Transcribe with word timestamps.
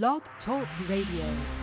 Blog 0.00 0.22
Talk 0.46 0.66
Radio. 0.88 1.61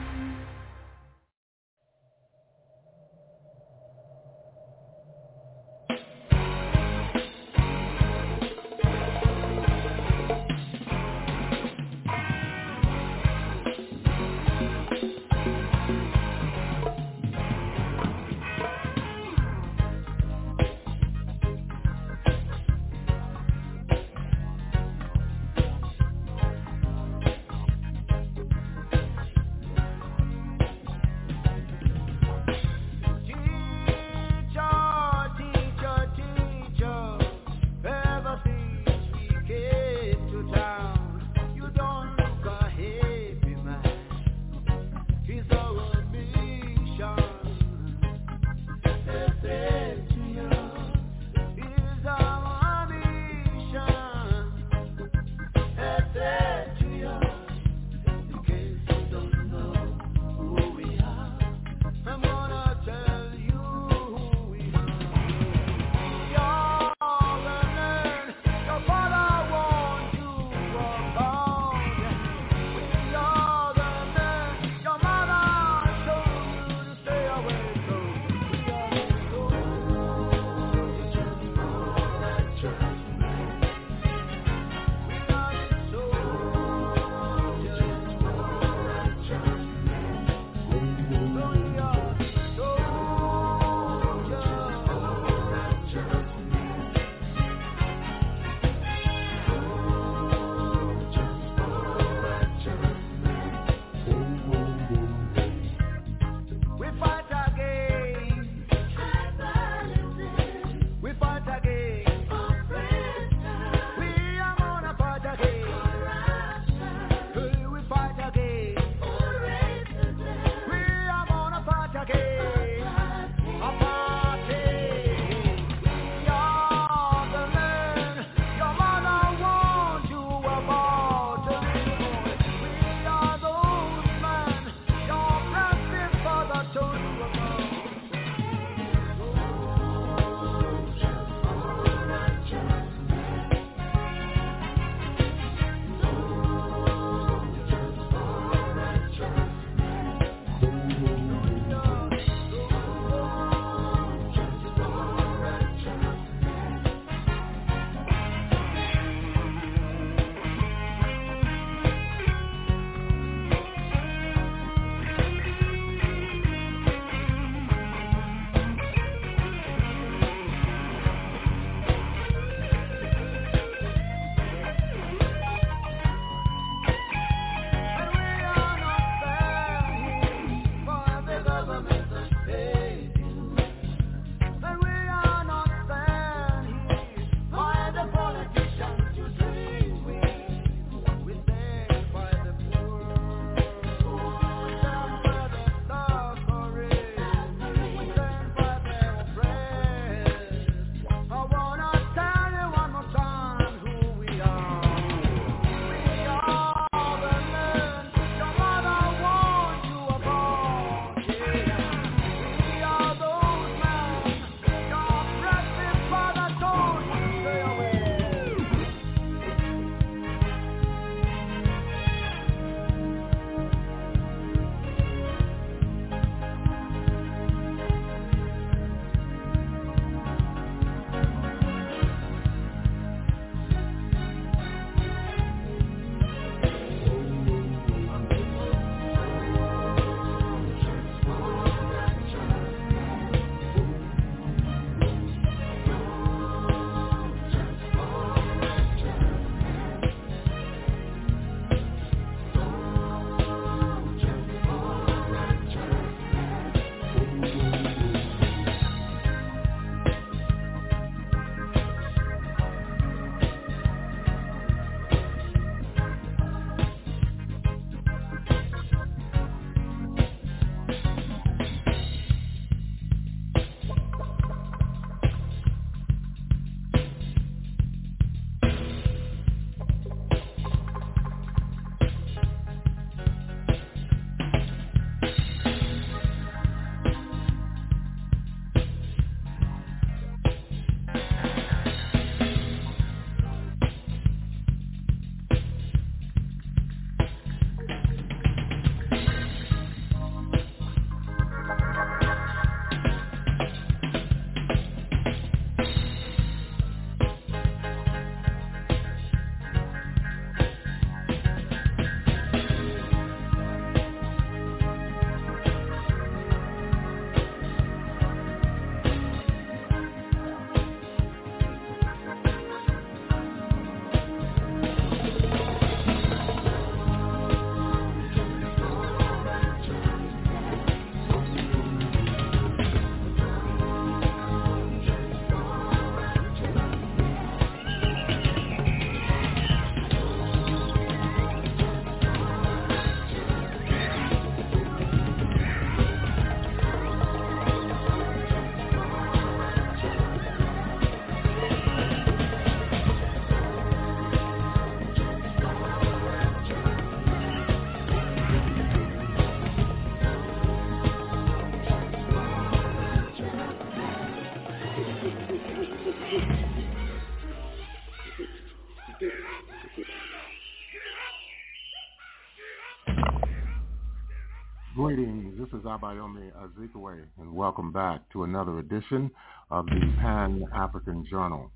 This 375.59 375.67
is 375.77 375.85
Abayomi 375.85 376.53
Azikiwe, 376.53 377.21
and 377.37 377.53
welcome 377.53 377.91
back 377.91 378.21
to 378.31 378.45
another 378.45 378.79
edition 378.79 379.29
of 379.69 379.87
the 379.87 379.99
Pan-African 380.21 381.25
Journal. 381.29 381.69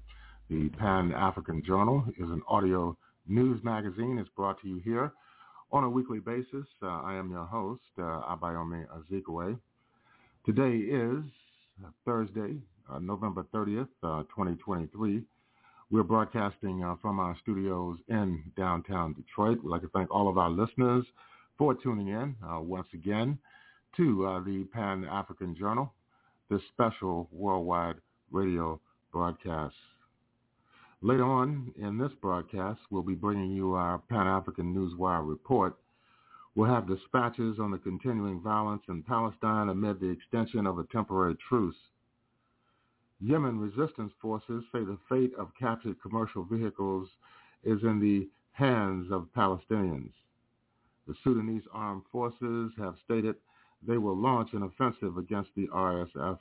The 0.50 0.70
Pan-African 0.80 1.62
Journal 1.68 2.06
is 2.18 2.30
an 2.30 2.42
audio 2.48 2.96
news 3.28 3.62
magazine. 3.62 4.20
It's 4.20 4.30
brought 4.38 4.62
to 4.62 4.70
you 4.70 4.80
here 4.86 5.12
on 5.74 5.84
a 5.84 5.90
weekly 5.90 6.20
basis. 6.20 6.66
Uh, 6.82 7.02
I 7.02 7.16
am 7.16 7.30
your 7.30 7.44
host, 7.44 7.82
uh, 7.98 8.22
Abayomi 8.34 8.86
Azikiwe. 8.88 9.60
Today 10.46 10.78
is 10.78 11.22
Thursday, 12.06 12.56
uh, 12.90 13.00
November 13.00 13.46
30th, 13.54 13.90
uh, 14.02 14.24
2023. 14.30 15.24
We're 15.92 16.04
broadcasting 16.04 16.86
uh, 16.86 16.96
from 17.02 17.20
our 17.20 17.36
studios 17.42 17.98
in 18.08 18.44
downtown 18.56 19.12
Detroit. 19.12 19.62
We'd 19.62 19.72
like 19.72 19.82
to 19.82 19.90
thank 19.90 20.10
all 20.10 20.30
of 20.30 20.38
our 20.38 20.50
listeners 20.50 21.04
for 21.58 21.76
tuning 21.76 22.08
in 22.08 22.34
uh, 22.50 22.62
once 22.62 22.88
again 22.94 23.38
to 23.98 24.25
uh, 24.25 24.40
the 24.44 24.66
Pan-African 24.74 25.56
Journal, 25.56 25.94
this 26.50 26.62
special 26.74 27.30
worldwide 27.31 27.95
radio 28.31 28.80
broadcast. 29.12 29.75
Later 31.01 31.25
on 31.25 31.72
in 31.80 31.98
this 31.98 32.12
broadcast, 32.22 32.80
we'll 32.90 33.04
be 33.04 33.13
bringing 33.13 33.51
you 33.51 33.74
our 33.74 34.00
Pan-African 34.10 34.74
Newswire 34.74 35.28
report. 35.28 35.75
We'll 36.56 36.69
have 36.69 36.88
dispatches 36.88 37.57
on 37.60 37.72
the 37.72 37.78
continuing 37.78 38.42
violence 38.42 38.84
in 38.88 39.04
Palestine 39.04 39.69
amid 39.69 40.00
the 40.00 40.10
extension 40.10 40.66
of 40.66 40.80
a 40.80 40.86
temporary 40.86 41.36
truce. 41.50 41.75
Yemen 43.19 43.60
resistance 43.60 44.13
forces 44.22 44.63
say 44.72 44.80
the 44.80 44.98
fate 45.10 45.34
of 45.38 45.51
captured 45.60 46.01
commercial 46.01 46.44
vehicles 46.44 47.10
is 47.63 47.81
in 47.84 48.00
the 48.00 48.28
hands 48.51 49.12
of 49.12 49.28
Palestinians. 49.36 50.12
The 51.07 51.16
Sudanese 51.24 51.63
armed 51.74 52.04
forces 52.12 52.72
have 52.78 52.96
stated 53.04 53.36
they 53.88 53.98
will 53.98 54.16
launch 54.16 54.54
an 54.54 54.64
offensive 54.64 55.18
against 55.18 55.50
the 55.56 55.68
RSF. 55.68 56.38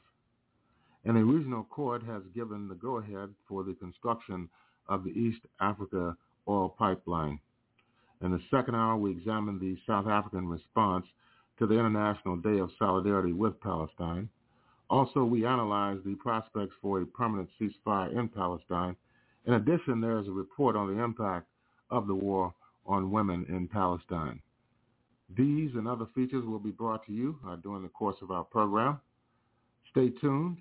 And 1.05 1.17
a 1.17 1.25
regional 1.25 1.65
court 1.65 2.03
has 2.05 2.23
given 2.35 2.69
the 2.69 2.75
go-ahead 2.75 3.31
for 3.49 3.65
the 3.65 3.75
construction 3.75 4.49
of 4.89 5.05
the 5.05 5.11
East 5.11 5.41
Africa 5.61 6.17
oil 6.49 6.69
pipeline. 6.79 7.39
In 8.21 8.31
the 8.31 8.41
second 8.50 8.77
hour, 8.77 8.97
we 8.97 9.11
examine 9.11 9.59
the 9.59 9.77
South 9.87 10.06
African 10.06 10.47
response 10.47 11.06
to 11.59 11.67
the 11.67 11.79
International 11.79 12.37
Day 12.37 12.59
of 12.59 12.71
Solidarity 12.79 13.33
with 13.33 13.61
Palestine. 13.61 14.29
Also, 14.89 15.25
we 15.25 15.47
analyze 15.47 15.99
the 16.05 16.15
prospects 16.17 16.75
for 16.81 17.00
a 17.00 17.06
permanent 17.06 17.49
ceasefire 17.61 18.17
in 18.17 18.29
Palestine. 18.29 18.94
In 19.47 19.55
addition, 19.55 20.00
there 20.00 20.19
is 20.19 20.29
a 20.29 20.33
report 20.33 20.77
on 20.77 20.94
the 20.94 21.03
impact 21.03 21.47
of 21.91 22.06
the 22.06 22.15
war 22.15 22.55
on 22.87 23.11
women 23.11 23.44
in 23.49 23.69
Palestine. 23.69 24.41
These 25.37 25.70
and 25.75 25.88
other 25.88 26.06
features 26.14 26.44
will 26.44 26.58
be 26.58 26.70
brought 26.70 27.06
to 27.06 27.12
you 27.12 27.38
uh, 27.46 27.56
during 27.56 27.82
the 27.82 27.88
course 27.88 28.17
of 28.23 28.31
our 28.31 28.44
program. 28.44 29.00
Stay 29.90 30.11
tuned. 30.20 30.58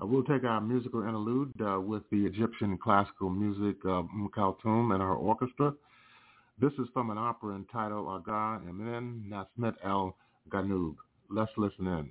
Uh, 0.00 0.06
we'll 0.06 0.24
take 0.24 0.44
our 0.44 0.60
musical 0.60 1.02
interlude 1.02 1.52
uh, 1.60 1.80
with 1.80 2.02
the 2.10 2.24
Egyptian 2.24 2.78
classical 2.78 3.28
music 3.28 3.76
of 3.84 4.06
Kulthum 4.34 4.92
and 4.92 5.02
her 5.02 5.14
orchestra. 5.14 5.74
This 6.60 6.72
is 6.74 6.88
from 6.92 7.10
an 7.10 7.18
opera 7.18 7.54
entitled 7.54 8.06
Aga 8.08 8.60
Emin 8.68 9.24
Nasmet 9.28 9.74
El 9.84 10.16
Ganub. 10.50 10.96
Let's 11.28 11.52
listen 11.56 11.86
in. 11.86 12.10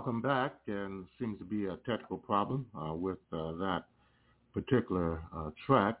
Welcome 0.00 0.22
back, 0.22 0.54
and 0.66 1.04
seems 1.18 1.38
to 1.40 1.44
be 1.44 1.66
a 1.66 1.76
technical 1.86 2.16
problem 2.16 2.64
uh, 2.74 2.94
with 2.94 3.18
uh, 3.34 3.52
that 3.58 3.82
particular 4.54 5.20
uh, 5.36 5.50
track. 5.66 5.98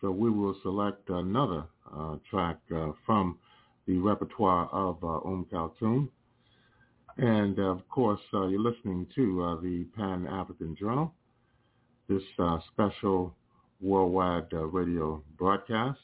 So 0.00 0.12
we 0.12 0.30
will 0.30 0.54
select 0.62 1.10
another 1.10 1.64
uh, 1.92 2.18
track 2.30 2.58
uh, 2.72 2.92
from 3.04 3.40
the 3.88 3.98
repertoire 3.98 4.68
of 4.70 5.02
uh, 5.02 5.18
Kulthum. 5.52 6.10
And 7.16 7.58
of 7.58 7.80
course, 7.88 8.20
you're 8.30 8.60
listening 8.60 9.08
to 9.16 9.58
the 9.60 9.84
Pan-African 9.96 10.76
Journal, 10.78 11.12
this 12.08 12.22
special 12.72 13.34
worldwide 13.80 14.46
radio 14.52 15.20
broadcast. 15.36 15.98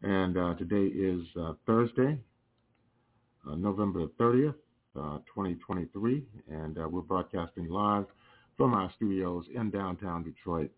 And 0.00 0.36
today 0.56 0.86
is 0.86 1.26
Thursday, 1.66 2.18
November 3.44 4.06
30th, 4.18 4.54
uh, 4.98 5.18
2023, 5.34 6.22
and 6.50 6.78
uh, 6.78 6.88
we're 6.88 7.00
broadcasting 7.00 7.68
live 7.68 8.06
from 8.56 8.74
our 8.74 8.90
studios 8.96 9.44
in 9.54 9.70
downtown 9.70 10.22
Detroit. 10.22 10.70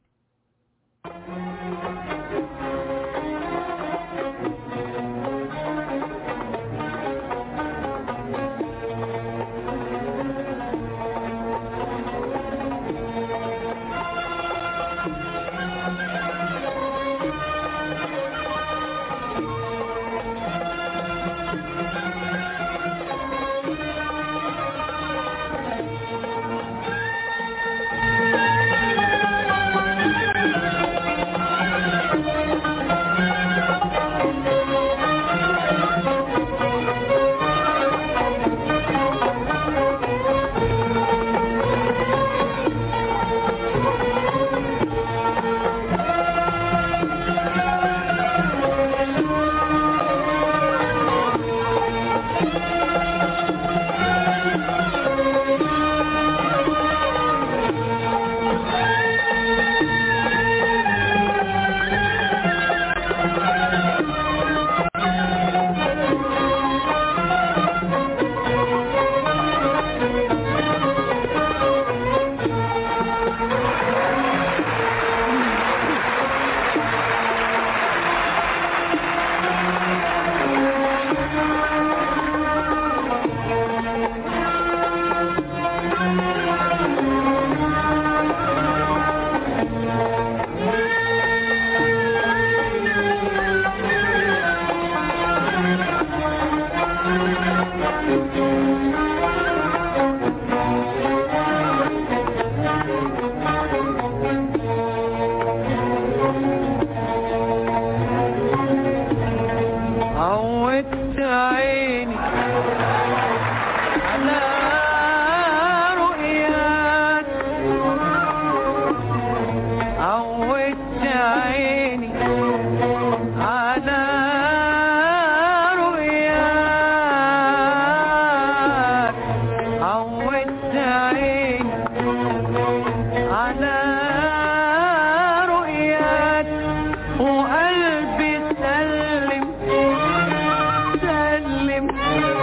him. 141.75 142.34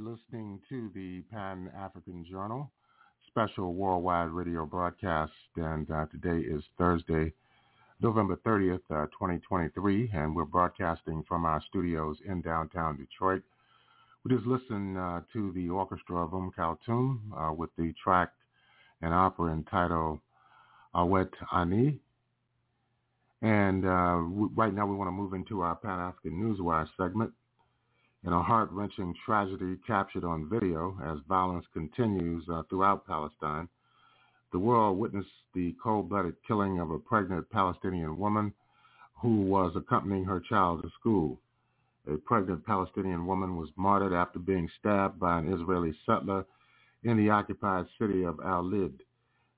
Listening 0.00 0.60
to 0.68 0.90
the 0.94 1.22
Pan 1.22 1.72
African 1.76 2.24
Journal 2.30 2.70
special 3.26 3.74
worldwide 3.74 4.30
radio 4.30 4.64
broadcast, 4.64 5.32
and 5.56 5.90
uh, 5.90 6.06
today 6.06 6.38
is 6.38 6.62
Thursday, 6.78 7.32
November 8.00 8.36
30th, 8.46 8.80
uh, 8.90 9.06
2023, 9.06 10.10
and 10.14 10.36
we're 10.36 10.44
broadcasting 10.44 11.24
from 11.26 11.44
our 11.44 11.60
studios 11.68 12.16
in 12.26 12.40
downtown 12.42 12.96
Detroit. 12.96 13.42
We 14.24 14.36
just 14.36 14.46
listened 14.46 14.98
uh, 14.98 15.22
to 15.32 15.52
the 15.52 15.68
orchestra 15.68 16.24
of 16.24 16.32
Um 16.32 16.52
Kulthum 16.56 17.18
uh, 17.36 17.52
with 17.52 17.70
the 17.76 17.92
track 18.02 18.30
and 19.02 19.12
opera 19.12 19.52
entitled 19.52 20.20
Awet 20.94 21.32
Ani. 21.52 21.98
And 23.42 23.84
uh, 23.84 24.18
right 24.54 24.72
now 24.72 24.86
we 24.86 24.94
want 24.94 25.08
to 25.08 25.12
move 25.12 25.34
into 25.34 25.62
our 25.62 25.74
Pan-African 25.74 26.32
Newswire 26.40 26.86
segment. 26.96 27.32
In 28.24 28.32
a 28.32 28.42
heart-wrenching 28.42 29.14
tragedy 29.24 29.78
captured 29.86 30.24
on 30.24 30.48
video 30.48 30.98
as 31.04 31.18
violence 31.28 31.66
continues 31.72 32.44
uh, 32.48 32.64
throughout 32.68 33.06
Palestine, 33.06 33.68
the 34.50 34.58
world 34.58 34.98
witnessed 34.98 35.30
the 35.54 35.76
cold-blooded 35.82 36.34
killing 36.46 36.80
of 36.80 36.90
a 36.90 36.98
pregnant 36.98 37.48
Palestinian 37.50 38.18
woman 38.18 38.52
who 39.20 39.42
was 39.42 39.76
accompanying 39.76 40.24
her 40.24 40.40
child 40.40 40.82
to 40.82 40.90
school. 40.98 41.38
A 42.12 42.16
pregnant 42.16 42.66
Palestinian 42.66 43.24
woman 43.26 43.56
was 43.56 43.68
martyred 43.76 44.12
after 44.12 44.40
being 44.40 44.68
stabbed 44.80 45.20
by 45.20 45.38
an 45.38 45.52
Israeli 45.52 45.94
settler 46.04 46.44
in 47.04 47.16
the 47.16 47.30
occupied 47.30 47.86
city 48.00 48.24
of 48.24 48.40
Al-Lid 48.40 49.02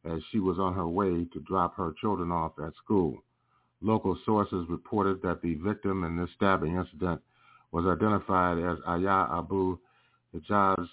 as 0.04 0.20
she 0.30 0.38
was 0.38 0.58
on 0.58 0.74
her 0.74 0.88
way 0.88 1.24
to 1.32 1.40
drop 1.40 1.76
her 1.76 1.94
children 2.00 2.30
off 2.30 2.58
at 2.58 2.74
school. 2.76 3.22
Local 3.80 4.18
sources 4.26 4.68
reported 4.68 5.22
that 5.22 5.40
the 5.40 5.54
victim 5.54 6.04
in 6.04 6.16
this 6.16 6.30
stabbing 6.36 6.76
incident 6.76 7.22
was 7.72 7.86
identified 7.86 8.58
as 8.58 8.78
Aya 8.86 9.38
Abu 9.38 9.78
Hijaz 10.34 10.88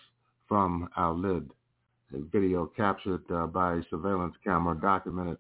from 0.48 0.90
Al-Lid. 0.98 1.50
A 2.14 2.20
video 2.32 2.68
captured 2.68 3.24
uh, 3.32 3.48
by 3.48 3.76
a 3.76 3.82
surveillance 3.90 4.36
camera 4.44 4.78
documented 4.80 5.38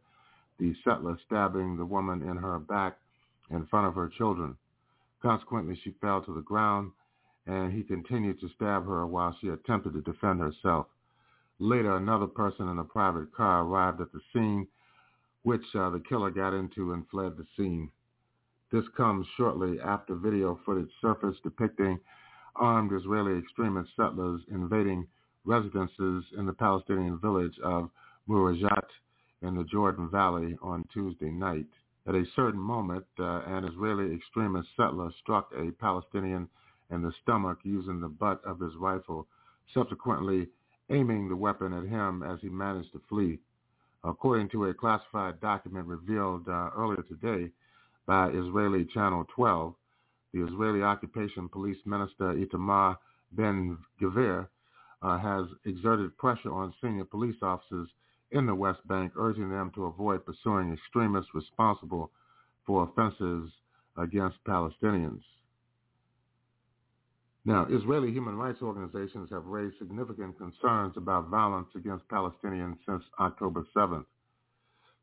the 0.59 0.73
settler 0.83 1.17
stabbing 1.25 1.77
the 1.77 1.85
woman 1.85 2.23
in 2.23 2.35
her 2.35 2.59
back 2.59 2.97
in 3.51 3.65
front 3.67 3.87
of 3.87 3.95
her 3.95 4.09
children. 4.17 4.57
Consequently, 5.21 5.79
she 5.83 5.95
fell 6.01 6.21
to 6.21 6.33
the 6.33 6.41
ground, 6.41 6.91
and 7.45 7.71
he 7.71 7.83
continued 7.83 8.39
to 8.39 8.49
stab 8.55 8.85
her 8.85 9.05
while 9.05 9.35
she 9.39 9.47
attempted 9.47 9.93
to 9.93 10.01
defend 10.01 10.39
herself. 10.41 10.87
Later, 11.59 11.95
another 11.95 12.27
person 12.27 12.67
in 12.67 12.79
a 12.79 12.83
private 12.83 13.33
car 13.33 13.63
arrived 13.63 14.01
at 14.01 14.11
the 14.11 14.21
scene, 14.33 14.67
which 15.43 15.63
uh, 15.75 15.89
the 15.89 16.03
killer 16.07 16.29
got 16.29 16.53
into 16.53 16.93
and 16.93 17.07
fled 17.09 17.37
the 17.37 17.45
scene. 17.55 17.89
This 18.69 18.83
comes 18.97 19.25
shortly 19.37 19.79
after 19.79 20.15
video 20.15 20.59
footage 20.65 20.91
surfaced 20.99 21.41
depicting 21.43 21.99
armed 22.57 22.91
Israeli 22.91 23.37
extremist 23.37 23.89
settlers 23.95 24.41
invading 24.51 25.07
residences 25.45 26.25
in 26.37 26.45
the 26.45 26.53
Palestinian 26.53 27.17
village 27.19 27.57
of 27.63 27.89
Murajat 28.27 28.87
in 29.41 29.55
the 29.55 29.63
Jordan 29.63 30.09
Valley 30.09 30.57
on 30.61 30.83
Tuesday 30.91 31.29
night. 31.29 31.67
At 32.07 32.15
a 32.15 32.25
certain 32.35 32.59
moment, 32.59 33.05
uh, 33.19 33.41
an 33.45 33.63
Israeli 33.63 34.13
extremist 34.13 34.67
settler 34.75 35.11
struck 35.21 35.51
a 35.55 35.71
Palestinian 35.71 36.49
in 36.91 37.01
the 37.01 37.13
stomach 37.21 37.59
using 37.63 38.01
the 38.01 38.09
butt 38.09 38.41
of 38.43 38.59
his 38.59 38.75
rifle, 38.75 39.27
subsequently 39.73 40.49
aiming 40.89 41.29
the 41.29 41.35
weapon 41.35 41.71
at 41.73 41.85
him 41.85 42.23
as 42.23 42.39
he 42.41 42.49
managed 42.49 42.91
to 42.93 43.01
flee. 43.07 43.39
According 44.03 44.49
to 44.49 44.65
a 44.65 44.73
classified 44.73 45.39
document 45.39 45.87
revealed 45.87 46.47
uh, 46.49 46.69
earlier 46.75 47.03
today, 47.03 47.51
by 48.07 48.29
Israeli 48.29 48.85
Channel 48.85 49.25
12, 49.35 49.75
the 50.33 50.43
Israeli 50.45 50.81
Occupation 50.81 51.49
Police 51.49 51.77
Minister 51.85 52.33
Itamar 52.33 52.97
Ben-Gvir 53.33 54.47
uh, 55.01 55.17
has 55.19 55.45
exerted 55.65 56.17
pressure 56.17 56.51
on 56.53 56.73
senior 56.81 57.03
police 57.03 57.35
officers 57.41 57.89
in 58.31 58.45
the 58.45 58.55
West 58.55 58.85
Bank, 58.87 59.11
urging 59.17 59.49
them 59.49 59.71
to 59.75 59.85
avoid 59.85 60.25
pursuing 60.25 60.73
extremists 60.73 61.33
responsible 61.33 62.11
for 62.65 62.83
offenses 62.83 63.51
against 63.97 64.37
Palestinians. 64.47 65.21
Now, 67.45 67.65
Israeli 67.69 68.11
human 68.11 68.35
rights 68.37 68.61
organizations 68.61 69.29
have 69.31 69.45
raised 69.45 69.77
significant 69.79 70.37
concerns 70.37 70.95
about 70.97 71.29
violence 71.29 71.69
against 71.75 72.07
Palestinians 72.09 72.77
since 72.85 73.03
October 73.19 73.65
7th 73.75 74.05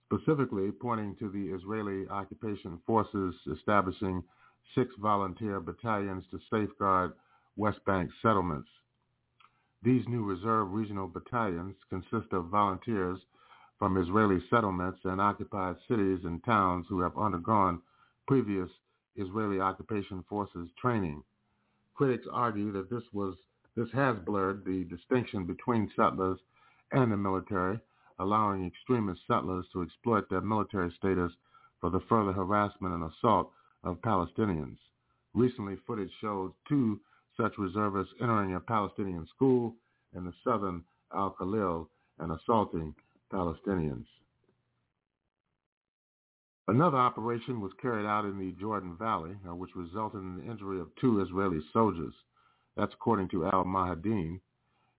specifically 0.06 0.70
pointing 0.70 1.16
to 1.16 1.30
the 1.30 1.54
Israeli 1.54 2.08
occupation 2.08 2.78
forces 2.86 3.34
establishing 3.52 4.22
six 4.74 4.90
volunteer 5.00 5.60
battalions 5.60 6.24
to 6.30 6.38
safeguard 6.50 7.12
West 7.56 7.84
Bank 7.84 8.10
settlements. 8.22 8.68
These 9.82 10.08
new 10.08 10.24
reserve 10.24 10.72
regional 10.72 11.06
battalions 11.06 11.76
consist 11.90 12.32
of 12.32 12.46
volunteers 12.46 13.18
from 13.78 13.96
Israeli 13.96 14.42
settlements 14.48 15.00
and 15.04 15.20
occupied 15.20 15.76
cities 15.88 16.20
and 16.24 16.42
towns 16.44 16.86
who 16.88 17.00
have 17.00 17.18
undergone 17.18 17.80
previous 18.26 18.70
Israeli 19.16 19.60
occupation 19.60 20.24
forces 20.28 20.68
training. 20.80 21.22
Critics 21.94 22.26
argue 22.32 22.72
that 22.72 22.90
this 22.90 23.02
was 23.12 23.36
this 23.76 23.90
has 23.92 24.16
blurred 24.24 24.64
the 24.64 24.84
distinction 24.84 25.44
between 25.44 25.90
settlers 25.96 26.38
and 26.92 27.10
the 27.10 27.16
military 27.16 27.78
allowing 28.18 28.66
extremist 28.66 29.20
settlers 29.26 29.66
to 29.72 29.82
exploit 29.82 30.28
their 30.28 30.40
military 30.40 30.92
status 30.96 31.32
for 31.80 31.90
the 31.90 32.00
further 32.08 32.32
harassment 32.32 32.94
and 32.94 33.10
assault 33.10 33.50
of 33.82 34.00
Palestinians. 34.02 34.76
Recently, 35.34 35.76
footage 35.86 36.10
showed 36.20 36.52
two 36.68 37.00
such 37.36 37.58
reservists 37.58 38.14
entering 38.20 38.54
a 38.54 38.60
Palestinian 38.60 39.26
school 39.34 39.74
in 40.16 40.24
the 40.24 40.32
southern 40.44 40.82
Al-Khalil 41.14 41.88
and 42.18 42.32
assaulting 42.32 42.94
Palestinians. 43.32 44.06
Another 46.68 46.96
operation 46.96 47.60
was 47.60 47.72
carried 47.82 48.06
out 48.06 48.24
in 48.24 48.38
the 48.38 48.52
Jordan 48.58 48.96
Valley, 48.96 49.36
uh, 49.48 49.54
which 49.54 49.76
resulted 49.76 50.20
in 50.20 50.38
the 50.38 50.50
injury 50.50 50.80
of 50.80 50.88
two 50.98 51.20
Israeli 51.20 51.60
soldiers. 51.72 52.14
That's 52.76 52.94
according 52.94 53.28
to 53.30 53.46
Al-Mayadeen, 53.46 54.40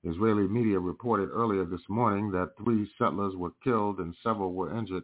Israeli 0.06 0.48
media 0.48 0.80
reported 0.80 1.30
earlier 1.32 1.65
this 1.65 1.82
morning 1.90 2.32
that 2.32 2.52
three 2.64 2.88
settlers 2.98 3.36
were 3.36 3.52
killed 3.64 3.99
and 3.99 4.15
several 4.22 4.53
were 4.53 4.77
injured 4.77 5.03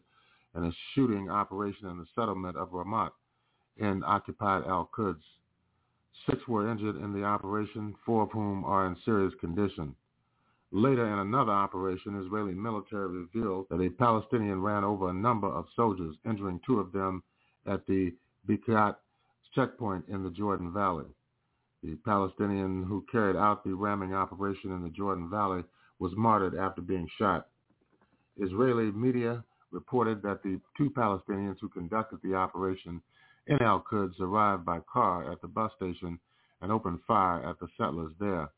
in 0.56 0.66
a 0.66 0.72
shooting 0.94 1.30
operation 1.30 1.88
in 1.88 1.98
the 1.98 2.06
settlement 2.14 2.56
of 2.56 2.70
Ramat 2.70 3.10
in 3.78 4.04
occupied 4.06 4.64
Al-Quds. 4.66 5.24
Six 6.30 6.48
were 6.48 6.70
injured 6.70 6.98
in 6.98 7.14
the 7.14 7.24
operation, 7.24 7.96
four 8.06 8.24
of 8.24 8.32
whom 8.32 8.64
are 8.64 8.86
in 8.86 8.96
serious 9.04 9.34
condition. 9.40 9.96
Later 10.72 11.12
in 11.12 11.20
another 11.20 11.52
operation, 11.52 12.22
Israeli 12.24 12.54
military 12.54 13.08
revealed 13.08 13.68
that 13.70 13.82
a 13.82 13.90
Palestinian 13.90 14.62
ran 14.62 14.84
over 14.84 15.10
a 15.10 15.14
number 15.14 15.48
of 15.48 15.66
soldiers, 15.76 16.16
injuring 16.26 16.62
two 16.66 16.80
of 16.80 16.92
them 16.92 17.24
at 17.66 17.86
the 17.88 18.14
Bikat 18.48 18.96
checkpoint 19.56 20.06
in 20.08 20.24
the 20.24 20.30
Jordan 20.30 20.72
Valley. 20.72 21.08
The 21.84 21.96
Palestinian 22.06 22.84
who 22.84 23.06
carried 23.12 23.36
out 23.36 23.64
the 23.64 23.74
ramming 23.74 24.14
operation 24.14 24.72
in 24.72 24.84
the 24.84 24.90
Jordan 24.90 25.30
Valley 25.30 25.64
was 26.00 26.12
martyred 26.16 26.56
after 26.56 26.82
being 26.82 27.08
shot. 27.18 27.48
Israeli 28.38 28.92
media 28.92 29.44
reported 29.72 30.22
that 30.22 30.44
the 30.44 30.60
two 30.78 30.90
Palestinians 30.90 31.58
who 31.60 31.70
conducted 31.70 32.20
the 32.24 32.36
operation 32.36 33.02
in 33.48 33.62
Al-Quds 33.62 34.20
arrived 34.20 34.66
by 34.66 34.80
car 34.82 35.32
at 35.32 35.42
the 35.42 35.48
bus 35.48 35.72
station 35.76 36.20
and 36.62 36.72
opened 36.72 37.00
fire 37.08 37.44
at 37.48 37.60
the 37.60 37.68
settlers 37.78 38.14
there. 38.20 38.50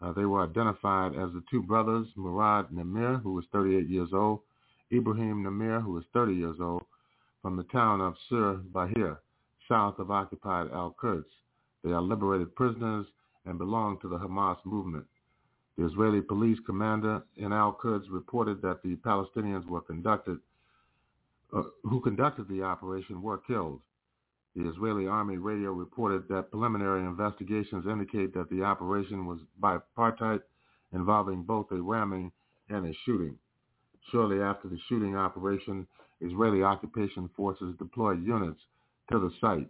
Uh, 0.00 0.12
they 0.12 0.24
were 0.24 0.44
identified 0.44 1.14
as 1.14 1.32
the 1.32 1.42
two 1.50 1.62
brothers, 1.62 2.06
Murad 2.16 2.68
Namir, 2.70 3.20
who 3.22 3.32
was 3.32 3.44
38 3.52 3.88
years 3.88 4.10
old, 4.12 4.40
Ibrahim 4.92 5.42
Namir, 5.42 5.82
who 5.82 5.92
was 5.92 6.04
30 6.12 6.34
years 6.34 6.56
old, 6.60 6.84
from 7.42 7.56
the 7.56 7.64
town 7.64 8.00
of 8.00 8.14
Sur 8.28 8.56
Bahir, 8.72 9.18
south 9.68 9.98
of 9.98 10.10
occupied 10.10 10.70
Al-Quds. 10.70 11.26
They 11.86 11.92
are 11.92 12.02
liberated 12.02 12.56
prisoners 12.56 13.06
and 13.44 13.58
belong 13.58 14.00
to 14.00 14.08
the 14.08 14.18
Hamas 14.18 14.56
movement. 14.64 15.06
The 15.78 15.86
Israeli 15.86 16.20
police 16.20 16.58
commander 16.66 17.22
in 17.36 17.52
Al-Quds 17.52 18.10
reported 18.10 18.60
that 18.62 18.82
the 18.82 18.96
Palestinians 18.96 19.64
were 19.66 19.82
conducted, 19.82 20.40
uh, 21.52 21.62
who 21.84 22.00
conducted 22.00 22.48
the 22.48 22.64
operation 22.64 23.22
were 23.22 23.38
killed. 23.38 23.82
The 24.56 24.68
Israeli 24.68 25.06
army 25.06 25.36
radio 25.36 25.70
reported 25.70 26.26
that 26.26 26.50
preliminary 26.50 27.04
investigations 27.04 27.86
indicate 27.86 28.34
that 28.34 28.50
the 28.50 28.64
operation 28.64 29.24
was 29.24 29.38
bipartite, 29.62 30.42
involving 30.92 31.44
both 31.44 31.70
a 31.70 31.80
ramming 31.80 32.32
and 32.68 32.84
a 32.84 32.92
shooting. 33.04 33.38
Shortly 34.10 34.40
after 34.40 34.66
the 34.66 34.78
shooting 34.88 35.14
operation, 35.14 35.86
Israeli 36.20 36.64
occupation 36.64 37.30
forces 37.36 37.76
deployed 37.78 38.26
units 38.26 38.60
to 39.12 39.20
the 39.20 39.30
site. 39.40 39.68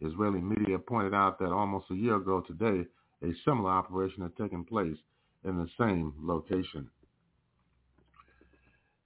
Israeli 0.00 0.40
media 0.40 0.78
pointed 0.78 1.14
out 1.14 1.38
that 1.38 1.52
almost 1.52 1.90
a 1.90 1.94
year 1.94 2.16
ago 2.16 2.40
today, 2.40 2.86
a 3.22 3.32
similar 3.44 3.70
operation 3.70 4.22
had 4.22 4.36
taken 4.36 4.64
place 4.64 4.96
in 5.44 5.56
the 5.56 5.68
same 5.78 6.12
location. 6.20 6.88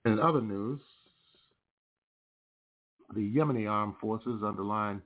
In 0.05 0.21
other 0.21 0.41
news, 0.41 0.81
the 3.15 3.21
Yemeni 3.21 3.71
armed 3.71 3.95
forces 4.01 4.43
underline 4.45 5.01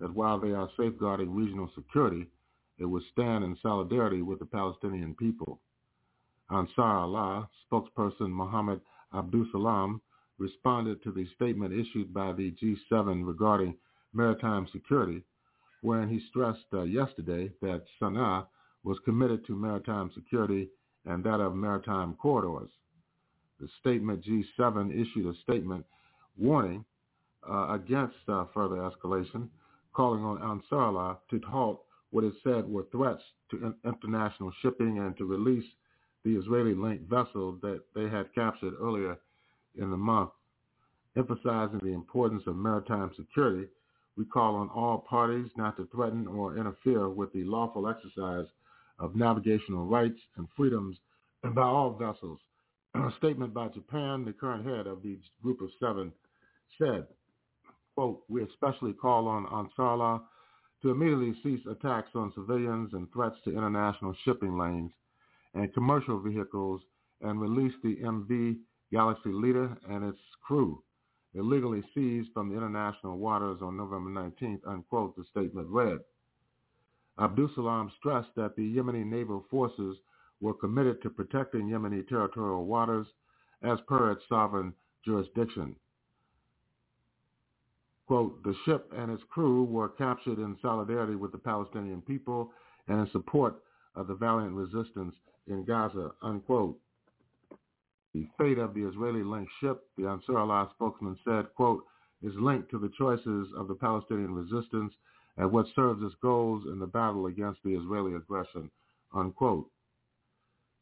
that 0.00 0.14
while 0.14 0.38
they 0.38 0.50
are 0.50 0.68
safeguarding 0.76 1.34
regional 1.34 1.70
security, 1.74 2.26
it 2.78 2.84
would 2.84 3.02
stand 3.12 3.44
in 3.44 3.56
solidarity 3.62 4.22
with 4.22 4.38
the 4.40 4.46
Palestinian 4.46 5.14
people. 5.14 5.60
Ansar 6.50 6.98
Allah 6.98 7.48
spokesperson 7.70 8.30
Mohammed 8.30 8.80
Abdulsalam 9.14 10.00
responded 10.38 11.02
to 11.02 11.12
the 11.12 11.26
statement 11.36 11.72
issued 11.72 12.12
by 12.12 12.32
the 12.32 12.52
G7 12.52 13.26
regarding 13.26 13.76
maritime 14.12 14.66
security, 14.72 15.22
wherein 15.82 16.08
he 16.08 16.20
stressed 16.30 16.64
uh, 16.72 16.82
yesterday 16.82 17.50
that 17.60 17.84
Sana'a 18.00 18.46
was 18.84 18.98
committed 19.04 19.46
to 19.46 19.54
maritime 19.54 20.10
security 20.14 20.68
and 21.04 21.22
that 21.24 21.40
of 21.40 21.54
maritime 21.54 22.14
corridors. 22.14 22.70
The 23.60 23.68
statement 23.80 24.24
G7 24.24 24.90
issued 24.90 25.26
a 25.26 25.38
statement 25.42 25.84
warning 26.36 26.84
uh, 27.48 27.72
against 27.74 28.16
uh, 28.28 28.46
further 28.54 28.76
escalation, 28.76 29.48
calling 29.92 30.24
on 30.24 30.38
Ansarallah 30.38 31.18
to 31.30 31.40
halt 31.46 31.82
what 32.10 32.24
it 32.24 32.34
said 32.42 32.68
were 32.68 32.86
threats 32.92 33.22
to 33.50 33.56
in- 33.66 33.74
international 33.84 34.52
shipping 34.62 34.98
and 34.98 35.16
to 35.16 35.24
release 35.24 35.64
the 36.24 36.36
Israeli-linked 36.36 37.08
vessel 37.10 37.58
that 37.62 37.82
they 37.94 38.08
had 38.08 38.32
captured 38.34 38.74
earlier 38.80 39.18
in 39.76 39.90
the 39.90 39.96
month. 39.96 40.30
Emphasizing 41.16 41.80
the 41.82 41.92
importance 41.92 42.42
of 42.46 42.56
maritime 42.56 43.10
security, 43.16 43.66
we 44.16 44.24
call 44.24 44.56
on 44.56 44.68
all 44.70 44.98
parties 44.98 45.48
not 45.56 45.76
to 45.76 45.88
threaten 45.94 46.26
or 46.26 46.58
interfere 46.58 47.08
with 47.08 47.32
the 47.32 47.44
lawful 47.44 47.88
exercise 47.88 48.46
of 48.98 49.16
navigational 49.16 49.86
rights 49.86 50.18
and 50.36 50.46
freedoms 50.56 50.96
by 51.54 51.62
all 51.62 51.92
vessels. 51.92 52.38
A 52.94 53.10
statement 53.18 53.54
by 53.54 53.68
Japan, 53.68 54.24
the 54.24 54.32
current 54.32 54.66
head 54.66 54.86
of 54.86 55.02
the 55.02 55.18
group 55.42 55.62
of 55.62 55.70
seven, 55.80 56.12
said, 56.78 57.06
quote, 57.94 58.22
we 58.28 58.42
especially 58.42 58.92
call 58.92 59.26
on 59.28 59.46
Ansarallah 59.46 60.20
to 60.82 60.90
immediately 60.90 61.34
cease 61.42 61.64
attacks 61.70 62.10
on 62.14 62.32
civilians 62.34 62.92
and 62.92 63.10
threats 63.12 63.36
to 63.44 63.50
international 63.50 64.14
shipping 64.24 64.58
lanes 64.58 64.92
and 65.54 65.72
commercial 65.72 66.20
vehicles 66.20 66.82
and 67.22 67.40
release 67.40 67.72
the 67.82 67.96
MV 67.96 68.58
Galaxy 68.90 69.30
Leader 69.30 69.76
and 69.88 70.04
its 70.04 70.18
crew 70.46 70.82
illegally 71.34 71.82
seized 71.94 72.30
from 72.32 72.48
the 72.48 72.56
international 72.56 73.18
waters 73.18 73.58
on 73.62 73.76
November 73.76 74.10
19th, 74.10 74.60
unquote, 74.66 75.16
the 75.16 75.24
statement 75.30 75.68
read. 75.68 75.98
Abdul 77.18 77.50
Salam 77.54 77.90
stressed 77.98 78.34
that 78.36 78.56
the 78.56 78.76
Yemeni 78.76 79.04
naval 79.04 79.44
forces 79.50 79.96
were 80.40 80.54
committed 80.54 81.00
to 81.02 81.10
protecting 81.10 81.68
Yemeni 81.68 82.06
territorial 82.08 82.64
waters 82.66 83.06
as 83.62 83.78
per 83.86 84.10
its 84.10 84.22
sovereign 84.28 84.74
jurisdiction. 85.04 85.76
Quote, 88.06 88.42
the 88.42 88.54
ship 88.64 88.92
and 88.96 89.10
its 89.10 89.22
crew 89.30 89.64
were 89.64 89.88
captured 89.88 90.38
in 90.38 90.56
solidarity 90.60 91.14
with 91.14 91.32
the 91.32 91.38
Palestinian 91.38 92.02
people 92.02 92.52
and 92.88 92.98
in 92.98 93.10
support 93.12 93.62
of 93.94 94.06
the 94.06 94.14
valiant 94.14 94.54
resistance 94.54 95.14
in 95.46 95.64
Gaza, 95.64 96.10
unquote. 96.22 96.78
The 98.14 98.28
fate 98.38 98.58
of 98.58 98.74
the 98.74 98.86
Israeli-linked 98.86 99.50
ship, 99.60 99.84
the 99.96 100.06
Ansar 100.06 100.38
Allah 100.38 100.70
spokesman 100.74 101.18
said, 101.24 101.46
quote, 101.54 101.84
is 102.22 102.34
linked 102.36 102.70
to 102.70 102.78
the 102.78 102.92
choices 102.96 103.48
of 103.56 103.68
the 103.68 103.74
Palestinian 103.74 104.34
resistance 104.34 104.92
and 105.36 105.50
what 105.50 105.66
serves 105.74 106.02
its 106.02 106.14
goals 106.22 106.64
in 106.66 106.78
the 106.78 106.86
battle 106.86 107.26
against 107.26 107.62
the 107.64 107.74
Israeli 107.74 108.14
aggression, 108.14 108.70
unquote. 109.14 109.68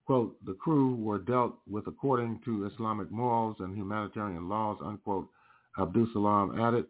Quote, 0.07 0.36
the 0.44 0.55
crew 0.55 0.97
were 0.97 1.20
dealt 1.20 1.55
with 1.69 1.86
according 1.86 2.40
to 2.44 2.66
Islamic 2.66 3.11
morals 3.12 3.57
and 3.61 3.77
humanitarian 3.77 4.48
laws, 4.48 4.78
unquote, 4.85 5.28
Abdul 5.78 6.09
Salam 6.12 6.61
added, 6.61 6.86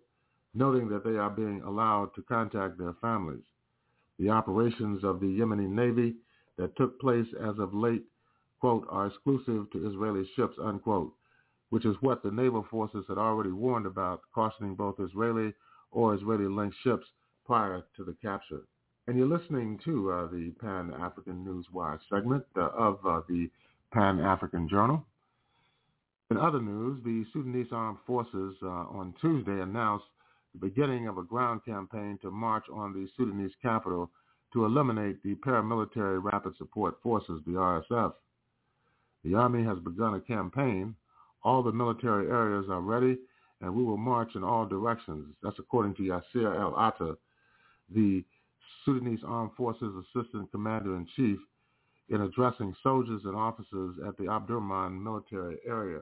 noting 0.54 0.88
that 0.88 1.04
they 1.04 1.16
are 1.16 1.28
being 1.28 1.60
allowed 1.60 2.14
to 2.14 2.22
contact 2.22 2.78
their 2.78 2.94
families. 2.94 3.44
The 4.18 4.30
operations 4.30 5.04
of 5.04 5.20
the 5.20 5.26
Yemeni 5.26 5.68
Navy 5.68 6.16
that 6.56 6.76
took 6.76 6.98
place 6.98 7.26
as 7.42 7.58
of 7.58 7.74
late, 7.74 8.04
quote, 8.60 8.86
are 8.90 9.06
exclusive 9.06 9.70
to 9.72 9.88
Israeli 9.88 10.28
ships, 10.36 10.56
unquote, 10.62 11.12
which 11.70 11.84
is 11.84 11.96
what 12.00 12.22
the 12.22 12.30
naval 12.30 12.66
forces 12.70 13.04
had 13.08 13.18
already 13.18 13.52
warned 13.52 13.86
about, 13.86 14.22
cautioning 14.34 14.74
both 14.74 15.00
Israeli 15.00 15.54
or 15.90 16.14
Israeli-linked 16.14 16.76
ships 16.84 17.06
prior 17.46 17.82
to 17.96 18.04
the 18.04 18.14
capture. 18.22 18.62
And 19.06 19.16
you're 19.16 19.26
listening 19.26 19.80
to 19.84 20.12
uh, 20.12 20.26
the 20.28 20.52
Pan-African 20.60 21.44
Newswire 21.44 21.98
segment 22.08 22.44
uh, 22.56 22.68
of 22.68 22.98
uh, 23.04 23.22
the 23.28 23.50
Pan-African 23.92 24.68
Journal. 24.68 25.04
In 26.30 26.36
other 26.36 26.60
news, 26.60 27.02
the 27.04 27.24
Sudanese 27.32 27.72
Armed 27.72 27.98
Forces 28.06 28.54
uh, 28.62 28.68
on 28.68 29.14
Tuesday 29.20 29.60
announced 29.60 30.04
the 30.52 30.60
beginning 30.60 31.08
of 31.08 31.18
a 31.18 31.24
ground 31.24 31.62
campaign 31.64 32.18
to 32.22 32.30
march 32.30 32.64
on 32.72 32.92
the 32.92 33.08
Sudanese 33.16 33.50
capital 33.60 34.10
to 34.52 34.64
eliminate 34.64 35.22
the 35.22 35.34
paramilitary 35.36 36.22
rapid 36.22 36.56
support 36.56 37.02
forces, 37.02 37.40
the 37.46 37.52
RSF. 37.52 38.12
The 39.24 39.34
Army 39.34 39.64
has 39.64 39.78
begun 39.80 40.14
a 40.14 40.20
campaign. 40.20 40.94
All 41.42 41.62
the 41.62 41.72
military 41.72 42.28
areas 42.28 42.66
are 42.70 42.80
ready, 42.80 43.18
and 43.60 43.74
we 43.74 43.84
will 43.84 43.96
march 43.96 44.34
in 44.34 44.44
all 44.44 44.66
directions. 44.66 45.34
That's 45.42 45.58
according 45.58 45.94
to 45.96 46.02
Yasir 46.02 46.58
El-Atta, 46.58 47.16
the 47.94 48.24
Sudanese 48.84 49.20
Armed 49.26 49.52
Forces 49.56 49.92
Assistant 50.14 50.50
Commander-in-Chief, 50.50 51.38
in 52.08 52.22
addressing 52.22 52.74
soldiers 52.82 53.22
and 53.24 53.36
officers 53.36 53.96
at 54.06 54.16
the 54.16 54.24
Omdurman 54.24 55.00
military 55.00 55.58
area. 55.66 56.00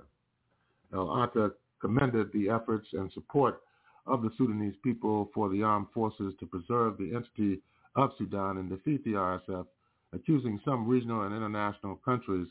El-Atta 0.92 1.52
commended 1.80 2.32
the 2.32 2.48
efforts 2.48 2.88
and 2.92 3.12
support 3.12 3.62
of 4.06 4.22
the 4.22 4.30
Sudanese 4.38 4.74
people 4.82 5.30
for 5.34 5.48
the 5.50 5.62
armed 5.62 5.88
forces 5.92 6.34
to 6.40 6.46
preserve 6.46 6.96
the 6.96 7.14
entity 7.14 7.60
of 7.94 8.10
Sudan 8.16 8.56
and 8.56 8.70
defeat 8.70 9.04
the 9.04 9.12
RSF, 9.12 9.66
accusing 10.12 10.60
some 10.64 10.88
regional 10.88 11.22
and 11.22 11.34
international 11.34 11.96
countries 11.96 12.48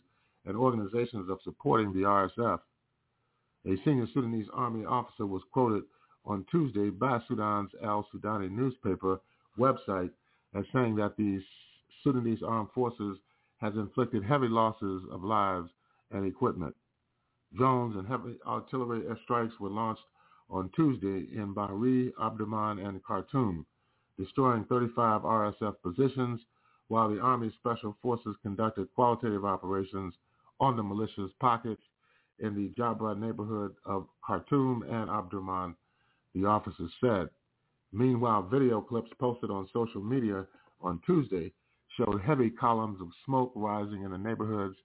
and 0.48 0.56
organizations 0.56 1.30
of 1.30 1.40
supporting 1.44 1.94
the 1.94 2.00
RSF. 2.00 2.60
A 3.66 3.76
senior 3.84 4.08
Sudanese 4.14 4.48
army 4.54 4.86
officer 4.86 5.26
was 5.26 5.42
quoted 5.52 5.84
on 6.26 6.46
Tuesday 6.50 6.90
by 6.90 7.20
Sudan's 7.28 7.72
Al 7.84 8.08
Sudani 8.14 8.50
newspaper 8.50 9.20
website 9.60 10.12
as 10.56 10.64
saying 10.74 10.96
that 10.96 11.18
the 11.18 11.42
Sudanese 12.04 12.42
armed 12.46 12.70
forces 12.74 13.18
has 13.58 13.74
inflicted 13.76 14.24
heavy 14.24 14.48
losses 14.48 15.04
of 15.12 15.24
lives 15.24 15.70
and 16.12 16.26
equipment. 16.26 16.76
Drones 17.56 17.96
and 17.96 18.08
heavy 18.08 18.38
artillery 18.46 19.02
airstrikes 19.02 19.60
were 19.60 19.70
launched 19.70 20.04
on 20.50 20.70
Tuesday 20.76 21.28
in 21.36 21.54
Bahri, 21.54 22.14
Omdurman, 22.14 22.86
and 22.88 23.04
Khartoum, 23.04 23.66
destroying 24.18 24.64
35 24.66 25.22
RSF 25.22 25.76
positions, 25.82 26.40
while 26.88 27.10
the 27.10 27.20
Army 27.20 27.52
Special 27.60 27.98
Forces 28.02 28.36
conducted 28.42 28.88
qualitative 28.96 29.44
operations 29.44 30.14
on 30.60 30.76
the 30.76 30.84
militia's 30.84 31.32
pockets 31.40 31.82
in 32.40 32.56
the 32.56 32.70
Jabra 32.80 33.18
neighborhood 33.18 33.76
of 33.86 34.08
Khartoum 34.26 34.84
and 34.84 35.10
Omdurman, 35.10 35.76
the 36.36 36.46
officers 36.46 36.92
said. 37.02 37.30
Meanwhile, 37.92 38.44
video 38.44 38.82
clips 38.82 39.10
posted 39.20 39.50
on 39.50 39.68
social 39.74 40.02
media 40.02 40.46
on 40.82 41.02
Tuesday 41.06 41.52
showed 41.98 42.22
heavy 42.22 42.50
columns 42.50 43.02
of 43.02 43.08
smoke 43.26 43.52
rising 43.56 44.04
in 44.04 44.12
the 44.12 44.18
neighborhoods 44.18 44.76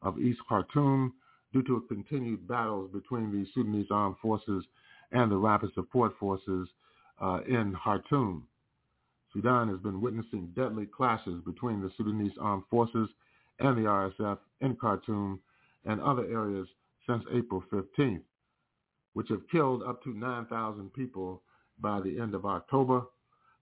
of 0.00 0.18
East 0.18 0.40
Khartoum 0.48 1.12
due 1.52 1.62
to 1.64 1.84
continued 1.88 2.48
battles 2.48 2.90
between 2.92 3.30
the 3.30 3.46
Sudanese 3.52 3.88
armed 3.90 4.16
forces 4.22 4.64
and 5.12 5.30
the 5.30 5.36
rapid 5.36 5.70
support 5.74 6.12
forces 6.18 6.68
uh, 7.20 7.40
in 7.46 7.76
Khartoum. 7.84 8.46
Sudan 9.32 9.68
has 9.68 9.78
been 9.78 10.00
witnessing 10.00 10.52
deadly 10.56 10.86
clashes 10.86 11.42
between 11.44 11.80
the 11.80 11.90
Sudanese 11.96 12.32
armed 12.40 12.64
forces 12.70 13.08
and 13.58 13.76
the 13.76 13.88
RSF 13.88 14.38
in 14.60 14.76
Khartoum 14.76 15.40
and 15.84 16.00
other 16.00 16.24
areas 16.26 16.66
since 17.06 17.24
April 17.32 17.62
15th, 17.72 18.22
which 19.14 19.28
have 19.28 19.48
killed 19.50 19.82
up 19.82 20.02
to 20.04 20.10
9,000 20.10 20.92
people 20.92 21.42
by 21.80 22.00
the 22.00 22.18
end 22.18 22.34
of 22.34 22.46
October, 22.46 23.02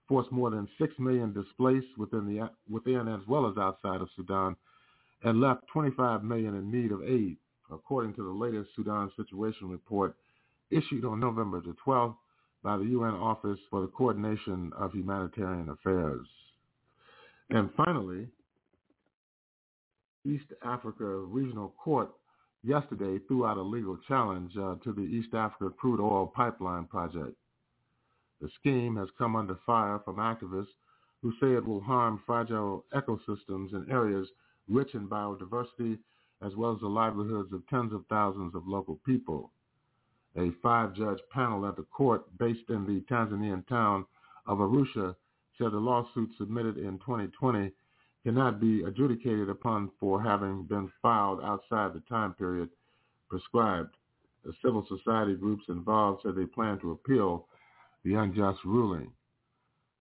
forced 0.09 0.33
more 0.33 0.51
than 0.51 0.69
6 0.79 0.95
million 0.99 1.33
displaced 1.33 1.97
within, 1.97 2.27
the, 2.27 2.51
within 2.69 3.09
as 3.09 3.21
well 3.29 3.49
as 3.49 3.57
outside 3.57 4.01
of 4.01 4.09
Sudan, 4.17 4.57
and 5.23 5.41
left 5.41 5.67
25 5.73 6.25
million 6.25 6.55
in 6.55 6.71
need 6.71 6.93
of 6.93 7.03
aid, 7.03 7.37
according 7.71 8.15
to 8.15 8.23
the 8.23 8.29
latest 8.29 8.71
Sudan 8.75 9.11
Situation 9.17 9.69
Report 9.69 10.17
issued 10.71 11.05
on 11.05 11.21
November 11.21 11.61
the 11.61 11.75
12th 11.87 12.17
by 12.63 12.77
the 12.77 12.85
UN 12.85 13.15
Office 13.15 13.59
for 13.71 13.81
the 13.81 13.89
Coordination 13.89 14.73
of 14.77 14.93
Humanitarian 14.93 15.69
Affairs. 15.69 16.27
And 17.51 17.71
finally, 17.77 18.29
East 20.27 20.47
Africa 20.65 21.05
Regional 21.05 21.75
Court 21.83 22.11
yesterday 22.63 23.19
threw 23.27 23.47
out 23.47 23.57
a 23.57 23.63
legal 23.63 23.99
challenge 24.07 24.53
uh, 24.57 24.77
to 24.85 24.93
the 24.93 25.03
East 25.03 25.35
Africa 25.35 25.73
crude 25.79 26.01
oil 26.01 26.27
pipeline 26.27 26.85
project. 26.85 27.35
The 28.41 28.51
scheme 28.59 28.97
has 28.97 29.09
come 29.19 29.37
under 29.37 29.59
fire 29.67 30.01
from 30.05 30.17
activists 30.17 30.75
who 31.23 31.33
say 31.41 31.53
it 31.53 31.67
will 31.67 31.81
harm 31.81 32.23
fragile 32.27 32.85
ecosystems 32.95 33.73
in 33.73 33.87
areas 33.91 34.27
rich 34.69 34.95
in 34.95 35.09
biodiversity 35.09 35.99
as 36.43 36.55
well 36.57 36.73
as 36.73 36.81
the 36.81 36.89
livelihoods 36.89 37.53
of 37.53 37.67
tens 37.69 37.93
of 37.93 38.05
thousands 38.09 38.55
of 38.55 38.67
local 38.67 38.99
people 39.05 39.51
a 40.37 40.51
five-judge 40.63 41.19
panel 41.33 41.67
at 41.67 41.77
the 41.77 41.83
court 41.83 42.23
based 42.39 42.69
in 42.69 42.87
the 42.87 43.01
Tanzanian 43.13 43.67
town 43.69 44.07
of 44.47 44.59
Arusha 44.59 45.15
said 45.59 45.73
the 45.73 45.79
lawsuit 45.79 46.31
submitted 46.39 46.77
in 46.77 46.99
2020 46.99 47.73
cannot 48.25 48.61
be 48.61 48.83
adjudicated 48.83 49.49
upon 49.49 49.91
for 49.99 50.23
having 50.23 50.65
been 50.65 50.91
filed 51.01 51.41
outside 51.43 51.95
the 51.95 52.03
time 52.09 52.35
period 52.35 52.69
prescribed. 53.29 53.97
The 54.45 54.53
civil 54.65 54.87
society 54.89 55.35
groups 55.35 55.65
involved 55.69 56.23
said 56.23 56.35
they 56.35 56.47
plan 56.47 56.79
to 56.81 56.93
appeal 56.93 57.47
the 58.05 58.15
unjust 58.15 58.59
ruling. 58.65 59.13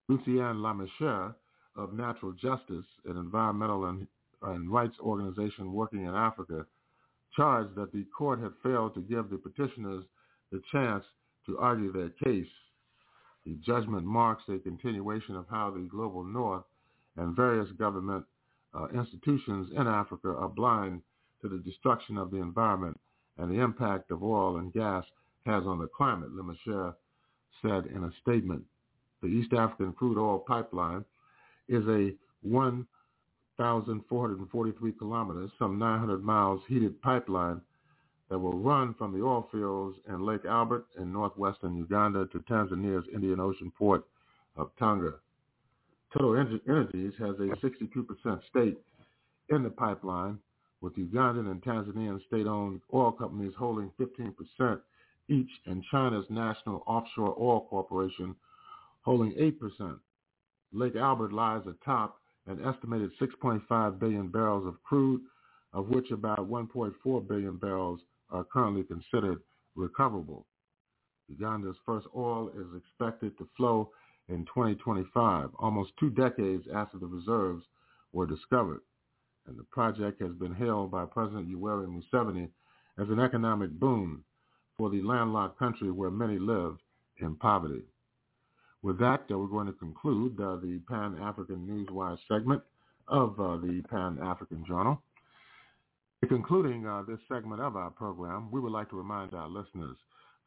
Lucienne 0.08 0.58
Lamechère 0.58 1.36
of 1.76 1.94
Natural 1.94 2.32
Justice, 2.34 2.86
an 3.06 3.18
environmental 3.18 3.86
and, 3.86 4.08
and 4.42 4.72
rights 4.72 4.96
organization 5.00 5.74
working 5.74 6.06
in 6.06 6.16
Africa, 6.16 6.66
charged 7.36 7.76
that 7.76 7.92
the 7.92 8.06
court 8.18 8.42
had 8.42 8.52
failed 8.64 8.96
to 8.96 9.02
give 9.02 9.30
the 9.30 9.38
petitioners 9.38 10.04
the 10.52 10.62
chance 10.72 11.04
to 11.46 11.58
argue 11.60 11.92
their 11.92 12.10
case. 12.10 12.50
The 13.46 13.56
judgment 13.66 14.06
marks 14.06 14.44
a 14.50 14.58
continuation 14.58 15.36
of 15.36 15.46
how 15.50 15.72
the 15.72 15.88
global 15.90 16.24
north 16.24 16.64
and 17.18 17.36
various 17.36 17.70
government 17.74 18.26
uh, 18.74 18.88
institutions 18.94 19.70
in 19.76 19.88
Africa 19.88 20.30
are 20.30 20.50
blind 20.50 21.02
to 21.42 21.50
the 21.50 21.60
destruction 21.60 22.18
of 22.18 22.32
the 22.32 22.38
environment 22.38 23.00
and 23.38 23.50
the 23.50 23.62
impact 23.62 24.12
of 24.12 24.24
oil 24.24 24.58
and 24.58 24.74
gas 24.74 25.06
has 25.46 25.64
on 25.66 25.80
the 25.80 25.88
climate, 25.88 26.36
Lamechère 26.36 26.94
said 27.62 27.86
in 27.88 28.04
a 28.04 28.12
statement. 28.22 28.64
The 29.22 29.28
East 29.28 29.54
African 29.54 29.94
crude 29.94 30.18
oil 30.18 30.40
pipeline 30.40 31.06
is 31.68 31.88
a 31.88 32.14
1,443 32.42 34.92
kilometers, 34.94 35.52
some 35.58 35.80
900 35.80 36.24
miles 36.24 36.62
heated 36.68 37.02
pipeline 37.02 37.62
that 38.30 38.40
will 38.40 38.58
run 38.58 38.94
from 38.94 39.12
the 39.12 39.22
oil 39.24 39.50
fields 39.52 39.98
in 40.08 40.26
Lake 40.26 40.46
Albert 40.46 40.86
in 40.98 41.12
northwestern 41.12 41.76
Uganda 41.76 42.28
to 42.28 42.40
Tanzania's 42.40 43.06
Indian 43.14 43.40
Ocean 43.40 43.72
port 43.78 44.06
of 44.56 44.72
Tanga. 44.78 45.16
Total 46.12 46.60
Energies 46.68 47.14
has 47.20 47.36
a 47.40 47.56
62% 47.64 48.40
stake 48.50 48.82
in 49.50 49.64
the 49.64 49.70
pipeline, 49.70 50.40
with 50.82 50.96
Ugandan 50.96 51.52
and 51.52 51.62
Tanzanian 51.62 52.26
state-owned 52.26 52.82
oil 52.94 53.12
companies 53.12 53.54
holding 53.58 53.92
15% 54.00 54.80
each, 55.28 55.50
and 55.66 55.84
China's 55.92 56.26
National 56.30 56.84
Offshore 56.88 57.36
Oil 57.40 57.68
Corporation 57.70 58.36
holding 59.02 59.34
8%. 59.34 60.00
Lake 60.72 60.96
Albert 60.96 61.34
lies 61.34 61.62
atop 61.68 62.20
an 62.48 62.64
estimated 62.66 63.12
6.5 63.22 64.00
billion 64.00 64.30
barrels 64.30 64.66
of 64.66 64.82
crude, 64.84 65.22
of 65.74 65.90
which 65.90 66.10
about 66.12 66.50
1.4 66.50 67.28
billion 67.28 67.58
barrels 67.58 68.00
are 68.32 68.44
currently 68.44 68.84
considered 68.84 69.40
recoverable. 69.76 70.46
Uganda's 71.30 71.78
first 71.86 72.08
oil 72.16 72.50
is 72.50 72.66
expected 72.76 73.38
to 73.38 73.48
flow 73.56 73.92
in 74.30 74.46
2025, 74.46 75.50
almost 75.58 75.92
two 76.00 76.10
decades 76.12 76.66
after 76.74 76.98
the 76.98 77.08
reserves 77.08 77.64
were 78.14 78.28
discovered. 78.28 78.82
And 79.48 79.58
the 79.58 79.64
project 79.64 80.22
has 80.22 80.34
been 80.34 80.54
hailed 80.54 80.92
by 80.92 81.06
President 81.06 81.50
Yoweri 81.50 81.88
Museveni 81.88 82.50
as 83.00 83.10
an 83.10 83.20
economic 83.20 83.72
boon 83.72 84.24
for 84.78 84.90
the 84.90 85.02
landlocked 85.02 85.58
country 85.58 85.92
where 85.92 86.12
many 86.12 86.38
live 86.38 86.78
in 87.18 87.36
poverty. 87.36 87.84
With 88.82 89.00
that, 89.00 89.24
uh, 89.30 89.38
we're 89.38 89.48
going 89.48 89.68
to 89.68 89.74
conclude 89.74 90.40
uh, 90.40 90.56
the 90.58 90.80
Pan-African 90.88 91.68
Newswire 91.68 92.18
segment 92.28 92.62
of 93.08 93.40
uh, 93.40 93.58
the 93.58 93.82
Pan-African 93.90 94.64
Journal. 94.66 95.02
In 96.22 96.30
concluding 96.30 96.86
uh, 96.86 97.04
this 97.08 97.20
segment 97.28 97.62
of 97.62 97.76
our 97.76 97.90
program, 97.90 98.50
we 98.52 98.60
would 98.60 98.72
like 98.72 98.90
to 98.92 98.96
remind 98.96 99.34
our 99.34 99.50
listeners 99.50 99.98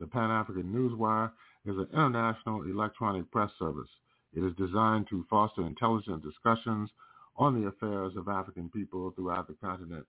the 0.00 0.06
Pan-African 0.06 0.64
Newswire 0.64 1.30
is 1.66 1.76
an 1.76 1.88
international 1.92 2.62
electronic 2.64 3.30
press 3.30 3.50
service. 3.58 3.88
It 4.34 4.42
is 4.42 4.54
designed 4.56 5.08
to 5.10 5.26
foster 5.30 5.66
intelligent 5.66 6.22
discussions 6.22 6.90
on 7.36 7.60
the 7.60 7.68
affairs 7.68 8.14
of 8.16 8.28
African 8.28 8.68
people 8.68 9.12
throughout 9.12 9.46
the 9.46 9.54
continent 9.54 10.06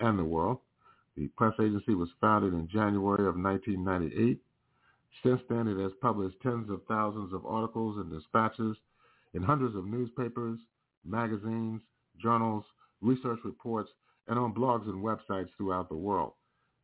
and 0.00 0.18
the 0.18 0.24
world. 0.24 0.58
The 1.16 1.28
press 1.28 1.54
agency 1.60 1.94
was 1.94 2.08
founded 2.20 2.52
in 2.52 2.68
January 2.68 3.26
of 3.26 3.36
1998. 3.36 4.38
Since 5.22 5.40
then, 5.48 5.66
it 5.66 5.80
has 5.80 5.92
published 6.02 6.36
tens 6.42 6.68
of 6.70 6.82
thousands 6.86 7.32
of 7.32 7.46
articles 7.46 7.96
and 7.98 8.10
dispatches 8.10 8.76
in 9.32 9.42
hundreds 9.42 9.74
of 9.74 9.86
newspapers, 9.86 10.58
magazines, 11.04 11.80
journals, 12.20 12.64
research 13.00 13.38
reports, 13.44 13.90
and 14.28 14.38
on 14.38 14.52
blogs 14.52 14.86
and 14.86 15.02
websites 15.02 15.48
throughout 15.56 15.88
the 15.88 15.94
world. 15.94 16.32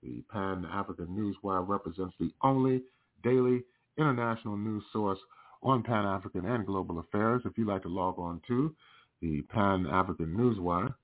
The 0.03 0.23
Pan-African 0.31 1.09
Newswire 1.09 1.67
represents 1.67 2.15
the 2.19 2.33
only 2.43 2.83
daily 3.23 3.63
international 3.99 4.57
news 4.57 4.85
source 4.93 5.19
on 5.63 5.83
Pan-African 5.83 6.45
and 6.45 6.67
global 6.67 6.99
affairs. 6.99 7.43
If 7.45 7.57
you'd 7.57 7.69
like 7.69 7.83
to 7.83 7.89
log 7.89 8.19
on 8.19 8.41
to 8.49 8.75
the 9.21 9.43
Pan-African 9.43 10.35
Newswire, 10.37 10.95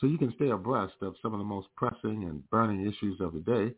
so 0.00 0.06
you 0.06 0.18
can 0.18 0.32
stay 0.36 0.50
abreast 0.50 0.94
of 1.02 1.16
some 1.22 1.32
of 1.32 1.38
the 1.38 1.44
most 1.44 1.68
pressing 1.76 2.24
and 2.24 2.48
burning 2.50 2.86
issues 2.86 3.20
of 3.20 3.32
the 3.32 3.40
day, 3.40 3.72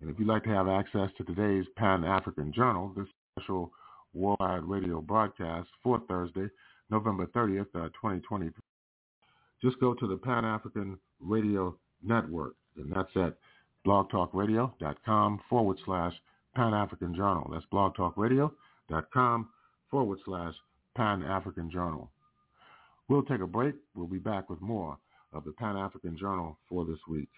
And 0.00 0.10
if 0.10 0.18
you'd 0.18 0.28
like 0.28 0.42
to 0.44 0.50
have 0.50 0.68
access 0.68 1.10
to 1.18 1.24
today's 1.24 1.66
Pan-African 1.76 2.52
Journal, 2.52 2.92
this 2.96 3.06
special 3.36 3.72
worldwide 4.12 4.64
radio 4.64 5.00
broadcast 5.00 5.68
for 5.82 6.00
Thursday, 6.08 6.48
November 6.90 7.26
30th, 7.26 7.66
uh, 7.74 7.88
2020, 7.88 8.50
just 9.62 9.78
go 9.80 9.94
to 9.94 10.06
the 10.06 10.16
Pan-African 10.16 10.98
Radio 11.20 11.76
Network, 12.02 12.54
and 12.76 12.92
that's 12.94 13.16
at 13.16 13.36
blogtalkradio.com 13.86 15.40
forward 15.48 15.78
slash 15.84 16.12
Pan-African 16.54 17.14
Journal. 17.14 17.48
That's 17.52 17.64
blogtalkradio.com 17.72 19.48
forward 19.90 20.18
slash 20.24 20.54
Pan-African 20.96 21.70
Journal. 21.70 22.10
We'll 23.08 23.22
take 23.22 23.40
a 23.40 23.46
break. 23.46 23.74
We'll 23.94 24.06
be 24.06 24.18
back 24.18 24.48
with 24.48 24.60
more 24.60 24.98
of 25.32 25.44
the 25.44 25.52
Pan-African 25.52 26.16
Journal 26.18 26.58
for 26.68 26.84
this 26.84 26.98
week. 27.08 27.28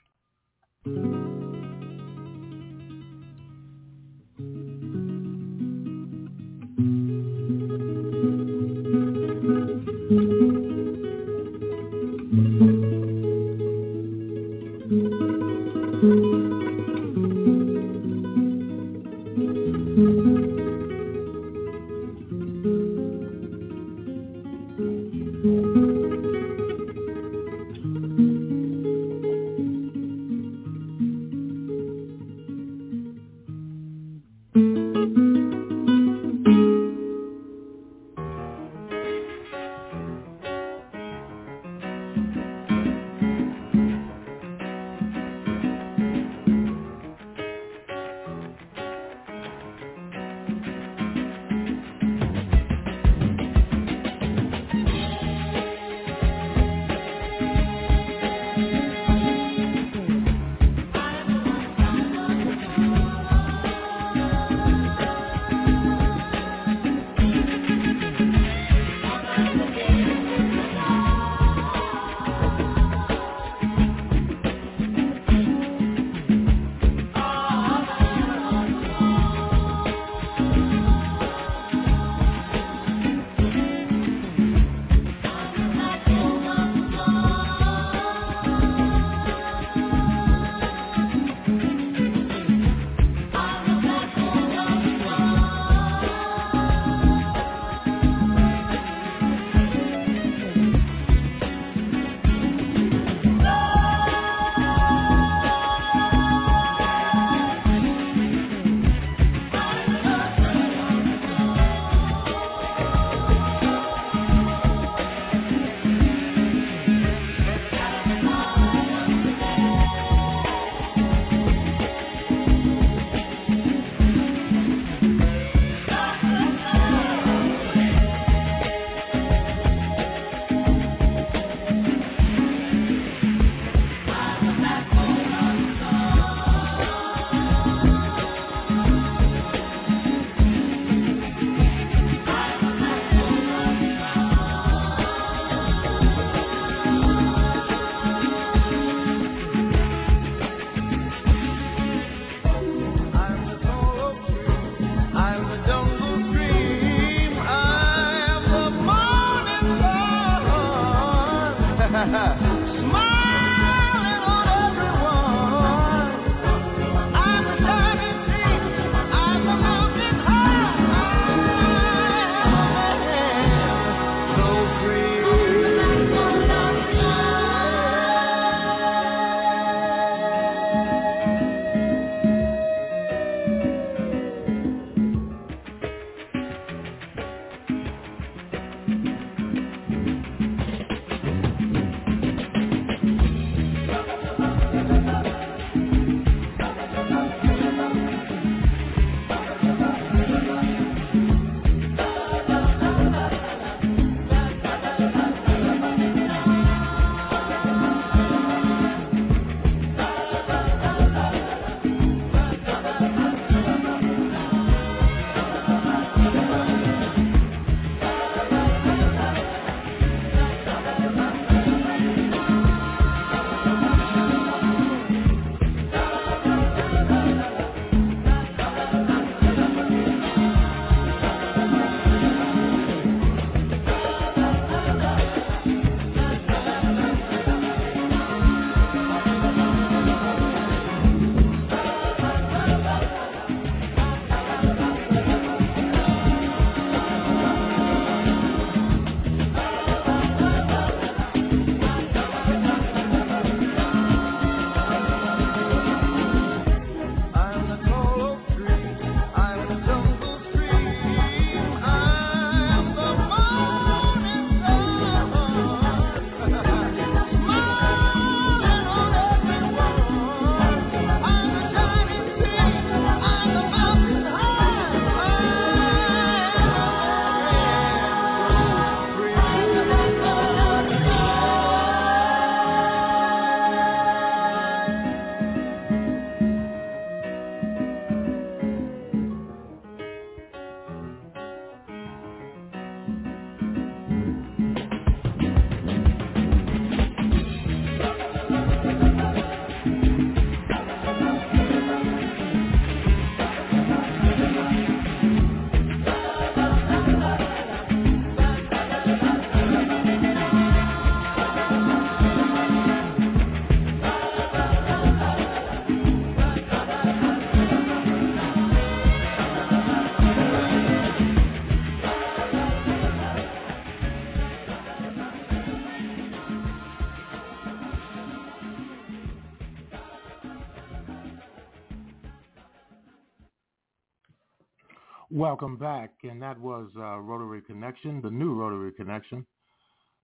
Welcome 335.59 335.79
back, 335.79 336.11
and 336.23 336.43
that 336.43 336.61
was 336.61 336.91
uh, 336.99 337.17
Rotary 337.17 337.63
Connection, 337.63 338.21
the 338.21 338.29
new 338.29 338.53
Rotary 338.53 338.93
Connection 338.93 339.47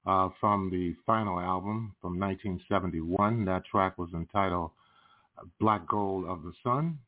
uh, 0.05 0.29
from 0.39 0.69
the 0.69 0.95
final 1.07 1.41
album 1.41 1.95
from 2.03 2.21
1971. 2.21 3.47
That 3.47 3.65
track 3.65 3.97
was 3.97 4.11
entitled 4.13 4.73
Black 5.59 5.89
Gold 5.89 6.27
of 6.27 6.43
the 6.43 6.53
Sun. 6.63 6.99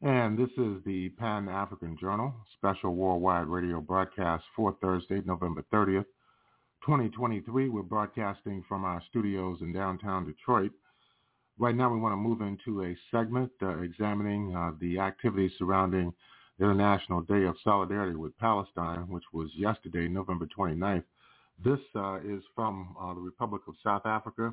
And 0.00 0.38
this 0.38 0.48
is 0.56 0.82
the 0.86 1.10
Pan-African 1.18 1.98
Journal, 2.00 2.32
special 2.56 2.94
worldwide 2.94 3.48
radio 3.48 3.82
broadcast 3.82 4.44
for 4.56 4.74
Thursday, 4.80 5.20
November 5.26 5.62
30th, 5.70 6.06
2023. 6.86 7.68
We're 7.68 7.82
broadcasting 7.82 8.64
from 8.66 8.86
our 8.86 9.02
studios 9.10 9.58
in 9.60 9.74
downtown 9.74 10.24
Detroit. 10.24 10.70
Right 11.58 11.76
now 11.76 11.92
we 11.92 12.00
want 12.00 12.14
to 12.14 12.16
move 12.16 12.40
into 12.40 12.84
a 12.84 12.96
segment 13.10 13.50
uh, 13.60 13.80
examining 13.80 14.56
uh, 14.56 14.70
the 14.80 14.98
activities 14.98 15.52
surrounding 15.58 16.14
International 16.60 17.20
Day 17.22 17.44
of 17.44 17.56
Solidarity 17.62 18.16
with 18.16 18.36
Palestine, 18.38 19.08
which 19.08 19.24
was 19.32 19.48
yesterday, 19.54 20.08
November 20.08 20.46
29th. 20.58 21.04
This 21.64 21.78
uh, 21.94 22.18
is 22.24 22.42
from 22.54 22.96
uh, 23.00 23.14
the 23.14 23.20
Republic 23.20 23.62
of 23.68 23.74
South 23.82 24.06
Africa. 24.06 24.52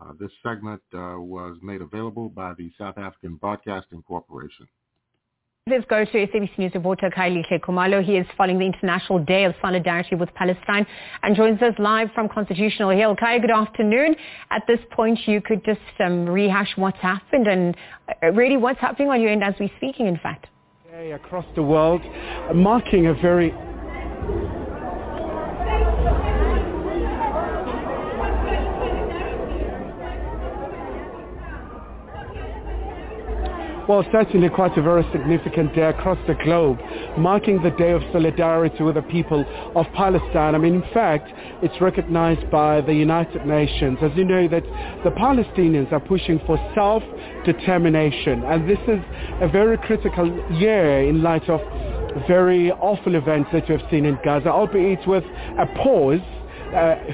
Uh, 0.00 0.12
this 0.18 0.30
segment 0.42 0.80
uh, 0.94 1.16
was 1.18 1.56
made 1.62 1.80
available 1.82 2.28
by 2.28 2.54
the 2.54 2.70
South 2.78 2.98
African 2.98 3.36
Broadcasting 3.36 4.02
Corporation. 4.02 4.66
Let's 5.68 5.84
go 5.88 6.04
to 6.04 6.10
SABC 6.10 6.58
News 6.58 6.72
reporter 6.74 7.08
Kylie 7.08 7.44
Kumalo. 7.60 8.02
He 8.02 8.16
is 8.16 8.26
following 8.36 8.58
the 8.58 8.66
International 8.66 9.20
Day 9.20 9.44
of 9.44 9.54
Solidarity 9.62 10.16
with 10.16 10.28
Palestine 10.34 10.84
and 11.22 11.36
joins 11.36 11.62
us 11.62 11.72
live 11.78 12.08
from 12.16 12.28
Constitutional 12.28 12.90
Hill. 12.90 13.14
Kai, 13.14 13.38
good 13.38 13.52
afternoon. 13.52 14.16
At 14.50 14.62
this 14.66 14.80
point, 14.90 15.20
you 15.26 15.40
could 15.40 15.64
just 15.64 15.80
um, 16.04 16.26
rehash 16.26 16.72
what's 16.74 16.98
happened 16.98 17.46
and 17.46 17.76
uh, 18.22 18.32
really 18.32 18.56
what's 18.56 18.80
happening 18.80 19.08
on 19.10 19.20
your 19.20 19.30
end 19.30 19.44
as 19.44 19.54
we're 19.60 19.70
speaking, 19.76 20.08
in 20.08 20.18
fact. 20.18 20.48
Across 20.92 21.46
the 21.54 21.62
world, 21.62 22.02
marking 22.54 23.06
a 23.06 23.14
very 23.14 23.50
Well, 33.88 34.04
certainly 34.12 34.48
quite 34.48 34.78
a 34.78 34.82
very 34.82 35.04
significant 35.10 35.74
day 35.74 35.82
across 35.82 36.18
the 36.28 36.34
globe, 36.44 36.78
marking 37.18 37.60
the 37.64 37.72
Day 37.72 37.90
of 37.90 38.00
Solidarity 38.12 38.80
with 38.84 38.94
the 38.94 39.02
people 39.02 39.44
of 39.74 39.86
Palestine. 39.92 40.54
I 40.54 40.58
mean, 40.58 40.74
in 40.74 40.84
fact, 40.94 41.28
it's 41.62 41.80
recognized 41.80 42.48
by 42.48 42.80
the 42.80 42.94
United 42.94 43.44
Nations. 43.44 43.98
As 44.00 44.12
you 44.14 44.24
know, 44.24 44.46
that 44.46 44.62
the 45.02 45.10
Palestinians 45.10 45.90
are 45.92 45.98
pushing 45.98 46.40
for 46.46 46.58
self-determination, 46.76 48.44
and 48.44 48.70
this 48.70 48.78
is 48.86 49.00
a 49.40 49.48
very 49.48 49.76
critical 49.78 50.28
year 50.52 51.02
in 51.08 51.20
light 51.20 51.48
of 51.50 51.60
very 52.28 52.70
awful 52.70 53.16
events 53.16 53.50
that 53.52 53.68
we 53.68 53.76
have 53.76 53.90
seen 53.90 54.04
in 54.04 54.16
Gaza, 54.24 54.48
albeit 54.48 55.04
with 55.08 55.24
a 55.24 55.66
pause, 55.82 56.20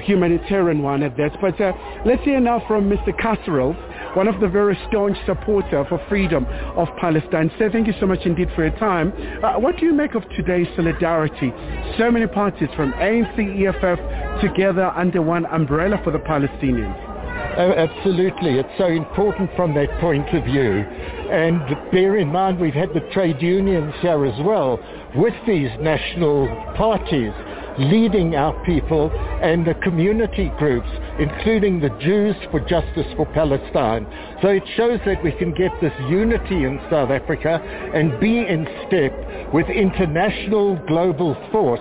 humanitarian 0.03 0.81
one 0.81 1.03
at 1.03 1.17
that. 1.17 1.31
But 1.41 1.59
uh, 1.59 1.73
let's 2.05 2.23
hear 2.23 2.39
now 2.39 2.63
from 2.67 2.89
Mr. 2.89 3.09
Kasrils, 3.19 3.75
one 4.15 4.27
of 4.27 4.39
the 4.39 4.47
very 4.47 4.77
staunch 4.87 5.17
supporter 5.25 5.85
for 5.89 6.01
freedom 6.09 6.45
of 6.75 6.87
Palestine. 6.99 7.51
So 7.59 7.69
thank 7.71 7.87
you 7.87 7.93
so 7.99 8.05
much 8.05 8.19
indeed 8.25 8.49
for 8.55 8.65
your 8.65 8.77
time. 8.77 9.13
Uh, 9.43 9.59
what 9.59 9.77
do 9.77 9.85
you 9.85 9.93
make 9.93 10.15
of 10.15 10.23
today's 10.29 10.67
solidarity? 10.75 11.51
So 11.97 12.11
many 12.11 12.27
parties 12.27 12.69
from 12.75 12.93
ANC, 12.93 13.37
EFF 13.37 14.41
together 14.41 14.91
under 14.95 15.21
one 15.21 15.45
umbrella 15.47 15.99
for 16.03 16.11
the 16.11 16.19
Palestinians. 16.19 17.09
Oh, 17.57 17.73
absolutely. 17.73 18.59
It's 18.59 18.69
so 18.77 18.87
important 18.87 19.49
from 19.55 19.73
that 19.75 19.89
point 19.99 20.27
of 20.33 20.43
view. 20.45 20.85
And 21.29 21.59
bear 21.91 22.17
in 22.17 22.29
mind 22.29 22.59
we've 22.59 22.73
had 22.73 22.89
the 22.89 23.01
trade 23.11 23.41
unions 23.41 23.93
here 24.01 24.25
as 24.25 24.39
well 24.45 24.79
with 25.15 25.33
these 25.45 25.69
national 25.81 26.47
parties. 26.77 27.33
Leading 27.77 28.35
our 28.35 28.53
people 28.65 29.11
and 29.41 29.65
the 29.65 29.73
community 29.75 30.51
groups, 30.57 30.89
including 31.19 31.79
the 31.79 31.89
Jews 32.01 32.35
for 32.51 32.59
Justice 32.59 33.07
for 33.15 33.25
Palestine. 33.27 34.07
So 34.41 34.49
it 34.49 34.63
shows 34.75 34.99
that 35.05 35.23
we 35.23 35.31
can 35.33 35.53
get 35.53 35.71
this 35.81 35.93
unity 36.09 36.63
in 36.63 36.79
South 36.89 37.11
Africa 37.11 37.61
and 37.93 38.19
be 38.19 38.39
in 38.39 38.67
step 38.87 39.13
with 39.53 39.67
international 39.67 40.75
global 40.87 41.35
force 41.51 41.79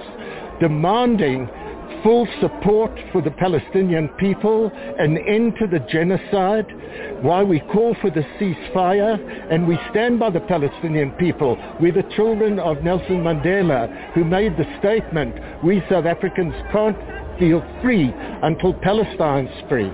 demanding 0.61 1.49
full 2.03 2.27
support 2.41 2.91
for 3.13 3.23
the 3.23 3.31
Palestinian 3.31 4.09
people, 4.21 4.71
an 4.99 5.19
end 5.19 5.55
to 5.59 5.67
the 5.67 5.81
genocide, 5.91 6.67
why 7.23 7.43
we 7.43 7.61
call 7.61 7.95
for 8.01 8.11
the 8.11 8.23
ceasefire, 8.39 9.19
and 9.53 9.67
we 9.67 9.79
stand 9.91 10.19
by 10.19 10.31
the 10.31 10.41
Palestinian 10.41 11.11
people. 11.13 11.57
We're 11.81 11.93
the 11.93 12.09
children 12.15 12.59
of 12.59 12.83
Nelson 12.83 13.23
Mandela, 13.23 14.13
who 14.13 14.25
made 14.25 14.57
the 14.57 14.67
statement, 14.79 15.35
we 15.65 15.83
South 15.89 16.07
Africans 16.07 16.55
can't 16.73 16.97
feel 17.39 17.65
free 17.83 18.13
until 18.43 18.75
Palestine's 18.75 19.51
free. 19.69 19.91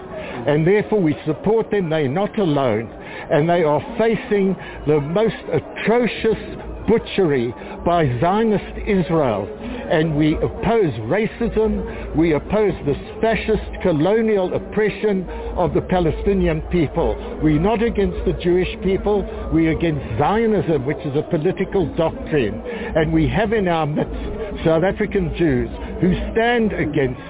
And 0.46 0.66
therefore 0.66 1.00
we 1.00 1.16
support 1.26 1.70
them. 1.70 1.90
They're 1.90 2.08
not 2.08 2.38
alone. 2.38 2.90
And 3.30 3.48
they 3.48 3.62
are 3.62 3.80
facing 3.98 4.56
the 4.86 5.00
most 5.00 5.36
atrocious 5.52 6.38
butchery 6.86 7.54
by 7.84 8.06
Zionist 8.20 8.78
Israel. 8.86 9.48
And 9.90 10.16
we 10.16 10.34
oppose 10.36 10.92
racism, 11.04 12.16
we 12.16 12.32
oppose 12.32 12.72
the 12.86 12.94
fascist 13.20 13.82
colonial 13.82 14.54
oppression 14.54 15.28
of 15.56 15.74
the 15.74 15.82
Palestinian 15.82 16.62
people. 16.62 17.14
We're 17.42 17.60
not 17.60 17.82
against 17.82 18.24
the 18.24 18.32
Jewish 18.42 18.68
people, 18.82 19.22
we're 19.52 19.76
against 19.76 20.04
Zionism, 20.18 20.86
which 20.86 20.98
is 21.04 21.16
a 21.16 21.22
political 21.22 21.86
doctrine. 21.96 22.62
And 22.96 23.12
we 23.12 23.28
have 23.28 23.52
in 23.52 23.68
our 23.68 23.86
midst 23.86 24.64
South 24.64 24.84
African 24.84 25.34
Jews 25.36 25.68
who 26.00 26.14
stand 26.32 26.72
against 26.72 27.20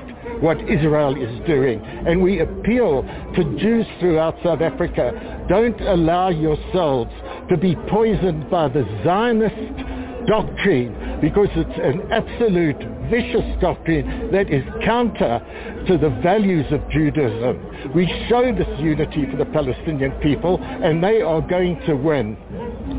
what 0.40 0.58
Israel 0.68 1.16
is 1.16 1.46
doing. 1.46 1.80
And 1.84 2.22
we 2.22 2.40
appeal 2.40 3.02
to 3.34 3.58
Jews 3.58 3.86
throughout 4.00 4.36
South 4.42 4.60
Africa, 4.60 5.33
don't 5.48 5.80
allow 5.80 6.28
yourselves 6.28 7.12
to 7.48 7.56
be 7.56 7.76
poisoned 7.88 8.50
by 8.50 8.68
the 8.68 8.84
Zionist 9.04 10.26
doctrine 10.26 11.18
because 11.20 11.48
it's 11.52 11.78
an 11.82 12.00
absolute 12.10 12.80
vicious 13.10 13.60
doctrine 13.60 14.30
that 14.32 14.50
is 14.50 14.64
counter 14.84 15.40
to 15.86 15.98
the 15.98 16.10
values 16.22 16.66
of 16.72 16.80
Judaism. 16.90 17.92
We 17.94 18.06
show 18.28 18.54
this 18.54 18.68
unity 18.80 19.26
for 19.30 19.36
the 19.36 19.44
Palestinian 19.46 20.12
people 20.20 20.58
and 20.62 21.02
they 21.02 21.20
are 21.20 21.40
going 21.40 21.80
to 21.86 21.94
win. 21.94 22.36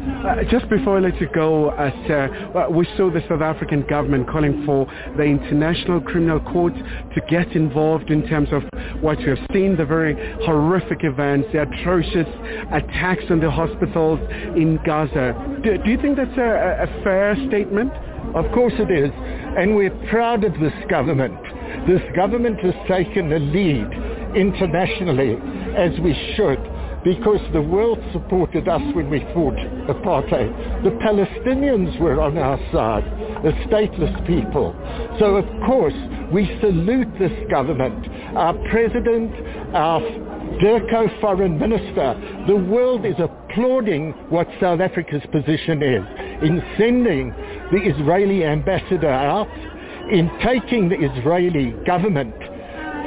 Uh, 0.05 0.43
just 0.51 0.69
before 0.69 0.97
I 0.97 0.99
let 0.99 1.19
you 1.19 1.27
go, 1.33 1.69
uh, 1.71 1.89
sir, 2.05 2.51
uh, 2.55 2.69
we 2.69 2.85
saw 2.95 3.09
the 3.09 3.21
South 3.27 3.41
African 3.41 3.81
government 3.89 4.29
calling 4.29 4.63
for 4.63 4.85
the 5.17 5.23
International 5.23 5.99
Criminal 5.99 6.39
Court 6.39 6.75
to 6.75 7.21
get 7.27 7.55
involved 7.55 8.11
in 8.11 8.27
terms 8.27 8.49
of 8.51 8.61
what 9.01 9.17
we 9.17 9.25
have 9.25 9.39
seen, 9.51 9.75
the 9.75 9.85
very 9.85 10.13
horrific 10.45 10.99
events, 11.03 11.47
the 11.53 11.63
atrocious 11.63 12.27
attacks 12.71 13.23
on 13.31 13.39
the 13.39 13.49
hospitals 13.49 14.19
in 14.55 14.79
Gaza. 14.85 15.33
Do, 15.63 15.75
do 15.79 15.89
you 15.89 15.99
think 15.99 16.17
that's 16.17 16.37
a, 16.37 16.85
a 16.85 17.03
fair 17.03 17.35
statement? 17.47 17.91
Of 18.35 18.51
course 18.53 18.73
it 18.77 18.91
is. 18.91 19.09
And 19.57 19.75
we're 19.75 19.95
proud 20.09 20.43
of 20.43 20.53
this 20.59 20.73
government. 20.87 21.33
This 21.87 22.01
government 22.15 22.59
has 22.59 22.75
taken 22.87 23.29
the 23.29 23.39
lead 23.39 23.89
internationally, 24.35 25.33
as 25.75 25.99
we 25.99 26.13
should, 26.35 26.59
because 27.05 27.39
the 27.53 27.61
world 27.61 27.99
supported 28.11 28.67
us 28.67 28.81
when 28.95 29.09
we 29.11 29.19
fought 29.31 29.55
apartheid. 29.87 30.83
The 30.83 30.89
Palestinians 30.89 31.97
were 31.99 32.19
on 32.19 32.35
our 32.35 32.57
side, 32.73 33.05
the 33.43 33.51
stateless 33.69 34.25
people. 34.25 34.75
So 35.19 35.35
of 35.35 35.45
course, 35.67 35.93
we 36.33 36.47
salute 36.59 37.07
this 37.19 37.31
government. 37.49 38.07
Our 38.35 38.55
president, 38.71 39.31
our 39.75 40.01
DIRCO 40.59 41.21
foreign 41.21 41.59
minister, 41.59 42.43
the 42.47 42.55
world 42.55 43.05
is 43.05 43.15
applauding 43.19 44.13
what 44.29 44.47
South 44.59 44.79
Africa's 44.79 45.23
position 45.31 45.83
is 45.83 46.03
in 46.41 46.63
sending 46.75 47.29
the 47.71 47.81
Israeli 47.85 48.45
ambassador 48.45 49.09
out, 49.09 49.47
in 50.11 50.31
taking 50.43 50.89
the 50.89 50.95
Israeli 50.95 51.71
government 51.85 52.33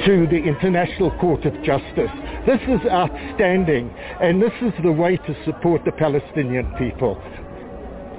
to 0.05 0.27
the 0.27 0.37
International 0.37 1.11
Court 1.19 1.45
of 1.45 1.53
Justice. 1.63 2.11
This 2.45 2.61
is 2.67 2.79
outstanding, 2.89 3.93
and 4.21 4.41
this 4.41 4.53
is 4.61 4.73
the 4.81 4.91
way 4.91 5.17
to 5.17 5.45
support 5.45 5.83
the 5.83 5.91
Palestinian 5.91 6.65
people. 6.77 7.21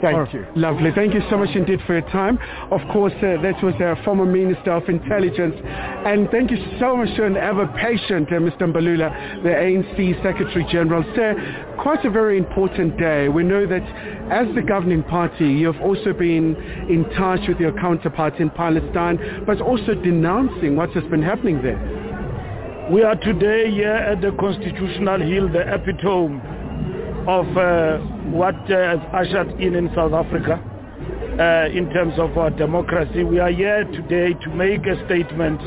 Thank 0.01 0.17
Oh, 0.17 0.27
you. 0.33 0.47
Lovely. 0.57 0.91
Thank 0.95 1.15
you 1.15 1.21
so 1.31 1.37
much 1.37 1.55
indeed 1.55 1.81
for 1.87 1.93
your 1.93 2.09
time. 2.11 2.39
Of 2.71 2.81
course, 2.93 3.13
uh, 3.19 3.41
that 3.43 3.63
was 3.63 3.75
our 3.81 4.03
former 4.05 4.25
Minister 4.25 4.73
of 4.73 4.89
Intelligence. 4.89 5.55
And 5.65 6.29
thank 6.31 6.51
you 6.51 6.59
so 6.79 6.97
much 6.97 7.15
to 7.17 7.25
an 7.27 7.37
ever 7.37 7.67
patient 7.79 8.29
uh, 8.29 8.37
Mr. 8.37 8.63
Mbalula, 8.63 9.43
the 9.43 9.51
ANC 9.51 10.23
Secretary 10.23 10.67
General. 10.71 11.05
Sir, 11.15 11.77
quite 11.79 12.05
a 12.05 12.11
very 12.11 12.39
important 12.39 12.99
day. 12.99 13.29
We 13.29 13.43
know 13.43 13.67
that 13.67 13.83
as 14.31 14.53
the 14.55 14.63
governing 14.63 15.03
party, 15.03 15.47
you 15.47 15.71
have 15.71 15.83
also 15.83 16.13
been 16.13 16.57
in 16.89 17.05
touch 17.17 17.47
with 17.47 17.59
your 17.59 17.73
counterparts 17.73 18.37
in 18.39 18.51
Palestine, 18.51 19.45
but 19.47 19.61
also 19.61 19.95
denouncing 19.95 20.77
what 20.77 20.91
has 20.91 21.05
been 21.05 21.23
happening 21.23 21.63
there. 21.63 22.89
We 22.91 23.03
are 23.03 23.17
today 23.17 23.71
here 23.71 23.93
at 23.93 24.21
the 24.21 24.33
Constitutional 24.41 25.21
Hill, 25.21 25.49
the 25.49 25.63
epitome 25.73 26.41
of 27.29 27.47
uh, 27.57 27.99
what 28.33 28.55
uh, 28.71 28.97
has 28.97 29.01
ushered 29.13 29.61
in 29.61 29.75
in 29.75 29.91
South 29.95 30.13
Africa 30.13 30.57
uh, 30.57 31.69
in 31.77 31.91
terms 31.93 32.15
of 32.19 32.37
our 32.39 32.51
democracy. 32.51 33.25
We 33.25 33.39
are 33.39 33.51
here 33.51 33.85
today 33.85 34.33
to 34.33 34.49
make 34.51 34.87
a 34.87 34.97
statement 35.05 35.61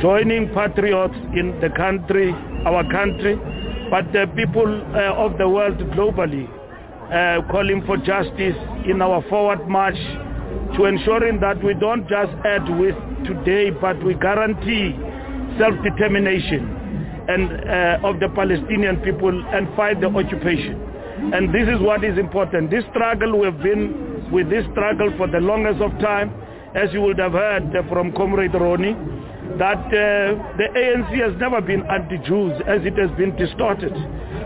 joining 0.00 0.48
patriots 0.52 1.14
in 1.34 1.58
the 1.60 1.70
country, 1.76 2.32
our 2.66 2.84
country, 2.90 3.36
but 3.90 4.12
the 4.12 4.26
people 4.36 4.68
uh, 4.94 5.24
of 5.24 5.38
the 5.38 5.48
world 5.48 5.78
globally 5.96 6.48
uh, 7.08 7.40
calling 7.50 7.82
for 7.86 7.96
justice 7.96 8.56
in 8.86 9.00
our 9.00 9.22
forward 9.28 9.66
march 9.68 9.96
to 10.76 10.84
ensuring 10.84 11.40
that 11.40 11.62
we 11.64 11.74
don't 11.74 12.08
just 12.08 12.32
add 12.44 12.68
with 12.78 12.96
today, 13.24 13.70
but 13.70 14.02
we 14.04 14.14
guarantee 14.14 14.92
self-determination 15.58 16.83
and 17.28 17.50
uh, 17.50 18.08
of 18.08 18.20
the 18.20 18.28
Palestinian 18.34 19.00
people 19.00 19.32
and 19.32 19.68
fight 19.76 20.00
the 20.00 20.08
occupation. 20.08 20.80
And 21.32 21.54
this 21.54 21.68
is 21.68 21.80
what 21.80 22.04
is 22.04 22.18
important. 22.18 22.70
This 22.70 22.84
struggle, 22.90 23.38
we 23.38 23.46
have 23.46 23.62
been 23.62 24.28
with 24.30 24.50
this 24.50 24.64
struggle 24.72 25.12
for 25.16 25.26
the 25.26 25.40
longest 25.40 25.80
of 25.80 25.92
time, 26.00 26.34
as 26.74 26.92
you 26.92 27.00
would 27.02 27.18
have 27.18 27.32
heard 27.32 27.72
from 27.88 28.12
Comrade 28.12 28.52
Ronnie, 28.54 28.94
that 29.58 29.86
uh, 29.86 30.34
the 30.58 30.66
ANC 30.74 31.12
has 31.22 31.38
never 31.40 31.60
been 31.60 31.82
anti-Jews 31.86 32.60
as 32.66 32.82
it 32.84 32.98
has 32.98 33.10
been 33.16 33.36
distorted. 33.36 33.94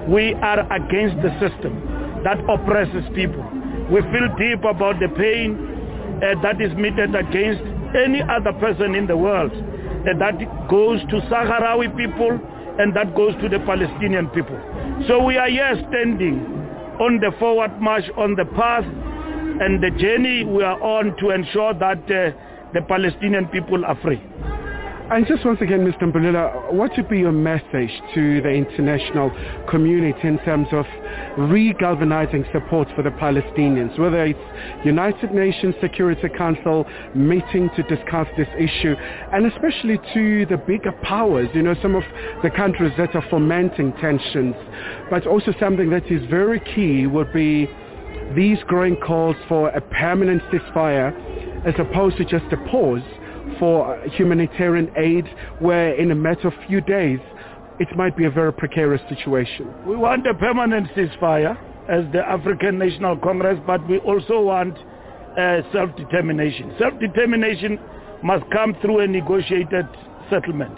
We 0.09 0.35
are 0.35 0.61
against 0.73 1.17
the 1.23 1.33
system 1.41 1.81
that 2.23 2.39
oppresses 2.49 3.05
people. 3.15 3.43
We 3.91 4.03
feel 4.13 4.29
deep 4.37 4.63
about 4.69 5.01
the 5.01 5.09
pain 5.17 5.57
uh, 6.21 6.41
that 6.43 6.61
is 6.61 6.75
meted 6.77 7.15
against 7.15 7.65
any 7.97 8.21
other 8.23 8.53
person 8.61 8.95
in 8.95 9.07
the 9.07 9.17
world. 9.17 9.53
Uh, 9.53 10.19
that 10.19 10.37
goes 10.69 11.01
to 11.09 11.17
Sahrawi 11.33 11.97
people 11.97 12.39
and 12.79 12.95
that 12.95 13.15
goes 13.15 13.35
to 13.43 13.49
the 13.49 13.59
Palestinian 13.61 14.29
people. 14.29 14.59
So 15.09 15.23
we 15.25 15.37
are 15.37 15.49
here 15.49 15.75
standing 15.89 16.41
on 17.01 17.21
the 17.21 17.33
forward 17.39 17.81
march 17.81 18.05
on 18.17 18.35
the 18.35 18.45
path 18.45 18.85
and 18.85 19.83
the 19.83 19.91
journey 19.99 20.45
we 20.45 20.63
are 20.63 20.81
on 20.81 21.17
to 21.19 21.31
ensure 21.31 21.75
that 21.75 22.03
uh, 22.11 22.31
the 22.75 22.83
Palestinian 22.87 23.47
people 23.47 23.85
are 23.85 23.99
free. 24.03 24.23
And 25.11 25.27
just 25.27 25.43
once 25.43 25.59
again, 25.63 25.91
Mr. 25.91 26.03
Mbalula, 26.03 26.71
what 26.71 26.91
would 26.99 27.09
be 27.09 27.21
your 27.21 27.33
message 27.33 27.91
to 28.15 28.43
the 28.43 28.51
international 28.51 29.33
community 29.67 30.29
in 30.29 30.39
terms 30.41 30.69
of 30.71 30.85
re-galvanizing 31.49 32.45
support 32.53 32.89
for 32.95 33.03
the 33.03 33.09
Palestinians, 33.13 33.99
whether 33.99 34.23
it's 34.27 34.85
United 34.85 35.33
Nations 35.33 35.75
Security 35.81 36.29
Council 36.37 36.85
meeting 37.15 37.71
to 37.75 37.83
discuss 37.85 38.27
this 38.37 38.49
issue, 38.59 38.95
and 39.33 39.47
especially 39.47 39.99
to 40.13 40.45
the 40.45 40.59
bigger 40.59 40.93
powers, 41.03 41.49
you 41.55 41.63
know, 41.63 41.75
some 41.81 41.95
of 41.95 42.05
the 42.43 42.51
countries 42.51 42.93
that 42.99 43.15
are 43.17 43.25
fomenting 43.31 43.95
tensions, 44.03 44.55
but 45.09 45.27
also 45.27 45.55
something 45.59 45.89
that 45.89 46.05
is 46.13 46.21
very 46.29 46.61
key 46.75 47.07
would 47.07 47.33
be 47.33 47.67
these 48.37 48.59
growing 48.67 48.97
calls 48.97 49.37
for 49.49 49.71
a 49.71 49.81
permanent 49.81 50.43
ceasefire 50.53 51.15
as 51.67 51.73
opposed 51.79 52.19
to 52.19 52.27
just 52.27 52.45
a 52.53 52.59
pause 52.71 53.01
for 53.59 54.01
humanitarian 54.17 54.91
aid 54.97 55.25
where 55.61 55.95
in 55.95 56.11
a 56.11 56.15
matter 56.15 56.49
of 56.49 56.55
few 56.67 56.81
days 56.81 57.21
it 57.81 57.89
might 57.97 58.17
be 58.17 58.25
a 58.25 58.31
very 58.31 58.53
precarious 58.53 59.03
situation. 59.09 59.73
We 59.87 59.97
want 59.97 60.27
a 60.27 60.35
permanent 60.35 60.89
ceasefire 60.97 61.57
as 61.89 62.05
the 62.13 62.21
African 62.21 62.79
National 62.79 63.17
Congress, 63.17 63.59
but 63.67 63.87
we 63.89 63.99
also 63.99 64.41
want 64.41 64.77
uh, 64.77 65.63
self-determination. 65.73 66.75
Self-determination 66.79 67.79
must 68.23 68.45
come 68.51 68.77
through 68.83 69.01
a 69.01 69.07
negotiated 69.07 69.87
settlement. 70.29 70.77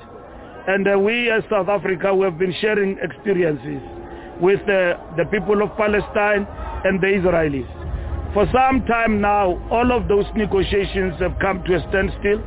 And 0.67 0.87
uh, 0.87 0.99
we 0.99 1.31
as 1.31 1.43
South 1.51 1.69
Africa, 1.69 2.15
we 2.15 2.25
have 2.25 2.39
been 2.39 2.55
sharing 2.61 2.99
experiences 3.03 3.81
with 4.41 4.61
uh, 4.63 5.01
the 5.17 5.25
people 5.31 5.63
of 5.63 5.75
Palestine 5.77 6.47
and 6.85 7.01
the 7.01 7.07
Israelis. 7.07 7.80
For 8.35 8.47
some 8.52 8.85
time 8.86 9.20
now, 9.20 9.61
all 9.70 9.90
of 9.93 10.07
those 10.09 10.24
negotiations 10.36 11.19
have 11.20 11.39
come 11.40 11.65
to 11.65 11.74
a 11.74 11.81
standstill 11.89 12.43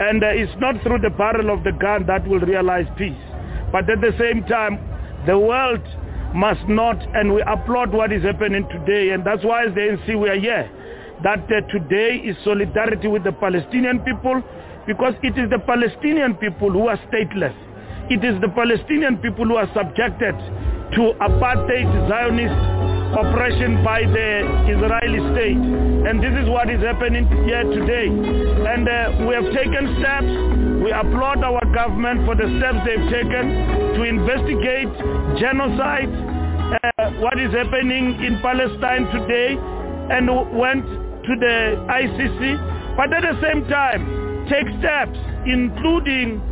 And 0.00 0.24
uh, 0.24 0.34
it's 0.34 0.52
not 0.58 0.82
through 0.82 0.98
the 1.00 1.10
barrel 1.10 1.54
of 1.54 1.62
the 1.62 1.70
gun 1.70 2.06
that 2.06 2.26
will 2.26 2.40
realize 2.40 2.86
peace. 2.98 3.14
But 3.70 3.88
at 3.88 4.00
the 4.00 4.10
same 4.18 4.42
time, 4.44 4.78
the 5.26 5.38
world 5.38 5.82
must 6.34 6.66
not, 6.66 6.98
and 7.14 7.32
we 7.32 7.42
applaud 7.46 7.92
what 7.92 8.12
is 8.12 8.24
happening 8.24 8.66
today, 8.70 9.10
and 9.10 9.24
that's 9.24 9.44
why 9.44 9.66
as 9.66 9.74
the 9.74 9.80
ANC 9.80 10.20
we 10.20 10.28
are 10.28 10.38
here. 10.38 10.68
That 11.22 11.46
uh, 11.46 11.62
today 11.70 12.16
is 12.26 12.36
solidarity 12.42 13.06
with 13.06 13.22
the 13.22 13.30
Palestinian 13.30 14.00
people, 14.00 14.42
because 14.84 15.14
it 15.22 15.38
is 15.38 15.48
the 15.50 15.62
Palestinian 15.64 16.34
people 16.34 16.72
who 16.72 16.88
are 16.88 16.98
stateless. 17.06 17.54
It 18.10 18.20
is 18.20 18.36
the 18.44 18.52
Palestinian 18.52 19.16
people 19.16 19.46
who 19.46 19.56
are 19.56 19.70
subjected 19.72 20.36
to 20.92 21.16
apartheid 21.24 21.88
Zionist 22.04 22.52
oppression 23.16 23.80
by 23.80 24.04
the 24.04 24.44
Israeli 24.68 25.24
state. 25.32 25.56
And 25.56 26.20
this 26.20 26.36
is 26.36 26.44
what 26.52 26.68
is 26.68 26.84
happening 26.84 27.24
here 27.48 27.64
today. 27.64 28.12
And 28.12 28.84
uh, 28.84 29.24
we 29.24 29.32
have 29.32 29.48
taken 29.56 29.96
steps. 30.04 30.28
We 30.84 30.92
applaud 30.92 31.40
our 31.48 31.64
government 31.72 32.28
for 32.28 32.36
the 32.36 32.44
steps 32.60 32.84
they've 32.84 33.08
taken 33.08 33.96
to 33.96 34.00
investigate 34.04 34.92
genocide, 35.40 36.12
uh, 36.12 37.24
what 37.24 37.40
is 37.40 37.56
happening 37.56 38.20
in 38.20 38.36
Palestine 38.44 39.08
today, 39.16 39.56
and 40.12 40.28
went 40.52 40.84
to 40.84 41.32
the 41.40 41.88
ICC. 41.88 43.00
But 43.00 43.16
at 43.16 43.24
the 43.24 43.40
same 43.40 43.64
time, 43.72 44.44
take 44.52 44.68
steps, 44.76 45.16
including 45.48 46.42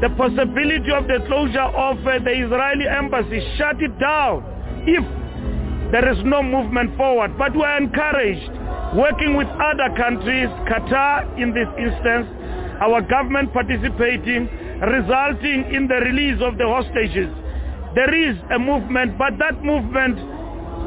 the 0.00 0.10
possibility 0.10 0.92
of 0.92 1.08
the 1.08 1.24
closure 1.26 1.72
of 1.72 1.96
uh, 2.04 2.18
the 2.20 2.32
Israeli 2.36 2.84
embassy, 2.86 3.40
shut 3.56 3.80
it 3.80 3.96
down 3.98 4.44
if 4.84 5.00
there 5.90 6.04
is 6.12 6.18
no 6.24 6.42
movement 6.42 6.96
forward. 6.96 7.38
But 7.38 7.54
we 7.56 7.62
are 7.62 7.78
encouraged, 7.80 8.52
working 8.94 9.36
with 9.36 9.48
other 9.56 9.88
countries, 9.96 10.48
Qatar 10.68 11.24
in 11.40 11.54
this 11.54 11.68
instance, 11.80 12.28
our 12.84 13.00
government 13.00 13.54
participating, 13.54 14.52
resulting 14.84 15.72
in 15.72 15.88
the 15.88 15.96
release 16.04 16.42
of 16.44 16.58
the 16.58 16.68
hostages. 16.68 17.32
There 17.94 18.12
is 18.12 18.36
a 18.52 18.58
movement, 18.58 19.16
but 19.16 19.38
that 19.38 19.64
movement 19.64 20.20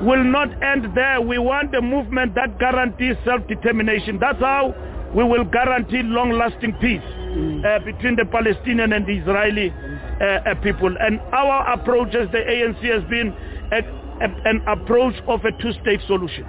will 0.05 0.23
not 0.23 0.53
end 0.61 0.93
there. 0.93 1.19
We 1.19 1.39
want 1.39 1.73
a 1.73 1.81
movement 1.81 2.35
that 2.35 2.59
guarantees 2.59 3.15
self-determination. 3.25 4.19
That's 4.21 4.39
how 4.39 4.75
we 5.15 5.23
will 5.23 5.45
guarantee 5.45 6.03
long-lasting 6.03 6.77
peace 6.79 7.18
uh, 7.29 7.79
between 7.85 8.15
the 8.15 8.25
Palestinian 8.25 8.93
and 8.93 9.05
the 9.05 9.17
Israeli 9.17 9.69
uh, 9.69 10.23
uh, 10.49 10.55
people. 10.61 10.93
And 10.99 11.19
our 11.33 11.73
approach 11.73 12.15
as 12.15 12.29
the 12.31 12.39
ANC 12.39 12.81
has 12.91 13.03
been 13.09 13.33
a, 13.71 13.79
a, 14.23 14.49
an 14.49 14.61
approach 14.67 15.15
of 15.27 15.41
a 15.45 15.51
two-state 15.61 16.01
solution. 16.07 16.45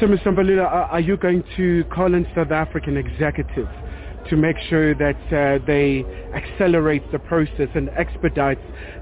So, 0.00 0.06
Mr. 0.06 0.26
Mbalula, 0.26 0.64
are, 0.64 0.84
are 0.84 1.00
you 1.00 1.16
going 1.16 1.42
to 1.56 1.84
call 1.84 2.14
in 2.14 2.26
South 2.34 2.50
African 2.50 2.96
executives 2.96 3.70
to 4.28 4.36
make 4.36 4.56
sure 4.68 4.94
that 4.94 5.16
uh, 5.32 5.64
they 5.66 6.04
accelerate 6.34 7.10
the 7.12 7.18
process 7.18 7.68
and 7.74 7.88
expedite 7.96 8.58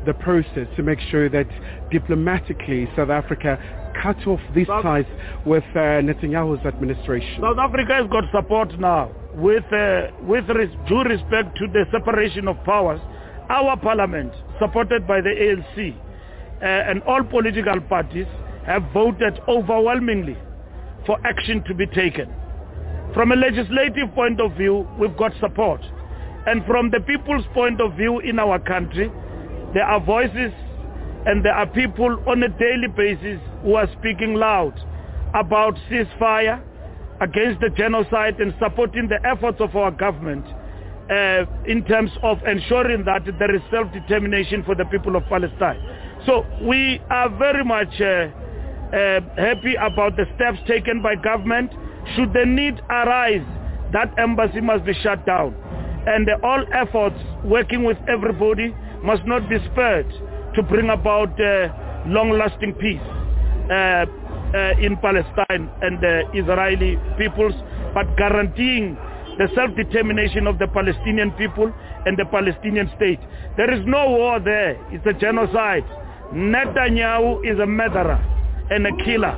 the 0.07 0.15
process 0.15 0.69
to 0.77 0.83
make 0.83 1.01
sure 1.11 1.29
that 1.31 1.47
diplomatically 1.91 2.89
South 2.95 3.11
Africa 3.11 3.59
cut 4.01 4.27
off 4.27 4.41
these 4.55 4.67
South- 4.67 4.83
ties 4.83 5.07
with 5.47 5.65
uh, 5.75 6.05
Netanyahu's 6.05 6.65
administration? 6.65 7.41
South 7.41 7.59
Africa 7.59 7.95
has 7.95 8.07
got 8.11 8.25
support 8.31 8.79
now 8.79 9.11
with, 9.35 9.65
uh, 9.73 10.09
with 10.23 10.49
res- 10.49 10.75
due 10.89 11.03
respect 11.03 11.57
to 11.59 11.67
the 11.69 11.85
separation 11.91 12.49
of 12.49 12.63
powers. 12.65 13.01
Our 13.51 13.77
parliament, 13.77 14.33
supported 14.59 15.07
by 15.07 15.21
the 15.21 15.31
ANC 15.31 15.95
uh, 15.95 16.65
and 16.65 17.03
all 17.03 17.23
political 17.25 17.81
parties, 17.83 18.27
have 18.67 18.83
voted 18.93 19.39
overwhelmingly 19.49 20.39
for 21.07 21.19
action 21.27 21.63
to 21.65 21.75
be 21.75 21.87
taken. 21.87 22.33
From 23.13 23.33
a 23.33 23.37
legislative 23.37 24.15
point 24.15 24.41
of 24.41 24.57
view, 24.57 24.89
we've 24.99 25.17
got 25.17 25.33
support. 25.41 25.81
And 26.47 26.65
from 26.67 26.91
the 26.91 27.01
people's 27.01 27.45
point 27.55 27.81
of 27.81 27.97
view 27.97 28.21
in 28.21 28.39
our 28.39 28.59
country, 28.59 29.11
there 29.73 29.85
are 29.85 30.01
voices 30.01 30.53
and 31.27 31.45
there 31.45 31.55
are 31.55 31.67
people 31.67 32.23
on 32.27 32.43
a 32.43 32.49
daily 32.49 32.89
basis 32.95 33.41
who 33.63 33.75
are 33.75 33.89
speaking 33.99 34.35
loud 34.35 34.75
about 35.35 35.75
ceasefire, 35.91 36.63
against 37.21 37.61
the 37.61 37.71
genocide 37.71 38.41
and 38.41 38.55
supporting 38.59 39.09
the 39.09 39.19
efforts 39.27 39.61
of 39.61 39.75
our 39.77 39.91
government 39.91 40.45
uh, 41.11 41.45
in 41.67 41.85
terms 41.85 42.11
of 42.23 42.39
ensuring 42.47 43.05
that 43.05 43.23
there 43.39 43.55
is 43.55 43.61
self-determination 43.71 44.65
for 44.65 44.75
the 44.75 44.85
people 44.87 45.17
of 45.17 45.23
Palestine. 45.29 45.79
So 46.27 46.45
we 46.63 47.01
are 47.11 47.29
very 47.39 47.65
much 47.65 47.93
uh, 48.01 48.05
uh, 48.05 49.21
happy 49.37 49.75
about 49.75 50.17
the 50.17 50.25
steps 50.37 50.59
taken 50.67 51.03
by 51.03 51.15
government. 51.17 51.71
Should 52.17 52.33
the 52.33 52.45
need 52.47 52.81
arise, 52.89 53.47
that 53.93 54.13
embassy 54.19 54.61
must 54.61 54.85
be 54.85 54.95
shut 55.03 55.25
down. 55.27 55.55
And 56.07 56.29
uh, 56.29 56.47
all 56.47 56.65
efforts 56.73 57.17
working 57.45 57.85
with 57.85 57.99
everybody 58.09 58.75
must 59.03 59.25
not 59.27 59.49
be 59.49 59.57
spared 59.73 60.11
to 60.55 60.63
bring 60.63 60.91
about 60.91 61.39
uh, 61.41 61.69
long-lasting 62.07 62.75
peace 62.75 63.01
uh, 63.71 64.07
in 64.79 64.97
Palestine 64.99 65.71
and 65.83 66.01
the 66.01 66.23
Israeli 66.33 66.99
peoples, 67.19 67.55
but 67.93 68.07
guaranteeing 68.17 68.97
the 69.39 69.49
self-determination 69.55 70.47
of 70.47 70.59
the 70.59 70.69
Palestinian 70.69 71.33
people 71.33 71.73
and 72.07 72.17
the 72.17 72.25
Palestinian 72.27 72.91
state. 72.97 73.19
There 73.57 73.73
is 73.73 73.85
no 73.87 74.11
war 74.11 74.39
there. 74.41 74.79
It's 74.93 75.05
a 75.07 75.13
genocide. 75.13 75.85
Netanyahu 76.33 77.43
is 77.45 77.59
a 77.59 77.67
murderer 77.67 78.19
and 78.71 78.87
a 78.87 79.05
killer. 79.05 79.35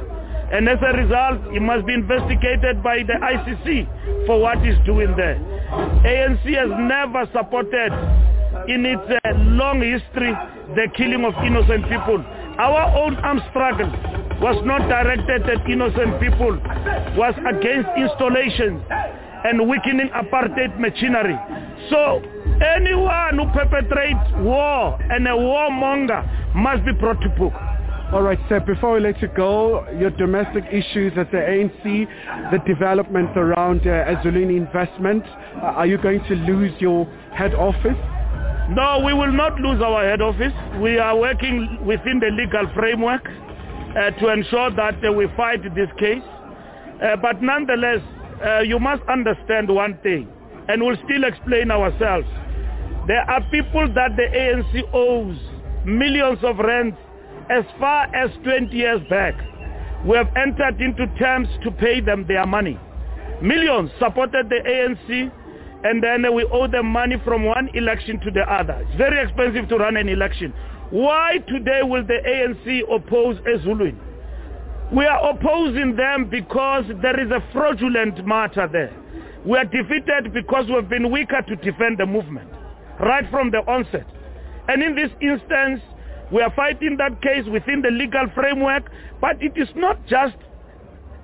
And 0.52 0.68
as 0.68 0.78
a 0.80 0.96
result, 0.96 1.52
he 1.52 1.58
must 1.58 1.86
be 1.86 1.94
investigated 1.94 2.82
by 2.82 3.02
the 3.02 3.18
ICC 3.18 4.26
for 4.26 4.40
what 4.40 4.58
he's 4.62 4.78
doing 4.86 5.16
there. 5.16 5.40
ANC 6.06 6.44
has 6.54 6.70
never 6.78 7.26
supported 7.32 7.90
in 8.68 8.86
its 8.86 9.02
uh, 9.02 9.34
long 9.58 9.82
history 9.82 10.32
the 10.74 10.86
killing 10.96 11.24
of 11.24 11.34
innocent 11.44 11.88
people. 11.88 12.22
Our 12.58 12.96
own 12.96 13.16
armed 13.16 13.42
struggle 13.50 13.90
was 14.40 14.56
not 14.64 14.88
directed 14.88 15.42
at 15.48 15.68
innocent 15.68 16.20
people, 16.20 16.56
was 17.16 17.34
against 17.44 17.88
installations 17.96 18.80
and 19.44 19.68
weakening 19.68 20.08
apartheid 20.08 20.78
machinery. 20.80 21.36
So 21.90 22.22
anyone 22.64 23.36
who 23.38 23.46
perpetrates 23.52 24.24
war 24.40 24.98
and 25.00 25.26
a 25.26 25.32
warmonger 25.36 26.54
must 26.54 26.84
be 26.84 26.92
brought 26.92 27.20
to 27.20 27.28
book. 27.30 27.52
All 28.12 28.22
right, 28.22 28.38
sir, 28.48 28.60
before 28.60 28.94
we 28.94 29.00
let 29.00 29.20
you 29.20 29.28
go, 29.36 29.84
your 29.98 30.10
domestic 30.10 30.64
issues 30.70 31.12
at 31.18 31.30
the 31.32 31.38
ANC, 31.38 31.82
the 32.52 32.58
developments 32.66 33.32
around 33.36 33.80
uh, 33.80 34.14
Ezulwini 34.14 34.56
investment, 34.56 35.24
uh, 35.56 35.74
are 35.76 35.86
you 35.86 35.98
going 35.98 36.22
to 36.28 36.34
lose 36.36 36.72
your 36.78 37.04
head 37.34 37.52
office? 37.54 37.98
No, 38.68 39.00
we 39.04 39.14
will 39.14 39.30
not 39.30 39.60
lose 39.60 39.80
our 39.80 40.04
head 40.04 40.20
office. 40.20 40.52
We 40.82 40.98
are 40.98 41.16
working 41.16 41.78
within 41.86 42.18
the 42.18 42.30
legal 42.32 42.66
framework 42.74 43.24
uh, 43.24 44.10
to 44.10 44.32
ensure 44.32 44.72
that 44.72 44.98
uh, 45.06 45.12
we 45.12 45.28
fight 45.36 45.62
this 45.76 45.88
case. 45.98 46.22
Uh, 47.00 47.14
but 47.22 47.40
nonetheless, 47.40 48.00
uh, 48.44 48.60
you 48.60 48.80
must 48.80 49.02
understand 49.08 49.68
one 49.68 49.96
thing, 50.02 50.26
and 50.68 50.82
we'll 50.82 50.96
still 51.04 51.22
explain 51.22 51.70
ourselves. 51.70 52.26
There 53.06 53.22
are 53.30 53.40
people 53.52 53.86
that 53.94 54.16
the 54.16 54.26
ANC 54.34 54.92
owes 54.92 55.38
millions 55.84 56.40
of 56.42 56.58
rands 56.58 56.96
as 57.48 57.62
far 57.78 58.12
as 58.16 58.30
20 58.42 58.74
years 58.74 59.00
back. 59.08 59.34
We 60.04 60.16
have 60.16 60.28
entered 60.36 60.80
into 60.80 61.06
terms 61.18 61.46
to 61.62 61.70
pay 61.70 62.00
them 62.00 62.26
their 62.26 62.46
money. 62.46 62.80
Millions 63.40 63.90
supported 64.00 64.48
the 64.48 64.58
ANC 64.66 65.30
and 65.84 66.02
then 66.02 66.34
we 66.34 66.44
owe 66.52 66.66
them 66.66 66.86
money 66.86 67.16
from 67.24 67.44
one 67.44 67.68
election 67.74 68.20
to 68.20 68.30
the 68.30 68.42
other. 68.42 68.84
It's 68.86 68.96
very 68.96 69.22
expensive 69.22 69.68
to 69.68 69.76
run 69.76 69.96
an 69.96 70.08
election. 70.08 70.52
Why 70.90 71.38
today 71.48 71.80
will 71.82 72.06
the 72.06 72.18
ANC 72.26 72.82
oppose 72.90 73.36
Ezulwini? 73.40 73.98
We 74.92 75.04
are 75.04 75.30
opposing 75.30 75.96
them 75.96 76.30
because 76.30 76.84
there 77.02 77.18
is 77.18 77.30
a 77.30 77.42
fraudulent 77.52 78.24
matter 78.24 78.68
there. 78.70 78.94
We 79.44 79.58
are 79.58 79.64
defeated 79.64 80.32
because 80.32 80.66
we've 80.68 80.88
been 80.88 81.10
weaker 81.10 81.42
to 81.42 81.56
defend 81.56 81.98
the 81.98 82.06
movement 82.06 82.50
right 83.00 83.28
from 83.30 83.50
the 83.50 83.58
onset. 83.58 84.06
And 84.68 84.82
in 84.82 84.94
this 84.94 85.10
instance, 85.20 85.80
we 86.32 86.42
are 86.42 86.52
fighting 86.54 86.96
that 86.98 87.20
case 87.22 87.44
within 87.50 87.82
the 87.82 87.90
legal 87.90 88.26
framework, 88.34 88.90
but 89.20 89.40
it 89.40 89.52
is 89.56 89.68
not 89.76 90.04
just 90.06 90.36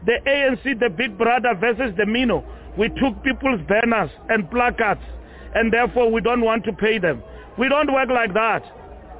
the 0.07 0.19
ANC, 0.27 0.79
the 0.79 0.89
big 0.89 1.17
brother 1.17 1.55
versus 1.59 1.95
the 1.97 2.07
Mino. 2.07 2.45
We 2.79 2.89
took 2.89 3.23
people's 3.23 3.61
banners 3.69 4.11
and 4.29 4.51
placards, 4.51 5.03
and 5.55 5.73
therefore 5.73 6.11
we 6.11 6.21
don't 6.21 6.41
want 6.41 6.65
to 6.65 6.73
pay 6.73 6.99
them. 6.99 7.23
We 7.59 7.69
don't 7.69 7.93
work 7.93 8.09
like 8.09 8.33
that. 8.35 8.63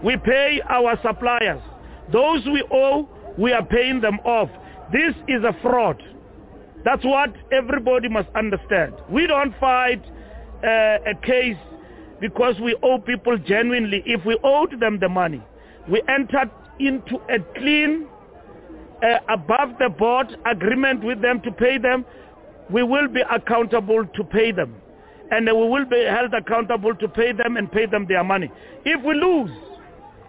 We 0.03 0.17
pay 0.17 0.61
our 0.69 0.99
suppliers. 1.03 1.63
Those 2.13 2.45
we 2.47 2.65
owe, 2.73 3.09
we 3.39 3.53
are 3.53 3.65
paying 3.65 4.01
them 4.01 4.19
off. 4.25 4.49
This 4.93 5.15
is 5.29 5.43
a 5.45 5.57
fraud. 5.63 6.03
That's 6.85 7.05
what 7.05 7.33
everybody 7.53 8.09
must 8.09 8.29
understand. 8.35 8.95
We 9.09 9.27
don't 9.27 9.55
fight 9.61 10.03
uh, 10.65 11.11
a 11.11 11.15
case 11.25 11.57
because 12.21 12.55
we 12.61 12.77
owe 12.83 12.99
people 12.99 13.39
genuinely. 13.39 14.03
If 14.07 14.25
we 14.25 14.39
owed 14.43 14.81
them 14.81 14.99
the 14.99 15.09
money, 15.09 15.43
we 15.89 16.03
entered 16.09 16.51
into 16.81 17.17
a 17.29 17.39
clean, 17.59 18.07
uh, 19.03 19.19
above 19.29 19.71
the 19.79 19.89
board 19.89 20.29
agreement 20.47 21.05
with 21.05 21.21
them 21.21 21.41
to 21.43 21.51
pay 21.53 21.79
them. 21.79 22.05
We 22.71 22.83
will 22.83 23.09
be 23.09 23.23
accountable 23.31 24.07
to 24.07 24.25
pay 24.25 24.53
them. 24.53 24.77
and 25.31 25.47
we 25.47 25.53
will 25.53 25.87
be 25.87 26.05
held 26.05 26.35
accountable 26.35 26.95
to 26.95 27.09
pay 27.09 27.33
them 27.33 27.57
and 27.57 27.73
pay 27.73 27.87
them 27.87 28.07
their 28.07 28.23
money. 28.23 28.51
If 28.85 29.03
we 29.03 29.15
lose, 29.15 29.51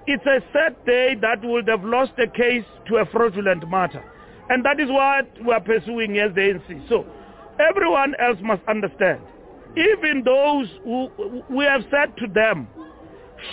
it's 0.07 0.25
a 0.25 0.39
sad 0.53 0.75
day 0.85 1.15
that 1.21 1.41
we 1.41 1.49
would 1.49 1.67
have 1.67 1.83
lost 1.83 2.13
the 2.17 2.27
case 2.27 2.63
to 2.87 2.97
a 2.97 3.05
fraudulent 3.07 3.69
matter. 3.69 4.03
And 4.49 4.63
that 4.65 4.79
is 4.79 4.89
what 4.89 5.27
we 5.45 5.51
are 5.51 5.61
pursuing 5.61 6.17
as 6.19 6.33
the 6.35 6.41
ANC. 6.41 6.89
So 6.89 7.05
everyone 7.59 8.15
else 8.19 8.37
must 8.41 8.61
understand. 8.67 9.21
Even 9.75 10.23
those 10.23 10.67
who 10.83 11.43
we 11.49 11.65
have 11.65 11.81
said 11.89 12.15
to 12.17 12.27
them, 12.33 12.67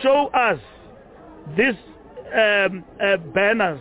show 0.03 0.29
us 0.29 0.61
these 1.57 1.75
um, 2.35 2.85
uh, 3.03 3.17
banners. 3.35 3.81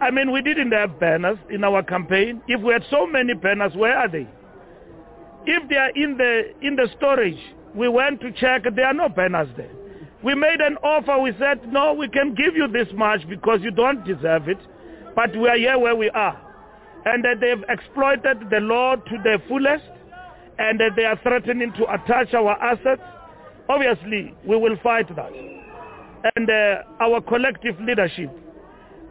I 0.00 0.10
mean, 0.10 0.30
we 0.30 0.40
didn't 0.40 0.72
have 0.72 1.00
banners 1.00 1.38
in 1.50 1.64
our 1.64 1.82
campaign. 1.82 2.40
If 2.46 2.62
we 2.62 2.72
had 2.72 2.84
so 2.90 3.06
many 3.06 3.34
banners, 3.34 3.72
where 3.74 3.96
are 3.96 4.08
they? 4.08 4.28
If 5.46 5.68
they 5.68 5.76
are 5.76 5.90
in 5.90 6.16
the 6.16 6.52
in 6.62 6.76
the 6.76 6.88
storage, 6.96 7.38
we 7.74 7.88
went 7.88 8.20
to 8.20 8.30
check. 8.32 8.62
There 8.74 8.86
are 8.86 8.94
no 8.94 9.08
banners 9.08 9.48
there. 9.56 9.70
We 10.22 10.34
made 10.34 10.60
an 10.60 10.76
offer. 10.78 11.20
We 11.20 11.32
said, 11.38 11.70
no, 11.70 11.92
we 11.92 12.08
can 12.08 12.34
give 12.34 12.56
you 12.56 12.68
this 12.68 12.88
much 12.94 13.28
because 13.28 13.60
you 13.62 13.70
don't 13.70 14.04
deserve 14.04 14.48
it, 14.48 14.58
but 15.14 15.36
we 15.36 15.48
are 15.48 15.58
here 15.58 15.78
where 15.78 15.96
we 15.96 16.08
are. 16.10 16.40
And 17.04 17.22
that 17.24 17.40
they've 17.40 17.62
exploited 17.68 18.48
the 18.48 18.60
law 18.60 18.96
to 18.96 19.18
the 19.22 19.38
fullest, 19.48 19.84
and 20.58 20.80
that 20.80 20.92
they 20.96 21.04
are 21.04 21.20
threatening 21.22 21.72
to 21.74 21.92
attach 21.92 22.32
our 22.32 22.52
assets. 22.62 23.02
Obviously, 23.68 24.34
we 24.46 24.56
will 24.56 24.76
fight 24.82 25.14
that. 25.14 25.32
And 26.36 26.48
uh, 26.48 27.04
our 27.04 27.20
collective 27.20 27.78
leadership 27.80 28.30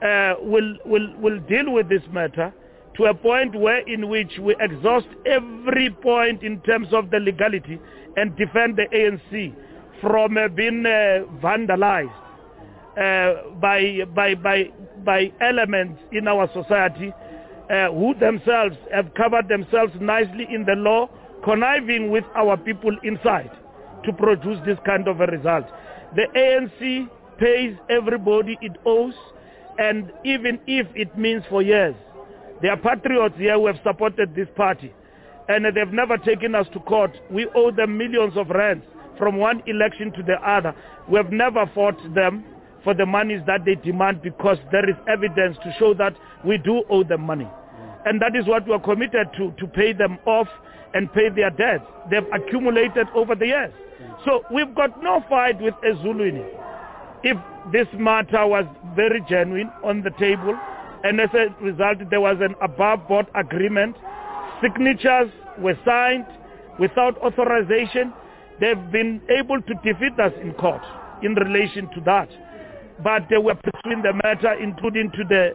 uh, 0.03 0.35
will, 0.41 0.75
will, 0.85 1.13
will 1.19 1.39
deal 1.41 1.71
with 1.71 1.89
this 1.89 2.01
matter 2.11 2.53
to 2.97 3.05
a 3.05 3.13
point 3.13 3.55
where 3.55 3.79
in 3.87 4.09
which 4.09 4.31
we 4.39 4.55
exhaust 4.59 5.07
every 5.25 5.89
point 6.01 6.43
in 6.43 6.59
terms 6.61 6.87
of 6.91 7.09
the 7.09 7.19
legality 7.19 7.79
and 8.17 8.35
defend 8.37 8.77
the 8.77 8.85
ANC 8.93 9.55
from 10.01 10.37
uh, 10.37 10.47
being 10.49 10.85
uh, 10.85 11.23
vandalized 11.41 12.13
uh, 12.97 13.49
by, 13.59 14.01
by, 14.13 14.35
by, 14.35 14.65
by 15.03 15.31
elements 15.41 16.01
in 16.11 16.27
our 16.27 16.47
society 16.53 17.11
uh, 17.69 17.89
who 17.91 18.13
themselves 18.19 18.75
have 18.93 19.13
covered 19.15 19.47
themselves 19.47 19.93
nicely 19.99 20.45
in 20.53 20.65
the 20.65 20.73
law, 20.73 21.09
conniving 21.43 22.11
with 22.11 22.25
our 22.35 22.57
people 22.57 22.95
inside 23.03 23.49
to 24.05 24.13
produce 24.13 24.59
this 24.65 24.77
kind 24.85 25.07
of 25.07 25.21
a 25.21 25.25
result. 25.27 25.65
The 26.15 26.27
ANC 26.35 27.09
pays 27.39 27.75
everybody 27.89 28.57
it 28.61 28.73
owes, 28.85 29.15
and 29.77 30.11
even 30.23 30.59
if 30.67 30.87
it 30.95 31.17
means 31.17 31.43
for 31.49 31.61
years, 31.61 31.95
there 32.61 32.71
are 32.71 32.77
patriots 32.77 33.35
here 33.37 33.55
who 33.55 33.67
have 33.67 33.77
supported 33.83 34.35
this 34.35 34.47
party, 34.55 34.93
and 35.49 35.65
they've 35.65 35.93
never 35.93 36.17
taken 36.17 36.55
us 36.55 36.67
to 36.73 36.79
court. 36.79 37.11
We 37.29 37.47
owe 37.55 37.71
them 37.71 37.97
millions 37.97 38.37
of 38.37 38.49
rands 38.49 38.85
from 39.17 39.37
one 39.37 39.61
election 39.67 40.11
to 40.13 40.23
the 40.23 40.35
other. 40.47 40.75
We 41.09 41.17
have 41.17 41.31
never 41.31 41.69
fought 41.73 41.97
them 42.13 42.45
for 42.83 42.93
the 42.93 43.05
monies 43.05 43.41
that 43.47 43.65
they 43.65 43.75
demand 43.75 44.21
because 44.21 44.57
there 44.71 44.89
is 44.89 44.95
evidence 45.07 45.57
to 45.63 45.73
show 45.79 45.93
that 45.95 46.15
we 46.45 46.57
do 46.57 46.83
owe 46.89 47.03
them 47.03 47.21
money. 47.21 47.47
And 48.05 48.21
that 48.21 48.35
is 48.35 48.45
what 48.47 48.67
we 48.67 48.73
are 48.73 48.79
committed 48.79 49.27
to, 49.37 49.51
to 49.59 49.67
pay 49.67 49.93
them 49.93 50.17
off 50.25 50.47
and 50.93 51.11
pay 51.13 51.29
their 51.29 51.49
debts. 51.49 51.85
They've 52.11 52.27
accumulated 52.33 53.07
over 53.15 53.35
the 53.35 53.47
years. 53.47 53.73
So 54.25 54.43
we've 54.53 54.73
got 54.75 55.01
no 55.01 55.23
fight 55.29 55.61
with 55.61 55.73
Ezulwini. 55.85 56.45
If 57.23 57.37
this 57.71 57.87
matter 57.97 58.45
was 58.45 58.65
very 58.95 59.23
genuine 59.29 59.71
on 59.83 60.01
the 60.01 60.11
table, 60.11 60.57
and 61.03 61.19
as 61.19 61.29
a 61.33 61.53
result 61.63 61.97
there 62.09 62.21
was 62.21 62.37
an 62.41 62.55
above 62.61 63.07
board 63.07 63.27
agreement, 63.35 63.95
signatures 64.61 65.31
were 65.59 65.77
signed 65.85 66.25
without 66.79 67.17
authorization, 67.19 68.13
they've 68.59 68.91
been 68.91 69.21
able 69.29 69.61
to 69.61 69.73
defeat 69.83 70.19
us 70.19 70.33
in 70.41 70.53
court 70.53 70.81
in 71.21 71.33
relation 71.35 71.89
to 71.95 72.01
that. 72.05 72.29
But 73.03 73.23
they 73.29 73.37
were 73.37 73.55
pursuing 73.55 74.01
the 74.01 74.13
matter 74.23 74.53
including 74.61 75.11
to 75.11 75.23
the 75.23 75.51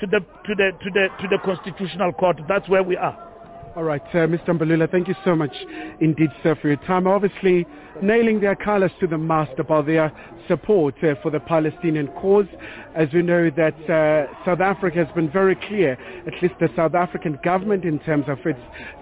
to 0.00 0.06
the 0.06 0.20
to 0.20 0.54
the 0.54 0.72
to 0.82 0.90
the 0.90 1.08
to 1.20 1.28
the 1.28 1.38
constitutional 1.44 2.12
court. 2.12 2.40
That's 2.48 2.68
where 2.68 2.82
we 2.82 2.96
are. 2.96 3.29
All 3.76 3.84
right, 3.84 4.02
uh, 4.02 4.26
Mr. 4.26 4.48
Mbalula, 4.48 4.90
thank 4.90 5.06
you 5.06 5.14
so 5.24 5.36
much 5.36 5.54
indeed, 6.00 6.30
sir, 6.42 6.56
for 6.60 6.66
your 6.66 6.76
time. 6.78 7.06
Obviously, 7.06 7.64
nailing 8.02 8.40
their 8.40 8.56
colors 8.56 8.90
to 8.98 9.06
the 9.06 9.16
mast 9.16 9.56
about 9.60 9.86
their 9.86 10.12
support 10.48 10.96
uh, 11.04 11.14
for 11.22 11.30
the 11.30 11.38
Palestinian 11.38 12.08
cause. 12.20 12.46
As 12.96 13.06
we 13.14 13.22
know 13.22 13.48
that 13.48 13.78
uh, 13.88 14.44
South 14.44 14.58
Africa 14.58 15.04
has 15.04 15.14
been 15.14 15.30
very 15.30 15.54
clear, 15.54 15.92
at 16.26 16.42
least 16.42 16.54
the 16.58 16.68
South 16.74 16.94
African 16.94 17.38
government 17.44 17.84
in 17.84 18.00
terms 18.00 18.24
of 18.26 18.38
its 18.44 18.58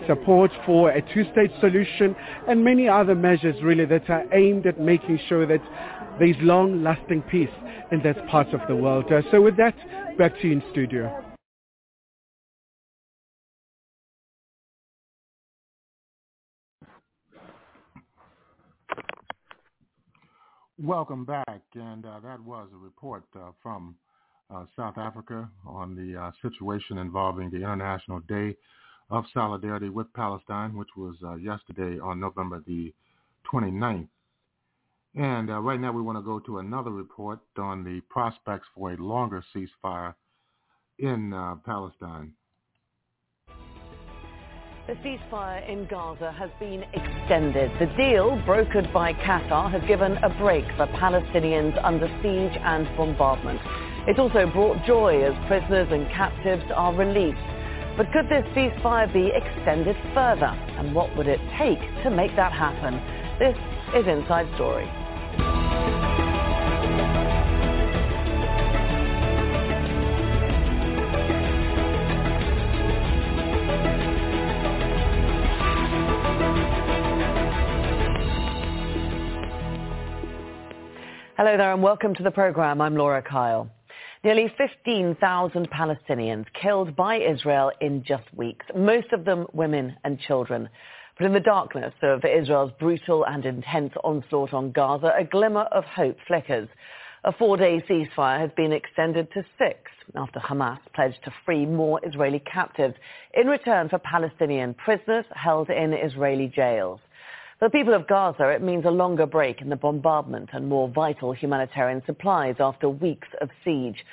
support 0.06 0.50
for 0.66 0.90
a 0.90 1.00
two-state 1.14 1.50
solution 1.60 2.14
and 2.46 2.62
many 2.62 2.86
other 2.88 3.14
measures 3.14 3.56
really 3.62 3.86
that 3.86 4.10
are 4.10 4.24
aimed 4.34 4.66
at 4.66 4.78
making 4.78 5.18
sure 5.30 5.46
that 5.46 5.62
there 6.18 6.28
is 6.28 6.36
long-lasting 6.40 7.22
peace 7.22 7.48
in 7.90 8.02
that 8.02 8.28
part 8.28 8.48
of 8.48 8.60
the 8.68 8.76
world. 8.76 9.10
Uh, 9.10 9.22
so 9.30 9.40
with 9.40 9.56
that, 9.56 9.74
back 10.18 10.38
to 10.42 10.46
you 10.46 10.52
in 10.52 10.62
studio. 10.72 11.27
Welcome 20.80 21.24
back, 21.24 21.62
and 21.74 22.06
uh, 22.06 22.20
that 22.20 22.40
was 22.40 22.68
a 22.72 22.76
report 22.76 23.24
uh, 23.34 23.50
from 23.60 23.96
uh, 24.48 24.64
South 24.76 24.96
Africa 24.96 25.50
on 25.66 25.96
the 25.96 26.16
uh, 26.16 26.30
situation 26.40 26.98
involving 26.98 27.50
the 27.50 27.56
International 27.56 28.20
Day 28.20 28.54
of 29.10 29.24
Solidarity 29.34 29.88
with 29.88 30.06
Palestine, 30.14 30.76
which 30.76 30.90
was 30.96 31.16
uh, 31.24 31.34
yesterday 31.34 31.98
on 31.98 32.20
November 32.20 32.62
the 32.64 32.94
29th. 33.52 34.06
And 35.16 35.50
uh, 35.50 35.58
right 35.58 35.80
now 35.80 35.90
we 35.90 36.00
want 36.00 36.16
to 36.16 36.22
go 36.22 36.38
to 36.38 36.58
another 36.58 36.92
report 36.92 37.40
on 37.56 37.82
the 37.82 38.00
prospects 38.08 38.68
for 38.72 38.92
a 38.92 38.96
longer 38.98 39.42
ceasefire 39.52 40.14
in 41.00 41.32
Palestine. 41.66 42.34
The 44.88 44.94
ceasefire 45.04 45.68
in 45.68 45.84
Gaza 45.84 46.32
has 46.32 46.48
been 46.58 46.82
extended. 46.94 47.70
The 47.78 47.92
deal, 47.94 48.40
brokered 48.48 48.90
by 48.90 49.12
Qatar, 49.12 49.70
has 49.70 49.82
given 49.86 50.16
a 50.24 50.30
break 50.40 50.64
for 50.78 50.86
Palestinians 50.96 51.78
under 51.84 52.08
siege 52.22 52.56
and 52.64 52.88
bombardment. 52.96 53.60
It 54.08 54.18
also 54.18 54.46
brought 54.46 54.86
joy 54.86 55.22
as 55.24 55.36
prisoners 55.46 55.88
and 55.92 56.08
captives 56.08 56.64
are 56.74 56.94
released. 56.94 57.36
But 57.98 58.10
could 58.14 58.30
this 58.30 58.46
ceasefire 58.56 59.12
be 59.12 59.28
extended 59.28 59.94
further? 60.14 60.56
And 60.80 60.94
what 60.94 61.14
would 61.18 61.26
it 61.26 61.40
take 61.58 61.80
to 62.02 62.08
make 62.08 62.34
that 62.36 62.52
happen? 62.52 62.96
This 63.38 63.58
is 63.94 64.08
Inside 64.08 64.48
Story. 64.54 64.88
Hello 81.38 81.56
there 81.56 81.72
and 81.72 81.84
welcome 81.84 82.16
to 82.16 82.24
the 82.24 82.32
program. 82.32 82.80
I'm 82.80 82.96
Laura 82.96 83.22
Kyle. 83.22 83.70
Nearly 84.24 84.52
15,000 84.58 85.70
Palestinians 85.70 86.46
killed 86.60 86.96
by 86.96 87.20
Israel 87.20 87.70
in 87.80 88.02
just 88.02 88.24
weeks, 88.34 88.66
most 88.74 89.12
of 89.12 89.24
them 89.24 89.46
women 89.52 89.94
and 90.02 90.18
children. 90.18 90.68
But 91.16 91.26
in 91.26 91.32
the 91.32 91.38
darkness 91.38 91.94
of 92.02 92.24
Israel's 92.24 92.72
brutal 92.80 93.24
and 93.24 93.46
intense 93.46 93.92
onslaught 94.02 94.52
on 94.52 94.72
Gaza, 94.72 95.12
a 95.16 95.22
glimmer 95.22 95.68
of 95.70 95.84
hope 95.84 96.16
flickers. 96.26 96.68
A 97.22 97.32
four-day 97.32 97.84
ceasefire 97.88 98.40
has 98.40 98.50
been 98.56 98.72
extended 98.72 99.30
to 99.34 99.44
six 99.58 99.78
after 100.16 100.40
Hamas 100.40 100.80
pledged 100.92 101.22
to 101.22 101.32
free 101.46 101.66
more 101.66 102.00
Israeli 102.02 102.42
captives 102.52 102.96
in 103.34 103.46
return 103.46 103.88
for 103.88 104.00
Palestinian 104.00 104.74
prisoners 104.74 105.24
held 105.36 105.70
in 105.70 105.92
Israeli 105.92 106.48
jails. 106.48 106.98
For 107.58 107.66
the 107.66 107.72
people 107.72 107.92
of 107.92 108.06
Gaza, 108.06 108.50
it 108.50 108.62
means 108.62 108.84
a 108.84 108.90
longer 108.90 109.26
break 109.26 109.60
in 109.60 109.68
the 109.68 109.74
bombardment 109.74 110.50
and 110.52 110.68
more 110.68 110.88
vital 110.88 111.32
humanitarian 111.32 112.00
supplies 112.06 112.54
after 112.60 112.88
weeks 112.88 113.26
of 113.40 113.50
siege. 113.64 114.04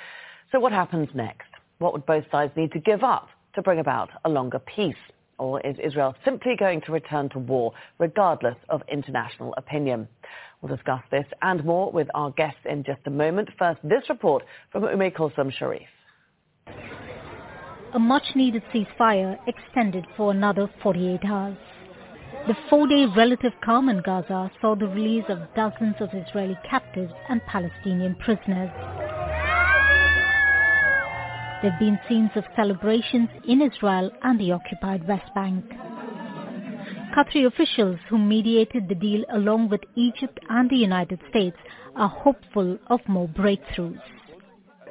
So 0.50 0.58
what 0.58 0.72
happens 0.72 1.08
next? 1.14 1.46
What 1.78 1.92
would 1.92 2.04
both 2.06 2.24
sides 2.32 2.52
need 2.56 2.72
to 2.72 2.80
give 2.80 3.04
up 3.04 3.28
to 3.54 3.62
bring 3.62 3.78
about 3.78 4.10
a 4.24 4.28
longer 4.28 4.58
peace? 4.58 4.96
Or 5.38 5.60
is 5.60 5.76
Israel 5.78 6.16
simply 6.24 6.56
going 6.58 6.80
to 6.86 6.92
return 6.92 7.28
to 7.30 7.38
war, 7.38 7.72
regardless 7.98 8.56
of 8.68 8.82
international 8.90 9.54
opinion? 9.56 10.08
We'll 10.60 10.74
discuss 10.74 11.02
this 11.12 11.26
and 11.42 11.64
more 11.64 11.92
with 11.92 12.08
our 12.14 12.32
guests 12.32 12.62
in 12.64 12.82
just 12.82 13.02
a 13.06 13.10
moment. 13.10 13.50
First, 13.60 13.78
this 13.84 14.02
report 14.08 14.42
from 14.72 14.82
Ume 14.82 15.12
Kulsum 15.12 15.52
Sharif. 15.52 15.86
A 17.94 17.98
much-needed 18.00 18.64
ceasefire 18.74 19.38
extended 19.46 20.04
for 20.16 20.32
another 20.32 20.68
48 20.82 21.20
hours. 21.24 21.56
The 22.46 22.56
four-day 22.70 23.06
relative 23.16 23.54
calm 23.64 23.88
in 23.88 24.02
Gaza 24.02 24.52
saw 24.60 24.76
the 24.76 24.86
release 24.86 25.24
of 25.28 25.52
dozens 25.56 25.96
of 25.98 26.10
Israeli 26.14 26.56
captives 26.70 27.12
and 27.28 27.44
Palestinian 27.46 28.14
prisoners. 28.14 28.70
There 31.60 31.72
have 31.72 31.80
been 31.80 31.98
scenes 32.08 32.30
of 32.36 32.44
celebrations 32.54 33.30
in 33.48 33.60
Israel 33.60 34.12
and 34.22 34.38
the 34.38 34.52
occupied 34.52 35.08
West 35.08 35.28
Bank. 35.34 35.64
Qatari 37.16 37.46
officials 37.46 37.98
who 38.08 38.16
mediated 38.16 38.88
the 38.88 38.94
deal 38.94 39.24
along 39.30 39.70
with 39.70 39.80
Egypt 39.96 40.38
and 40.48 40.70
the 40.70 40.76
United 40.76 41.18
States 41.28 41.56
are 41.96 42.08
hopeful 42.08 42.78
of 42.86 43.00
more 43.08 43.26
breakthroughs. 43.26 44.00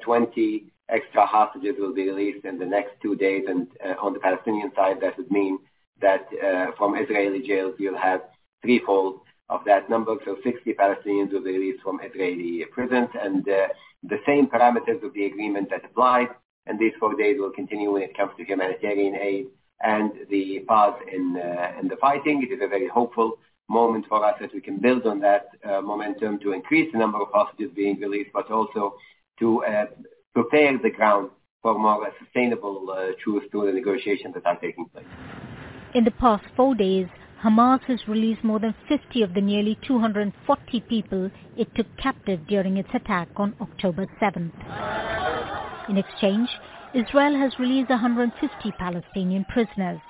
20 0.01 0.65
extra 0.89 1.25
hostages 1.25 1.75
will 1.79 1.93
be 1.93 2.09
released 2.09 2.43
in 2.43 2.59
the 2.59 2.65
next 2.65 2.91
two 3.01 3.15
days, 3.15 3.45
and 3.47 3.67
uh, 3.81 3.93
on 4.01 4.11
the 4.11 4.19
Palestinian 4.19 4.73
side, 4.75 4.97
that 4.99 5.15
would 5.17 5.31
mean 5.31 5.57
that 6.01 6.27
uh, 6.43 6.71
from 6.77 6.95
Israeli 6.95 7.45
jails 7.45 7.75
you'll 7.77 7.97
have 7.97 8.21
threefold 8.61 9.21
of 9.49 9.61
that 9.65 9.89
number, 9.89 10.15
so 10.25 10.37
60 10.43 10.73
Palestinians 10.73 11.31
will 11.31 11.43
be 11.43 11.51
released 11.51 11.83
from 11.83 11.99
Israeli 12.03 12.65
prisons, 12.71 13.09
and 13.21 13.47
uh, 13.47 13.67
the 14.03 14.19
same 14.25 14.47
parameters 14.47 15.03
of 15.03 15.13
the 15.13 15.25
agreement 15.25 15.69
that 15.69 15.85
applied, 15.85 16.29
and 16.65 16.79
these 16.79 16.93
four 16.99 17.15
days 17.15 17.37
will 17.39 17.51
continue 17.51 17.91
when 17.91 18.01
it 18.01 18.17
comes 18.17 18.31
to 18.37 18.43
humanitarian 18.43 19.15
aid 19.15 19.47
and 19.81 20.11
the 20.29 20.59
pause 20.67 20.99
in, 21.11 21.37
uh, 21.37 21.79
in 21.79 21.87
the 21.87 21.97
fighting. 21.97 22.41
It 22.41 22.53
is 22.53 22.59
a 22.63 22.67
very 22.67 22.87
hopeful 22.87 23.37
moment 23.67 24.05
for 24.07 24.23
us 24.25 24.35
that 24.39 24.53
we 24.53 24.61
can 24.61 24.77
build 24.79 25.05
on 25.05 25.19
that 25.19 25.49
uh, 25.63 25.81
momentum 25.81 26.39
to 26.39 26.53
increase 26.53 26.91
the 26.91 26.97
number 26.97 27.21
of 27.21 27.27
hostages 27.33 27.71
being 27.75 27.99
released, 27.99 28.31
but 28.33 28.49
also 28.49 28.95
to 29.39 29.63
uh, 29.65 29.85
prepare 30.33 30.77
the 30.77 30.89
ground 30.89 31.29
for 31.61 31.77
more 31.77 32.07
sustainable 32.23 32.89
uh, 32.91 33.11
truce 33.23 33.43
through 33.51 33.65
the 33.67 33.73
negotiations 33.73 34.33
that 34.33 34.45
are 34.45 34.59
taking 34.59 34.85
place. 34.85 35.05
In 35.95 36.03
the 36.03 36.11
past 36.11 36.43
four 36.57 36.75
days, 36.75 37.07
Hamas 37.41 37.79
has 37.83 38.05
released 38.05 38.43
more 38.43 38.59
than 38.59 38.75
50 38.89 39.21
of 39.21 39.33
the 39.33 39.39
nearly 39.39 39.77
240 39.87 40.81
people 40.89 41.31
it 41.55 41.73
took 41.73 41.87
captive 41.95 42.45
during 42.47 42.75
its 42.75 42.89
attack 42.93 43.29
on 43.37 43.55
October 43.61 44.05
7th. 44.21 44.51
In 45.87 45.95
exchange, 45.95 46.49
Israel 46.93 47.37
has 47.37 47.57
released 47.59 47.91
150 47.91 48.71
Palestinian 48.77 49.45
prisoners. 49.45 50.01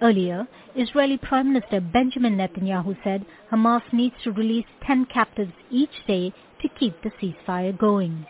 Earlier, 0.00 0.46
Israeli 0.76 1.18
Prime 1.18 1.52
Minister 1.52 1.80
Benjamin 1.80 2.36
Netanyahu 2.36 2.96
said 3.02 3.26
Hamas 3.50 3.82
needs 3.92 4.14
to 4.22 4.30
release 4.30 4.66
10 4.86 5.06
captives 5.06 5.52
each 5.68 6.06
day 6.06 6.32
to 6.62 6.68
keep 6.78 6.94
the 7.02 7.10
ceasefire 7.20 7.76
going. 7.76 8.24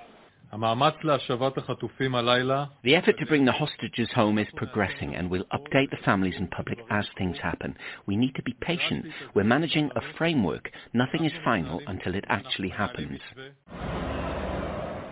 The 2.85 2.95
effort 2.95 3.19
to 3.19 3.27
bring 3.27 3.45
the 3.45 3.51
hostages 3.51 4.09
home 4.15 4.39
is 4.39 4.47
progressing 4.55 5.17
and 5.17 5.29
we'll 5.29 5.43
update 5.53 5.91
the 5.91 5.97
families 6.05 6.35
and 6.37 6.49
public 6.49 6.79
as 6.91 7.05
things 7.19 7.37
happen. 7.43 7.77
We 8.07 8.17
need 8.17 8.37
to 8.37 8.43
be 8.43 8.55
patient. 8.61 9.07
We're 9.35 9.43
managing 9.43 9.91
a 9.97 10.01
framework. 10.17 10.71
Nothing 10.93 11.25
is 11.25 11.33
final 11.45 11.81
until 11.89 12.15
it 12.15 12.25
actually 12.29 12.69
happens. 12.69 13.19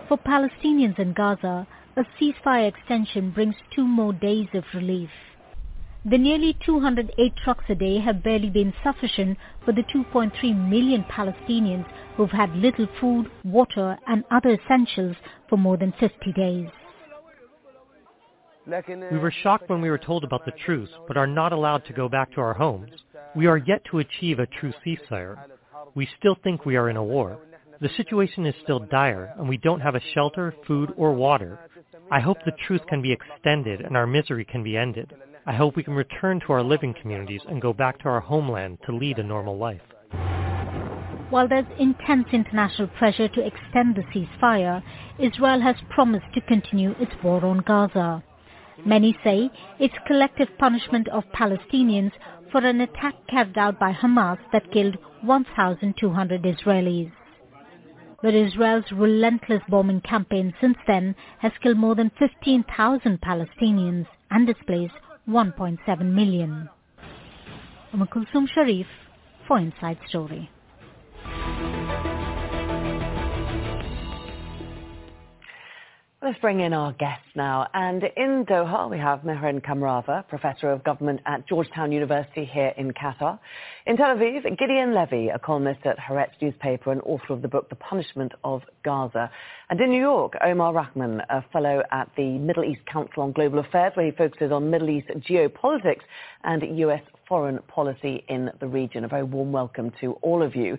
For 0.07 0.17
Palestinians 0.17 0.97
in 0.97 1.11
Gaza, 1.11 1.67
a 1.97 2.05
ceasefire 2.17 2.69
extension 2.69 3.31
brings 3.31 3.55
two 3.75 3.85
more 3.85 4.13
days 4.13 4.47
of 4.53 4.63
relief. 4.73 5.09
The 6.05 6.17
nearly 6.17 6.57
208 6.65 7.33
trucks 7.37 7.63
a 7.69 7.75
day 7.75 7.97
have 7.99 8.23
barely 8.23 8.49
been 8.49 8.73
sufficient 8.83 9.37
for 9.63 9.71
the 9.71 9.83
2.3 9.83 10.33
million 10.69 11.05
Palestinians 11.05 11.85
who've 12.17 12.29
had 12.29 12.53
little 12.57 12.87
food, 12.99 13.31
water 13.45 13.97
and 14.05 14.25
other 14.29 14.51
essentials 14.51 15.15
for 15.47 15.57
more 15.57 15.77
than 15.77 15.93
50 16.01 16.33
days. 16.33 16.67
We 18.67 19.17
were 19.17 19.31
shocked 19.43 19.69
when 19.69 19.81
we 19.81 19.89
were 19.89 19.97
told 19.97 20.25
about 20.25 20.43
the 20.43 20.51
truce, 20.65 20.89
but 21.07 21.15
are 21.15 21.27
not 21.27 21.53
allowed 21.53 21.85
to 21.85 21.93
go 21.93 22.09
back 22.09 22.33
to 22.33 22.41
our 22.41 22.53
homes. 22.53 22.91
We 23.33 23.47
are 23.47 23.57
yet 23.57 23.85
to 23.91 23.99
achieve 23.99 24.39
a 24.39 24.47
true 24.47 24.73
ceasefire. 24.85 25.37
We 25.95 26.09
still 26.19 26.35
think 26.43 26.65
we 26.65 26.75
are 26.75 26.89
in 26.89 26.97
a 26.97 27.03
war. 27.03 27.39
The 27.79 27.89
situation 27.95 28.45
is 28.45 28.55
still 28.61 28.79
dire, 28.79 29.33
and 29.37 29.47
we 29.47 29.57
don't 29.57 29.81
have 29.81 29.95
a 29.95 30.01
shelter, 30.13 30.53
food, 30.67 30.93
or 30.97 31.13
water. 31.13 31.59
I 32.11 32.19
hope 32.19 32.37
the 32.43 32.51
truce 32.67 32.81
can 32.89 33.01
be 33.01 33.13
extended 33.13 33.79
and 33.81 33.95
our 33.95 34.07
misery 34.07 34.43
can 34.45 34.63
be 34.63 34.75
ended. 34.77 35.13
I 35.45 35.51
hope 35.51 35.75
we 35.75 35.83
can 35.83 35.93
return 35.93 36.39
to 36.41 36.53
our 36.53 36.63
living 36.63 36.93
communities 36.93 37.41
and 37.49 37.61
go 37.61 37.73
back 37.73 37.99
to 37.99 38.05
our 38.07 38.21
homeland 38.21 38.77
to 38.85 38.95
lead 38.95 39.19
a 39.19 39.23
normal 39.23 39.57
life. 39.57 39.81
While 41.29 41.49
there's 41.49 41.65
intense 41.77 42.27
international 42.31 42.87
pressure 42.87 43.27
to 43.27 43.45
extend 43.45 43.95
the 43.95 44.03
ceasefire, 44.13 44.81
Israel 45.19 45.59
has 45.59 45.75
promised 45.89 46.33
to 46.35 46.41
continue 46.41 46.91
its 46.97 47.11
war 47.21 47.43
on 47.45 47.57
Gaza. 47.57 48.23
Many 48.85 49.17
say 49.21 49.49
it's 49.79 49.93
collective 50.07 50.47
punishment 50.57 51.09
of 51.09 51.25
Palestinians 51.35 52.13
for 52.49 52.59
an 52.59 52.79
attack 52.79 53.15
carried 53.27 53.57
out 53.57 53.77
by 53.77 53.91
Hamas 53.91 54.37
that 54.53 54.71
killed 54.71 54.97
1,200 55.23 56.41
Israelis. 56.43 57.11
But 58.21 58.33
Israel's 58.33 58.89
relentless 58.93 59.61
bombing 59.67 59.99
campaign 60.01 60.53
since 60.61 60.77
then 60.87 61.15
has 61.39 61.51
killed 61.61 61.77
more 61.77 61.95
than 61.95 62.11
15,000 62.17 63.19
Palestinians 63.19 64.07
and 64.31 64.47
displaced 64.47 64.93
1.7 65.27 66.05
million. 66.13 66.69
Umm 67.93 68.07
Kulsum 68.07 68.47
Sharif 68.53 68.87
for 69.47 69.57
Inside 69.57 69.99
Story. 70.09 70.49
Let's 76.23 76.39
bring 76.39 76.61
in 76.61 76.71
our 76.71 76.93
guests 76.93 77.27
now. 77.35 77.67
And 77.73 78.01
in 78.15 78.45
Doha, 78.45 78.89
we 78.89 78.97
have 78.97 79.23
Mehran 79.23 79.61
Kamrava, 79.61 80.25
Professor 80.29 80.71
of 80.71 80.81
Government 80.81 81.19
at 81.25 81.45
Georgetown 81.49 81.91
University 81.91 82.45
here 82.45 82.71
in 82.77 82.93
Qatar. 82.93 83.39
In 83.85 83.97
Tel 83.97 84.15
Aviv, 84.15 84.43
Gideon 84.57 84.93
Levy, 84.93 85.27
a 85.27 85.37
columnist 85.37 85.81
at 85.85 85.97
Haaretz 85.99 86.41
newspaper 86.41 86.93
and 86.93 87.01
author 87.01 87.33
of 87.33 87.41
the 87.41 87.49
book 87.49 87.67
The 87.67 87.75
Punishment 87.75 88.31
of 88.45 88.61
Gaza. 88.85 89.29
And 89.69 89.81
in 89.81 89.89
New 89.89 89.99
York, 89.99 90.35
Omar 90.41 90.73
Rahman, 90.73 91.21
a 91.29 91.43
fellow 91.51 91.83
at 91.91 92.09
the 92.15 92.37
Middle 92.37 92.63
East 92.63 92.85
Council 92.85 93.23
on 93.23 93.33
Global 93.33 93.59
Affairs, 93.59 93.91
where 93.95 94.05
he 94.05 94.13
focuses 94.13 94.53
on 94.53 94.71
Middle 94.71 94.91
East 94.91 95.09
geopolitics 95.29 96.03
and 96.45 96.63
U.S. 96.79 97.01
foreign 97.27 97.59
policy 97.67 98.23
in 98.29 98.49
the 98.61 98.67
region. 98.67 99.03
A 99.03 99.09
very 99.09 99.23
warm 99.23 99.51
welcome 99.51 99.91
to 99.99 100.13
all 100.21 100.41
of 100.41 100.55
you. 100.55 100.77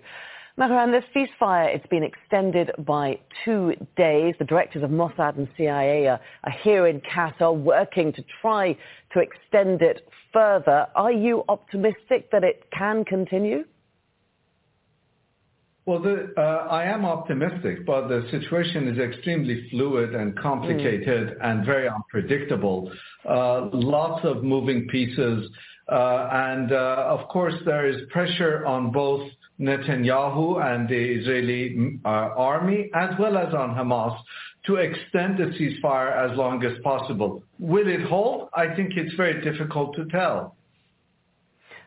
Mehran, 0.57 0.91
this 0.91 1.03
ceasefire, 1.13 1.75
it's 1.75 1.85
been 1.87 2.03
extended 2.03 2.71
by 2.79 3.19
two 3.43 3.73
days. 3.97 4.35
The 4.39 4.45
directors 4.45 4.83
of 4.83 4.89
Mossad 4.89 5.37
and 5.37 5.49
CIA 5.57 6.07
are, 6.07 6.19
are 6.45 6.53
here 6.63 6.87
in 6.87 7.01
Qatar 7.01 7.53
working 7.53 8.13
to 8.13 8.23
try 8.41 8.77
to 9.13 9.19
extend 9.19 9.81
it 9.81 10.07
further. 10.31 10.87
Are 10.95 11.11
you 11.11 11.43
optimistic 11.49 12.31
that 12.31 12.45
it 12.45 12.63
can 12.71 13.03
continue? 13.03 13.65
Well, 15.85 16.01
the, 16.01 16.33
uh, 16.37 16.41
I 16.71 16.85
am 16.85 17.03
optimistic, 17.03 17.85
but 17.85 18.07
the 18.07 18.25
situation 18.31 18.87
is 18.87 18.97
extremely 18.97 19.67
fluid 19.69 20.15
and 20.15 20.37
complicated 20.39 21.31
mm. 21.31 21.37
and 21.41 21.65
very 21.65 21.89
unpredictable. 21.89 22.91
Uh, 23.27 23.67
lots 23.73 24.25
of 24.25 24.41
moving 24.41 24.87
pieces. 24.87 25.49
Uh, 25.91 26.29
and 26.31 26.71
uh, 26.71 27.07
of 27.09 27.27
course, 27.27 27.53
there 27.65 27.87
is 27.87 27.97
pressure 28.09 28.65
on 28.65 28.91
both 28.91 29.29
Netanyahu 29.59 30.63
and 30.63 30.89
the 30.89 30.95
Israeli 30.95 31.99
uh, 32.03 32.07
army, 32.07 32.89
as 32.93 33.11
well 33.19 33.37
as 33.37 33.53
on 33.53 33.75
Hamas, 33.75 34.17
to 34.65 34.75
extend 34.75 35.37
the 35.37 35.45
ceasefire 35.57 36.29
as 36.29 36.37
long 36.37 36.63
as 36.65 36.73
possible. 36.83 37.43
Will 37.59 37.87
it 37.87 38.01
hold? 38.01 38.49
I 38.53 38.75
think 38.75 38.93
it's 38.97 39.15
very 39.15 39.41
difficult 39.41 39.95
to 39.95 40.05
tell. 40.05 40.55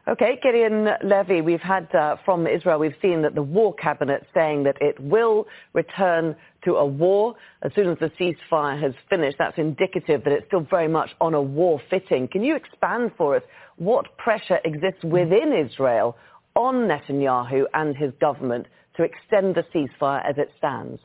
Okay, 0.09 0.39
Gideon 0.43 0.89
Levy, 1.05 1.43
we've 1.43 1.61
had 1.61 1.95
uh, 1.95 2.17
from 2.25 2.47
Israel, 2.47 2.79
we've 2.79 2.95
seen 3.03 3.21
that 3.21 3.35
the 3.35 3.43
war 3.43 3.75
cabinet 3.75 4.27
saying 4.33 4.63
that 4.63 4.81
it 4.81 4.99
will 4.99 5.47
return 5.75 6.35
to 6.65 6.77
a 6.77 6.87
war 6.87 7.35
as 7.61 7.73
soon 7.75 7.89
as 7.89 7.99
the 7.99 8.11
ceasefire 8.19 8.81
has 8.81 8.95
finished. 9.11 9.37
That's 9.39 9.59
indicative 9.59 10.25
that 10.25 10.33
it's 10.33 10.47
still 10.47 10.67
very 10.71 10.89
much 10.89 11.11
on 11.21 11.35
a 11.35 11.43
war 11.43 11.79
fitting. 11.91 12.27
Can 12.27 12.43
you 12.43 12.57
expand 12.57 13.11
for 13.19 13.37
us 13.37 13.43
what 13.77 14.17
pressure 14.17 14.61
exists 14.65 15.05
within 15.05 15.53
Israel 15.53 16.17
on 16.59 16.89
Netanyahu 16.89 17.65
and 17.73 17.97
his 17.97 18.13
government 18.21 18.67
to 18.97 19.05
extend 19.05 19.55
the 19.55 19.65
ceasefire 19.73 20.29
as 20.29 20.37
it 20.37 20.51
stands? 20.59 21.01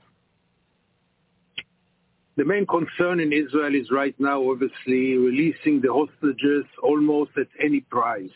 The 2.35 2.43
main 2.43 2.65
concern 2.65 3.19
in 3.19 3.31
Israel 3.31 3.75
is 3.75 3.91
right 3.91 4.15
now, 4.19 4.49
obviously, 4.49 5.15
releasing 5.17 5.81
the 5.81 5.93
hostages 5.93 6.65
almost 6.81 7.31
at 7.37 7.47
any 7.63 7.81
price. 7.81 8.31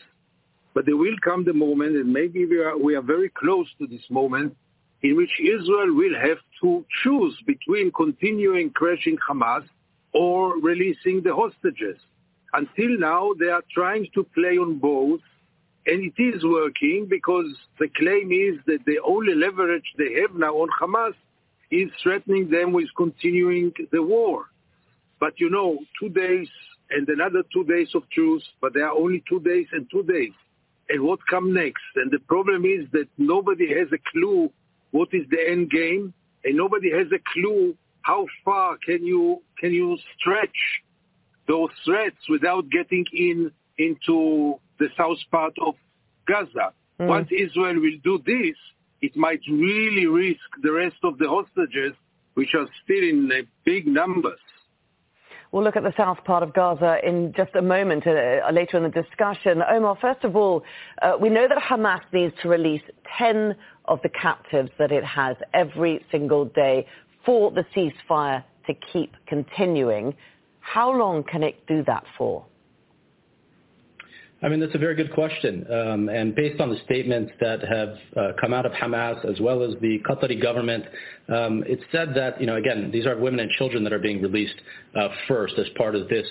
But 0.72 0.86
there 0.86 0.96
will 0.96 1.16
come 1.24 1.44
the 1.44 1.52
moment, 1.52 1.96
and 1.96 2.12
maybe 2.12 2.46
we 2.46 2.58
are, 2.58 2.78
we 2.78 2.94
are 2.94 3.02
very 3.02 3.30
close 3.30 3.66
to 3.80 3.88
this 3.88 4.08
moment, 4.08 4.56
in 5.02 5.16
which 5.16 5.40
Israel 5.40 5.92
will 5.92 6.14
have 6.14 6.38
to 6.62 6.84
choose 7.02 7.36
between 7.44 7.90
continuing 7.90 8.70
crushing 8.70 9.18
Hamas 9.28 9.64
or 10.12 10.56
releasing 10.60 11.22
the 11.22 11.34
hostages. 11.34 11.98
Until 12.52 12.96
now, 12.98 13.32
they 13.40 13.48
are 13.48 13.64
trying 13.74 14.06
to 14.14 14.22
play 14.22 14.56
on 14.56 14.78
both 14.78 15.20
and 15.88 16.04
it 16.04 16.22
is 16.22 16.44
working 16.44 17.06
because 17.08 17.46
the 17.78 17.88
claim 17.96 18.30
is 18.30 18.60
that 18.66 18.84
the 18.84 18.98
only 19.06 19.34
leverage 19.34 19.94
they 19.96 20.20
have 20.20 20.34
now 20.34 20.54
on 20.54 20.68
Hamas 20.78 21.14
is 21.70 21.90
threatening 22.02 22.50
them 22.50 22.72
with 22.72 22.88
continuing 22.94 23.72
the 23.90 24.02
war. 24.02 24.46
But 25.18 25.40
you 25.40 25.48
know, 25.48 25.78
two 25.98 26.10
days 26.10 26.48
and 26.90 27.08
another 27.08 27.42
two 27.52 27.64
days 27.64 27.88
of 27.94 28.02
truce, 28.10 28.44
but 28.60 28.74
there 28.74 28.86
are 28.86 28.96
only 28.96 29.24
two 29.28 29.40
days 29.40 29.66
and 29.72 29.86
two 29.90 30.02
days. 30.02 30.32
And 30.90 31.02
what 31.02 31.20
come 31.28 31.54
next? 31.54 31.82
And 31.96 32.10
the 32.10 32.18
problem 32.20 32.64
is 32.66 32.86
that 32.92 33.08
nobody 33.16 33.68
has 33.74 33.88
a 33.92 33.98
clue 34.12 34.50
what 34.90 35.08
is 35.12 35.26
the 35.30 35.40
end 35.48 35.70
game, 35.70 36.14
and 36.44 36.56
nobody 36.56 36.90
has 36.90 37.06
a 37.12 37.20
clue 37.32 37.74
how 38.02 38.26
far 38.44 38.76
can 38.84 39.04
you 39.04 39.42
can 39.58 39.72
you 39.72 39.98
stretch 40.18 40.58
those 41.46 41.70
threats 41.84 42.16
without 42.28 42.68
getting 42.70 43.04
in 43.12 43.50
into 43.78 44.58
the 44.78 44.88
south 44.96 45.18
part 45.30 45.54
of 45.60 45.74
Gaza. 46.26 46.72
Mm. 47.00 47.06
Once 47.06 47.28
Israel 47.30 47.80
will 47.80 47.98
do 48.02 48.20
this, 48.26 48.56
it 49.00 49.16
might 49.16 49.40
really 49.50 50.06
risk 50.06 50.40
the 50.62 50.72
rest 50.72 50.96
of 51.04 51.18
the 51.18 51.28
hostages, 51.28 51.94
which 52.34 52.54
are 52.54 52.66
still 52.84 53.02
in 53.02 53.30
uh, 53.32 53.42
big 53.64 53.86
numbers. 53.86 54.38
We'll 55.50 55.64
look 55.64 55.76
at 55.76 55.82
the 55.82 55.94
south 55.96 56.22
part 56.24 56.42
of 56.42 56.52
Gaza 56.52 56.98
in 57.02 57.32
just 57.34 57.54
a 57.54 57.62
moment, 57.62 58.06
uh, 58.06 58.50
later 58.52 58.76
in 58.76 58.82
the 58.82 58.90
discussion. 58.90 59.62
Omar, 59.62 59.96
first 59.98 60.22
of 60.22 60.36
all, 60.36 60.62
uh, 61.00 61.16
we 61.18 61.30
know 61.30 61.48
that 61.48 61.56
Hamas 61.56 62.02
needs 62.12 62.34
to 62.42 62.48
release 62.48 62.82
10 63.16 63.56
of 63.86 64.00
the 64.02 64.10
captives 64.10 64.70
that 64.78 64.92
it 64.92 65.04
has 65.04 65.36
every 65.54 66.04
single 66.10 66.44
day 66.44 66.86
for 67.24 67.50
the 67.50 67.64
ceasefire 67.74 68.44
to 68.66 68.74
keep 68.92 69.14
continuing. 69.26 70.14
How 70.60 70.92
long 70.92 71.24
can 71.24 71.42
it 71.42 71.66
do 71.66 71.82
that 71.84 72.04
for? 72.18 72.44
I 74.40 74.48
mean, 74.48 74.60
that's 74.60 74.74
a 74.74 74.78
very 74.78 74.94
good 74.94 75.12
question. 75.12 75.66
Um, 75.70 76.08
and 76.08 76.32
based 76.32 76.60
on 76.60 76.70
the 76.70 76.78
statements 76.84 77.32
that 77.40 77.60
have 77.60 77.94
uh, 78.16 78.32
come 78.40 78.54
out 78.54 78.66
of 78.66 78.72
Hamas 78.72 79.24
as 79.28 79.40
well 79.40 79.64
as 79.64 79.74
the 79.80 79.98
Qatari 80.08 80.40
government, 80.40 80.84
um, 81.28 81.64
it's 81.66 81.82
said 81.90 82.14
that, 82.14 82.40
you 82.40 82.46
know, 82.46 82.54
again, 82.54 82.90
these 82.92 83.04
are 83.04 83.18
women 83.18 83.40
and 83.40 83.50
children 83.58 83.82
that 83.82 83.92
are 83.92 83.98
being 83.98 84.22
released 84.22 84.54
uh, 84.94 85.08
first 85.26 85.54
as 85.58 85.66
part 85.76 85.96
of 85.96 86.08
this 86.08 86.26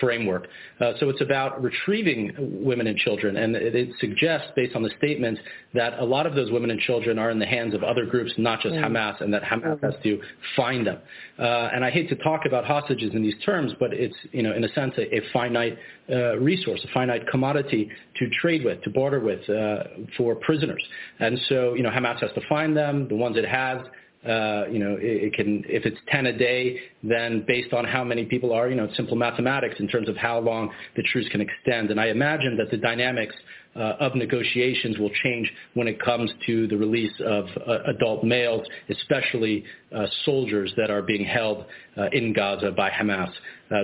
framework. 0.00 0.48
Uh, 0.80 0.92
so 0.98 1.08
it's 1.08 1.20
about 1.20 1.62
retrieving 1.62 2.32
women 2.38 2.86
and 2.86 2.96
children, 2.98 3.36
and 3.36 3.54
it, 3.54 3.74
it, 3.74 3.88
suggests, 4.00 4.48
based 4.56 4.74
on 4.74 4.82
the 4.82 4.90
statements, 4.98 5.40
that 5.72 5.98
a 5.98 6.04
lot 6.04 6.26
of 6.26 6.34
those 6.34 6.50
women 6.50 6.70
and 6.70 6.80
children 6.80 7.18
are 7.18 7.30
in 7.30 7.38
the 7.38 7.46
hands 7.46 7.74
of 7.74 7.82
other 7.82 8.06
groups, 8.06 8.32
not 8.38 8.60
just 8.60 8.74
mm. 8.74 8.84
Hamas, 8.84 9.20
and 9.20 9.32
that 9.32 9.42
Hamas 9.42 9.76
mm-hmm. 9.76 9.86
has 9.86 9.94
to 10.02 10.20
find 10.56 10.86
them. 10.86 10.98
Uh, 11.38 11.70
and 11.72 11.84
I 11.84 11.90
hate 11.90 12.08
to 12.08 12.16
talk 12.16 12.42
about 12.46 12.64
hostages 12.64 13.12
in 13.14 13.22
these 13.22 13.34
terms, 13.44 13.72
but 13.78 13.92
it's, 13.92 14.16
you 14.32 14.42
know, 14.42 14.52
in 14.54 14.64
a 14.64 14.68
sense, 14.72 14.94
a, 14.98 15.16
a 15.16 15.20
finite 15.32 15.78
uh, 16.10 16.36
resource, 16.38 16.80
a 16.84 16.92
finite 16.92 17.26
commodity 17.28 17.90
to 18.16 18.30
trade 18.40 18.64
with, 18.64 18.82
to 18.82 18.90
barter 18.90 19.20
with 19.20 19.48
uh, 19.48 19.84
for 20.16 20.34
prisoners. 20.36 20.82
And 21.18 21.38
so, 21.48 21.74
you 21.74 21.82
know, 21.82 21.90
Hamas 21.90 22.20
has 22.20 22.32
to 22.32 22.42
find 22.48 22.76
them, 22.76 23.08
the 23.08 23.16
ones 23.16 23.36
it 23.36 23.46
has. 23.46 23.78
Uh, 24.24 24.64
you 24.70 24.78
know, 24.78 24.96
it, 24.98 25.24
it, 25.24 25.34
can, 25.34 25.62
if 25.68 25.84
it's 25.84 25.98
10 26.08 26.26
a 26.26 26.32
day, 26.36 26.78
then 27.02 27.44
based 27.46 27.74
on 27.74 27.84
how 27.84 28.02
many 28.02 28.24
people 28.24 28.52
are, 28.52 28.70
you 28.70 28.74
know, 28.74 28.84
it's 28.84 28.96
simple 28.96 29.16
mathematics 29.16 29.74
in 29.80 29.86
terms 29.86 30.08
of 30.08 30.16
how 30.16 30.38
long 30.38 30.70
the 30.96 31.02
truce 31.12 31.28
can 31.30 31.42
extend. 31.42 31.90
And 31.90 32.00
I 32.00 32.06
imagine 32.06 32.56
that 32.56 32.70
the 32.70 32.78
dynamics 32.78 33.34
uh, 33.76 33.96
of 34.00 34.14
negotiations 34.14 34.98
will 34.98 35.10
change 35.22 35.52
when 35.74 35.88
it 35.88 36.00
comes 36.00 36.30
to 36.46 36.66
the 36.68 36.76
release 36.76 37.12
of 37.26 37.46
uh, 37.66 37.78
adult 37.86 38.24
males, 38.24 38.64
especially 38.88 39.64
uh, 39.94 40.06
soldiers 40.24 40.72
that 40.76 40.90
are 40.90 41.02
being 41.02 41.24
held 41.24 41.64
uh, 41.96 42.06
in 42.12 42.32
Gaza 42.32 42.70
by 42.70 42.88
Hamas. 42.90 43.30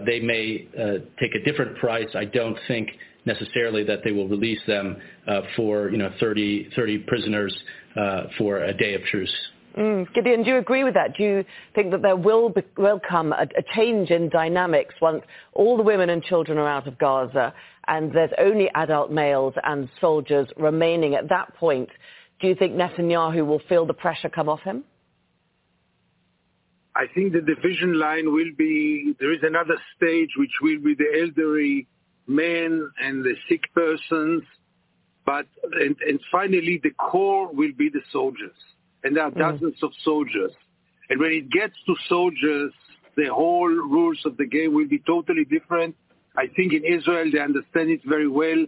they 0.06 0.20
may 0.20 0.68
take 1.20 1.34
a 1.34 1.44
different 1.44 1.76
price. 1.78 2.08
I 2.14 2.24
don't 2.24 2.56
think 2.68 2.88
necessarily 3.26 3.84
that 3.84 3.98
they 4.04 4.12
will 4.12 4.28
release 4.28 4.60
them 4.66 4.96
for, 5.56 5.90
you 5.90 5.98
know, 5.98 6.10
30, 6.20 6.70
30 6.74 6.98
prisoners 7.00 7.54
for 8.38 8.62
a 8.62 8.72
day 8.72 8.94
of 8.94 9.02
truce. 9.10 9.34
Mm. 9.76 10.12
Gideon, 10.12 10.42
do 10.42 10.50
you 10.50 10.56
agree 10.56 10.82
with 10.82 10.94
that? 10.94 11.16
Do 11.16 11.22
you 11.22 11.44
think 11.74 11.92
that 11.92 12.02
there 12.02 12.16
will, 12.16 12.48
be, 12.48 12.62
will 12.76 13.00
come 13.00 13.32
a, 13.32 13.46
a, 13.56 13.62
change 13.74 14.10
in 14.10 14.28
dynamics 14.28 14.94
once 15.00 15.22
all 15.52 15.76
the 15.76 15.82
women 15.82 16.10
and 16.10 16.22
children 16.22 16.58
are 16.58 16.68
out 16.68 16.88
of 16.88 16.98
Gaza 16.98 17.54
and 17.86 18.12
there's 18.12 18.32
only 18.38 18.68
adult 18.74 19.12
males 19.12 19.54
and 19.62 19.88
soldiers 20.00 20.48
remaining 20.56 21.14
at 21.14 21.28
that 21.28 21.54
point? 21.54 21.88
Do 22.40 22.48
you 22.48 22.56
think 22.56 22.74
Netanyahu 22.74 23.46
will 23.46 23.62
feel 23.68 23.86
the 23.86 23.94
pressure 23.94 24.28
come 24.28 24.48
off 24.48 24.60
him? 24.62 24.82
I 26.96 27.04
think 27.14 27.32
the 27.32 27.40
division 27.40 27.98
line 27.98 28.32
will 28.32 28.50
be, 28.58 29.14
there 29.20 29.32
is 29.32 29.40
another 29.42 29.76
stage 29.96 30.30
which 30.36 30.50
will 30.60 30.80
be 30.80 30.94
the 30.94 31.22
elderly 31.22 31.86
men 32.26 32.90
and 33.00 33.24
the 33.24 33.36
sick 33.48 33.62
persons, 33.72 34.42
but, 35.24 35.46
and, 35.62 35.96
and 36.06 36.18
finally 36.32 36.80
the 36.82 36.90
core 36.90 37.52
will 37.52 37.72
be 37.78 37.88
the 37.88 38.00
soldiers 38.10 38.56
and 39.04 39.16
there 39.16 39.24
are 39.24 39.30
mm. 39.30 39.38
dozens 39.38 39.76
mm. 39.80 39.86
of 39.86 39.92
soldiers. 40.04 40.52
And 41.08 41.20
when 41.20 41.32
it 41.32 41.50
gets 41.50 41.74
to 41.86 41.94
soldiers, 42.08 42.72
the 43.16 43.26
whole 43.26 43.68
rules 43.68 44.20
of 44.24 44.36
the 44.36 44.46
game 44.46 44.74
will 44.74 44.88
be 44.88 45.02
totally 45.06 45.44
different. 45.44 45.96
I 46.36 46.46
think 46.46 46.72
in 46.72 46.84
Israel 46.84 47.30
they 47.32 47.40
understand 47.40 47.90
it 47.90 48.00
very 48.04 48.28
well. 48.28 48.64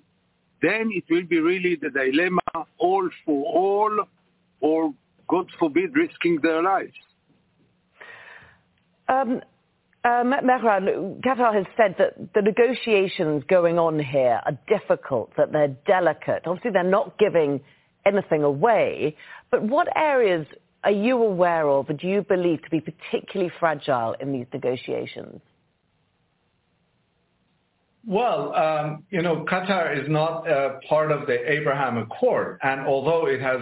Then 0.61 0.91
it 0.93 1.05
will 1.11 1.25
be 1.25 1.39
really 1.41 1.77
the 1.81 1.91
dilemma, 1.91 2.67
all 2.79 3.09
for 3.25 3.45
all, 3.47 4.05
or 4.61 4.95
God 5.29 5.47
forbid, 5.59 5.95
risking 5.95 6.39
their 6.43 6.63
lives. 6.63 6.93
Um, 9.09 9.41
uh, 10.05 10.25
Mehran, 10.25 11.21
Qatar 11.21 11.55
has 11.55 11.67
said 11.77 11.97
that 11.99 12.35
the 12.35 12.43
negotiations 12.43 13.45
going 13.49 13.79
on 13.79 13.99
here 13.99 14.41
are 14.45 14.59
difficult, 14.69 15.33
that 15.37 15.53
they're 15.53 15.77
delicate. 15.87 16.43
Obviously, 16.47 16.73
they're 16.73 16.83
not 16.83 17.19
giving 17.19 17.61
anything 18.07 18.43
away, 18.43 19.17
but 19.51 19.63
what 19.63 19.89
areas 19.97 20.47
are 20.85 20.91
you 20.91 21.23
aware 21.23 21.69
of 21.69 21.89
or 21.89 21.93
do 21.93 22.07
you 22.09 22.23
believe 22.23 22.63
to 22.63 22.71
be 22.71 22.81
particularly 22.81 23.53
fragile 23.61 24.15
in 24.21 24.33
these 24.33 24.47
negotiations? 24.53 25.41
Well, 28.05 28.53
um, 28.55 29.05
you 29.11 29.23
know, 29.23 29.45
Qatar 29.49 30.03
is 30.03 30.09
not 30.09 30.45
part 30.89 31.13
of 31.13 31.27
the 31.29 31.39
Abraham 31.51 31.99
Accord, 31.99 32.59
and 32.63 32.81
although 32.81 33.27
it 33.27 33.41
has 33.41 33.61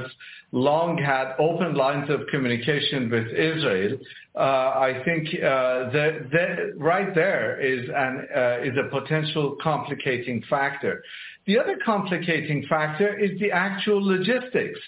long 0.53 0.97
had 0.97 1.35
open 1.39 1.75
lines 1.75 2.09
of 2.09 2.21
communication 2.31 3.11
with 3.11 3.27
Israel, 3.29 3.99
uh, 4.35 4.39
I 4.39 5.03
think 5.05 5.29
uh, 5.35 5.91
the, 5.91 6.73
right 6.77 7.15
there 7.15 7.61
is 7.61 7.89
an 7.95 8.27
uh, 8.35 8.59
is 8.62 8.77
a 8.79 8.89
potential 8.89 9.57
complicating 9.62 10.43
factor. 10.49 11.03
The 11.47 11.59
other 11.59 11.77
complicating 11.85 12.65
factor 12.69 13.19
is 13.19 13.39
the 13.41 13.51
actual 13.51 14.05
logistics, 14.05 14.79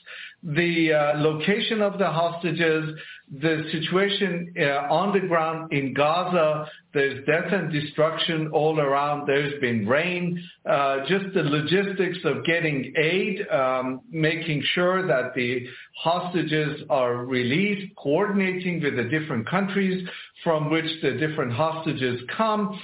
the 0.43 0.93
uh, 0.93 1.19
location 1.19 1.81
of 1.81 1.99
the 1.99 2.07
hostages, 2.07 2.99
the 3.41 3.63
situation 3.71 4.53
uh, 4.59 4.93
on 4.93 5.13
the 5.13 5.27
ground 5.27 5.73
in 5.73 5.95
Gaza. 5.95 6.69
There's 6.93 7.25
death 7.27 7.53
and 7.53 7.73
destruction 7.73 8.49
all 8.49 8.81
around. 8.81 9.27
There's 9.27 9.59
been 9.61 9.87
rain. 9.87 10.43
Uh, 10.69 11.07
just 11.07 11.33
the 11.33 11.43
logistics 11.43 12.19
of 12.25 12.45
getting 12.45 12.93
aid, 12.97 13.47
um, 13.49 14.01
making 14.11 14.63
sure 14.75 15.07
that 15.07 15.35
the 15.35 15.67
hostages 15.97 16.83
are 16.91 17.25
released, 17.25 17.95
coordinating 17.97 18.83
with 18.83 18.97
the 18.97 19.05
different 19.05 19.49
countries 19.49 20.07
from 20.43 20.71
which 20.71 20.91
the 21.03 21.13
different 21.13 21.53
hostages 21.53 22.21
come, 22.37 22.79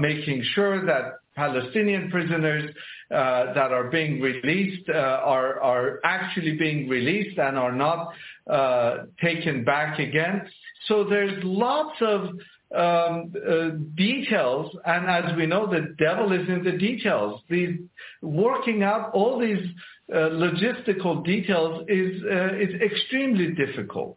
making 0.00 0.44
sure 0.54 0.84
that 0.84 1.14
Palestinian 1.34 2.10
prisoners 2.10 2.70
that 3.10 3.72
are 3.72 3.90
being 3.90 4.20
released 4.20 4.88
uh, 4.88 4.92
are, 4.92 5.60
are 5.60 6.00
actually 6.04 6.56
being 6.56 6.88
released 6.88 7.38
and 7.38 7.58
are 7.58 7.72
not 7.72 8.12
uh, 8.50 9.04
taken 9.22 9.64
back 9.64 9.98
again. 9.98 10.42
So 10.88 11.04
there's 11.04 11.42
lots 11.44 11.96
of 12.00 12.20
um, 12.74 13.32
uh, 13.36 13.68
details, 13.94 14.76
and 14.84 15.08
as 15.08 15.36
we 15.36 15.46
know, 15.46 15.66
the 15.66 15.94
devil 15.98 16.32
is 16.32 16.48
in 16.48 16.64
the 16.64 16.72
details. 16.72 17.40
Working 18.20 18.82
out 18.82 19.12
all 19.14 19.38
these 19.38 19.64
logistical 20.10 21.24
details 21.24 21.84
is 21.88 22.22
is 22.22 22.80
extremely 22.80 23.52
difficult. 23.52 24.16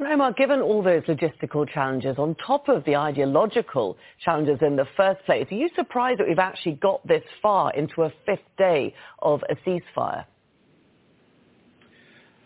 Omar, 0.00 0.32
given 0.32 0.60
all 0.60 0.82
those 0.82 1.02
logistical 1.04 1.68
challenges 1.68 2.16
on 2.18 2.34
top 2.34 2.68
of 2.68 2.84
the 2.84 2.96
ideological 2.96 3.96
challenges 4.24 4.58
in 4.60 4.74
the 4.74 4.86
first 4.96 5.24
place, 5.24 5.46
are 5.50 5.54
you 5.54 5.68
surprised 5.76 6.18
that 6.18 6.26
we've 6.26 6.38
actually 6.38 6.74
got 6.74 7.06
this 7.06 7.22
far 7.40 7.72
into 7.74 8.02
a 8.02 8.12
fifth 8.26 8.40
day 8.58 8.92
of 9.20 9.40
a 9.48 9.54
ceasefire? 9.56 10.24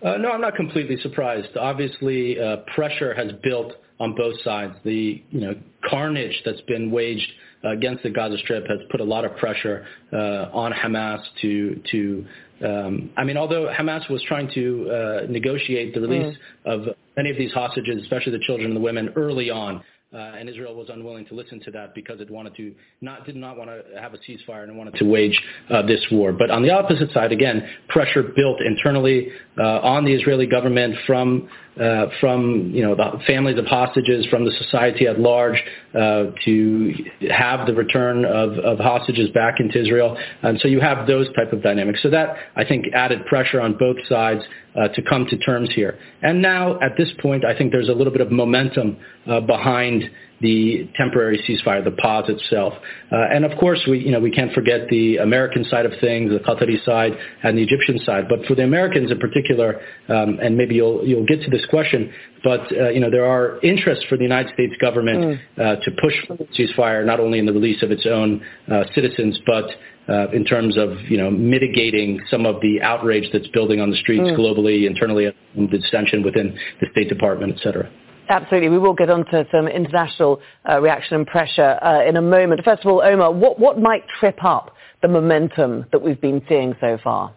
Uh, 0.05 0.17
no, 0.19 0.31
I'm 0.31 0.43
not 0.43 0.57
completely 0.57 0.99
surprised. 1.01 1.57
Obviously, 1.57 2.39
uh, 2.39 2.59
pressure 2.75 3.15
has 3.15 3.33
built 3.43 3.73
on 3.99 4.15
both 4.15 4.41
sides. 4.43 4.75
The 4.85 5.23
you 5.31 5.41
know 5.41 5.55
carnage 5.89 6.41
that's 6.45 6.61
been 6.63 6.91
waged 6.91 7.33
against 7.65 8.03
the 8.03 8.11
Gaza 8.11 8.39
Strip 8.39 8.67
has 8.69 8.79
put 8.91 9.01
a 9.01 9.05
lot 9.05 9.25
of 9.25 9.37
pressure 9.37 9.87
uh, 10.13 10.49
on 10.53 10.73
Hamas 10.73 11.21
to 11.43 11.81
to. 11.91 12.27
Um, 12.65 13.11
I 13.17 13.23
mean, 13.23 13.37
although 13.37 13.73
Hamas 13.73 14.11
was 14.11 14.23
trying 14.25 14.51
to 14.55 14.91
uh, 14.91 15.27
negotiate 15.29 15.95
the 15.95 16.01
release 16.01 16.37
mm. 16.67 16.73
of 16.73 16.97
many 17.17 17.31
of 17.31 17.37
these 17.37 17.53
hostages, 17.53 18.03
especially 18.03 18.33
the 18.33 18.45
children 18.47 18.67
and 18.67 18.77
the 18.77 18.81
women, 18.81 19.11
early 19.15 19.49
on, 19.49 19.81
uh, 20.11 20.17
and 20.17 20.49
Israel 20.49 20.75
was 20.75 20.89
unwilling 20.89 21.27
to 21.27 21.35
listen 21.35 21.61
to 21.61 21.71
that 21.71 21.95
because 21.95 22.19
it 22.19 22.31
wanted 22.31 22.57
to 22.57 22.75
not 23.03 23.27
did 23.27 23.37
not 23.37 23.59
want 23.59 23.69
to 23.69 24.01
have 24.01 24.15
a 24.15 24.19
ceasefire 24.19 24.63
and 24.63 24.75
wanted 24.77 24.95
to 24.95 25.05
wage 25.05 25.39
uh, 25.69 25.83
this 25.83 26.01
war. 26.11 26.33
But 26.33 26.51
on 26.51 26.63
the 26.63 26.71
opposite 26.71 27.13
side, 27.13 27.31
again, 27.31 27.63
pressure 27.89 28.23
built 28.23 28.59
internally 28.63 29.29
uh, 29.59 29.81
on 29.81 30.07
the 30.07 30.15
Israeli 30.15 30.47
government 30.47 30.95
from 31.07 31.51
uh, 31.79 32.07
from 32.21 32.71
you 32.75 32.83
know 32.83 32.95
the 32.95 33.21
families 33.27 33.59
of 33.59 33.67
hostages, 33.67 34.25
from 34.31 34.47
the 34.47 34.51
society 34.53 35.07
at 35.07 35.21
large, 35.21 35.63
uh, 35.95 36.33
to 36.45 36.95
have 37.31 37.67
the 37.67 37.75
return 37.75 38.25
of, 38.25 38.53
of 38.59 38.79
hostages 38.79 39.31
back 39.31 39.61
into 39.61 39.81
Israel. 39.81 40.19
And 40.43 40.61
so 40.61 40.69
you 40.69 40.81
have 40.81 41.07
those 41.07 41.27
type 41.35 41.53
of 41.53 41.63
dynamics. 41.63 42.01
So 42.03 42.11
that 42.11 42.37
I 42.57 42.65
think 42.65 42.87
added 42.95 43.25
pressure 43.27 43.61
on 43.61 43.77
both 43.79 43.97
sides 44.09 44.43
uh, 44.77 44.89
to 44.89 45.03
come 45.03 45.27
to 45.27 45.37
terms 45.39 45.71
here. 45.75 45.99
And 46.23 46.43
now 46.43 46.79
at 46.81 46.97
this 46.97 47.11
point, 47.21 47.45
I 47.45 47.57
think 47.57 47.73
there's 47.73 47.89
a 47.89 47.95
little 47.95 48.13
bit 48.13 48.21
of 48.21 48.31
momentum 48.31 48.99
uh, 49.27 49.41
behind 49.41 50.11
the 50.41 50.89
temporary 50.97 51.39
ceasefire, 51.49 51.83
the 51.83 51.91
pause 51.91 52.29
itself. 52.29 52.73
Uh, 53.11 53.17
and 53.33 53.45
of 53.45 53.59
course, 53.59 53.81
we, 53.89 53.99
you 53.99 54.13
know, 54.13 54.21
we 54.21 54.31
can't 54.31 54.53
forget 54.53 54.89
the 54.89 55.17
American 55.17 55.65
side 55.65 55.85
of 55.85 55.93
things, 56.01 56.31
the 56.31 56.39
Qatari 56.39 56.83
side, 56.85 57.13
and 57.43 57.59
the 57.59 57.63
Egyptian 57.63 57.99
side. 58.05 58.29
But 58.29 58.45
for 58.47 58.55
the 58.55 58.63
Americans 58.63 59.11
in 59.11 59.19
particular, 59.19 59.81
um, 60.09 60.39
and 60.41 60.57
maybe 60.57 60.77
you'll 60.77 61.05
you'll 61.05 61.27
get 61.27 61.43
to 61.43 61.51
this 61.51 61.67
question, 61.67 62.13
but 62.43 62.61
uh, 62.73 62.91
you 62.91 63.01
know 63.01 63.11
there 63.11 63.27
are 63.27 63.61
interests 63.61 64.05
for 64.09 64.17
the 64.17 64.23
United 64.23 64.53
States 64.55 64.75
government 64.81 65.19
mm. 65.19 65.39
uh, 65.59 65.77
to 65.85 65.91
push 66.01 66.15
for 66.27 66.37
the 66.37 66.45
ceasefire, 66.57 67.05
not 67.05 67.21
only 67.21 67.39
in 67.39 67.47
the 67.47 67.53
release 67.53 67.83
of 67.83 67.91
its 67.91 68.07
own 68.07 68.45
uh, 68.71 68.85
citizens, 68.95 69.39
but 69.47 69.65
uh, 70.09 70.31
in 70.31 70.45
terms 70.45 70.77
of 70.77 70.99
you 71.09 71.17
know 71.17 71.31
mitigating 71.31 72.21
some 72.31 72.47
of 72.47 72.61
the 72.61 72.81
outrage 72.83 73.29
that's 73.33 73.49
building 73.49 73.81
on 73.81 73.91
the 73.91 73.97
streets 73.97 74.25
mm. 74.25 74.37
globally, 74.37 74.87
internally, 74.87 75.27
and 75.27 75.71
the 75.71 75.79
dissension 75.79 76.23
within 76.23 76.57
the 76.81 76.87
State 76.93 77.09
Department, 77.09 77.55
et 77.57 77.63
cetera. 77.63 77.91
Absolutely. 78.31 78.69
We 78.69 78.79
will 78.79 78.95
get 78.95 79.09
on 79.09 79.25
to 79.27 79.47
some 79.51 79.69
international 79.69 80.41
uh, 80.69 80.81
reaction 80.81 81.17
and 81.17 81.27
pressure 81.27 81.79
uh, 81.83 82.07
in 82.07 82.17
a 82.17 82.23
moment. 82.23 82.61
First 82.63 82.85
of 82.85 82.93
all, 82.93 83.03
Omar, 83.03 83.33
what, 83.33 83.59
what 83.59 83.79
might 83.81 84.03
trip 84.21 84.45
up 84.45 84.75
the 85.01 85.09
momentum 85.09 85.87
that 85.93 86.03
we've 86.03 86.21
been 86.21 86.43
seeing 86.49 86.75
so 86.81 86.99
far? 87.03 87.33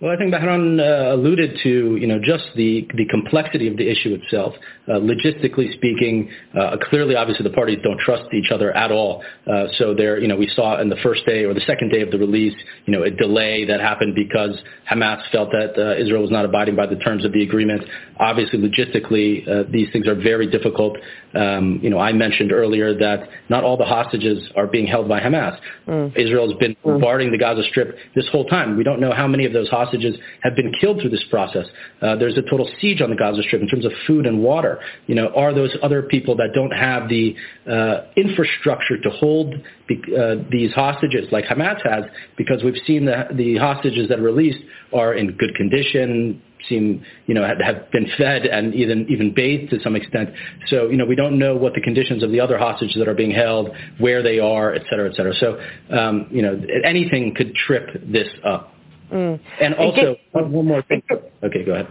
Well, 0.00 0.10
I 0.10 0.16
think 0.16 0.32
Mehran 0.32 0.80
uh, 0.80 1.14
alluded 1.14 1.58
to, 1.62 1.96
you 1.96 2.06
know, 2.06 2.18
just 2.18 2.44
the, 2.56 2.88
the 2.96 3.04
complexity 3.10 3.68
of 3.68 3.76
the 3.76 3.86
issue 3.86 4.14
itself. 4.14 4.54
Uh, 4.88 4.92
logistically 4.92 5.74
speaking, 5.74 6.30
uh, 6.58 6.78
clearly, 6.88 7.16
obviously, 7.16 7.44
the 7.44 7.54
parties 7.54 7.80
don't 7.82 8.00
trust 8.00 8.32
each 8.32 8.50
other 8.50 8.74
at 8.74 8.90
all. 8.90 9.22
Uh, 9.46 9.66
so 9.76 9.92
there, 9.92 10.18
you 10.18 10.26
know, 10.26 10.36
we 10.36 10.48
saw 10.56 10.80
in 10.80 10.88
the 10.88 10.96
first 11.02 11.26
day 11.26 11.44
or 11.44 11.52
the 11.52 11.60
second 11.66 11.90
day 11.90 12.00
of 12.00 12.10
the 12.10 12.16
release, 12.16 12.54
you 12.86 12.96
know, 12.96 13.02
a 13.02 13.10
delay 13.10 13.66
that 13.66 13.78
happened 13.80 14.14
because 14.14 14.56
Hamas 14.90 15.20
felt 15.30 15.50
that 15.52 15.76
uh, 15.76 16.02
Israel 16.02 16.22
was 16.22 16.30
not 16.30 16.46
abiding 16.46 16.76
by 16.76 16.86
the 16.86 16.96
terms 16.96 17.26
of 17.26 17.32
the 17.32 17.42
agreement. 17.42 17.82
Obviously, 18.18 18.58
logistically, 18.58 19.46
uh, 19.46 19.64
these 19.70 19.92
things 19.92 20.08
are 20.08 20.14
very 20.14 20.50
difficult. 20.50 20.96
Um, 21.34 21.78
you 21.82 21.90
know, 21.90 21.98
I 21.98 22.12
mentioned 22.12 22.52
earlier 22.52 22.96
that 22.98 23.28
not 23.48 23.62
all 23.62 23.76
the 23.76 23.84
hostages 23.84 24.50
are 24.56 24.66
being 24.66 24.86
held 24.86 25.08
by 25.08 25.20
Hamas. 25.20 25.58
Mm. 25.86 26.16
Israel 26.16 26.48
has 26.48 26.58
been 26.58 26.72
mm. 26.72 26.82
bombarding 26.82 27.30
the 27.30 27.38
Gaza 27.38 27.62
Strip 27.70 27.96
this 28.14 28.26
whole 28.32 28.44
time. 28.46 28.76
We 28.76 28.82
don't 28.82 29.00
know 29.00 29.12
how 29.12 29.28
many 29.28 29.46
of 29.46 29.52
those 29.52 29.68
hostages 29.68 30.16
have 30.42 30.56
been 30.56 30.72
killed 30.80 31.00
through 31.00 31.10
this 31.10 31.24
process. 31.30 31.66
Uh, 32.02 32.16
there's 32.16 32.36
a 32.36 32.42
total 32.42 32.68
siege 32.80 33.00
on 33.00 33.10
the 33.10 33.16
Gaza 33.16 33.42
Strip 33.42 33.62
in 33.62 33.68
terms 33.68 33.84
of 33.84 33.92
food 34.06 34.26
and 34.26 34.42
water. 34.42 34.80
You 35.06 35.14
know, 35.14 35.28
are 35.36 35.54
those 35.54 35.76
other 35.82 36.02
people 36.02 36.36
that 36.36 36.50
don't 36.54 36.72
have 36.72 37.08
the 37.08 37.36
uh, 37.70 38.06
infrastructure 38.16 38.98
to 39.00 39.10
hold 39.10 39.54
uh, 39.54 40.34
these 40.50 40.72
hostages 40.72 41.28
like 41.30 41.44
Hamas 41.44 41.80
has? 41.88 42.04
Because 42.36 42.64
we've 42.64 42.82
seen 42.86 43.04
the, 43.04 43.28
the 43.32 43.56
hostages 43.56 44.08
that 44.08 44.18
are 44.18 44.22
released 44.22 44.62
are 44.92 45.14
in 45.14 45.36
good 45.36 45.54
condition, 45.54 46.42
seem, 46.68 47.04
you 47.26 47.34
know, 47.34 47.44
have 47.44 47.90
been 47.90 48.06
fed 48.16 48.46
and 48.46 48.74
even 48.74 49.06
even 49.08 49.32
bathed 49.34 49.70
to 49.70 49.80
some 49.80 49.96
extent. 49.96 50.30
So, 50.66 50.88
you 50.88 50.96
know, 50.96 51.04
we 51.04 51.14
don't 51.14 51.38
know 51.38 51.56
what 51.56 51.74
the 51.74 51.80
conditions 51.80 52.22
of 52.22 52.30
the 52.30 52.40
other 52.40 52.58
hostages 52.58 52.96
that 52.98 53.08
are 53.08 53.14
being 53.14 53.30
held, 53.30 53.70
where 53.98 54.22
they 54.22 54.38
are, 54.38 54.74
et 54.74 54.82
cetera, 54.90 55.10
et 55.10 55.16
cetera. 55.16 55.34
So, 55.34 55.60
um, 55.96 56.26
you 56.30 56.42
know, 56.42 56.60
anything 56.84 57.34
could 57.34 57.54
trip 57.54 57.88
this 58.04 58.28
up. 58.44 58.72
Mm. 59.12 59.40
And 59.60 59.74
also, 59.74 60.16
one, 60.32 60.52
one 60.52 60.66
more 60.66 60.82
thing. 60.82 61.02
Okay, 61.42 61.64
go 61.64 61.72
ahead. 61.72 61.88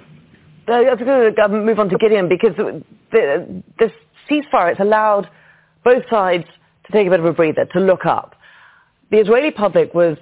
I 0.68 0.82
was 0.82 1.00
going 1.00 1.36
to 1.36 1.48
move 1.50 1.80
on 1.80 1.90
to 1.90 1.98
Gideon 1.98 2.30
because 2.30 2.56
the, 3.12 3.64
this 3.80 3.92
ceasefire, 4.30 4.72
it's 4.72 4.80
allowed 4.80 5.28
both 5.84 6.04
sides 6.10 6.46
to 6.86 6.92
take 6.92 7.08
a 7.08 7.10
bit 7.10 7.20
of 7.20 7.26
a 7.26 7.34
breather, 7.34 7.66
to 7.74 7.80
look 7.80 8.06
up. 8.06 8.36
The 9.10 9.18
Israeli 9.18 9.50
public 9.50 9.94
was 9.94 10.18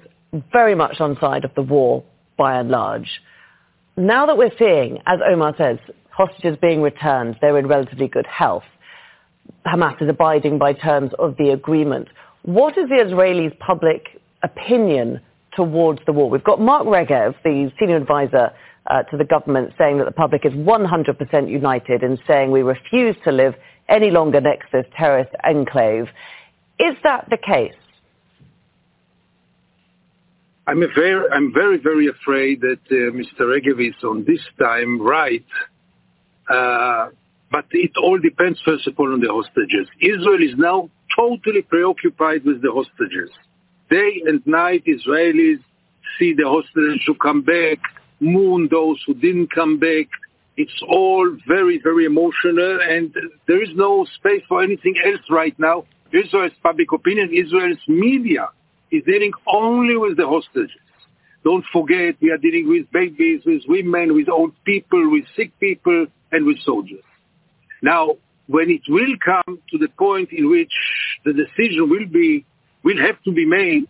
very 0.52 0.74
much 0.74 1.00
on 1.00 1.18
side 1.20 1.44
of 1.44 1.54
the 1.54 1.62
war 1.62 2.02
by 2.36 2.58
and 2.58 2.70
large 2.70 3.20
now 3.98 4.26
that 4.26 4.38
we're 4.38 4.52
seeing, 4.58 4.98
as 5.06 5.18
Omar 5.26 5.54
says, 5.58 5.78
hostages 6.10 6.56
being 6.60 6.80
returned, 6.82 7.36
they're 7.40 7.58
in 7.58 7.66
relatively 7.66 8.08
good 8.08 8.26
health. 8.26 8.64
Hamas 9.66 10.00
is 10.00 10.08
abiding 10.08 10.58
by 10.58 10.72
terms 10.72 11.10
of 11.18 11.36
the 11.36 11.50
agreement. 11.50 12.08
What 12.42 12.78
is 12.78 12.88
the 12.88 12.96
Israelis' 12.96 13.58
public 13.58 14.20
opinion 14.42 15.20
towards 15.54 16.00
the 16.06 16.12
war? 16.12 16.30
We've 16.30 16.44
got 16.44 16.60
Mark 16.60 16.86
Regev, 16.86 17.34
the 17.42 17.72
senior 17.78 17.96
advisor 17.96 18.52
uh, 18.86 19.02
to 19.04 19.16
the 19.16 19.24
government, 19.24 19.74
saying 19.76 19.98
that 19.98 20.04
the 20.04 20.12
public 20.12 20.46
is 20.46 20.52
100% 20.52 21.50
united 21.50 22.02
in 22.02 22.18
saying 22.26 22.50
we 22.50 22.62
refuse 22.62 23.16
to 23.24 23.32
live 23.32 23.54
any 23.88 24.10
longer 24.10 24.40
next 24.40 24.70
to 24.70 24.82
this 24.82 24.86
terrorist 24.96 25.30
enclave. 25.44 26.08
Is 26.78 26.94
that 27.02 27.28
the 27.30 27.38
case? 27.38 27.74
I'm, 30.68 31.52
very, 31.54 31.78
very 31.78 32.08
afraid 32.08 32.60
that 32.60 32.80
uh, 32.90 33.10
Mr. 33.16 33.40
Regev 33.40 33.88
is 33.88 33.94
on 34.04 34.24
this 34.26 34.40
time 34.60 35.00
right. 35.00 35.46
Uh, 36.46 37.08
but 37.50 37.64
it 37.70 37.92
all 37.96 38.18
depends, 38.18 38.60
first 38.66 38.86
of 38.86 38.94
all, 38.98 39.10
on 39.14 39.20
the 39.20 39.32
hostages. 39.32 39.88
Israel 40.02 40.42
is 40.42 40.54
now 40.58 40.90
totally 41.16 41.62
preoccupied 41.62 42.44
with 42.44 42.60
the 42.60 42.70
hostages. 42.70 43.30
Day 43.88 44.22
and 44.26 44.46
night, 44.46 44.84
Israelis 44.86 45.64
see 46.18 46.34
the 46.34 46.44
hostages 46.46 47.00
who 47.06 47.14
come 47.14 47.40
back, 47.40 47.78
mourn 48.20 48.68
those 48.70 49.02
who 49.06 49.14
didn't 49.14 49.50
come 49.54 49.78
back. 49.78 50.08
It's 50.58 50.82
all 50.86 51.34
very, 51.46 51.80
very 51.82 52.04
emotional, 52.04 52.80
and 52.82 53.14
there 53.46 53.62
is 53.62 53.70
no 53.74 54.04
space 54.16 54.42
for 54.46 54.62
anything 54.62 54.96
else 55.06 55.22
right 55.30 55.58
now. 55.58 55.86
Israel's 56.12 56.52
public 56.62 56.92
opinion, 56.92 57.30
Israel's 57.32 57.78
media 57.88 58.50
is 58.90 59.04
dealing 59.04 59.32
only 59.46 59.96
with 59.96 60.16
the 60.16 60.26
hostages. 60.26 60.70
Don't 61.44 61.64
forget, 61.72 62.16
we 62.20 62.30
are 62.30 62.36
dealing 62.36 62.68
with 62.68 62.90
babies, 62.90 63.42
with 63.46 63.62
women, 63.68 64.14
with 64.14 64.28
old 64.28 64.52
people, 64.64 65.10
with 65.10 65.24
sick 65.36 65.58
people, 65.60 66.06
and 66.32 66.46
with 66.46 66.58
soldiers. 66.60 67.04
Now, 67.82 68.16
when 68.46 68.70
it 68.70 68.82
will 68.88 69.14
come 69.24 69.60
to 69.70 69.78
the 69.78 69.88
point 69.98 70.30
in 70.32 70.50
which 70.50 70.72
the 71.24 71.32
decision 71.32 71.88
will 71.88 72.06
be, 72.06 72.44
will 72.82 72.98
have 72.98 73.22
to 73.24 73.32
be 73.32 73.46
made 73.46 73.86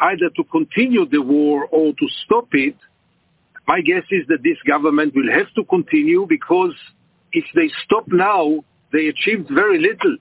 either 0.00 0.30
to 0.36 0.44
continue 0.44 1.06
the 1.06 1.20
war 1.22 1.66
or 1.70 1.92
to 1.92 2.08
stop 2.24 2.48
it, 2.52 2.76
my 3.66 3.80
guess 3.80 4.04
is 4.10 4.26
that 4.28 4.42
this 4.42 4.56
government 4.66 5.14
will 5.14 5.30
have 5.30 5.52
to 5.54 5.64
continue 5.64 6.26
because 6.26 6.74
if 7.32 7.44
they 7.54 7.70
stop 7.84 8.04
now, 8.08 8.64
they 8.92 9.08
achieved 9.08 9.48
very 9.50 9.78
little. 9.78 10.16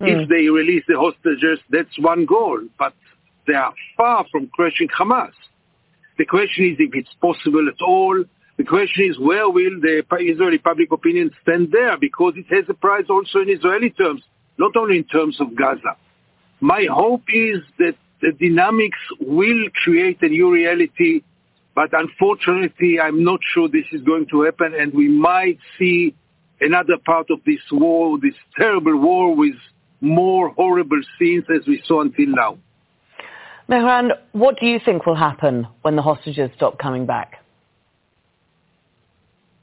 Mm. 0.00 0.22
If 0.22 0.28
they 0.28 0.48
release 0.48 0.84
the 0.86 0.98
hostages, 0.98 1.60
that's 1.70 1.98
one 1.98 2.26
goal. 2.26 2.60
But 2.78 2.92
they 3.46 3.54
are 3.54 3.74
far 3.96 4.26
from 4.30 4.48
crushing 4.48 4.88
Hamas. 4.88 5.32
The 6.18 6.24
question 6.24 6.66
is 6.66 6.76
if 6.78 6.94
it's 6.94 7.12
possible 7.20 7.68
at 7.68 7.82
all. 7.82 8.24
The 8.56 8.64
question 8.64 9.10
is 9.10 9.18
where 9.18 9.48
will 9.50 9.80
the 9.80 10.04
Israeli 10.20 10.58
public 10.58 10.92
opinion 10.92 11.32
stand 11.42 11.72
there 11.72 11.96
because 11.98 12.34
it 12.36 12.46
has 12.54 12.64
a 12.68 12.74
price 12.74 13.06
also 13.10 13.40
in 13.40 13.50
Israeli 13.50 13.90
terms, 13.90 14.22
not 14.58 14.76
only 14.76 14.98
in 14.98 15.04
terms 15.04 15.40
of 15.40 15.56
Gaza. 15.56 15.96
My 16.60 16.86
hope 16.90 17.24
is 17.28 17.58
that 17.78 17.96
the 18.20 18.30
dynamics 18.32 18.98
will 19.20 19.68
create 19.82 20.22
a 20.22 20.28
new 20.28 20.52
reality, 20.52 21.22
but 21.74 21.90
unfortunately 21.92 23.00
I'm 23.00 23.24
not 23.24 23.40
sure 23.52 23.68
this 23.68 23.86
is 23.90 24.02
going 24.02 24.26
to 24.30 24.42
happen 24.42 24.72
and 24.78 24.94
we 24.94 25.08
might 25.08 25.58
see 25.76 26.14
another 26.60 26.96
part 27.04 27.30
of 27.30 27.40
this 27.44 27.60
war, 27.72 28.18
this 28.20 28.34
terrible 28.56 28.96
war 28.96 29.34
with 29.34 29.56
more 30.00 30.50
horrible 30.50 31.00
scenes 31.18 31.44
as 31.54 31.66
we 31.66 31.82
saw 31.84 32.02
until 32.02 32.28
now. 32.28 32.58
Mehran, 33.68 34.10
what 34.32 34.58
do 34.60 34.66
you 34.66 34.78
think 34.84 35.06
will 35.06 35.14
happen 35.14 35.66
when 35.82 35.96
the 35.96 36.02
hostages 36.02 36.50
stop 36.56 36.78
coming 36.78 37.06
back? 37.06 37.44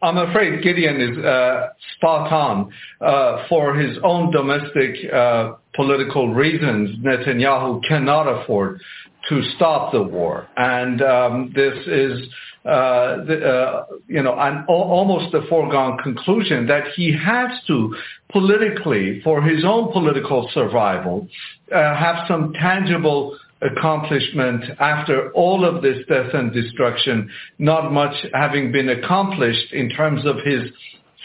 I'm 0.03 0.17
afraid 0.17 0.63
Gideon 0.63 0.99
is 0.99 1.17
uh, 1.23 1.67
spot 1.95 2.31
on. 2.31 2.73
Uh, 2.99 3.45
for 3.47 3.75
his 3.75 3.97
own 4.03 4.31
domestic 4.31 4.95
uh, 5.13 5.53
political 5.75 6.33
reasons, 6.33 6.97
Netanyahu 7.05 7.81
cannot 7.87 8.23
afford 8.23 8.81
to 9.29 9.43
stop 9.55 9.91
the 9.91 10.01
war. 10.01 10.47
And 10.57 11.03
um, 11.03 11.53
this 11.55 11.77
is, 11.85 12.27
uh, 12.65 13.23
the, 13.25 13.45
uh, 13.45 13.85
you 14.07 14.23
know, 14.23 14.35
an, 14.39 14.65
almost 14.67 15.35
a 15.35 15.47
foregone 15.47 15.99
conclusion 15.99 16.65
that 16.65 16.85
he 16.95 17.15
has 17.15 17.51
to 17.67 17.95
politically, 18.31 19.21
for 19.23 19.43
his 19.43 19.63
own 19.63 19.91
political 19.91 20.49
survival, 20.51 21.27
uh, 21.71 21.95
have 21.95 22.25
some 22.27 22.53
tangible 22.53 23.37
accomplishment 23.61 24.63
after 24.79 25.31
all 25.33 25.65
of 25.65 25.81
this 25.81 25.97
death 26.07 26.33
and 26.33 26.51
destruction, 26.51 27.29
not 27.59 27.91
much 27.91 28.13
having 28.33 28.71
been 28.71 28.89
accomplished 28.89 29.71
in 29.73 29.89
terms 29.89 30.25
of 30.25 30.37
his 30.43 30.71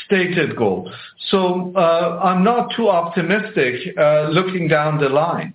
stated 0.04 0.56
goal. 0.56 0.90
So 1.30 1.72
uh, 1.74 2.20
I'm 2.22 2.44
not 2.44 2.72
too 2.76 2.88
optimistic 2.88 3.96
uh, 3.98 4.28
looking 4.28 4.68
down 4.68 5.00
the 5.00 5.08
line. 5.08 5.54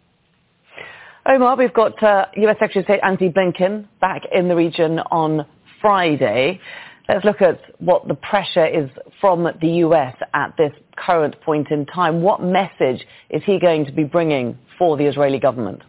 Omar, 1.25 1.55
we've 1.55 1.73
got 1.73 2.01
uh, 2.01 2.25
US 2.35 2.57
Secretary 2.59 2.79
of 2.79 2.85
State 2.85 2.99
Antony 3.03 3.29
Blinken 3.29 3.87
back 3.99 4.23
in 4.31 4.47
the 4.47 4.55
region 4.55 4.99
on 5.11 5.45
Friday. 5.79 6.59
Let's 7.07 7.23
look 7.25 7.41
at 7.41 7.59
what 7.79 8.07
the 8.07 8.15
pressure 8.15 8.65
is 8.65 8.89
from 9.19 9.47
the 9.61 9.67
US 9.67 10.15
at 10.33 10.55
this 10.57 10.71
current 10.97 11.39
point 11.41 11.69
in 11.69 11.85
time. 11.85 12.21
What 12.21 12.41
message 12.41 13.05
is 13.29 13.43
he 13.45 13.59
going 13.59 13.85
to 13.85 13.91
be 13.91 14.03
bringing 14.03 14.57
for 14.79 14.97
the 14.97 15.05
Israeli 15.05 15.39
government? 15.39 15.83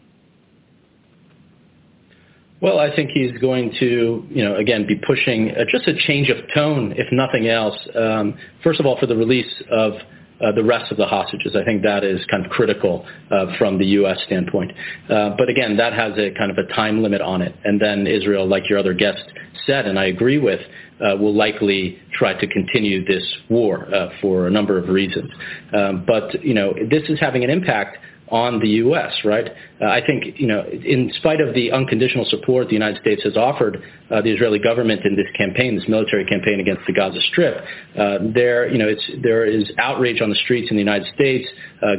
Well, 2.63 2.79
I 2.79 2.95
think 2.95 3.11
he's 3.11 3.37
going 3.41 3.75
to, 3.81 4.25
you 4.31 4.45
know, 4.45 4.55
again, 4.55 4.87
be 4.87 4.95
pushing 4.95 5.51
uh, 5.51 5.65
just 5.69 5.89
a 5.89 5.97
change 5.97 6.29
of 6.29 6.37
tone, 6.55 6.95
if 6.97 7.09
nothing 7.11 7.49
else. 7.49 7.77
Um, 7.93 8.39
first 8.63 8.79
of 8.79 8.87
all, 8.87 8.97
for 9.01 9.07
the 9.07 9.17
release 9.17 9.53
of 9.69 9.95
uh, 10.41 10.53
the 10.53 10.63
rest 10.63 10.91
of 10.91 10.97
the 10.97 11.07
hostages. 11.07 11.57
I 11.57 11.65
think 11.65 11.83
that 11.83 12.03
is 12.05 12.25
kind 12.27 12.45
of 12.45 12.51
critical 12.51 13.07
uh, 13.31 13.57
from 13.59 13.79
the 13.79 13.87
U.S. 13.87 14.19
standpoint. 14.27 14.73
Uh, 15.09 15.31
but 15.37 15.49
again, 15.49 15.77
that 15.77 15.93
has 15.93 16.13
a 16.19 16.31
kind 16.37 16.51
of 16.51 16.59
a 16.59 16.65
time 16.73 17.03
limit 17.03 17.21
on 17.21 17.43
it. 17.43 17.55
And 17.65 17.81
then 17.81 18.07
Israel, 18.07 18.47
like 18.47 18.69
your 18.69 18.79
other 18.79 18.95
guest 18.95 19.23
said, 19.67 19.87
and 19.87 19.99
I 19.99 20.07
agree 20.07 20.39
with, 20.39 20.61
uh, 21.01 21.17
will 21.17 21.35
likely 21.35 22.01
try 22.13 22.35
to 22.35 22.47
continue 22.47 23.05
this 23.05 23.25
war 23.51 23.93
uh, 23.95 24.11
for 24.21 24.47
a 24.47 24.51
number 24.51 24.79
of 24.79 24.89
reasons. 24.89 25.31
Um, 25.73 26.05
but 26.07 26.43
you 26.45 26.55
know, 26.55 26.75
this 26.91 27.09
is 27.09 27.21
having 27.21 27.45
an 27.45 27.51
impact 27.51 27.99
on 28.33 28.59
the 28.59 28.69
U.S., 28.69 29.13
right? 29.25 29.53
Uh, 29.83 29.87
I 29.89 30.01
think, 30.07 30.39
you 30.39 30.47
know, 30.47 30.63
in 30.65 31.11
spite 31.17 31.41
of 31.41 31.55
the 31.55 31.73
unconditional 31.73 32.25
support 32.27 32.69
the 32.69 32.75
United 32.75 33.01
States 33.01 33.23
has 33.25 33.37
offered 33.37 33.83
uh, 34.11 34.23
the 34.23 34.31
Israeli 34.31 34.61
government 34.61 35.05
in 35.05 35.17
this 35.17 35.27
campaign, 35.37 35.75
this 35.75 35.89
military 35.89 36.25
campaign 36.25 36.61
against 36.61 36.83
the 36.87 36.93
Gaza 36.93 37.21
Strip, 37.33 37.57
uh, 37.99 38.19
there, 38.33 38.69
you 38.71 38.79
know, 38.79 38.87
it's, 38.87 39.03
there 39.23 39.45
is 39.45 39.73
outrage 39.79 40.21
on 40.21 40.31
the 40.31 40.37
streets 40.37 40.71
in 40.71 40.77
the 40.77 40.83
United 40.83 41.13
States, 41.15 41.49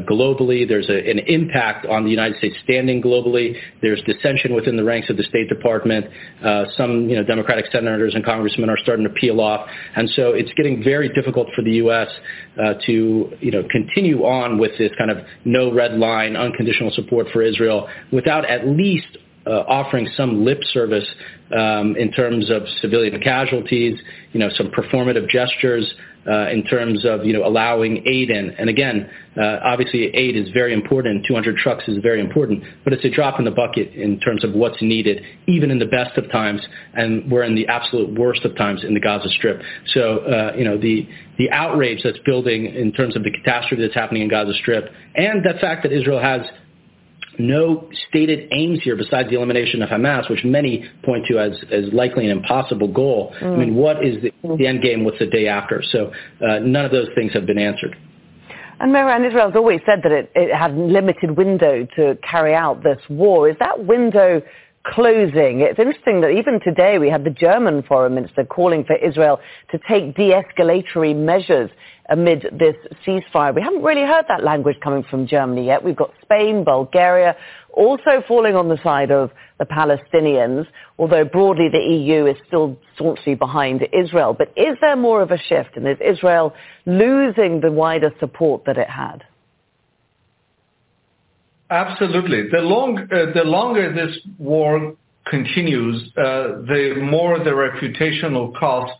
globally. 0.09 0.65
There's 0.65 0.87
a, 0.87 1.09
an 1.09 1.19
impact 1.27 1.85
on 1.85 2.05
the 2.05 2.09
United 2.09 2.37
States 2.37 2.55
standing 2.63 3.01
globally. 3.01 3.57
There's 3.81 4.01
dissension 4.03 4.53
within 4.55 4.77
the 4.77 4.83
ranks 4.85 5.09
of 5.09 5.17
the 5.17 5.23
State 5.23 5.49
Department. 5.49 6.05
Some, 6.77 7.09
you 7.09 7.17
know, 7.17 7.23
Democratic 7.23 7.65
senators 7.69 8.15
and 8.15 8.23
congressmen 8.23 8.69
are 8.69 8.77
starting 8.77 9.03
to 9.03 9.11
peel 9.11 9.41
off, 9.41 9.67
and 9.97 10.09
so 10.11 10.31
it's 10.31 10.53
getting 10.53 10.81
very 10.81 11.09
difficult 11.09 11.49
for 11.53 11.63
the 11.63 11.71
U.S. 11.83 12.07
To, 12.85 13.33
you 13.41 13.51
know, 13.51 13.63
continue 13.69 14.23
on 14.23 14.57
with 14.57 14.71
this 14.77 14.91
kind 14.97 15.11
of 15.11 15.17
no 15.43 15.69
red 15.73 15.95
line, 15.95 16.37
unconditional 16.37 16.91
support 16.91 17.27
for 17.33 17.41
Israel 17.41 17.72
Israel 17.73 17.89
without 18.11 18.45
at 18.45 18.67
least 18.67 19.17
uh, 19.45 19.63
offering 19.67 20.07
some 20.15 20.45
lip 20.45 20.59
service 20.71 21.07
um, 21.51 21.95
in 21.97 22.11
terms 22.11 22.49
of 22.49 22.63
civilian 22.81 23.19
casualties, 23.21 23.99
you 24.31 24.39
know, 24.39 24.49
some 24.55 24.71
performative 24.71 25.29
gestures 25.29 25.93
uh, 26.25 26.47
in 26.49 26.63
terms 26.63 27.05
of, 27.05 27.25
you 27.25 27.33
know, 27.33 27.45
allowing 27.45 28.01
aid 28.07 28.29
in. 28.29 28.51
And 28.51 28.69
again, 28.69 29.09
uh, 29.37 29.59
obviously 29.61 30.05
aid 30.15 30.37
is 30.37 30.49
very 30.53 30.73
important. 30.73 31.25
200 31.27 31.57
trucks 31.57 31.83
is 31.89 31.97
very 32.01 32.21
important, 32.21 32.63
but 32.85 32.93
it's 32.93 33.03
a 33.03 33.09
drop 33.09 33.37
in 33.39 33.45
the 33.45 33.51
bucket 33.51 33.93
in 33.93 34.17
terms 34.21 34.45
of 34.45 34.53
what's 34.53 34.81
needed, 34.81 35.21
even 35.47 35.69
in 35.69 35.79
the 35.79 35.85
best 35.85 36.17
of 36.17 36.31
times, 36.31 36.65
and 36.93 37.29
we're 37.29 37.43
in 37.43 37.55
the 37.55 37.67
absolute 37.67 38.17
worst 38.17 38.45
of 38.45 38.55
times 38.55 38.85
in 38.85 38.93
the 38.93 39.01
Gaza 39.01 39.27
Strip. 39.29 39.61
So, 39.87 40.19
uh, 40.19 40.53
you 40.55 40.63
know, 40.63 40.77
the 40.77 41.07
the 41.37 41.49
outrage 41.49 42.01
that's 42.03 42.19
building 42.19 42.67
in 42.67 42.93
terms 42.93 43.15
of 43.15 43.23
the 43.23 43.31
catastrophe 43.31 43.81
that's 43.81 43.95
happening 43.95 44.21
in 44.21 44.29
Gaza 44.29 44.53
Strip, 44.53 44.89
and 45.15 45.43
the 45.43 45.59
fact 45.59 45.83
that 45.83 45.91
Israel 45.91 46.21
has 46.21 46.41
no 47.39 47.89
stated 48.09 48.49
aims 48.51 48.79
here 48.83 48.95
besides 48.95 49.29
the 49.29 49.35
elimination 49.35 49.81
of 49.81 49.89
Hamas, 49.89 50.29
which 50.29 50.43
many 50.43 50.89
point 51.03 51.25
to 51.27 51.39
as, 51.39 51.51
as 51.71 51.85
likely 51.93 52.25
an 52.25 52.31
impossible 52.31 52.87
goal. 52.87 53.33
Mm. 53.41 53.53
I 53.53 53.57
mean, 53.57 53.75
what 53.75 54.05
is 54.05 54.21
the, 54.21 54.31
the 54.57 54.67
end 54.67 54.81
game? 54.81 55.03
What's 55.03 55.19
the 55.19 55.27
day 55.27 55.47
after? 55.47 55.83
So 55.91 56.11
uh, 56.45 56.59
none 56.59 56.85
of 56.85 56.91
those 56.91 57.07
things 57.15 57.33
have 57.33 57.45
been 57.45 57.59
answered. 57.59 57.95
And 58.79 58.93
Mehran, 58.93 59.25
Israel's 59.25 59.55
always 59.55 59.79
said 59.85 60.01
that 60.03 60.11
it, 60.11 60.31
it 60.35 60.53
had 60.53 60.75
limited 60.75 61.37
window 61.37 61.87
to 61.95 62.17
carry 62.29 62.53
out 62.53 62.83
this 62.83 62.99
war. 63.09 63.49
Is 63.49 63.55
that 63.59 63.85
window 63.85 64.41
closing? 64.85 65.61
It's 65.61 65.79
interesting 65.79 66.21
that 66.21 66.29
even 66.29 66.59
today 66.59 66.97
we 66.99 67.09
had 67.09 67.23
the 67.23 67.29
German 67.29 67.83
foreign 67.83 68.15
minister 68.15 68.43
calling 68.43 68.83
for 68.83 68.95
Israel 68.95 69.39
to 69.71 69.79
take 69.87 70.15
de-escalatory 70.15 71.15
measures 71.15 71.69
amid 72.09 72.41
this 72.51 72.75
ceasefire. 73.05 73.55
We 73.55 73.61
haven't 73.61 73.81
really 73.81 74.05
heard 74.05 74.25
that 74.27 74.43
language 74.43 74.77
coming 74.83 75.03
from 75.09 75.25
Germany 75.25 75.65
yet. 75.65 75.83
We've 75.83 75.95
got 75.95 76.11
Spain, 76.21 76.63
Bulgaria, 76.63 77.35
also 77.73 78.21
falling 78.27 78.55
on 78.55 78.67
the 78.67 78.77
side 78.83 79.09
of 79.09 79.31
the 79.57 79.65
Palestinians, 79.65 80.67
although 80.99 81.23
broadly 81.23 81.69
the 81.71 81.79
EU 81.79 82.25
is 82.25 82.35
still 82.45 82.77
staunchly 82.95 83.35
behind 83.35 83.87
Israel. 83.93 84.35
But 84.37 84.51
is 84.57 84.77
there 84.81 84.95
more 84.95 85.21
of 85.21 85.31
a 85.31 85.37
shift, 85.37 85.77
and 85.77 85.87
is 85.87 85.97
Israel 86.05 86.53
losing 86.85 87.61
the 87.61 87.71
wider 87.71 88.11
support 88.19 88.65
that 88.65 88.77
it 88.77 88.89
had? 88.89 89.23
Absolutely. 91.73 92.41
Uh, 92.41 92.61
the 93.33 93.43
longer 93.43 93.93
this 93.93 94.15
war 94.37 94.95
continues, 95.25 96.03
uh, 96.17 96.61
the 96.67 96.99
more 97.01 97.39
the 97.39 97.49
reputational 97.49 98.55
cost 98.55 98.93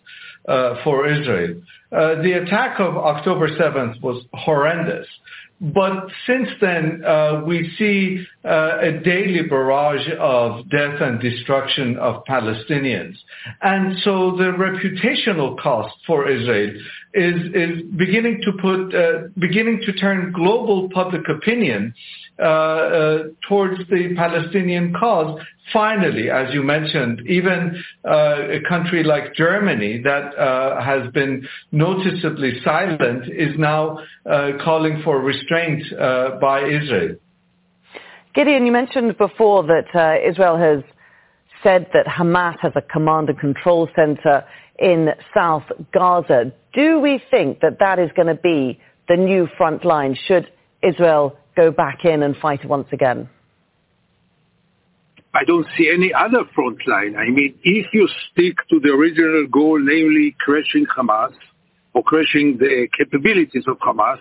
uh, 0.47 0.83
for 0.83 1.07
Israel. 1.07 1.61
The 1.91 2.41
attack 2.43 2.79
of 2.79 2.97
October 2.97 3.47
7th 3.49 4.01
was 4.01 4.25
horrendous. 4.33 5.05
But 5.61 6.07
since 6.25 6.49
then, 6.59 7.03
we 7.45 7.71
see 7.77 8.25
a 8.43 8.99
daily 9.03 9.43
barrage 9.47 10.09
of 10.19 10.67
death 10.69 10.99
and 10.99 11.21
destruction 11.21 11.97
of 11.97 12.23
Palestinians. 12.25 13.15
And 13.61 13.97
so 13.99 14.35
the 14.35 14.51
reputational 14.57 15.57
cost 15.59 15.95
for 16.07 16.27
Israel 16.27 16.73
is, 17.13 17.83
beginning 17.95 18.41
to 18.45 18.51
put, 18.59 19.39
beginning 19.39 19.81
to 19.85 19.93
turn 19.93 20.33
global 20.33 20.89
public 20.89 21.29
opinion 21.29 21.93
Uh, 22.39 22.43
uh, 22.43 23.17
towards 23.47 23.77
the 23.91 24.15
Palestinian 24.15 24.91
cause. 24.91 25.39
Finally, 25.71 26.31
as 26.31 26.51
you 26.51 26.63
mentioned, 26.63 27.21
even 27.27 27.79
uh, 28.03 28.49
a 28.49 28.59
country 28.67 29.03
like 29.03 29.35
Germany 29.35 30.01
that 30.03 30.35
uh, 30.35 30.81
has 30.81 31.11
been 31.11 31.47
noticeably 31.71 32.59
silent 32.63 33.31
is 33.31 33.53
now 33.59 33.99
calling 34.65 35.03
for 35.03 35.19
restraint 35.19 35.83
by 36.41 36.63
Israel. 36.65 37.15
Gideon, 38.33 38.65
you 38.65 38.71
mentioned 38.71 39.15
before 39.19 39.61
that 39.63 40.19
Israel 40.27 40.57
has 40.57 40.83
said 41.61 41.85
that 41.93 42.07
Hamas 42.07 42.57
has 42.61 42.73
a 42.75 42.81
command 42.81 43.29
and 43.29 43.39
control 43.39 43.87
center 43.95 44.43
in 44.79 45.09
South 45.35 45.65
Gaza. 45.93 46.51
Do 46.73 46.99
we 46.99 47.21
think 47.29 47.59
that 47.59 47.77
that 47.79 47.99
is 47.99 48.09
going 48.15 48.35
to 48.35 48.41
be 48.41 48.81
the 49.07 49.17
new 49.17 49.47
front 49.55 49.85
line 49.85 50.17
should 50.27 50.49
Israel 50.81 51.37
go 51.55 51.71
back 51.71 52.05
in 52.05 52.23
and 52.23 52.35
fight 52.37 52.65
once 52.65 52.87
again? 52.91 53.29
I 55.35 55.43
don't 55.45 55.65
see 55.75 55.89
any 55.91 56.13
other 56.13 56.45
front 56.53 56.77
line. 56.87 57.15
I 57.15 57.29
mean, 57.29 57.57
if 57.63 57.87
you 57.91 58.07
stick 58.31 58.55
to 58.69 58.79
the 58.79 58.89
original 58.89 59.47
goal, 59.47 59.79
namely 59.79 60.35
crushing 60.39 60.85
Hamas 60.85 61.33
or 61.93 62.03
crushing 62.03 62.57
the 62.57 62.87
capabilities 62.95 63.63
of 63.67 63.79
Hamas, 63.79 64.19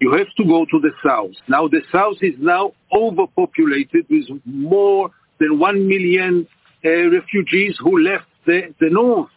you 0.00 0.12
have 0.12 0.28
to 0.36 0.44
go 0.44 0.64
to 0.64 0.80
the 0.80 0.92
south. 1.04 1.34
Now 1.48 1.68
the 1.68 1.82
south 1.92 2.16
is 2.22 2.34
now 2.38 2.72
overpopulated 2.94 4.06
with 4.08 4.28
more 4.44 5.10
than 5.38 5.58
one 5.58 5.86
million 5.88 6.46
uh, 6.84 7.10
refugees 7.10 7.76
who 7.78 8.00
left 8.00 8.26
the, 8.46 8.74
the 8.80 8.88
north. 8.90 9.30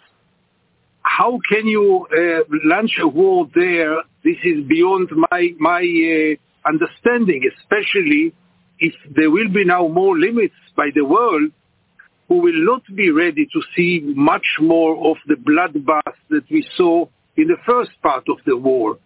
How 1.02 1.40
can 1.50 1.68
you 1.68 2.08
uh, 2.12 2.44
launch 2.64 2.98
a 3.00 3.08
war 3.08 3.48
there? 3.56 4.04
This 4.24 4.38
is 4.44 4.66
beyond 4.68 5.10
my 5.32 5.54
my 5.60 5.82
uh, 5.82 6.36
understanding, 6.66 7.44
especially 7.58 8.34
if 8.80 8.94
there 9.16 9.30
will 9.30 9.50
be 9.50 9.66
now 9.66 9.88
more 9.88 10.18
limits 10.18 10.56
by 10.76 10.90
the 10.96 11.04
world 11.04 11.52
who 12.28 12.40
will 12.40 12.66
not 12.66 12.84
be 12.96 13.10
ready 13.10 13.46
to 13.48 13.62
see 13.76 14.02
much 14.16 14.46
more 14.62 15.10
of 15.10 15.18
the 15.28 15.36
bloodbath 15.36 16.14
that 16.30 16.44
we 16.50 16.66
saw 16.78 17.06
in 17.36 17.48
the 17.48 17.58
first 17.66 17.92
part 18.04 18.24
of 18.30 18.38
the 18.46 18.56
war. 18.56 18.98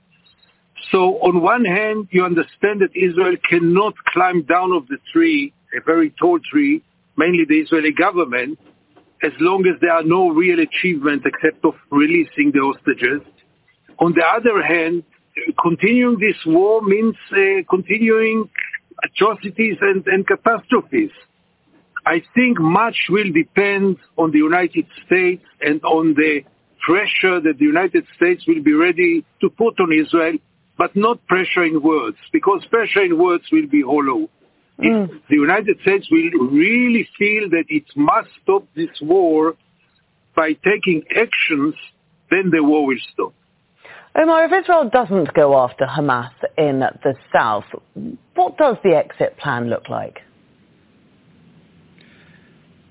So 0.91 1.17
on 1.21 1.41
one 1.41 1.63
hand, 1.63 2.09
you 2.11 2.25
understand 2.25 2.81
that 2.81 2.95
Israel 2.95 3.35
cannot 3.49 3.93
climb 4.07 4.43
down 4.43 4.73
of 4.73 4.87
the 4.87 4.97
tree, 5.11 5.53
a 5.75 5.81
very 5.81 6.09
tall 6.19 6.39
tree, 6.39 6.83
mainly 7.15 7.45
the 7.47 7.59
Israeli 7.59 7.93
government, 7.93 8.59
as 9.23 9.31
long 9.39 9.65
as 9.67 9.79
there 9.79 9.93
are 9.93 10.03
no 10.03 10.29
real 10.29 10.59
achievements 10.59 11.25
except 11.25 11.63
of 11.63 11.75
releasing 11.89 12.51
the 12.51 12.59
hostages. 12.59 13.21
On 13.99 14.13
the 14.13 14.25
other 14.25 14.61
hand, 14.61 15.03
continuing 15.61 16.19
this 16.19 16.37
war 16.45 16.81
means 16.81 17.15
uh, 17.31 17.63
continuing 17.69 18.49
atrocities 19.03 19.77
and, 19.81 20.05
and 20.07 20.25
catastrophes. 20.27 21.11
I 22.05 22.21
think 22.35 22.59
much 22.59 23.07
will 23.09 23.31
depend 23.31 23.97
on 24.17 24.31
the 24.31 24.39
United 24.39 24.85
States 25.05 25.43
and 25.61 25.83
on 25.83 26.13
the 26.15 26.41
pressure 26.81 27.39
that 27.39 27.57
the 27.59 27.65
United 27.65 28.05
States 28.15 28.43
will 28.47 28.61
be 28.61 28.73
ready 28.73 29.25
to 29.39 29.49
put 29.49 29.79
on 29.79 29.91
Israel, 29.93 30.37
but 30.77 30.95
not 30.95 31.25
pressure 31.27 31.63
in 31.63 31.81
words, 31.81 32.17
because 32.33 32.65
pressure 32.69 33.03
in 33.03 33.17
words 33.17 33.45
will 33.51 33.67
be 33.67 33.81
hollow. 33.81 34.29
Mm. 34.79 35.09
If 35.09 35.21
the 35.29 35.35
United 35.35 35.79
States 35.81 36.07
will 36.11 36.47
really 36.49 37.07
feel 37.17 37.49
that 37.51 37.65
it 37.69 37.85
must 37.95 38.29
stop 38.41 38.67
this 38.75 38.89
war 39.01 39.55
by 40.35 40.53
taking 40.53 41.03
actions, 41.15 41.75
then 42.29 42.49
the 42.51 42.61
war 42.63 42.85
will 42.85 42.97
stop. 43.13 43.33
Omar, 44.15 44.45
if 44.45 44.51
Israel 44.63 44.89
doesn't 44.91 45.33
go 45.33 45.57
after 45.57 45.85
Hamas 45.85 46.29
in 46.57 46.79
the 46.79 47.15
south, 47.35 47.65
what 48.35 48.57
does 48.57 48.77
the 48.83 48.95
exit 48.95 49.37
plan 49.37 49.69
look 49.69 49.89
like? 49.89 50.19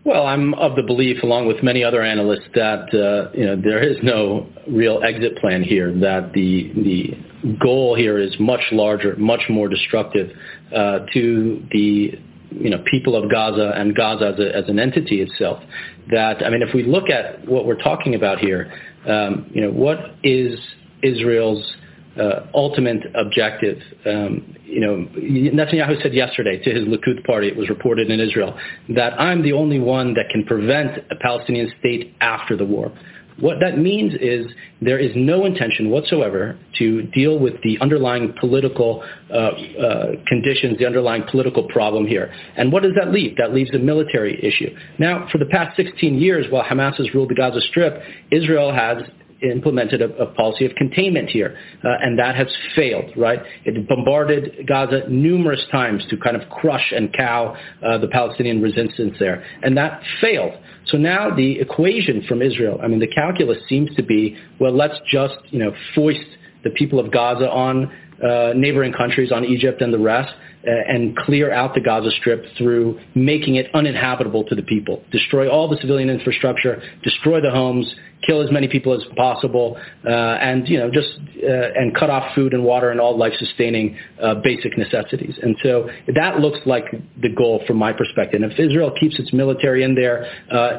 Well, 0.04 0.26
I'm 0.26 0.52
of 0.54 0.74
the 0.74 0.82
belief, 0.82 1.22
along 1.22 1.46
with 1.46 1.62
many 1.62 1.84
other 1.84 2.02
analysts, 2.02 2.48
that 2.56 2.92
uh, 2.92 3.30
you 3.38 3.46
know 3.46 3.54
there 3.54 3.80
is 3.80 3.96
no 4.02 4.48
real 4.68 5.00
exit 5.04 5.36
plan 5.38 5.62
here. 5.62 5.92
That 5.92 6.32
the 6.32 6.72
the 6.74 7.54
goal 7.62 7.94
here 7.94 8.18
is 8.18 8.34
much 8.40 8.62
larger, 8.72 9.14
much 9.16 9.42
more 9.48 9.68
destructive 9.68 10.30
uh, 10.74 11.06
to 11.12 11.64
the 11.70 12.18
you 12.50 12.70
know 12.70 12.82
people 12.90 13.14
of 13.14 13.30
Gaza 13.30 13.74
and 13.76 13.94
Gaza 13.94 14.32
as, 14.34 14.40
a, 14.40 14.56
as 14.56 14.64
an 14.68 14.80
entity 14.80 15.20
itself. 15.20 15.62
That 16.10 16.44
I 16.44 16.50
mean, 16.50 16.62
if 16.62 16.74
we 16.74 16.82
look 16.82 17.08
at 17.08 17.46
what 17.46 17.64
we're 17.64 17.80
talking 17.80 18.16
about 18.16 18.40
here, 18.40 18.72
um, 19.08 19.48
you 19.54 19.60
know, 19.60 19.70
what 19.70 19.98
is 20.24 20.58
Israel's 21.02 21.76
uh, 22.20 22.46
ultimate 22.54 23.02
objective. 23.14 23.78
Um, 24.04 24.56
you 24.64 24.80
know, 24.80 25.06
Netanyahu 25.16 26.02
said 26.02 26.14
yesterday 26.14 26.62
to 26.62 26.70
his 26.70 26.84
Likud 26.84 27.24
party, 27.24 27.48
it 27.48 27.56
was 27.56 27.68
reported 27.68 28.10
in 28.10 28.20
Israel, 28.20 28.58
that 28.90 29.18
I'm 29.20 29.42
the 29.42 29.52
only 29.52 29.78
one 29.78 30.14
that 30.14 30.28
can 30.30 30.44
prevent 30.44 30.98
a 31.10 31.16
Palestinian 31.20 31.72
state 31.78 32.14
after 32.20 32.56
the 32.56 32.64
war. 32.64 32.92
What 33.38 33.56
that 33.60 33.78
means 33.78 34.12
is 34.20 34.46
there 34.80 34.98
is 34.98 35.10
no 35.16 35.46
intention 35.46 35.88
whatsoever 35.88 36.58
to 36.78 37.02
deal 37.02 37.38
with 37.38 37.54
the 37.62 37.78
underlying 37.80 38.34
political 38.38 39.02
uh, 39.30 39.34
uh, 39.34 40.06
conditions, 40.26 40.78
the 40.78 40.86
underlying 40.86 41.24
political 41.30 41.66
problem 41.68 42.06
here. 42.06 42.32
And 42.56 42.70
what 42.70 42.82
does 42.82 42.92
that 42.96 43.10
leave? 43.10 43.36
That 43.38 43.54
leaves 43.54 43.70
a 43.74 43.78
military 43.78 44.38
issue. 44.44 44.76
Now, 44.98 45.28
for 45.32 45.38
the 45.38 45.46
past 45.46 45.76
16 45.76 46.18
years, 46.18 46.46
while 46.50 46.62
Hamas 46.62 46.96
has 46.98 47.12
ruled 47.14 47.30
the 47.30 47.34
Gaza 47.34 47.60
Strip, 47.62 48.02
Israel 48.30 48.72
has 48.72 48.98
implemented 49.42 50.02
a, 50.02 50.14
a 50.16 50.26
policy 50.26 50.64
of 50.64 50.74
containment 50.74 51.28
here, 51.28 51.56
uh, 51.84 51.88
and 52.00 52.18
that 52.18 52.36
has 52.36 52.48
failed, 52.74 53.10
right? 53.16 53.40
It 53.64 53.88
bombarded 53.88 54.66
Gaza 54.66 55.08
numerous 55.08 55.64
times 55.70 56.04
to 56.10 56.16
kind 56.16 56.36
of 56.36 56.48
crush 56.48 56.92
and 56.94 57.12
cow 57.12 57.56
uh, 57.84 57.98
the 57.98 58.08
Palestinian 58.08 58.62
resistance 58.62 59.16
there, 59.18 59.44
and 59.62 59.76
that 59.76 60.02
failed. 60.20 60.52
So 60.86 60.96
now 60.98 61.34
the 61.34 61.60
equation 61.60 62.24
from 62.28 62.42
Israel, 62.42 62.80
I 62.82 62.88
mean, 62.88 62.98
the 62.98 63.06
calculus 63.06 63.58
seems 63.68 63.94
to 63.96 64.02
be, 64.02 64.36
well, 64.58 64.72
let's 64.72 64.98
just, 65.10 65.36
you 65.50 65.58
know, 65.58 65.72
foist 65.94 66.26
the 66.64 66.70
people 66.70 66.98
of 66.98 67.10
Gaza 67.12 67.48
on 67.48 67.92
uh, 68.22 68.52
neighboring 68.54 68.92
countries, 68.92 69.32
on 69.32 69.44
Egypt 69.44 69.82
and 69.82 69.92
the 69.92 69.98
rest, 69.98 70.32
and 70.64 71.16
clear 71.16 71.52
out 71.52 71.74
the 71.74 71.80
Gaza 71.80 72.10
Strip 72.12 72.44
through 72.56 73.00
making 73.14 73.56
it 73.56 73.66
uninhabitable 73.74 74.44
to 74.44 74.54
the 74.54 74.62
people. 74.62 75.02
Destroy 75.10 75.50
all 75.50 75.68
the 75.68 75.76
civilian 75.78 76.10
infrastructure, 76.10 76.82
destroy 77.02 77.40
the 77.40 77.50
homes, 77.50 77.92
kill 78.26 78.40
as 78.42 78.50
many 78.50 78.68
people 78.68 78.94
as 78.94 79.02
possible, 79.16 79.76
uh, 80.06 80.10
and 80.10 80.68
you 80.68 80.78
know 80.78 80.90
just 80.90 81.08
uh, 81.42 81.48
and 81.48 81.94
cut 81.94 82.10
off 82.10 82.34
food 82.34 82.54
and 82.54 82.64
water 82.64 82.90
and 82.90 83.00
all 83.00 83.16
life-sustaining 83.16 83.96
uh, 84.22 84.34
basic 84.36 84.76
necessities. 84.78 85.34
And 85.42 85.56
so 85.62 85.88
that 86.14 86.38
looks 86.38 86.58
like 86.66 86.84
the 87.20 87.28
goal 87.28 87.62
from 87.66 87.76
my 87.76 87.92
perspective. 87.92 88.42
And 88.42 88.52
if 88.52 88.58
Israel 88.58 88.92
keeps 88.98 89.18
its 89.18 89.32
military 89.32 89.82
in 89.82 89.94
there, 89.94 90.30
uh, 90.50 90.78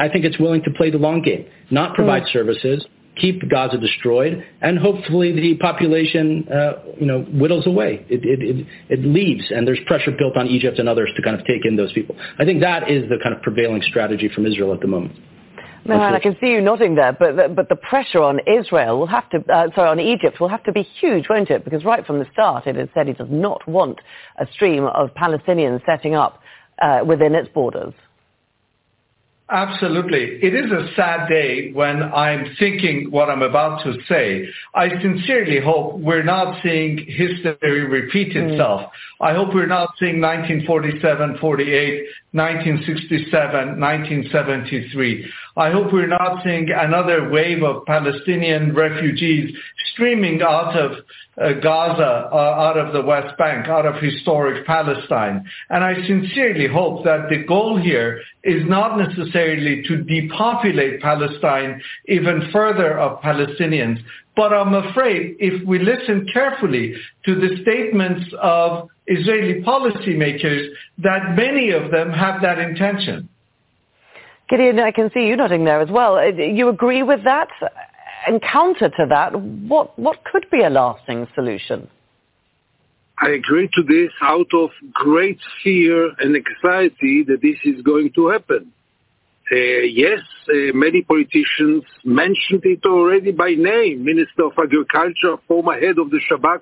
I 0.00 0.08
think 0.08 0.24
it's 0.24 0.38
willing 0.38 0.62
to 0.64 0.70
play 0.70 0.90
the 0.90 0.98
long 0.98 1.22
game, 1.22 1.46
not 1.70 1.94
provide 1.94 2.24
mm. 2.24 2.32
services, 2.32 2.86
keep 3.16 3.48
Gaza 3.48 3.78
destroyed, 3.78 4.44
and 4.60 4.78
hopefully 4.78 5.32
the 5.32 5.54
population, 5.56 6.48
uh, 6.48 6.72
you 6.98 7.06
know, 7.06 7.22
whittles 7.22 7.66
away. 7.66 8.04
It, 8.08 8.24
it, 8.24 8.42
it, 8.42 8.66
it 8.88 9.04
leaves, 9.04 9.44
and 9.50 9.66
there's 9.66 9.80
pressure 9.86 10.12
built 10.12 10.36
on 10.36 10.46
Egypt 10.46 10.78
and 10.78 10.88
others 10.88 11.10
to 11.16 11.22
kind 11.22 11.38
of 11.38 11.46
take 11.46 11.64
in 11.64 11.76
those 11.76 11.92
people. 11.92 12.16
I 12.38 12.44
think 12.44 12.60
that 12.60 12.90
is 12.90 13.08
the 13.08 13.18
kind 13.22 13.34
of 13.34 13.42
prevailing 13.42 13.82
strategy 13.82 14.30
from 14.34 14.46
Israel 14.46 14.72
at 14.72 14.80
the 14.80 14.86
moment. 14.86 15.14
Mehran, 15.86 16.14
I 16.14 16.20
can 16.20 16.36
see 16.40 16.46
you 16.46 16.60
nodding 16.60 16.94
there, 16.94 17.12
but 17.12 17.36
the, 17.36 17.48
but 17.48 17.68
the 17.68 17.74
pressure 17.74 18.22
on 18.22 18.38
Israel 18.46 19.00
will 19.00 19.08
have 19.08 19.28
to, 19.30 19.38
uh, 19.52 19.66
sorry, 19.74 19.88
on 19.88 19.98
Egypt 19.98 20.40
will 20.40 20.48
have 20.48 20.62
to 20.64 20.72
be 20.72 20.82
huge, 20.82 21.28
won't 21.28 21.50
it? 21.50 21.64
Because 21.64 21.84
right 21.84 22.06
from 22.06 22.20
the 22.20 22.26
start, 22.32 22.68
it 22.68 22.76
has 22.76 22.88
said 22.94 23.08
it 23.08 23.18
does 23.18 23.26
not 23.30 23.66
want 23.66 24.00
a 24.38 24.46
stream 24.52 24.84
of 24.84 25.12
Palestinians 25.14 25.84
setting 25.84 26.14
up 26.14 26.40
uh, 26.80 27.00
within 27.04 27.34
its 27.34 27.48
borders. 27.52 27.94
Absolutely. 29.52 30.38
It 30.42 30.54
is 30.54 30.72
a 30.72 30.88
sad 30.96 31.28
day 31.28 31.72
when 31.72 32.02
I'm 32.02 32.56
thinking 32.58 33.10
what 33.10 33.28
I'm 33.28 33.42
about 33.42 33.84
to 33.84 33.98
say. 34.08 34.48
I 34.74 34.88
sincerely 35.02 35.60
hope 35.62 35.98
we're 35.98 36.22
not 36.22 36.62
seeing 36.62 36.96
history 36.96 37.84
repeat 37.86 38.32
hmm. 38.32 38.48
itself. 38.48 38.80
Mm. 38.80 38.88
I 39.20 39.34
hope 39.34 39.52
we're 39.52 39.66
not 39.66 39.90
seeing 40.00 40.22
1947, 40.22 41.36
48, 41.38 42.06
1967, 42.32 43.78
1973. 43.78 45.30
I 45.58 45.70
hope 45.70 45.92
we're 45.92 46.06
not 46.06 46.42
seeing 46.42 46.70
another 46.74 47.28
wave 47.28 47.62
of 47.62 47.84
Palestinian 47.84 48.74
refugees 48.74 49.54
streaming 49.92 50.40
out 50.40 50.74
of 50.78 50.92
Gaza, 51.36 52.28
uh, 52.30 52.36
out 52.36 52.76
of 52.76 52.92
the 52.92 53.00
West 53.00 53.36
Bank, 53.38 53.66
out 53.66 53.86
of 53.86 54.02
historic 54.02 54.66
Palestine. 54.66 55.44
And 55.70 55.82
I 55.82 55.94
sincerely 56.06 56.66
hope 56.66 57.04
that 57.04 57.28
the 57.30 57.44
goal 57.44 57.80
here 57.80 58.20
is 58.44 58.62
not 58.68 58.98
necessarily 58.98 59.82
to 59.88 59.96
depopulate 60.04 61.00
Palestine 61.00 61.80
even 62.06 62.50
further 62.52 62.98
of 62.98 63.20
Palestinians, 63.22 63.98
but 64.36 64.52
I'm 64.52 64.74
afraid 64.74 65.36
if 65.38 65.66
we 65.66 65.78
listen 65.78 66.26
carefully 66.32 66.94
to 67.24 67.34
the 67.34 67.62
statements 67.62 68.30
of 68.40 68.88
Israeli 69.06 69.62
policymakers, 69.62 70.68
that 70.98 71.34
many 71.34 71.70
of 71.70 71.90
them 71.90 72.10
have 72.10 72.42
that 72.42 72.58
intention. 72.58 73.28
Gideon, 74.48 74.78
I 74.80 74.90
can 74.90 75.10
see 75.12 75.26
you 75.26 75.36
nodding 75.36 75.64
there 75.64 75.80
as 75.80 75.90
well. 75.90 76.16
Uh, 76.16 76.24
you 76.24 76.68
agree 76.68 77.02
with 77.02 77.24
that? 77.24 77.48
And 78.26 78.40
counter 78.40 78.88
to 78.88 79.06
that, 79.08 79.40
what, 79.40 79.98
what 79.98 80.24
could 80.24 80.46
be 80.50 80.62
a 80.62 80.70
lasting 80.70 81.26
solution? 81.34 81.88
I 83.18 83.30
agree 83.30 83.68
to 83.74 83.82
this 83.82 84.10
out 84.20 84.48
of 84.54 84.70
great 84.92 85.38
fear 85.62 86.10
and 86.18 86.34
anxiety 86.36 87.24
that 87.28 87.40
this 87.42 87.56
is 87.64 87.82
going 87.82 88.12
to 88.14 88.28
happen. 88.28 88.72
Uh, 89.50 89.56
yes, 89.56 90.20
uh, 90.48 90.72
many 90.72 91.02
politicians 91.02 91.84
mentioned 92.04 92.62
it 92.64 92.80
already 92.86 93.32
by 93.32 93.50
name. 93.50 94.04
Minister 94.04 94.46
of 94.46 94.52
Agriculture, 94.58 95.36
former 95.46 95.78
head 95.78 95.98
of 95.98 96.10
the 96.10 96.20
Shabak, 96.30 96.60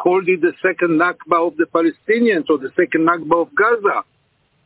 called 0.00 0.28
it 0.28 0.40
the 0.40 0.52
second 0.62 0.98
Nakba 0.98 1.48
of 1.48 1.56
the 1.56 1.66
Palestinians 1.66 2.48
or 2.48 2.58
the 2.58 2.70
second 2.76 3.06
Nakba 3.06 3.42
of 3.42 3.54
Gaza. 3.54 4.04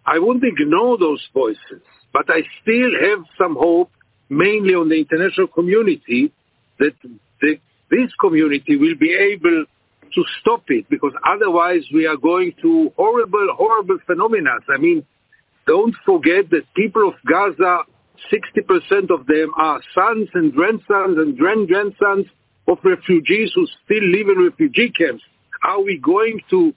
I 0.07 0.19
won't 0.19 0.45
ignore 0.45 0.99
those 0.99 1.27
voices, 1.35 1.83
but 2.12 2.27
I 2.29 2.43
still 2.62 2.91
have 3.09 3.25
some 3.37 3.57
hope, 3.57 3.91
mainly 4.29 4.75
on 4.75 4.89
the 4.89 4.97
international 4.97 5.47
community, 5.49 6.33
that 6.79 6.95
the, 7.41 7.59
this 7.91 8.11
community 8.21 8.77
will 8.77 8.97
be 8.97 9.13
able 9.15 9.65
to 10.15 10.25
stop 10.41 10.63
it, 10.69 10.89
because 10.89 11.13
otherwise 11.27 11.83
we 11.93 12.07
are 12.07 12.17
going 12.17 12.53
to 12.63 12.93
horrible, 12.97 13.49
horrible 13.57 13.99
phenomena. 14.07 14.51
I 14.69 14.79
mean, 14.79 15.05
don't 15.67 15.95
forget 16.05 16.51
that 16.51 16.63
people 16.75 17.09
of 17.09 17.15
Gaza, 17.27 17.81
60% 18.33 19.11
of 19.11 19.27
them 19.27 19.53
are 19.57 19.81
sons 19.95 20.29
and 20.35 20.53
grandsons 20.53 21.19
and 21.19 21.37
grand-grandsons 21.37 22.27
of 22.69 22.79
refugees 22.85 23.51
who 23.55 23.67
still 23.85 24.05
live 24.05 24.29
in 24.29 24.45
refugee 24.45 24.91
camps. 24.91 25.23
Are 25.63 25.83
we 25.83 25.99
going 25.99 26.41
to 26.51 26.73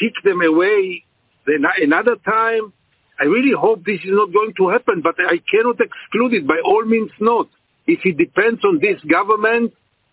kick 0.00 0.12
them 0.24 0.40
away 0.40 1.04
another 1.46 2.16
time? 2.24 2.72
I 3.18 3.24
really 3.24 3.52
hope 3.58 3.84
this 3.84 4.00
is 4.04 4.10
not 4.10 4.32
going 4.32 4.52
to 4.58 4.68
happen, 4.68 5.00
but 5.02 5.14
I 5.18 5.38
cannot 5.50 5.80
exclude 5.80 6.34
it. 6.34 6.46
By 6.46 6.60
all 6.64 6.84
means 6.84 7.10
not. 7.18 7.48
If 7.86 8.00
it 8.04 8.18
depends 8.18 8.64
on 8.64 8.78
this 8.80 9.00
government, 9.10 9.72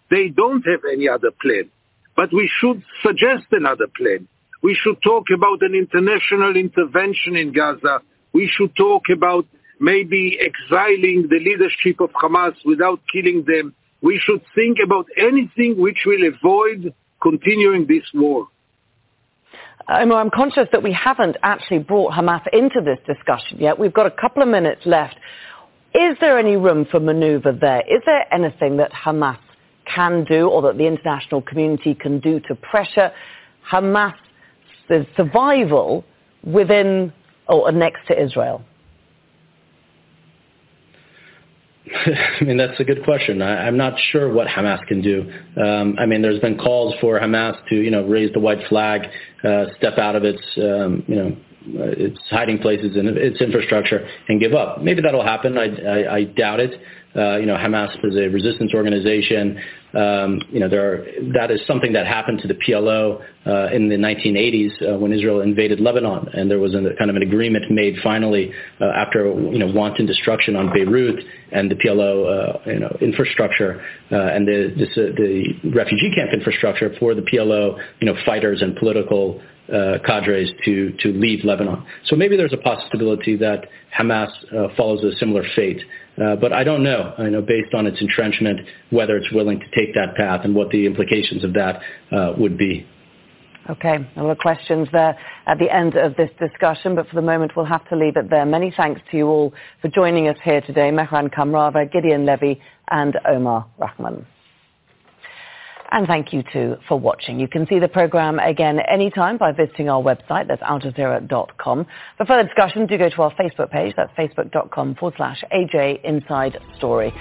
they 0.09 0.29
don't 0.29 0.65
have 0.65 0.81
any 0.91 1.09
other 1.09 1.31
plan. 1.41 1.69
But 2.15 2.31
we 2.31 2.49
should 2.59 2.83
suggest 3.01 3.47
another 3.51 3.87
plan. 3.87 4.27
We 4.61 4.77
should 4.81 5.01
talk 5.01 5.25
about 5.35 5.61
an 5.61 5.75
international 5.75 6.55
intervention 6.55 7.35
in 7.35 7.51
Gaza. 7.51 8.01
We 8.31 8.47
should 8.47 8.75
talk 8.75 9.03
about 9.11 9.45
maybe 9.79 10.39
exiling 10.39 11.27
the 11.29 11.39
leadership 11.39 11.99
of 11.99 12.11
Hamas 12.11 12.55
without 12.63 13.01
killing 13.11 13.43
them. 13.45 13.73
We 14.01 14.21
should 14.23 14.41
think 14.55 14.77
about 14.83 15.07
anything 15.17 15.77
which 15.77 16.03
will 16.05 16.25
avoid 16.27 16.93
continuing 17.21 17.87
this 17.87 18.03
war. 18.13 18.47
Uh, 19.87 19.93
I'm 19.93 20.29
conscious 20.29 20.67
that 20.71 20.81
we 20.81 20.93
haven't 20.93 21.35
actually 21.43 21.79
brought 21.79 22.13
Hamas 22.13 22.41
into 22.53 22.79
this 22.81 22.99
discussion 23.05 23.57
yet. 23.59 23.77
We've 23.77 23.93
got 23.93 24.05
a 24.05 24.11
couple 24.11 24.41
of 24.41 24.47
minutes 24.47 24.81
left. 24.85 25.15
Is 25.93 26.15
there 26.21 26.39
any 26.39 26.55
room 26.55 26.85
for 26.89 26.99
manoeuvre 26.99 27.57
there? 27.59 27.81
Is 27.81 28.01
there 28.05 28.33
anything 28.33 28.77
that 28.77 28.91
Hamas 28.91 29.37
can 29.93 30.23
do 30.23 30.47
or 30.47 30.61
that 30.63 30.77
the 30.77 30.87
international 30.87 31.41
community 31.41 31.93
can 31.93 32.19
do 32.19 32.39
to 32.47 32.55
pressure 32.55 33.11
Hamas 33.69 34.13
survival 35.15 36.05
within 36.43 37.11
or 37.47 37.71
next 37.71 38.07
to 38.07 38.21
Israel? 38.21 38.63
I 42.41 42.43
mean, 42.43 42.57
that's 42.57 42.79
a 42.79 42.83
good 42.83 43.03
question. 43.03 43.41
I, 43.41 43.67
am 43.67 43.77
not 43.77 43.99
sure 44.11 44.31
what 44.31 44.47
Hamas 44.47 44.85
can 44.87 45.01
do. 45.01 45.31
Um, 45.61 45.95
I 45.99 46.05
mean, 46.05 46.21
there's 46.21 46.39
been 46.39 46.57
calls 46.57 46.95
for 46.99 47.19
Hamas 47.19 47.55
to, 47.69 47.75
you 47.75 47.91
know, 47.91 48.03
raise 48.03 48.31
the 48.33 48.39
white 48.39 48.65
flag, 48.67 49.01
uh, 49.43 49.65
step 49.77 49.97
out 49.97 50.15
of 50.15 50.23
its, 50.23 50.41
um, 50.57 51.03
you 51.07 51.15
know, 51.15 51.37
its 51.65 52.19
hiding 52.29 52.59
places 52.59 52.95
and 52.97 53.07
its 53.09 53.39
infrastructure 53.41 54.07
and 54.27 54.39
give 54.39 54.53
up. 54.53 54.81
Maybe 54.81 55.01
that'll 55.01 55.23
happen. 55.23 55.57
I, 55.57 55.65
I, 55.65 56.15
I 56.15 56.23
doubt 56.23 56.59
it. 56.59 56.81
Uh, 57.15 57.37
you 57.37 57.45
know, 57.45 57.55
Hamas 57.55 57.93
is 58.03 58.15
a 58.15 58.27
resistance 58.29 58.73
organization. 58.73 59.59
Um, 59.93 60.41
you 60.49 60.59
know, 60.59 60.65
are, 60.65 61.05
that 61.33 61.51
is 61.51 61.61
something 61.67 61.93
that 61.93 62.07
happened 62.07 62.39
to 62.39 62.47
the 62.47 62.55
PLO 62.55 63.21
uh, 63.45 63.67
in 63.71 63.89
the 63.89 63.95
1980s 63.95 64.71
uh, 64.81 64.97
when 64.97 65.13
Israel 65.13 65.41
invaded 65.41 65.79
Lebanon, 65.79 66.27
and 66.33 66.49
there 66.49 66.57
was 66.57 66.73
a 66.73 66.81
kind 66.97 67.11
of 67.11 67.15
an 67.15 67.21
agreement 67.21 67.69
made 67.69 67.97
finally 68.01 68.51
uh, 68.81 68.85
after 68.85 69.25
you 69.25 69.59
know 69.59 69.71
wanton 69.71 70.07
destruction 70.07 70.55
on 70.55 70.73
Beirut 70.73 71.23
and 71.51 71.69
the 71.69 71.75
PLO 71.75 72.25
uh, 72.25 72.71
you 72.71 72.79
know 72.79 72.97
infrastructure 73.01 73.79
uh, 74.11 74.15
and 74.15 74.47
the 74.47 74.73
this, 74.75 74.89
the 74.95 75.69
refugee 75.75 76.11
camp 76.15 76.31
infrastructure 76.33 76.95
for 76.99 77.13
the 77.13 77.21
PLO 77.21 77.77
you 77.99 78.07
know 78.07 78.15
fighters 78.25 78.63
and 78.63 78.75
political 78.75 79.39
cadres 80.05 80.51
to, 80.65 80.91
to 80.99 81.13
leave 81.13 81.45
Lebanon. 81.45 81.85
So 82.05 82.17
maybe 82.17 82.35
there's 82.35 82.53
a 82.53 82.57
possibility 82.57 83.37
that 83.37 83.65
Hamas 83.97 84.29
follows 84.75 85.03
a 85.05 85.15
similar 85.15 85.43
fate. 85.55 85.81
Uh, 86.21 86.35
but 86.35 86.53
I 86.53 86.63
don't 86.63 86.83
know, 86.83 87.13
I 87.17 87.29
know 87.29 87.41
based 87.41 87.73
on 87.73 87.87
its 87.87 87.99
entrenchment, 87.99 88.61
whether 88.91 89.17
it's 89.17 89.31
willing 89.31 89.59
to 89.59 89.65
take 89.75 89.95
that 89.95 90.15
path 90.15 90.41
and 90.43 90.53
what 90.53 90.69
the 90.69 90.85
implications 90.85 91.43
of 91.43 91.53
that 91.53 91.81
uh, 92.11 92.33
would 92.37 92.57
be. 92.57 92.85
Okay, 93.69 93.95
a 94.17 94.21
lot 94.21 94.31
of 94.31 94.37
questions 94.39 94.89
there 94.91 95.17
at 95.47 95.57
the 95.57 95.73
end 95.73 95.95
of 95.95 96.15
this 96.17 96.29
discussion, 96.37 96.95
but 96.95 97.07
for 97.07 97.15
the 97.15 97.21
moment 97.21 97.53
we'll 97.55 97.65
have 97.65 97.87
to 97.89 97.95
leave 97.95 98.17
it 98.17 98.29
there. 98.29 98.45
Many 98.45 98.73
thanks 98.75 98.99
to 99.09 99.17
you 99.17 99.27
all 99.27 99.53
for 99.81 99.87
joining 99.87 100.27
us 100.27 100.35
here 100.43 100.59
today, 100.61 100.91
Mehran 100.91 101.33
Kamrava, 101.33 101.89
Gideon 101.89 102.25
Levy 102.25 102.59
and 102.89 103.17
Omar 103.25 103.65
Rahman. 103.79 104.25
And 105.93 106.07
thank 106.07 106.33
you 106.33 106.41
too 106.51 106.77
for 106.87 106.99
watching. 106.99 107.39
You 107.39 107.47
can 107.47 107.67
see 107.67 107.77
the 107.77 107.87
program 107.87 108.39
again 108.39 108.79
anytime 108.91 109.37
by 109.37 109.51
visiting 109.51 109.89
our 109.89 110.01
website, 110.01 110.47
that's 110.47 110.63
aljazeera.com. 110.63 111.85
For 112.17 112.25
further 112.25 112.47
discussion, 112.47 112.87
do 112.87 112.97
go 112.97 113.09
to 113.09 113.21
our 113.21 113.31
Facebook 113.35 113.69
page, 113.69 113.93
that's 113.95 114.11
facebook.com 114.17 114.95
forward 114.95 115.13
slash 115.17 115.43
AJ 115.53 116.03
Inside 116.03 116.57
Story. 116.77 117.13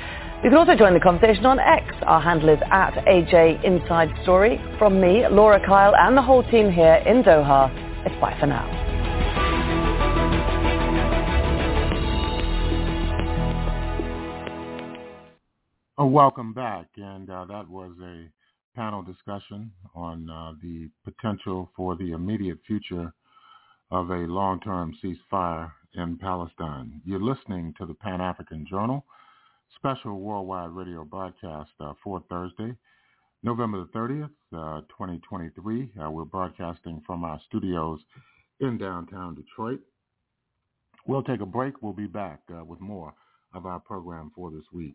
You 0.43 0.49
can 0.49 0.55
also 0.55 0.75
join 0.75 0.95
the 0.95 1.01
conversation 1.01 1.45
on 1.45 1.59
X. 1.59 1.85
Our 2.07 2.23
handle 2.23 2.49
is 2.49 2.61
at 2.71 2.95
AJ 3.05 3.63
Inside 3.63 4.09
Story. 4.23 4.59
From 4.79 4.99
me, 4.99 5.29
Laura 5.29 5.61
Kyle, 5.67 5.95
and 5.95 6.17
the 6.17 6.23
whole 6.23 6.43
team 6.43 6.73
here 6.73 6.95
in 7.07 7.23
Doha, 7.23 7.69
it's 8.07 8.19
bye 8.23 8.35
for 8.41 8.47
now. 8.47 8.67
Oh, 15.99 16.07
welcome 16.07 16.55
back. 16.55 16.87
And 16.97 17.29
uh, 17.29 17.45
that 17.45 17.69
was 17.69 17.93
a 18.03 18.31
panel 18.75 19.03
discussion 19.03 19.71
on 19.95 20.29
uh, 20.31 20.53
the 20.63 20.89
potential 21.05 21.71
for 21.77 21.97
the 21.97 22.13
immediate 22.13 22.59
future 22.67 23.13
of 23.91 24.11
a 24.11 24.27
long-term 24.27 24.95
ceasefire 25.03 25.71
in 25.95 26.17
Palestine. 26.19 27.01
You're 27.05 27.23
listening 27.23 27.75
to 27.79 27.87
the 27.87 27.95
Pan-African 27.95 28.67
Journal 28.69 29.05
special 29.77 30.21
worldwide 30.21 30.71
radio 30.71 31.05
broadcast 31.05 31.71
uh, 31.81 31.93
for 32.03 32.23
Thursday, 32.29 32.75
November 33.43 33.85
the 33.85 33.99
30th, 33.99 34.31
uh, 34.55 34.81
2023. 34.83 35.91
Uh, 36.01 36.11
we're 36.11 36.25
broadcasting 36.25 37.03
from 37.07 37.25
our 37.25 37.41
studios 37.47 37.99
in 38.61 38.79
downtown 38.79 39.35
Detroit. 39.35 39.81
We'll 41.07 41.23
take 41.23 41.41
a 41.41 41.47
break. 41.47 41.83
We'll 41.83 41.93
be 41.93 42.07
back 42.07 42.41
uh, 42.55 42.65
with 42.65 42.81
more 42.81 43.13
of 43.55 43.67
our 43.67 43.81
program 43.81 44.31
for 44.35 44.51
this 44.51 44.65
week. 44.73 44.95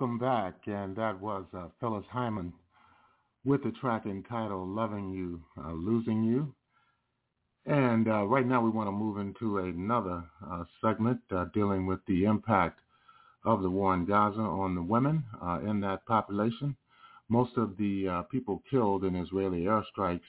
Welcome 0.00 0.18
back, 0.18 0.54
and 0.64 0.96
that 0.96 1.20
was 1.20 1.44
uh, 1.52 1.66
Phyllis 1.78 2.06
Hyman 2.10 2.54
with 3.44 3.62
the 3.62 3.70
track 3.70 4.06
entitled 4.06 4.70
Loving 4.70 5.10
You, 5.10 5.42
uh, 5.62 5.72
Losing 5.72 6.24
You. 6.24 6.54
And 7.66 8.08
uh, 8.08 8.24
right 8.24 8.46
now 8.46 8.62
we 8.62 8.70
want 8.70 8.86
to 8.86 8.92
move 8.92 9.18
into 9.18 9.58
another 9.58 10.24
uh, 10.50 10.64
segment 10.82 11.20
uh, 11.30 11.44
dealing 11.52 11.84
with 11.84 11.98
the 12.06 12.24
impact 12.24 12.80
of 13.44 13.60
the 13.60 13.68
war 13.68 13.92
in 13.92 14.06
Gaza 14.06 14.40
on 14.40 14.74
the 14.74 14.82
women 14.82 15.22
uh, 15.44 15.60
in 15.68 15.80
that 15.80 16.06
population. 16.06 16.74
Most 17.28 17.58
of 17.58 17.76
the 17.76 18.24
people 18.30 18.62
killed 18.70 19.04
in 19.04 19.14
Israeli 19.14 19.64
airstrikes 19.64 20.20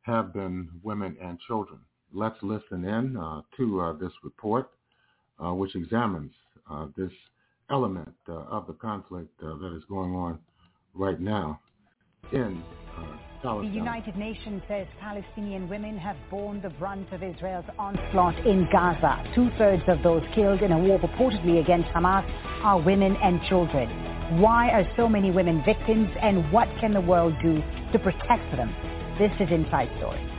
have 0.00 0.32
been 0.32 0.70
women 0.82 1.18
and 1.20 1.38
children. 1.40 1.80
Let's 2.10 2.42
listen 2.42 2.86
in 2.86 3.20
to 3.58 3.98
this 4.00 4.12
report, 4.22 4.70
which 5.38 5.76
examines 5.76 6.32
this 6.96 7.12
element 7.70 8.14
of 8.28 8.66
the 8.66 8.74
conflict 8.74 9.38
that 9.40 9.74
is 9.76 9.84
going 9.88 10.14
on 10.14 10.38
right 10.94 11.20
now 11.20 11.60
in 12.32 12.62
uh, 12.96 13.60
the 13.60 13.68
United 13.70 14.16
Nations 14.16 14.62
says 14.68 14.86
Palestinian 15.00 15.68
women 15.68 15.98
have 15.98 16.16
borne 16.30 16.62
the 16.62 16.70
brunt 16.70 17.12
of 17.12 17.22
Israel's 17.22 17.66
onslaught 17.78 18.38
in 18.46 18.66
Gaza. 18.72 19.22
Two-thirds 19.34 19.82
of 19.86 20.02
those 20.02 20.22
killed 20.34 20.62
in 20.62 20.72
a 20.72 20.78
war 20.78 20.98
purportedly 20.98 21.60
against 21.60 21.90
Hamas 21.90 22.24
are 22.64 22.80
women 22.80 23.16
and 23.22 23.42
children. 23.46 24.40
Why 24.40 24.70
are 24.70 24.88
so 24.96 25.10
many 25.10 25.30
women 25.30 25.62
victims 25.66 26.08
and 26.22 26.50
what 26.52 26.68
can 26.80 26.92
the 26.92 27.02
world 27.02 27.34
do 27.42 27.62
to 27.92 27.98
protect 27.98 28.50
them? 28.56 28.74
This 29.18 29.32
is 29.38 29.52
Inside 29.52 29.90
Story. 29.98 30.33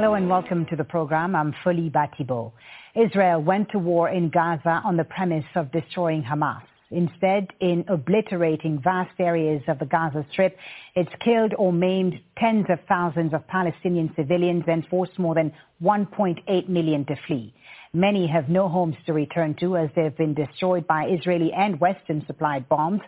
Hello 0.00 0.14
and 0.14 0.30
welcome 0.30 0.64
to 0.70 0.76
the 0.76 0.84
program. 0.84 1.36
I'm 1.36 1.54
Folly 1.62 1.90
Bah 1.90 2.06
Thibault. 2.16 2.54
Israel 2.94 3.42
went 3.42 3.70
to 3.72 3.78
war 3.78 4.08
in 4.08 4.30
Gaza 4.30 4.80
on 4.82 4.96
the 4.96 5.04
premise 5.04 5.44
of 5.54 5.70
destroying 5.72 6.22
Hamas. 6.22 6.62
Instead, 6.90 7.48
in 7.60 7.84
obliterating 7.86 8.80
vast 8.82 9.12
areas 9.18 9.62
of 9.68 9.78
the 9.78 9.84
Gaza 9.84 10.24
Strip, 10.32 10.56
it's 10.96 11.12
killed 11.22 11.52
or 11.58 11.70
maimed 11.70 12.14
tens 12.38 12.64
of 12.70 12.78
thousands 12.88 13.34
of 13.34 13.46
Palestinian 13.46 14.10
civilians 14.16 14.64
and 14.68 14.86
forced 14.88 15.18
more 15.18 15.34
than 15.34 15.52
1.8 15.82 16.68
million 16.70 17.04
to 17.04 17.14
flee. 17.26 17.52
Many 17.92 18.26
have 18.26 18.48
no 18.48 18.70
homes 18.70 18.96
to 19.04 19.12
return 19.12 19.54
to 19.60 19.76
as 19.76 19.90
they've 19.94 20.16
been 20.16 20.32
destroyed 20.32 20.86
by 20.86 21.08
Israeli 21.08 21.52
and 21.52 21.78
Western 21.78 22.24
supplied 22.26 22.70
bombs. 22.70 23.02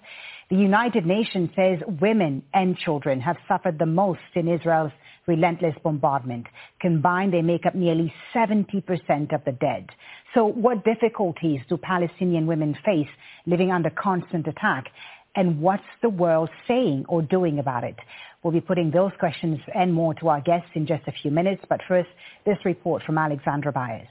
The 0.50 0.56
United 0.56 1.06
Nations 1.06 1.48
says 1.56 1.78
women 2.02 2.42
and 2.52 2.76
children 2.76 3.18
have 3.22 3.38
suffered 3.48 3.78
the 3.78 3.86
most 3.86 4.20
in 4.34 4.46
Israel's 4.46 4.92
relentless 5.26 5.74
bombardment. 5.82 6.46
Combined, 6.80 7.32
they 7.32 7.42
make 7.42 7.66
up 7.66 7.74
nearly 7.74 8.12
70% 8.34 9.34
of 9.34 9.44
the 9.44 9.52
dead. 9.52 9.88
So 10.34 10.46
what 10.46 10.84
difficulties 10.84 11.60
do 11.68 11.76
Palestinian 11.76 12.46
women 12.46 12.76
face 12.84 13.08
living 13.46 13.70
under 13.70 13.90
constant 13.90 14.46
attack? 14.46 14.86
And 15.34 15.60
what's 15.60 15.82
the 16.02 16.08
world 16.10 16.50
saying 16.68 17.06
or 17.08 17.22
doing 17.22 17.58
about 17.58 17.84
it? 17.84 17.96
We'll 18.42 18.52
be 18.52 18.60
putting 18.60 18.90
those 18.90 19.12
questions 19.18 19.60
and 19.74 19.92
more 19.92 20.14
to 20.14 20.28
our 20.28 20.40
guests 20.40 20.70
in 20.74 20.86
just 20.86 21.06
a 21.06 21.12
few 21.12 21.30
minutes. 21.30 21.62
But 21.68 21.80
first, 21.86 22.08
this 22.44 22.58
report 22.64 23.02
from 23.04 23.16
Alexandra 23.16 23.72
Byers. 23.72 24.08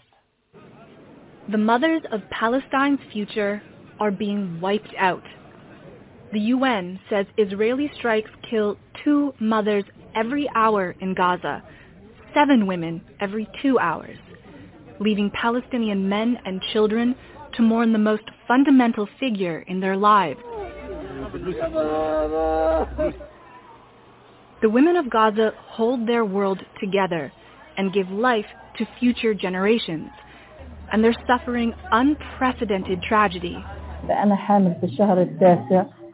The 1.52 1.58
mothers 1.58 2.02
of 2.12 2.22
Palestine's 2.30 3.00
future 3.12 3.62
are 4.00 4.12
being 4.12 4.62
wiped 4.62 4.94
out. 4.98 5.24
The 6.32 6.40
UN 6.40 7.00
says 7.10 7.26
Israeli 7.38 7.92
strikes 7.98 8.32
kill 8.50 8.78
two 9.04 9.34
mothers 9.40 9.84
every 10.16 10.50
hour 10.56 10.96
in 11.00 11.14
Gaza, 11.14 11.64
seven 12.34 12.68
women 12.68 13.02
every 13.20 13.48
two 13.62 13.80
hours, 13.80 14.18
leaving 15.00 15.32
Palestinian 15.32 16.08
men 16.08 16.38
and 16.46 16.62
children 16.74 17.16
to 17.54 17.62
mourn 17.62 17.92
the 17.92 18.00
most 18.00 18.24
fundamental 18.48 19.08
figure 19.20 19.60
in 19.68 19.80
their 19.80 19.98
lives. 19.98 20.40
The 24.62 24.70
women 24.70 24.96
of 24.96 25.10
Gaza 25.10 25.54
hold 25.58 26.08
their 26.08 26.24
world 26.24 26.64
together 26.80 27.32
and 27.78 27.92
give 27.94 28.10
life 28.10 28.46
to 28.78 28.86
future 29.00 29.34
generations, 29.34 30.10
and 30.92 31.04
they're 31.04 31.16
suffering 31.26 31.74
unprecedented 31.92 33.02
tragedy. 33.02 33.58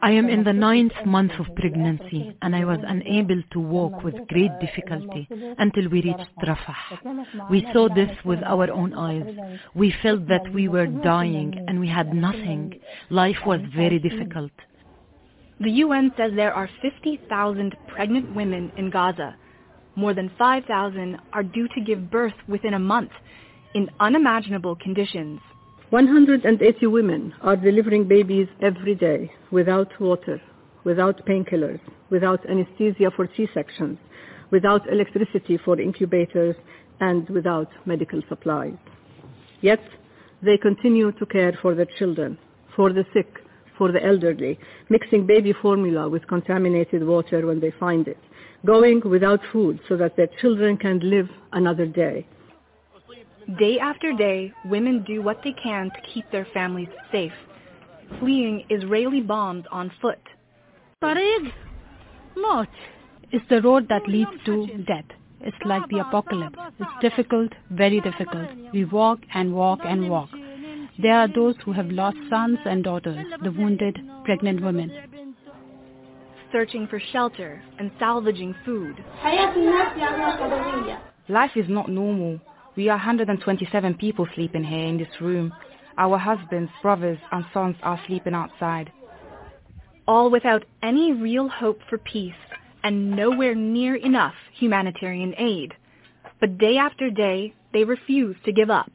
I 0.00 0.12
am 0.12 0.28
in 0.28 0.44
the 0.44 0.52
ninth 0.52 0.92
month 1.04 1.32
of 1.40 1.54
pregnancy 1.56 2.36
and 2.42 2.54
I 2.54 2.64
was 2.64 2.78
unable 2.86 3.42
to 3.52 3.60
walk 3.60 4.04
with 4.04 4.14
great 4.28 4.52
difficulty 4.60 5.28
until 5.58 5.88
we 5.88 6.02
reached 6.02 6.30
Rafah. 6.42 7.50
We 7.50 7.66
saw 7.72 7.88
this 7.92 8.10
with 8.24 8.40
our 8.44 8.70
own 8.70 8.94
eyes. 8.94 9.26
We 9.74 9.92
felt 10.02 10.28
that 10.28 10.52
we 10.52 10.68
were 10.68 10.86
dying 10.86 11.64
and 11.66 11.80
we 11.80 11.88
had 11.88 12.14
nothing. 12.14 12.78
Life 13.10 13.38
was 13.44 13.60
very 13.74 13.98
difficult. 13.98 14.52
The 15.60 15.70
UN 15.70 16.12
says 16.16 16.32
there 16.36 16.54
are 16.54 16.70
50,000 16.80 17.76
pregnant 17.88 18.34
women 18.34 18.70
in 18.76 18.90
Gaza. 18.90 19.34
More 19.96 20.14
than 20.14 20.30
5,000 20.38 21.18
are 21.32 21.42
due 21.42 21.66
to 21.74 21.80
give 21.80 22.10
birth 22.10 22.38
within 22.46 22.74
a 22.74 22.78
month 22.78 23.10
in 23.74 23.90
unimaginable 23.98 24.76
conditions. 24.76 25.40
180 25.90 26.86
women 26.86 27.32
are 27.40 27.56
delivering 27.56 28.06
babies 28.06 28.46
every 28.60 28.94
day 28.94 29.32
without 29.50 29.88
water, 29.98 30.38
without 30.84 31.24
painkillers, 31.24 31.80
without 32.10 32.44
anesthesia 32.46 33.10
for 33.16 33.26
C-sections, 33.34 33.96
without 34.50 34.86
electricity 34.92 35.58
for 35.64 35.80
incubators, 35.80 36.54
and 37.00 37.26
without 37.30 37.70
medical 37.86 38.20
supplies. 38.28 38.76
Yet, 39.62 39.80
they 40.42 40.58
continue 40.58 41.10
to 41.12 41.24
care 41.24 41.58
for 41.62 41.74
their 41.74 41.88
children, 41.98 42.36
for 42.76 42.92
the 42.92 43.06
sick, 43.14 43.38
for 43.78 43.90
the 43.90 44.04
elderly, 44.04 44.58
mixing 44.90 45.26
baby 45.26 45.54
formula 45.54 46.06
with 46.06 46.26
contaminated 46.26 47.06
water 47.06 47.46
when 47.46 47.60
they 47.60 47.72
find 47.80 48.08
it, 48.08 48.18
going 48.66 49.00
without 49.08 49.40
food 49.52 49.80
so 49.88 49.96
that 49.96 50.16
their 50.16 50.28
children 50.42 50.76
can 50.76 50.98
live 51.00 51.30
another 51.52 51.86
day. 51.86 52.26
Day 53.56 53.78
after 53.78 54.12
day, 54.12 54.52
women 54.66 55.04
do 55.04 55.22
what 55.22 55.40
they 55.42 55.54
can 55.62 55.90
to 55.90 56.00
keep 56.12 56.30
their 56.30 56.46
families 56.52 56.88
safe, 57.10 57.32
fleeing 58.18 58.64
Israeli 58.68 59.22
bombs 59.22 59.64
on 59.72 59.90
foot. 60.02 60.20
Farid, 61.00 61.50
not. 62.36 62.68
It's 63.30 63.48
the 63.48 63.62
road 63.62 63.88
that 63.88 64.06
leads 64.06 64.30
to 64.44 64.66
death. 64.86 65.06
It's 65.40 65.56
like 65.64 65.88
the 65.88 66.00
apocalypse. 66.00 66.58
It's 66.78 66.90
difficult, 67.00 67.52
very 67.70 68.02
difficult. 68.02 68.50
We 68.74 68.84
walk 68.84 69.20
and 69.32 69.54
walk 69.54 69.80
and 69.82 70.10
walk. 70.10 70.28
There 70.98 71.14
are 71.14 71.28
those 71.28 71.54
who 71.64 71.72
have 71.72 71.90
lost 71.90 72.18
sons 72.28 72.58
and 72.66 72.84
daughters, 72.84 73.24
the 73.42 73.52
wounded, 73.52 73.98
pregnant 74.24 74.62
women. 74.62 74.92
Searching 76.52 76.86
for 76.88 77.00
shelter 77.12 77.62
and 77.78 77.90
salvaging 77.98 78.54
food. 78.66 79.02
Life 81.28 81.56
is 81.56 81.68
not 81.68 81.88
normal. 81.88 82.40
We 82.78 82.88
are 82.90 82.96
127 82.96 83.94
people 83.94 84.28
sleeping 84.36 84.62
here 84.62 84.86
in 84.86 84.98
this 84.98 85.20
room. 85.20 85.52
Our 85.98 86.16
husbands, 86.16 86.70
brothers 86.80 87.18
and 87.32 87.44
sons 87.52 87.74
are 87.82 88.00
sleeping 88.06 88.34
outside. 88.34 88.92
All 90.06 90.30
without 90.30 90.64
any 90.80 91.12
real 91.12 91.48
hope 91.48 91.80
for 91.90 91.98
peace 91.98 92.40
and 92.84 93.10
nowhere 93.16 93.56
near 93.56 93.96
enough 93.96 94.34
humanitarian 94.54 95.34
aid. 95.38 95.74
But 96.38 96.56
day 96.58 96.76
after 96.76 97.10
day, 97.10 97.52
they 97.72 97.82
refuse 97.82 98.36
to 98.44 98.52
give 98.52 98.70
up. 98.70 98.92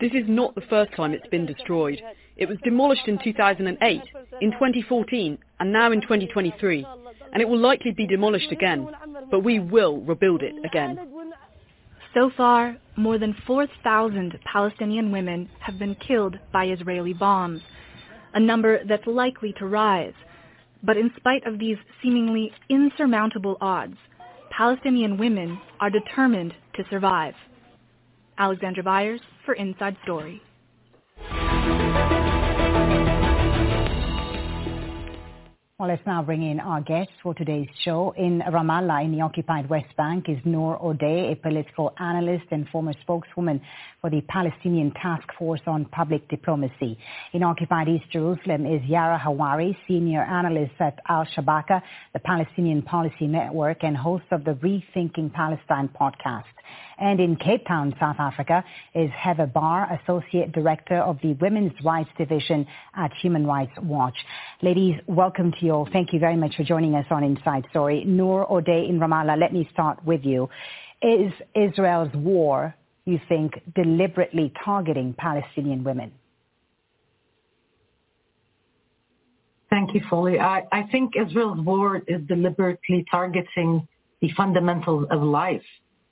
This 0.00 0.12
is 0.12 0.24
not 0.28 0.54
the 0.54 0.60
first 0.68 0.92
time 0.94 1.12
it's 1.12 1.26
been 1.28 1.46
destroyed. 1.46 2.00
It 2.36 2.48
was 2.48 2.58
demolished 2.62 3.08
in 3.08 3.18
2008, 3.22 4.02
in 4.40 4.50
2014, 4.52 5.38
and 5.60 5.72
now 5.72 5.90
in 5.90 6.00
2023. 6.00 6.86
And 7.32 7.42
it 7.42 7.48
will 7.48 7.58
likely 7.58 7.92
be 7.92 8.06
demolished 8.06 8.52
again. 8.52 8.88
But 9.30 9.40
we 9.40 9.58
will 9.58 9.98
rebuild 9.98 10.42
it 10.42 10.54
again. 10.64 10.98
So 12.14 12.30
far, 12.36 12.76
more 12.96 13.18
than 13.18 13.34
4,000 13.46 14.38
Palestinian 14.50 15.10
women 15.12 15.50
have 15.60 15.78
been 15.78 15.94
killed 15.96 16.38
by 16.52 16.66
Israeli 16.66 17.12
bombs, 17.12 17.60
a 18.34 18.40
number 18.40 18.84
that's 18.84 19.06
likely 19.06 19.52
to 19.58 19.66
rise. 19.66 20.14
But 20.82 20.96
in 20.96 21.10
spite 21.16 21.46
of 21.46 21.58
these 21.58 21.76
seemingly 22.02 22.52
insurmountable 22.68 23.56
odds, 23.60 23.96
Palestinian 24.50 25.18
women 25.18 25.58
are 25.80 25.90
determined 25.90 26.54
to 26.76 26.84
survive. 26.88 27.34
Alexandra 28.38 28.82
Byers 28.82 29.20
for 29.44 29.54
Inside 29.54 29.96
Story. 30.04 30.42
Well, 35.78 35.90
let's 35.90 36.06
now 36.06 36.22
bring 36.22 36.42
in 36.42 36.58
our 36.58 36.80
guest 36.80 37.10
for 37.22 37.34
today's 37.34 37.68
show. 37.84 38.14
In 38.16 38.40
Ramallah, 38.40 39.04
in 39.04 39.12
the 39.12 39.20
occupied 39.20 39.68
West 39.68 39.94
Bank, 39.98 40.26
is 40.26 40.38
Nour 40.42 40.78
Odeh, 40.82 41.32
a 41.32 41.36
political 41.36 41.92
analyst 41.98 42.46
and 42.50 42.66
former 42.70 42.94
spokeswoman 43.02 43.60
for 44.00 44.08
the 44.08 44.22
Palestinian 44.22 44.90
Task 44.92 45.28
Force 45.38 45.60
on 45.66 45.84
Public 45.84 46.26
Diplomacy. 46.30 46.96
In 47.34 47.42
occupied 47.42 47.88
East 47.88 48.06
Jerusalem 48.10 48.64
is 48.64 48.82
Yara 48.88 49.18
Hawari, 49.22 49.76
senior 49.86 50.22
analyst 50.22 50.72
at 50.80 50.98
Al 51.10 51.26
Shabaka, 51.36 51.82
the 52.14 52.20
Palestinian 52.20 52.80
Policy 52.80 53.26
Network, 53.26 53.84
and 53.84 53.94
host 53.94 54.24
of 54.30 54.44
the 54.44 54.52
Rethinking 54.52 55.30
Palestine 55.30 55.90
podcast. 55.90 56.44
And 56.98 57.20
in 57.20 57.36
Cape 57.36 57.66
Town, 57.66 57.94
South 58.00 58.16
Africa, 58.18 58.64
is 58.94 59.10
Heather 59.10 59.46
Barr, 59.46 60.00
Associate 60.00 60.50
Director 60.50 60.96
of 60.96 61.18
the 61.22 61.34
Women's 61.34 61.72
Rights 61.84 62.10
Division 62.16 62.66
at 62.94 63.12
Human 63.20 63.46
Rights 63.46 63.72
Watch. 63.82 64.16
Ladies, 64.62 64.94
welcome 65.06 65.52
to 65.52 65.66
you 65.66 65.72
all. 65.72 65.88
Thank 65.92 66.12
you 66.12 66.18
very 66.18 66.36
much 66.36 66.56
for 66.56 66.64
joining 66.64 66.94
us 66.94 67.04
on 67.10 67.22
Inside 67.22 67.66
Story. 67.70 68.04
Nour 68.04 68.46
Odeh 68.50 68.88
in 68.88 68.98
Ramallah, 68.98 69.38
let 69.38 69.52
me 69.52 69.68
start 69.72 70.02
with 70.04 70.24
you. 70.24 70.48
Is 71.02 71.32
Israel's 71.54 72.14
war, 72.14 72.74
you 73.04 73.20
think, 73.28 73.60
deliberately 73.74 74.52
targeting 74.64 75.14
Palestinian 75.18 75.84
women? 75.84 76.12
Thank 79.68 79.94
you, 79.94 80.00
Folly. 80.08 80.38
I, 80.38 80.62
I 80.72 80.84
think 80.84 81.12
Israel's 81.16 81.60
war 81.60 82.00
is 82.06 82.22
deliberately 82.26 83.04
targeting 83.10 83.86
the 84.22 84.30
fundamentals 84.36 85.06
of 85.10 85.22
life 85.22 85.62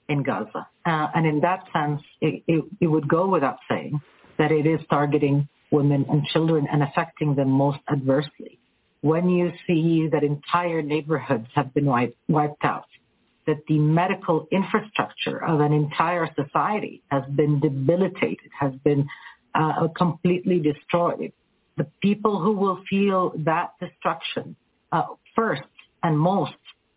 in 0.09 0.23
Gaza. 0.23 0.67
Uh, 0.85 1.09
and 1.15 1.27
in 1.27 1.41
that 1.41 1.65
sense, 1.73 2.03
it, 2.21 2.43
it, 2.47 2.65
it 2.81 2.87
would 2.87 3.09
go 3.09 3.27
without 3.27 3.59
saying 3.69 4.01
that 4.39 4.53
it 4.53 4.67
is 4.67 4.81
targeting 4.91 5.49
women 5.71 6.05
and 6.11 6.25
children 6.27 6.67
and 6.71 6.83
affecting 6.83 7.35
them 7.35 7.51
most 7.51 7.79
adversely. 7.91 8.59
When 9.01 9.29
you 9.29 9.53
see 9.67 10.09
that 10.13 10.23
entire 10.23 10.83
neighborhoods 10.83 11.49
have 11.55 11.75
been 11.75 11.87
wiped, 11.87 12.17
wiped 12.29 12.65
out, 12.65 12.87
that 13.47 13.59
the 13.69 13.79
medical 13.79 14.49
infrastructure 14.51 15.43
of 15.45 15.61
an 15.61 15.73
entire 15.73 16.29
society 16.35 17.03
has 17.11 17.25
been 17.35 17.61
debilitated, 17.61 18.51
has 18.59 18.73
been 18.83 19.07
uh, 19.55 19.89
completely 19.97 20.59
destroyed, 20.59 21.33
the 21.77 21.87
people 22.01 22.41
who 22.41 22.53
will 22.53 22.81
feel 22.89 23.33
that 23.39 23.73
destruction 23.81 24.57
uh, 24.93 25.03
first 25.35 25.63
and 26.03 26.19
most 26.19 26.53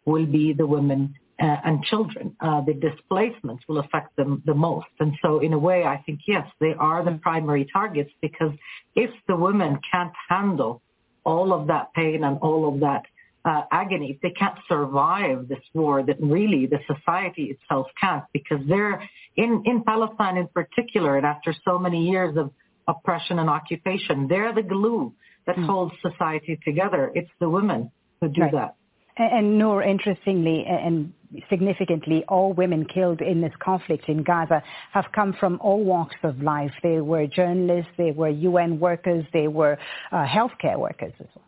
will 0.06 0.26
be 0.26 0.54
the 0.54 0.66
women 0.66 1.16
uh, 1.42 1.56
and 1.66 1.84
children. 1.84 2.36
Uh, 2.40 2.62
the 2.62 2.74
displacements 2.74 3.64
will 3.68 3.80
affect 3.80 4.16
them 4.16 4.42
the 4.46 4.54
most. 4.54 4.88
And 5.00 5.14
so 5.22 5.40
in 5.40 5.54
a 5.54 5.58
way, 5.60 5.84
I 5.84 6.02
think, 6.06 6.22
yes, 6.28 6.48
they 6.60 6.74
are 6.78 7.04
the 7.04 7.20
primary 7.22 7.68
targets 7.72 8.12
because 8.22 8.52
if 8.96 9.12
the 9.28 9.36
women 9.36 9.80
can't 9.92 10.14
handle 10.30 10.82
all 11.24 11.54
of 11.54 11.68
that 11.68 11.94
pain 11.94 12.24
and 12.24 12.40
all 12.40 12.74
of 12.74 12.80
that 12.80 13.04
uh, 13.46 13.64
agony, 13.72 14.12
if 14.12 14.22
they 14.22 14.32
can't 14.32 14.58
survive 14.68 15.48
this 15.48 15.64
war, 15.74 16.04
that 16.04 16.18
really 16.20 16.66
the 16.66 16.80
society 16.88 17.56
itself 17.56 17.88
can't 18.00 18.24
because 18.34 18.60
they're 18.68 19.08
in, 19.36 19.64
in 19.66 19.84
Palestine 19.84 20.38
in 20.38 20.48
particular, 20.48 21.18
and 21.18 21.26
after 21.26 21.54
so 21.64 21.78
many 21.78 22.10
years 22.10 22.36
of 22.36 22.52
oppression 22.88 23.40
and 23.40 23.50
occupation, 23.50 24.28
they're 24.28 24.54
the 24.54 24.64
glue 24.64 25.14
that 25.46 25.56
mm. 25.56 25.66
holds 25.66 25.94
society 26.02 26.60
together. 26.66 27.12
It's 27.14 27.30
the 27.40 27.50
women 27.50 27.92
who 28.20 28.30
do 28.30 28.42
right. 28.42 28.52
that. 28.54 28.76
And 29.18 29.58
Nour, 29.58 29.82
interestingly 29.82 30.66
and 30.68 31.12
significantly, 31.50 32.24
all 32.28 32.54
women 32.54 32.86
killed 32.86 33.22
in 33.22 33.42
this 33.42 33.54
conflict 33.60 34.08
in 34.08 34.24
Gaza 34.24 34.62
have 34.94 35.06
come 35.14 35.34
from 35.40 35.60
all 35.62 35.84
walks 35.84 36.16
of 36.24 36.42
life. 36.42 36.72
They 36.84 37.02
were 37.02 37.26
journalists, 37.26 37.92
they 37.98 38.12
were 38.12 38.30
UN 38.30 38.80
workers, 38.80 39.26
they 39.34 39.48
were 39.48 39.78
uh, 40.12 40.26
healthcare 40.26 40.78
workers 40.78 41.14
as 41.20 41.28
well. 41.36 41.44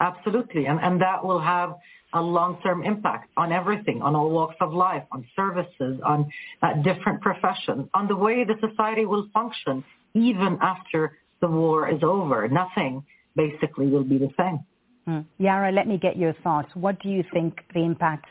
Absolutely, 0.00 0.66
and, 0.66 0.80
and 0.80 1.00
that 1.02 1.24
will 1.24 1.40
have 1.40 1.74
a 2.14 2.22
long-term 2.22 2.82
impact 2.84 3.30
on 3.36 3.52
everything, 3.52 4.00
on 4.00 4.16
all 4.16 4.30
walks 4.30 4.56
of 4.60 4.72
life, 4.72 5.02
on 5.12 5.26
services, 5.36 6.00
on 6.04 6.30
uh, 6.62 6.72
different 6.82 7.20
professions, 7.20 7.88
on 7.94 8.08
the 8.08 8.16
way 8.16 8.44
the 8.44 8.54
society 8.66 9.04
will 9.04 9.28
function 9.34 9.84
even 10.14 10.58
after 10.62 11.18
the 11.40 11.48
war 11.48 11.88
is 11.88 12.02
over. 12.02 12.48
Nothing 12.48 13.04
basically 13.36 13.86
will 13.88 14.04
be 14.04 14.18
the 14.18 14.30
same. 14.38 14.60
Mm. 15.08 15.24
Yara, 15.38 15.72
let 15.72 15.86
me 15.86 15.98
get 15.98 16.16
your 16.16 16.34
thoughts. 16.44 16.68
What 16.74 17.00
do 17.02 17.08
you 17.08 17.24
think 17.32 17.60
the 17.74 17.80
impact 17.80 18.26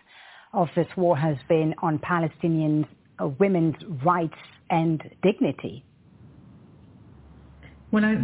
of 0.53 0.67
this 0.75 0.87
war 0.95 1.17
has 1.17 1.37
been 1.47 1.73
on 1.81 1.99
Palestinian 1.99 2.85
uh, 3.21 3.27
women's 3.39 3.75
rights 4.03 4.37
and 4.69 5.01
dignity? 5.23 5.83
Well, 7.91 8.05
I, 8.05 8.15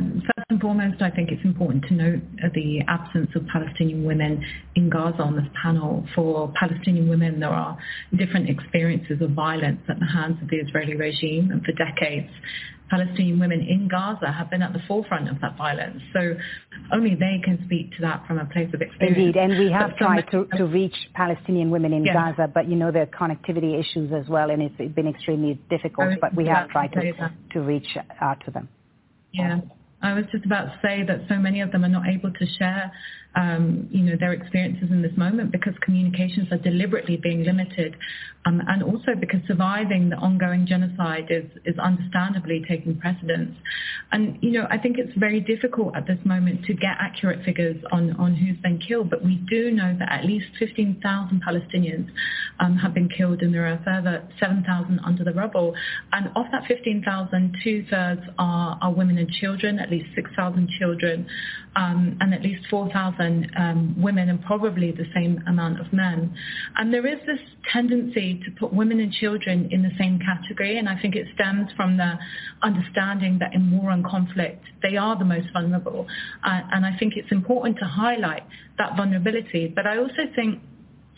first 0.48 0.54
and 0.54 0.62
foremost, 0.62 1.02
I 1.02 1.10
think 1.10 1.32
it's 1.32 1.44
important 1.44 1.86
to 1.86 1.94
note 1.94 2.22
the 2.54 2.82
absence 2.88 3.30
of 3.36 3.48
Palestinian 3.48 4.04
women 4.06 4.44
in 4.76 4.90
Gaza 4.90 5.24
on 5.24 5.36
this 5.36 5.48
panel. 5.62 6.06
For 6.14 6.52
Palestinian 6.60 7.10
women, 7.10 7.40
there 7.40 7.50
are 7.50 7.78
different 8.16 8.50
experiences 8.50 9.22
of 9.22 9.32
violence 9.32 9.82
at 9.90 10.00
the 10.00 10.06
hands 10.06 10.38
of 10.44 10.50
the 10.50 10.58
Israeli 10.58 10.96
regime, 10.96 11.50
and 11.52 11.64
for 11.66 11.72
decades, 11.72 12.30
Palestinian 12.92 13.40
women 13.40 13.62
in 13.62 13.88
Gaza 13.88 14.32
have 14.32 14.52
been 14.52 14.62
at 14.62 14.72
the 14.72 14.82
forefront 14.88 15.28
of 15.30 15.42
that 15.42 15.58
violence. 15.58 16.00
So 16.14 16.36
only 16.94 17.16
they 17.16 17.42
can 17.44 17.64
speak 17.66 17.90
to 17.96 18.02
that 18.02 18.28
from 18.28 18.38
a 18.38 18.46
place 18.46 18.70
of 18.76 18.82
experience. 18.82 19.18
Indeed, 19.18 19.38
and 19.38 19.58
we 19.58 19.72
have 19.72 19.98
tried 19.98 20.30
to, 20.30 20.46
to 20.58 20.66
reach 20.66 20.96
Palestinian 21.16 21.72
women 21.72 21.92
in 21.94 22.06
yeah. 22.06 22.14
Gaza, 22.14 22.52
but 22.54 22.70
you 22.70 22.76
know 22.76 22.92
there 22.92 23.02
are 23.02 23.28
connectivity 23.28 23.80
issues 23.80 24.12
as 24.14 24.30
well, 24.30 24.52
and 24.52 24.62
it's 24.62 24.94
been 24.94 25.08
extremely 25.08 25.60
difficult, 25.72 26.10
oh, 26.14 26.18
but 26.22 26.36
we 26.36 26.46
have 26.46 26.70
tried 26.70 26.94
to, 26.94 27.32
to 27.54 27.62
reach 27.62 27.98
out 28.22 28.46
to 28.46 28.52
them. 28.52 28.70
Yeah. 29.34 29.62
I 30.02 30.14
was 30.14 30.26
just 30.32 30.46
about 30.46 30.66
to 30.66 30.80
say 30.82 31.04
that 31.04 31.22
so 31.30 31.36
many 31.36 31.62
of 31.62 31.72
them 31.72 31.84
are 31.86 31.90
not 31.90 32.08
able 32.08 32.32
to 32.32 32.46
share 32.60 32.92
um, 33.36 33.88
you 33.92 34.04
know, 34.04 34.16
their 34.20 34.34
experiences 34.34 34.90
in 34.92 35.02
this 35.02 35.16
moment 35.18 35.52
because 35.52 35.74
communications 35.82 36.48
are 36.52 36.58
deliberately 36.58 37.18
being 37.18 37.44
limited 37.44 37.96
um, 38.46 38.62
and 38.68 38.84
also 38.84 39.16
because 39.20 39.40
surviving 39.48 40.10
the 40.10 40.16
ongoing 40.18 40.68
genocide 40.68 41.28
is, 41.30 41.46
is 41.66 41.78
understandably 41.80 42.64
taking 42.68 42.98
precedence. 43.00 43.56
And, 44.12 44.38
you 44.42 44.52
know, 44.52 44.68
I 44.70 44.78
think 44.78 44.98
it's 45.00 45.18
very 45.18 45.42
difficult 45.42 45.96
at 45.96 46.06
this 46.06 46.20
moment 46.24 46.64
to 46.66 46.74
get 46.74 46.96
accurate 47.00 47.44
figures 47.44 47.84
on, 47.92 48.12
on 48.18 48.36
who's 48.36 48.58
been 48.58 48.80
killed, 48.80 49.10
but 49.10 49.24
we 49.24 49.38
do 49.50 49.72
know 49.72 49.96
that 49.98 50.12
at 50.12 50.26
least 50.26 50.46
15,000 50.60 51.42
Palestinians 51.42 52.08
um, 52.60 52.78
have 52.78 52.94
been 52.94 53.10
killed 53.10 53.42
and 53.42 53.54
there 53.54 53.66
are 53.66 53.82
further 53.84 54.24
7,000 54.40 55.00
under 55.04 55.24
the 55.24 55.34
rubble. 55.34 55.74
And 56.14 56.28
of 56.36 56.46
that 56.52 56.66
15,000, 56.68 57.58
two-thirds 57.64 58.22
are, 58.38 58.78
are 58.80 58.94
women 58.94 59.18
and 59.18 59.30
children, 59.30 59.80
at 59.80 59.90
least 59.90 60.06
6,000 60.14 60.70
children, 60.80 61.28
um, 61.76 62.18
and 62.22 62.34
at 62.34 62.42
least 62.42 62.66
4,000 62.70 63.52
um, 63.58 64.02
women 64.02 64.30
and 64.30 64.42
probably 64.44 64.92
the 64.92 65.06
same 65.14 65.44
amount 65.48 65.80
of 65.80 65.92
men. 65.92 66.34
And 66.76 66.94
there 66.94 67.06
is 67.06 67.20
this 67.26 67.40
tendency 67.72 68.42
to 68.46 68.52
put 68.60 68.74
women 68.74 69.00
and 69.00 69.12
children 69.12 69.70
in 69.72 69.82
the 69.82 69.92
same 69.98 70.20
category, 70.20 70.78
and 70.78 70.88
I 70.88 71.00
think 71.02 71.16
it 71.16 71.28
stems 71.34 71.70
from 71.76 71.98
the 71.98 72.14
understanding 72.62 73.40
that 73.40 73.54
in 73.54 73.72
war 73.72 73.92
and 73.92 74.06
conflict, 74.06 74.64
they 74.82 74.96
are 74.98 75.18
the 75.18 75.26
most 75.26 75.48
vulnerable. 75.52 76.08
Uh, 76.44 76.62
and 76.72 76.86
I 76.86 76.98
think 76.98 77.14
it's 77.16 77.32
important 77.32 77.78
to 77.80 77.86
highlight 77.86 78.44
that 78.78 78.96
vulnerability. 78.96 79.68
But 79.68 79.86
I 79.86 79.98
also 79.98 80.24
think 80.36 80.62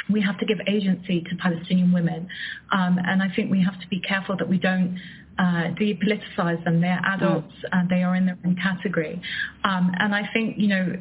we 0.09 0.21
have 0.21 0.37
to 0.39 0.45
give 0.45 0.59
agency 0.67 1.21
to 1.29 1.35
Palestinian 1.35 1.91
women. 1.91 2.29
Um, 2.71 2.97
and 3.03 3.21
I 3.21 3.29
think 3.35 3.51
we 3.51 3.61
have 3.63 3.79
to 3.79 3.87
be 3.89 3.99
careful 3.99 4.37
that 4.37 4.47
we 4.47 4.57
don't 4.57 4.99
uh, 5.39 5.73
depoliticize 5.79 6.63
them. 6.63 6.81
They're 6.81 7.01
adults 7.05 7.53
mm. 7.53 7.69
and 7.71 7.89
they 7.89 8.03
are 8.03 8.15
in 8.15 8.25
their 8.25 8.37
own 8.45 8.55
category. 8.55 9.21
Um, 9.63 9.91
and 9.99 10.13
I 10.15 10.27
think, 10.33 10.57
you 10.57 10.67
know, 10.67 10.93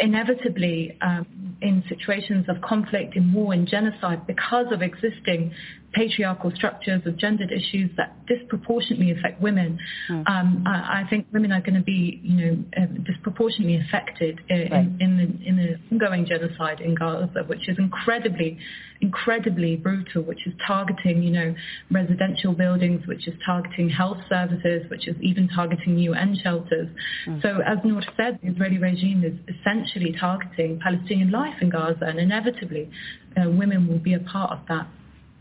inevitably 0.00 0.96
um, 1.00 1.56
in 1.60 1.82
situations 1.88 2.46
of 2.48 2.60
conflict, 2.60 3.16
in 3.16 3.32
war, 3.32 3.54
in 3.54 3.66
genocide, 3.66 4.26
because 4.26 4.66
of 4.70 4.82
existing 4.82 5.52
patriarchal 5.94 6.50
structures 6.54 7.02
of 7.06 7.16
gendered 7.16 7.50
issues 7.52 7.90
that 7.96 8.14
disproportionately 8.26 9.12
affect 9.12 9.40
women, 9.40 9.78
mm. 10.10 10.28
um, 10.28 10.64
I, 10.66 11.02
I, 11.02 11.06
think 11.08 11.26
women 11.32 11.52
are 11.52 11.60
going 11.60 11.74
to 11.74 11.82
be, 11.82 12.20
you 12.22 12.36
know, 12.36 12.64
uh, 12.76 12.86
disproportionately 13.04 13.76
affected 13.76 14.40
in, 14.48 14.68
right. 14.70 14.86
in, 15.00 15.16
the, 15.16 15.48
in 15.48 15.56
the 15.56 15.78
ongoing 15.92 16.26
genocide 16.26 16.80
in 16.80 16.94
Gaza, 16.94 17.44
which 17.46 17.68
is 17.68 17.78
incredibly, 17.78 18.58
incredibly 19.00 19.76
brutal, 19.76 20.22
which 20.22 20.46
is 20.46 20.52
targeting, 20.66 21.22
you 21.22 21.30
know, 21.30 21.54
residential 21.90 22.52
buildings, 22.52 23.06
which 23.06 23.28
is 23.28 23.34
targeting 23.44 23.88
health 23.88 24.18
services, 24.28 24.88
which 24.90 25.06
is 25.06 25.16
even 25.20 25.48
targeting 25.48 25.98
UN 25.98 26.36
shelters. 26.42 26.88
Mm. 27.26 27.42
So 27.42 27.60
as 27.64 27.78
Nour 27.84 28.02
said, 28.16 28.38
the 28.42 28.50
Israeli 28.50 28.78
regime 28.78 29.24
is 29.24 29.34
essentially 29.56 30.14
targeting 30.18 30.80
Palestinian 30.80 31.30
life 31.30 31.54
in 31.60 31.70
Gaza, 31.70 32.04
and 32.06 32.18
inevitably 32.18 32.90
uh, 33.36 33.50
women 33.50 33.86
will 33.86 33.98
be 33.98 34.14
a 34.14 34.20
part 34.20 34.50
of 34.50 34.60
that. 34.68 34.86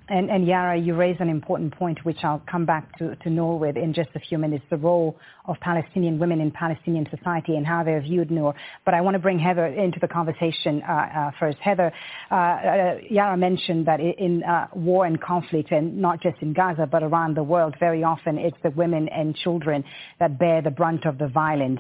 And, 0.10 0.30
and, 0.30 0.46
Yara, 0.46 0.78
you 0.78 0.96
raise 0.96 1.16
an 1.22 1.30
important 1.30 1.74
point, 1.74 2.04
which 2.04 2.18
I'll 2.24 2.42
come 2.52 2.66
back 2.66 2.98
to, 2.98 3.16
to 3.16 3.30
Nour 3.30 3.58
with 3.58 3.78
in 3.78 3.94
just 3.94 4.10
a 4.16 4.20
few 4.20 4.38
minutes, 4.38 4.66
the 4.70 4.76
role 4.76 5.18
of 5.46 5.56
Palestinian 5.62 6.20
women 6.20 6.42
in 6.42 6.52
Palestinian 6.52 7.08
society 7.10 7.56
and 7.56 7.66
how 7.66 7.86
they're 7.86 8.02
viewed, 8.02 8.30
Nour. 8.30 8.54
But 8.84 8.96
I 8.96 9.02
want 9.02 9.16
to 9.16 9.20
bring 9.20 9.40
Heather 9.40 9.66
into 9.66 10.00
the 10.02 10.10
conversation 10.10 10.84
uh, 10.84 10.92
uh, 10.92 11.32
first. 11.40 11.58
Heather, 11.60 11.94
uh, 12.30 12.36
uh 12.36 12.98
Yara 13.10 13.38
mentioned 13.38 13.88
that 13.88 14.02
in 14.02 14.44
uh, 14.44 14.68
war 14.74 15.06
and 15.06 15.22
conflict, 15.22 15.72
and 15.72 15.98
not 15.98 16.22
just 16.22 16.36
in 16.42 16.52
Gaza, 16.52 16.86
but 16.86 17.02
around 17.02 17.38
the 17.38 17.44
world, 17.44 17.76
very 17.80 18.04
often 18.04 18.38
it's 18.38 18.58
the 18.62 18.72
women 18.72 19.08
and 19.08 19.34
children 19.38 19.86
that 20.20 20.38
bear 20.38 20.62
the 20.62 20.72
brunt 20.72 21.06
of 21.06 21.18
the 21.18 21.30
violence 21.30 21.80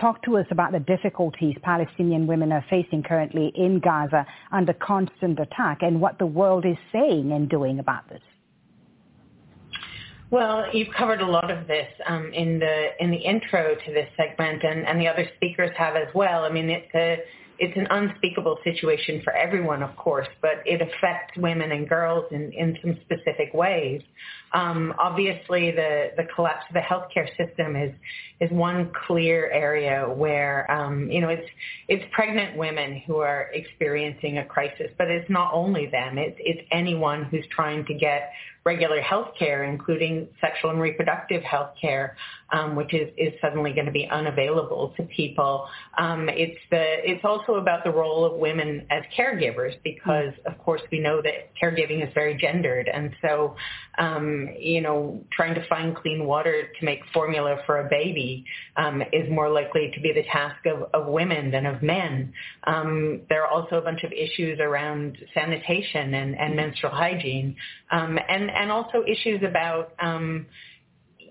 Talk 0.00 0.22
to 0.22 0.38
us 0.38 0.46
about 0.50 0.72
the 0.72 0.80
difficulties 0.80 1.56
Palestinian 1.62 2.26
women 2.26 2.52
are 2.52 2.64
facing 2.70 3.02
currently 3.02 3.52
in 3.54 3.80
Gaza 3.80 4.26
under 4.50 4.72
constant 4.72 5.38
attack 5.38 5.82
and 5.82 6.00
what 6.00 6.18
the 6.18 6.24
world 6.24 6.64
is 6.64 6.76
saying 6.90 7.32
and 7.32 7.50
doing 7.50 7.78
about 7.78 8.08
this. 8.08 8.22
Well, 10.30 10.64
you've 10.72 10.94
covered 10.96 11.20
a 11.20 11.26
lot 11.26 11.50
of 11.50 11.66
this 11.66 11.88
um, 12.06 12.32
in 12.32 12.60
the 12.60 12.90
in 13.00 13.10
the 13.10 13.16
intro 13.16 13.74
to 13.74 13.92
this 13.92 14.08
segment, 14.16 14.62
and, 14.62 14.86
and 14.86 15.00
the 15.00 15.08
other 15.08 15.28
speakers 15.36 15.70
have 15.76 15.96
as 15.96 16.06
well. 16.14 16.44
I 16.44 16.50
mean, 16.50 16.70
it's 16.70 16.94
a 16.94 17.18
it's 17.60 17.76
an 17.76 17.86
unspeakable 17.90 18.58
situation 18.64 19.20
for 19.22 19.34
everyone, 19.34 19.82
of 19.82 19.94
course, 19.96 20.26
but 20.40 20.62
it 20.64 20.80
affects 20.80 21.36
women 21.36 21.72
and 21.72 21.86
girls 21.86 22.24
in, 22.30 22.50
in 22.52 22.78
some 22.80 22.96
specific 23.02 23.52
ways. 23.52 24.00
Um, 24.54 24.94
obviously, 24.98 25.70
the, 25.70 26.12
the 26.16 26.24
collapse 26.34 26.64
of 26.70 26.74
the 26.74 26.80
healthcare 26.80 27.28
system 27.36 27.76
is 27.76 27.92
is 28.40 28.50
one 28.50 28.90
clear 29.06 29.50
area 29.50 30.08
where 30.08 30.68
um, 30.72 31.10
you 31.10 31.20
know 31.20 31.28
it's 31.28 31.46
it's 31.86 32.02
pregnant 32.12 32.56
women 32.56 33.02
who 33.06 33.18
are 33.18 33.50
experiencing 33.52 34.38
a 34.38 34.44
crisis, 34.44 34.90
but 34.96 35.08
it's 35.08 35.28
not 35.28 35.52
only 35.52 35.86
them. 35.86 36.16
It's 36.16 36.38
it's 36.40 36.66
anyone 36.72 37.24
who's 37.24 37.44
trying 37.54 37.84
to 37.84 37.94
get 37.94 38.32
regular 38.64 39.00
health 39.00 39.28
care, 39.38 39.64
including 39.64 40.28
sexual 40.40 40.70
and 40.70 40.80
reproductive 40.80 41.42
health 41.42 41.70
care, 41.80 42.16
um, 42.52 42.76
which 42.76 42.94
is, 42.94 43.08
is 43.16 43.32
suddenly 43.40 43.72
going 43.72 43.86
to 43.86 43.92
be 43.92 44.08
unavailable 44.10 44.94
to 44.96 45.02
people. 45.04 45.66
Um, 45.98 46.28
it's 46.28 46.58
the 46.70 47.10
it's 47.10 47.24
also 47.24 47.54
about 47.54 47.84
the 47.84 47.90
role 47.90 48.24
of 48.24 48.38
women 48.38 48.86
as 48.90 49.02
caregivers 49.16 49.74
because, 49.84 50.32
of 50.46 50.58
course, 50.58 50.82
we 50.90 51.00
know 51.00 51.20
that 51.22 51.54
caregiving 51.60 52.06
is 52.06 52.12
very 52.14 52.36
gendered, 52.36 52.88
and 52.88 53.14
so 53.22 53.56
um, 53.98 54.48
you 54.58 54.80
know, 54.80 55.22
trying 55.32 55.54
to 55.54 55.66
find 55.68 55.94
clean 55.94 56.24
water 56.24 56.68
to 56.78 56.84
make 56.84 57.00
formula 57.12 57.58
for 57.66 57.80
a 57.80 57.88
baby 57.88 58.44
um, 58.76 59.02
is 59.12 59.30
more 59.30 59.50
likely 59.50 59.90
to 59.94 60.00
be 60.00 60.12
the 60.12 60.22
task 60.32 60.64
of, 60.66 60.88
of 60.94 61.06
women 61.06 61.50
than 61.50 61.66
of 61.66 61.82
men. 61.82 62.32
Um, 62.64 63.22
there 63.28 63.44
are 63.44 63.48
also 63.48 63.76
a 63.76 63.82
bunch 63.82 64.02
of 64.02 64.12
issues 64.12 64.58
around 64.58 65.18
sanitation 65.34 66.14
and, 66.14 66.38
and 66.38 66.56
menstrual 66.56 66.92
hygiene, 66.92 67.56
um, 67.90 68.18
and 68.28 68.50
and 68.50 68.70
also 68.70 69.04
issues 69.06 69.42
about 69.42 69.92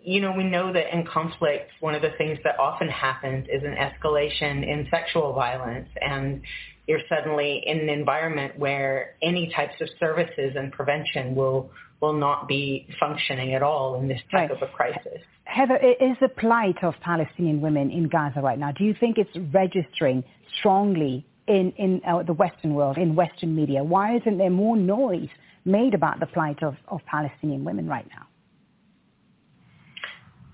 you 0.04 0.22
know, 0.22 0.32
we 0.32 0.44
know 0.44 0.72
that 0.74 0.94
in 0.94 1.06
conflict, 1.06 1.72
one 1.80 1.96
of 1.96 2.02
the 2.02 2.12
things 2.18 2.40
that 2.44 2.60
often 2.60 2.88
happens 2.90 3.48
is 3.52 3.64
an 3.64 3.76
escalation 3.76 4.64
in 4.64 4.88
sexual 4.90 5.34
violence. 5.34 5.90
And 6.02 6.42
you're 6.88 7.02
suddenly 7.08 7.62
in 7.66 7.80
an 7.80 7.90
environment 7.90 8.58
where 8.58 9.16
any 9.22 9.52
types 9.56 9.76
of 9.82 9.90
services 10.00 10.56
and 10.56 10.72
prevention 10.72 11.36
will 11.36 11.72
will 12.02 12.14
not 12.14 12.48
be 12.48 12.88
functioning 12.98 13.54
at 13.54 13.62
all 13.62 14.00
in 14.00 14.08
this 14.08 14.22
type 14.32 14.50
right. 14.50 14.52
of 14.52 14.62
a 14.62 14.72
crisis. 14.72 15.20
Heather, 15.44 15.76
is 15.76 16.16
the 16.22 16.30
plight 16.30 16.82
of 16.82 16.94
Palestinian 17.02 17.60
women 17.60 17.92
in 17.92 18.08
Gaza 18.08 18.40
right 18.40 18.58
now, 18.58 18.72
do 18.72 18.86
you 18.86 18.96
think 18.98 19.18
it's 19.18 19.36
registering 19.54 20.24
strongly 20.58 21.26
in, 21.48 21.74
in 21.78 22.02
uh, 22.08 22.24
the 22.24 22.32
Western 22.32 22.74
world, 22.74 22.98
in 22.98 23.16
Western 23.16 23.54
media? 23.54 23.84
Why 23.84 24.16
isn't 24.16 24.38
there 24.38 24.50
more 24.50 24.78
noise 24.78 25.28
made 25.66 25.94
about 25.94 26.22
the 26.22 26.28
plight 26.28 26.64
of, 26.64 26.76
of 26.88 27.02
Palestinian 27.06 27.66
women 27.66 27.88
right 27.88 28.08
now? 28.16 28.29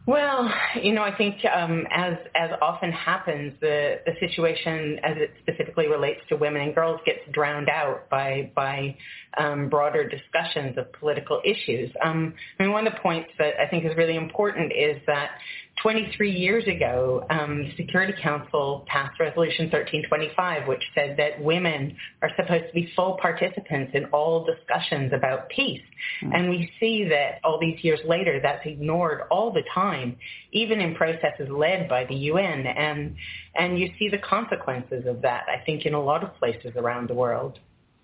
Well, 0.07 0.53
you 0.83 0.93
know, 0.93 1.01
I 1.01 1.15
think 1.15 1.37
um, 1.45 1.87
as 1.89 2.13
as 2.35 2.51
often 2.61 2.91
happens, 2.91 3.53
the 3.59 4.01
the 4.05 4.11
situation 4.19 4.99
as 5.03 5.17
it 5.17 5.31
specifically 5.41 5.87
relates 5.87 6.21
to 6.29 6.35
women 6.35 6.61
and 6.61 6.75
girls 6.75 6.99
gets 7.07 7.21
drowned 7.31 7.69
out 7.69 8.07
by 8.09 8.51
by 8.55 8.95
um, 9.37 9.67
broader 9.67 10.07
discussions 10.07 10.77
of 10.77 10.93
political 10.93 11.41
issues. 11.43 11.89
Um, 12.03 12.35
I 12.59 12.63
mean, 12.63 12.71
one 12.71 12.85
of 12.85 12.93
the 12.93 12.99
points 12.99 13.31
that 13.39 13.59
I 13.59 13.67
think 13.67 13.83
is 13.83 13.97
really 13.97 14.15
important 14.15 14.71
is 14.71 14.97
that 15.07 15.31
23 15.81 16.31
years 16.31 16.65
ago, 16.67 17.25
um, 17.29 17.71
Security 17.75 18.13
Council 18.21 18.85
passed 18.87 19.19
Resolution 19.19 19.65
1325, 19.65 20.67
which 20.67 20.81
said 20.95 21.17
that 21.17 21.41
women 21.41 21.95
are 22.21 22.29
supposed 22.37 22.67
to 22.67 22.73
be 22.73 22.91
full 22.95 23.17
participants 23.21 23.91
in 23.93 24.05
all 24.05 24.45
discussions 24.45 25.11
about 25.13 25.49
peace. 25.49 25.81
Mm-hmm. 26.23 26.33
And 26.33 26.49
we 26.49 26.71
see 26.79 27.03
that 27.09 27.39
all 27.43 27.59
these 27.59 27.83
years 27.83 27.99
later, 28.07 28.39
that's 28.41 28.65
ignored 28.65 29.23
all 29.29 29.51
the 29.51 29.63
time, 29.73 30.15
even 30.53 30.79
in 30.79 30.95
processes 30.95 31.49
led 31.49 31.89
by 31.89 32.05
the 32.05 32.15
UN. 32.15 32.65
And, 32.65 33.15
and 33.55 33.77
you 33.77 33.91
see 33.99 34.07
the 34.07 34.19
consequences 34.19 35.05
of 35.05 35.21
that, 35.23 35.45
I 35.49 35.63
think, 35.65 35.85
in 35.85 35.93
a 35.93 36.01
lot 36.01 36.23
of 36.23 36.33
places 36.35 36.71
around 36.77 37.09
the 37.09 37.15
world. 37.15 37.59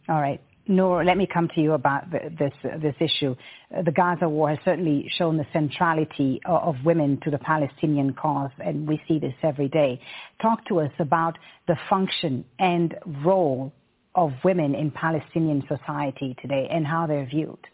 All 0.09 0.19
right. 0.19 0.41
Nour, 0.67 1.03
let 1.03 1.17
me 1.17 1.27
come 1.31 1.47
to 1.55 1.61
you 1.61 1.73
about 1.73 2.11
this 2.11 2.53
this 2.81 2.95
issue. 2.99 3.35
The 3.83 3.91
Gaza 3.91 4.29
war 4.29 4.49
has 4.49 4.59
certainly 4.63 5.11
shown 5.17 5.37
the 5.37 5.47
centrality 5.51 6.39
of 6.45 6.75
women 6.85 7.19
to 7.23 7.31
the 7.31 7.39
Palestinian 7.39 8.13
cause, 8.13 8.51
and 8.59 8.87
we 8.87 9.01
see 9.07 9.17
this 9.19 9.33
every 9.43 9.69
day. 9.69 9.99
Talk 10.41 10.65
to 10.67 10.81
us 10.81 10.91
about 10.99 11.37
the 11.67 11.75
function 11.89 12.45
and 12.59 12.95
role 13.25 13.73
of 14.13 14.31
women 14.43 14.75
in 14.75 14.91
Palestinian 14.91 15.63
society 15.67 16.35
today 16.41 16.67
and 16.69 16.85
how 16.85 17.07
they're 17.07 17.25
viewed. 17.25 17.65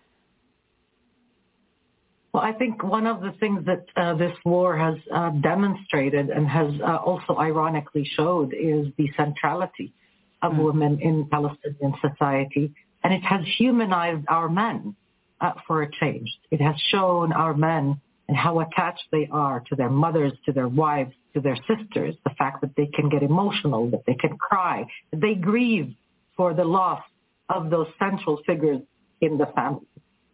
Well, 2.33 2.43
I 2.43 2.53
think 2.53 2.83
one 2.83 3.07
of 3.07 3.21
the 3.21 3.31
things 3.39 3.65
that 3.65 3.85
uh, 3.95 4.13
this 4.15 4.35
war 4.45 4.77
has 4.77 4.95
uh, 5.13 5.31
demonstrated 5.41 6.29
and 6.29 6.47
has 6.47 6.71
uh, 6.81 6.97
also 6.97 7.35
ironically 7.37 8.07
showed 8.15 8.53
is 8.53 8.87
the 8.97 9.09
centrality 9.17 9.93
of 10.41 10.53
mm. 10.53 10.63
women 10.63 10.99
in 11.01 11.27
Palestinian 11.29 11.93
society, 12.01 12.73
and 13.03 13.13
it 13.13 13.23
has 13.23 13.41
humanized 13.57 14.25
our 14.27 14.49
men 14.49 14.95
uh, 15.41 15.53
for 15.65 15.83
a 15.83 15.91
change. 15.99 16.29
It 16.51 16.61
has 16.61 16.75
shown 16.91 17.31
our 17.31 17.53
men 17.53 18.01
and 18.27 18.35
how 18.35 18.59
attached 18.59 19.03
they 19.11 19.27
are 19.31 19.61
to 19.69 19.75
their 19.75 19.89
mothers, 19.89 20.33
to 20.45 20.51
their 20.51 20.67
wives, 20.67 21.13
to 21.33 21.39
their 21.39 21.55
sisters, 21.55 22.15
the 22.23 22.31
fact 22.37 22.61
that 22.61 22.75
they 22.75 22.87
can 22.87 23.09
get 23.09 23.23
emotional, 23.23 23.89
that 23.91 24.03
they 24.05 24.15
can 24.15 24.37
cry, 24.37 24.85
that 25.11 25.21
they 25.21 25.35
grieve 25.35 25.93
for 26.35 26.53
the 26.53 26.63
loss 26.65 27.01
of 27.49 27.69
those 27.69 27.87
central 27.97 28.41
figures 28.45 28.81
in 29.21 29.37
the 29.37 29.45
family. 29.55 29.87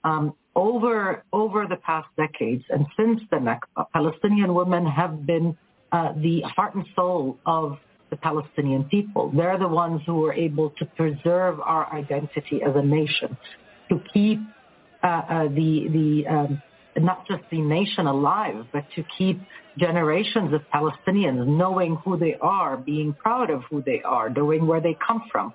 Um, 0.03 0.33
over 0.55 1.23
over 1.31 1.65
the 1.67 1.77
past 1.77 2.07
decades 2.17 2.63
and 2.69 2.85
since 2.97 3.21
the 3.31 3.37
Nakba, 3.37 3.85
Palestinian 3.93 4.53
women 4.53 4.85
have 4.85 5.25
been 5.25 5.57
uh, 5.91 6.13
the 6.17 6.41
heart 6.41 6.75
and 6.75 6.85
soul 6.95 7.37
of 7.45 7.77
the 8.13 8.19
Palestinian 8.29 8.83
people. 8.95 9.31
They're 9.35 9.57
the 9.57 9.73
ones 9.85 10.01
who 10.05 10.15
were 10.23 10.35
able 10.47 10.69
to 10.79 10.85
preserve 10.99 11.59
our 11.73 11.85
identity 12.01 12.57
as 12.67 12.73
a 12.75 12.85
nation, 12.99 13.29
to 13.89 13.95
keep 14.13 14.39
uh, 15.03 15.07
uh, 15.07 15.43
the 15.59 15.71
the 15.97 16.09
um, 16.35 16.61
not 17.09 17.19
just 17.27 17.43
the 17.49 17.61
nation 17.77 18.05
alive, 18.05 18.59
but 18.71 18.85
to 18.95 19.03
keep 19.17 19.37
generations 19.79 20.53
of 20.53 20.61
Palestinians 20.77 21.47
knowing 21.47 21.95
who 22.03 22.17
they 22.17 22.35
are, 22.39 22.77
being 22.77 23.13
proud 23.13 23.49
of 23.49 23.61
who 23.69 23.81
they 23.81 23.99
are, 24.17 24.29
knowing 24.29 24.67
where 24.67 24.81
they 24.87 24.95
come 25.07 25.23
from, 25.31 25.53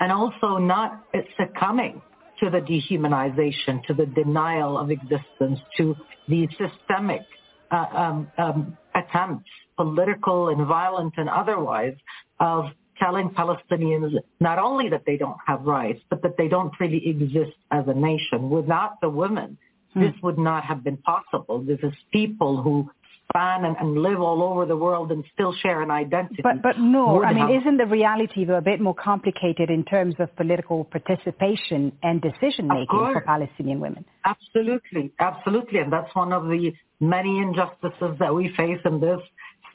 and 0.00 0.10
also 0.10 0.58
not 0.58 1.04
succumbing 1.38 2.02
to 2.40 2.50
the 2.50 2.62
dehumanization, 2.72 3.84
to 3.86 3.94
the 3.94 4.06
denial 4.06 4.72
of 4.76 4.90
existence, 4.90 5.58
to 5.76 5.94
the 6.28 6.48
systemic 6.60 7.22
uh, 7.70 7.86
um, 8.04 8.32
um, 8.36 8.76
attempts 9.10 9.50
political 9.76 10.48
and 10.48 10.66
violent 10.66 11.14
and 11.16 11.28
otherwise, 11.28 11.94
of 12.38 12.66
telling 12.98 13.30
Palestinians 13.30 14.12
not 14.40 14.58
only 14.58 14.90
that 14.90 15.04
they 15.06 15.16
don't 15.16 15.38
have 15.46 15.62
rights, 15.62 16.00
but 16.10 16.22
that 16.22 16.36
they 16.36 16.48
don't 16.48 16.72
really 16.78 17.08
exist 17.08 17.56
as 17.70 17.84
a 17.88 17.94
nation. 17.94 18.50
Without 18.50 19.00
the 19.00 19.08
women, 19.08 19.56
hmm. 19.94 20.00
this 20.02 20.12
would 20.22 20.38
not 20.38 20.64
have 20.64 20.84
been 20.84 20.98
possible. 20.98 21.62
This 21.62 21.78
is 21.82 21.92
people 22.12 22.62
who 22.62 22.90
span 23.30 23.64
and, 23.64 23.76
and, 23.78 24.02
live 24.02 24.20
all 24.20 24.42
over 24.42 24.66
the 24.66 24.76
world 24.76 25.10
and 25.10 25.24
still 25.32 25.54
share 25.62 25.82
an 25.82 25.90
identity. 25.90 26.42
But, 26.42 26.62
but 26.62 26.78
no, 26.78 27.22
I 27.22 27.32
mean, 27.32 27.60
isn't 27.60 27.76
the 27.76 27.86
reality 27.86 28.44
though 28.44 28.56
a 28.56 28.60
bit 28.62 28.80
more 28.80 28.94
complicated 28.94 29.70
in 29.70 29.84
terms 29.84 30.14
of 30.18 30.34
political 30.36 30.84
participation 30.84 31.92
and 32.02 32.20
decision 32.20 32.68
making 32.68 32.88
for 32.90 33.22
Palestinian 33.26 33.80
women? 33.80 34.04
Absolutely, 34.24 35.12
absolutely, 35.18 35.80
and 35.80 35.92
that's 35.92 36.14
one 36.14 36.32
of 36.32 36.44
the 36.44 36.72
many 37.00 37.38
injustices 37.38 38.16
that 38.18 38.34
we 38.34 38.52
face 38.56 38.80
in 38.84 39.00
this 39.00 39.20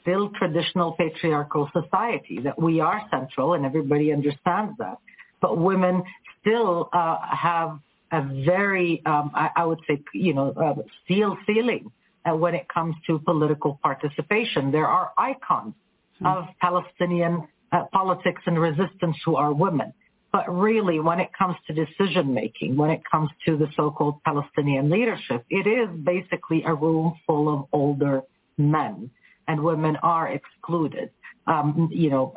still 0.06 0.30
traditional 0.38 0.92
patriarchal 0.92 1.68
society, 1.72 2.38
that 2.44 2.60
we 2.60 2.80
are 2.80 3.02
central 3.10 3.54
and 3.54 3.66
everybody 3.66 4.12
understands 4.12 4.72
that. 4.78 4.98
But 5.40 5.58
women 5.58 6.04
still 6.40 6.88
uh, 6.92 7.16
have 7.28 7.80
a 8.12 8.22
very, 8.44 9.02
um, 9.04 9.32
I, 9.34 9.50
I, 9.56 9.64
would 9.64 9.80
say, 9.88 10.00
you 10.14 10.32
know, 10.32 10.52
uh, 10.52 10.74
steel 11.04 11.36
ceiling 11.44 11.90
when 12.34 12.54
it 12.54 12.66
comes 12.68 12.94
to 13.06 13.18
political 13.18 13.78
participation. 13.82 14.72
There 14.72 14.86
are 14.86 15.12
icons 15.16 15.74
mm. 16.20 16.26
of 16.26 16.48
Palestinian 16.60 17.46
uh, 17.72 17.84
politics 17.92 18.42
and 18.46 18.58
resistance 18.58 19.16
who 19.24 19.36
are 19.36 19.52
women. 19.52 19.92
But 20.32 20.54
really, 20.54 21.00
when 21.00 21.20
it 21.20 21.30
comes 21.38 21.56
to 21.66 21.72
decision 21.72 22.34
making, 22.34 22.76
when 22.76 22.90
it 22.90 23.02
comes 23.10 23.30
to 23.46 23.56
the 23.56 23.68
so-called 23.74 24.22
Palestinian 24.24 24.90
leadership, 24.90 25.44
it 25.48 25.66
is 25.66 25.88
basically 26.02 26.62
a 26.64 26.74
room 26.74 27.14
full 27.26 27.52
of 27.52 27.66
older 27.72 28.22
men 28.58 29.10
and 29.48 29.62
women 29.62 29.96
are 30.02 30.28
excluded, 30.28 31.10
um, 31.46 31.88
you 31.92 32.10
know, 32.10 32.34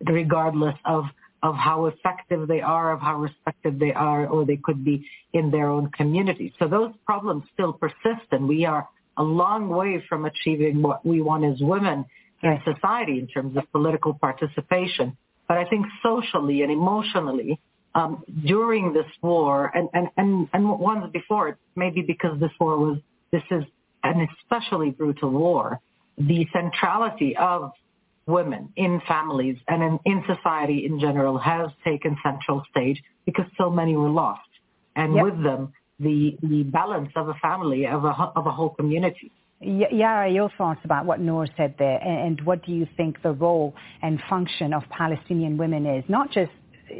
regardless 0.00 0.76
of 0.84 1.04
of 1.42 1.54
how 1.56 1.84
effective 1.84 2.48
they 2.48 2.62
are, 2.62 2.94
of 2.94 3.02
how 3.02 3.16
respected 3.18 3.78
they 3.78 3.92
are, 3.92 4.26
or 4.26 4.46
they 4.46 4.56
could 4.56 4.82
be 4.82 5.06
in 5.34 5.50
their 5.50 5.68
own 5.68 5.90
community. 5.90 6.54
So 6.58 6.66
those 6.66 6.90
problems 7.04 7.44
still 7.52 7.74
persist, 7.74 8.26
and 8.32 8.48
we 8.48 8.64
are 8.64 8.88
a 9.16 9.22
long 9.22 9.68
way 9.68 10.04
from 10.08 10.24
achieving 10.24 10.82
what 10.82 11.04
we 11.04 11.20
want 11.20 11.44
as 11.44 11.60
women 11.60 12.04
in 12.42 12.60
society 12.64 13.18
in 13.18 13.26
terms 13.26 13.56
of 13.56 13.70
political 13.72 14.14
participation. 14.14 15.16
But 15.48 15.58
I 15.58 15.64
think 15.64 15.86
socially 16.02 16.62
and 16.62 16.70
emotionally, 16.70 17.60
um, 17.94 18.24
during 18.44 18.92
this 18.92 19.06
war 19.22 19.70
and, 19.74 19.88
and, 19.92 20.08
and, 20.16 20.48
and 20.52 20.68
once 20.80 21.10
before 21.12 21.48
it, 21.50 21.56
maybe 21.76 22.02
because 22.02 22.38
this 22.40 22.50
war 22.58 22.78
was, 22.78 22.98
this 23.30 23.42
is 23.50 23.64
an 24.02 24.26
especially 24.42 24.90
brutal 24.90 25.30
war, 25.30 25.80
the 26.18 26.46
centrality 26.52 27.36
of 27.36 27.72
women 28.26 28.72
in 28.76 29.00
families 29.06 29.56
and 29.68 29.82
in, 29.82 29.98
in 30.04 30.24
society 30.26 30.86
in 30.86 30.98
general 30.98 31.38
has 31.38 31.68
taken 31.84 32.16
central 32.22 32.62
stage 32.70 33.02
because 33.26 33.46
so 33.58 33.70
many 33.70 33.96
were 33.96 34.10
lost. 34.10 34.40
And 34.96 35.14
yep. 35.14 35.24
with 35.24 35.42
them, 35.42 35.72
the, 35.98 36.36
the 36.42 36.62
balance 36.64 37.10
of 37.16 37.28
a 37.28 37.34
family, 37.34 37.86
of 37.86 38.04
a, 38.04 38.08
of 38.36 38.46
a 38.46 38.50
whole 38.50 38.70
community. 38.70 39.30
Yara, 39.60 40.30
your 40.30 40.50
thoughts 40.58 40.80
about 40.84 41.06
what 41.06 41.20
Nour 41.20 41.46
said 41.56 41.74
there, 41.78 41.98
and 42.02 42.40
what 42.44 42.64
do 42.66 42.72
you 42.72 42.86
think 42.96 43.22
the 43.22 43.32
role 43.32 43.74
and 44.02 44.20
function 44.28 44.74
of 44.74 44.82
Palestinian 44.90 45.56
women 45.56 45.86
is, 45.86 46.04
not 46.08 46.30
just 46.30 46.50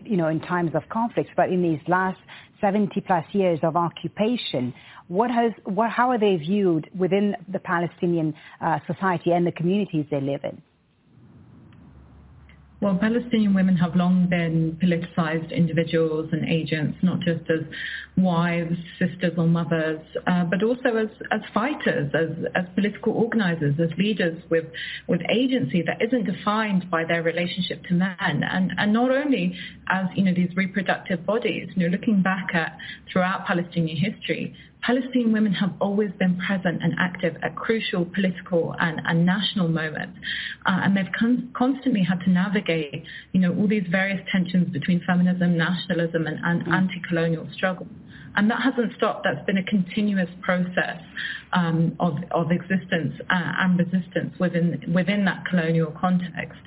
you 0.03 0.17
know 0.17 0.29
in 0.29 0.41
times 0.41 0.71
of 0.75 0.83
conflicts, 0.89 1.31
but 1.37 1.51
in 1.51 1.63
these 1.63 1.81
last 1.89 2.19
70 2.61 3.01
plus 3.03 3.25
years 3.33 3.59
of 3.63 3.77
occupation? 3.77 4.73
What 5.09 5.31
has, 5.31 5.53
what, 5.65 5.91
how 5.91 6.11
are 6.11 6.19
they 6.19 6.37
viewed 6.37 6.89
within 6.97 7.37
the 7.53 7.59
Palestinian 7.59 8.35
uh, 8.63 8.79
society 8.87 9.33
and 9.33 9.47
the 9.47 9.53
communities 9.53 10.07
they 10.11 10.21
live 10.21 10.41
in? 10.45 10.63
Well, 12.85 12.99
Palestinian 12.99 13.55
women 13.55 13.77
have 13.77 13.97
long 13.97 14.27
been 14.29 14.79
politicized 14.79 15.51
individuals 15.51 16.29
and 16.33 16.47
agents, 16.47 16.99
not 17.01 17.21
just 17.21 17.49
as 17.49 17.61
wives, 18.19 18.77
sisters 18.99 19.33
or 19.39 19.47
mothers, 19.47 20.01
uh, 20.27 20.45
but 20.45 20.63
also 20.63 20.95
as, 20.95 21.09
as 21.33 21.41
fighters, 21.55 22.13
as, 22.15 22.29
as 22.55 22.67
political 22.75 23.15
organizers, 23.15 23.75
as 23.81 23.89
leaders 23.97 24.39
with, 24.51 24.67
with 25.09 25.23
agency 25.31 25.81
that 25.81 26.03
isn't 26.03 26.25
defined 26.25 26.91
by 26.91 27.07
their 27.07 27.23
relationship 27.23 27.83
to 27.85 27.95
men. 27.95 28.17
And, 28.21 28.71
and 28.77 28.93
not 28.93 29.11
only 29.11 29.59
as, 29.89 30.05
you 30.15 30.23
know, 30.23 30.35
these 30.35 30.55
reproductive 30.55 31.25
bodies, 31.25 31.71
you 31.75 31.89
know, 31.89 31.97
looking 31.97 32.21
back 32.21 32.49
at 32.53 32.77
throughout 33.11 33.47
Palestinian 33.47 33.97
history, 33.97 34.55
Palestinian 34.85 35.33
women 35.33 35.53
have 35.55 35.73
always 35.81 36.11
been 36.19 36.39
present 36.47 36.83
and 36.83 36.95
active 36.99 37.37
at 37.43 37.57
crucial 37.57 38.05
political 38.05 38.75
and, 38.79 39.01
and 39.07 39.25
national 39.25 39.69
moments. 39.69 40.19
Uh, 40.67 40.81
and 40.83 40.97
they've 40.97 41.13
con- 41.19 41.51
constantly 41.55 42.03
had 42.03 42.21
to 42.21 42.31
navigate, 42.31 43.03
you 43.33 43.41
know, 43.41 43.55
all 43.55 43.67
these 43.67 43.87
various 43.91 44.21
tensions 44.31 44.69
between 44.71 45.01
feminism, 45.07 45.57
nationalism, 45.57 46.27
and, 46.27 46.39
and 46.45 46.67
mm. 46.67 46.73
anti-colonial 46.75 47.49
struggle. 47.55 47.87
And 48.37 48.51
that 48.51 48.61
hasn't 48.63 48.95
stopped. 48.97 49.25
That's 49.25 49.45
been 49.47 49.59
a 49.59 49.63
continuous 49.63 50.31
process 50.43 51.01
um, 51.55 51.97
of, 52.01 52.19
of 52.33 52.51
existence 52.51 53.15
uh, 53.31 53.53
and 53.59 53.79
resistance 53.79 54.35
within 54.39 54.83
within 54.93 55.25
that 55.25 55.45
colonial 55.47 55.93
context. 55.99 56.59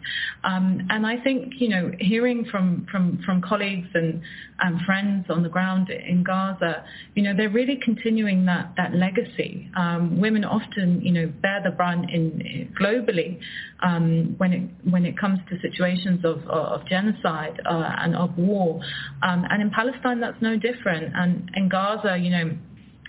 Um, 0.43 0.87
and 0.89 1.05
I 1.05 1.17
think 1.21 1.53
you 1.59 1.69
know 1.69 1.91
hearing 1.99 2.45
from 2.45 2.87
from 2.89 3.21
from 3.25 3.41
colleagues 3.41 3.89
and 3.93 4.21
and 4.59 4.81
friends 4.81 5.25
on 5.29 5.43
the 5.43 5.49
ground 5.49 5.89
in 5.89 6.23
Gaza, 6.23 6.85
you 7.15 7.23
know 7.23 7.35
they're 7.35 7.49
really 7.49 7.79
continuing 7.83 8.45
that 8.45 8.73
that 8.77 8.93
legacy. 8.95 9.69
Um, 9.75 10.19
women 10.21 10.45
often 10.45 11.01
you 11.01 11.11
know 11.11 11.27
bear 11.41 11.61
the 11.63 11.71
brunt 11.71 12.09
in 12.09 12.73
globally 12.79 13.39
um, 13.81 14.35
when 14.37 14.53
it 14.53 14.89
when 14.89 15.05
it 15.05 15.17
comes 15.17 15.39
to 15.49 15.59
situations 15.59 16.23
of 16.23 16.47
of, 16.47 16.87
genocide 16.87 17.59
uh, 17.65 17.95
and 17.99 18.15
of 18.15 18.37
war. 18.37 18.79
Um, 19.21 19.45
and 19.49 19.61
in 19.61 19.69
Palestine 19.69 20.21
that's 20.21 20.41
no 20.41 20.57
different. 20.57 21.11
And 21.15 21.51
in 21.57 21.67
Gaza, 21.69 22.17
you 22.17 22.29
know 22.29 22.57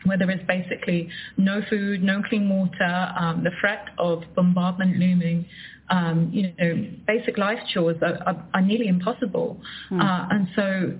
where 0.05 0.19
there 0.19 0.31
is 0.31 0.41
basically 0.47 1.09
no 1.37 1.61
food, 1.69 2.03
no 2.03 2.23
clean 2.29 2.49
water, 2.49 3.13
um, 3.19 3.45
the 3.45 3.51
threat 3.61 3.89
of 3.99 4.23
bombardment 4.35 4.97
looming, 4.97 5.45
um, 5.91 6.31
you 6.33 6.53
know, 6.59 6.87
basic 7.07 7.39
life 7.39 7.59
chores 7.73 7.97
are, 8.03 8.19
are, 8.27 8.45
are 8.55 8.63
nearly 8.63 8.89
impossible. 8.89 9.61
Mm. 9.91 10.01
Uh, 10.01 10.29
and 10.31 10.49
so 10.55 10.99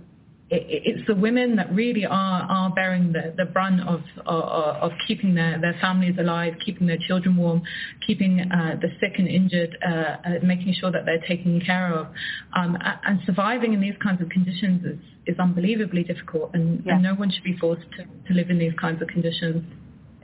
it's 0.51 1.07
the 1.07 1.15
women 1.15 1.57
that 1.57 1.73
really 1.75 2.07
are, 2.07 2.43
are 2.43 2.71
bearing 2.71 3.13
the, 3.13 3.35
the 3.37 3.45
brunt 3.45 3.83
of, 3.83 4.01
of, 4.25 4.45
of 4.45 4.93
keeping 5.07 5.35
their, 5.35 5.61
their 5.61 5.77
families 5.81 6.17
alive, 6.19 6.55
keeping 6.65 6.87
their 6.87 6.97
children 7.07 7.37
warm, 7.37 7.63
keeping 8.07 8.41
uh, 8.41 8.77
the 8.81 8.89
sick 8.99 9.19
and 9.19 9.29
injured, 9.29 9.77
uh, 9.87 9.91
uh, 9.91 10.17
making 10.43 10.75
sure 10.81 10.91
that 10.91 11.05
they're 11.05 11.21
taken 11.29 11.61
care 11.61 11.93
of. 11.93 12.07
Um, 12.57 12.79
and 13.05 13.21
surviving 13.27 13.75
in 13.75 13.81
these 13.81 13.97
kinds 14.03 14.23
of 14.23 14.31
conditions 14.31 14.85
is, 14.87 14.99
is 15.35 15.39
unbelievably 15.39 16.05
difficult 16.05 16.51
and, 16.55 16.83
yeah. 16.87 16.95
and 16.95 17.03
no 17.03 17.15
one 17.15 17.31
should 17.31 17.45
be 17.45 17.57
forced 17.59 17.87
to, 17.99 18.05
to 18.05 18.35
live 18.35 18.49
in 18.49 18.59
these 18.59 18.75
kinds 18.81 19.03
of 19.03 19.09
conditions. 19.09 19.65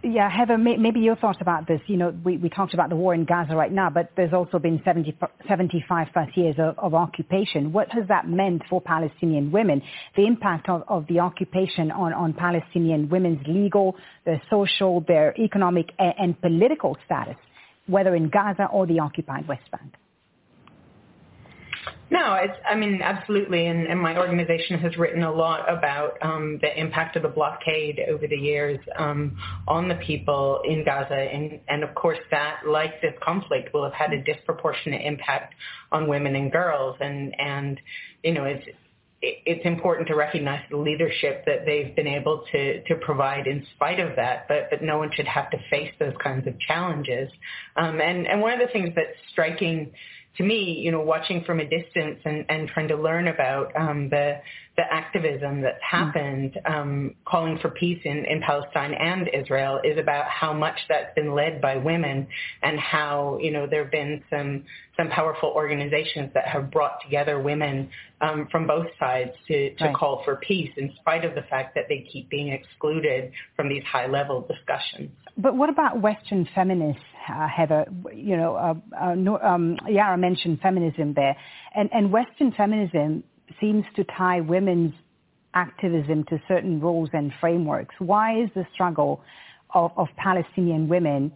Yeah, 0.07 0.28
Heather, 0.28 0.58
may, 0.58 0.76
maybe 0.76 1.00
your 1.00 1.16
thoughts 1.16 1.39
about 1.41 1.66
this. 1.66 1.81
You 1.86 1.97
know, 1.97 2.15
we, 2.23 2.36
we 2.36 2.50
talked 2.50 2.74
about 2.74 2.91
the 2.91 2.94
war 2.94 3.15
in 3.15 3.24
Gaza 3.24 3.57
right 3.57 3.73
now, 3.73 3.89
but 3.89 4.10
there's 4.16 4.34
also 4.34 4.58
been 4.58 4.83
70, 4.84 5.16
75 5.49 6.08
plus 6.12 6.28
years 6.34 6.57
of, 6.58 6.78
of 6.78 6.92
occupation. 6.92 7.73
What 7.73 7.91
has 7.91 8.07
that 8.08 8.28
meant 8.28 8.65
for 8.68 8.83
Palestinian 8.83 9.50
women? 9.50 9.81
The 10.15 10.26
impact 10.26 10.68
of, 10.68 10.83
of 10.89 11.07
the 11.07 11.20
occupation 11.20 11.91
on, 11.91 12.12
on 12.12 12.34
Palestinian 12.34 13.08
women's 13.08 13.47
legal, 13.47 13.97
their 14.26 14.42
social, 14.50 15.00
their 15.08 15.34
economic 15.39 15.89
and, 15.99 16.12
and 16.18 16.41
political 16.42 16.99
status, 17.07 17.36
whether 17.86 18.15
in 18.15 18.28
Gaza 18.28 18.66
or 18.70 18.86
the 18.86 18.99
occupied 18.99 19.49
West 19.49 19.70
Bank? 19.73 19.94
No, 22.10 22.34
it's, 22.34 22.57
I 22.68 22.74
mean, 22.74 23.00
absolutely. 23.02 23.66
And, 23.66 23.86
and 23.86 23.99
my 23.99 24.16
organization 24.18 24.78
has 24.78 24.97
written 24.97 25.23
a 25.23 25.33
lot 25.33 25.68
about 25.73 26.18
um, 26.23 26.58
the 26.60 26.78
impact 26.78 27.16
of 27.16 27.23
the 27.23 27.28
blockade 27.28 28.00
over 28.08 28.26
the 28.26 28.36
years 28.36 28.78
um, 28.97 29.36
on 29.66 29.89
the 29.89 29.94
people 29.97 30.60
in 30.65 30.84
Gaza. 30.84 31.15
And, 31.15 31.60
and 31.68 31.83
of 31.83 31.94
course 31.94 32.18
that, 32.31 32.60
like 32.66 33.00
this 33.00 33.15
conflict, 33.23 33.73
will 33.73 33.84
have 33.84 33.94
had 33.94 34.12
a 34.12 34.23
disproportionate 34.23 35.02
impact 35.02 35.55
on 35.92 36.07
women 36.07 36.36
and 36.36 36.52
girls. 36.52 36.97
And, 37.00 37.34
and 37.39 37.81
you 38.23 38.33
know, 38.33 38.44
it's, 38.44 38.66
it's 39.23 39.65
important 39.65 40.07
to 40.08 40.15
recognize 40.15 40.60
the 40.70 40.76
leadership 40.76 41.44
that 41.47 41.65
they've 41.65 41.97
been 41.97 42.07
able 42.07 42.44
to, 42.52 42.83
to 42.84 42.94
provide 42.97 43.47
in 43.47 43.66
spite 43.74 43.99
of 43.99 44.16
that, 44.16 44.47
but, 44.49 44.68
but 44.70 44.83
no 44.83 44.99
one 44.99 45.10
should 45.15 45.26
have 45.26 45.50
to 45.50 45.57
face 45.70 45.91
those 45.99 46.12
kinds 46.23 46.47
of 46.47 46.58
challenges. 46.60 47.31
Um, 47.76 48.00
and, 48.00 48.26
and 48.26 48.42
one 48.42 48.52
of 48.52 48.58
the 48.58 48.70
things 48.73 48.91
that's 48.94 49.16
striking 49.33 49.92
to 50.36 50.42
me, 50.42 50.80
you 50.80 50.90
know, 50.90 51.00
watching 51.00 51.44
from 51.44 51.60
a 51.60 51.64
distance 51.64 52.18
and, 52.24 52.44
and 52.48 52.68
trying 52.68 52.88
to 52.88 52.96
learn 52.96 53.28
about 53.28 53.74
um, 53.76 54.08
the 54.08 54.40
the 54.76 54.82
activism 54.92 55.60
that's 55.60 55.76
mm. 55.76 55.98
happened, 55.98 56.60
um, 56.64 57.14
calling 57.24 57.58
for 57.58 57.68
peace 57.68 58.00
in, 58.04 58.24
in 58.24 58.40
Palestine 58.40 58.92
and 58.94 59.30
Israel, 59.32 59.80
is 59.84 59.96
about 59.98 60.26
how 60.26 60.52
much 60.52 60.76
that's 60.88 61.14
been 61.14 61.32
led 61.32 61.60
by 61.60 61.76
women 61.76 62.26
and 62.62 62.78
how 62.80 63.38
you 63.40 63.52
know 63.52 63.66
there 63.66 63.84
have 63.84 63.92
been 63.92 64.22
some 64.30 64.64
some 64.96 65.08
powerful 65.10 65.50
organizations 65.50 66.30
that 66.34 66.46
have 66.46 66.70
brought 66.70 67.00
together 67.02 67.40
women 67.40 67.88
um, 68.20 68.48
from 68.50 68.66
both 68.66 68.86
sides 68.98 69.30
to, 69.48 69.74
to 69.74 69.84
right. 69.84 69.94
call 69.94 70.22
for 70.24 70.36
peace, 70.36 70.70
in 70.76 70.92
spite 71.00 71.24
of 71.24 71.34
the 71.34 71.42
fact 71.42 71.74
that 71.74 71.84
they 71.88 72.06
keep 72.12 72.28
being 72.30 72.48
excluded 72.48 73.32
from 73.56 73.68
these 73.68 73.82
high 73.84 74.06
level 74.06 74.46
discussions. 74.48 75.10
But 75.36 75.56
what 75.56 75.68
about 75.68 76.00
Western 76.00 76.48
feminists, 76.54 77.02
uh, 77.28 77.48
Heather? 77.48 77.86
You 78.14 78.36
know, 78.36 78.56
uh, 78.56 79.04
um, 79.42 79.78
Yara 79.88 80.16
mentioned 80.16 80.60
feminism 80.60 81.14
there, 81.14 81.36
and, 81.74 81.88
and 81.92 82.12
Western 82.12 82.52
feminism 82.52 83.24
seems 83.60 83.84
to 83.96 84.04
tie 84.04 84.40
women's 84.40 84.94
activism 85.54 86.24
to 86.24 86.40
certain 86.48 86.80
rules 86.80 87.10
and 87.12 87.32
frameworks. 87.40 87.94
Why 87.98 88.42
is 88.42 88.50
the 88.54 88.66
struggle 88.74 89.22
of, 89.72 89.92
of 89.96 90.08
Palestinian 90.16 90.88
women 90.88 91.32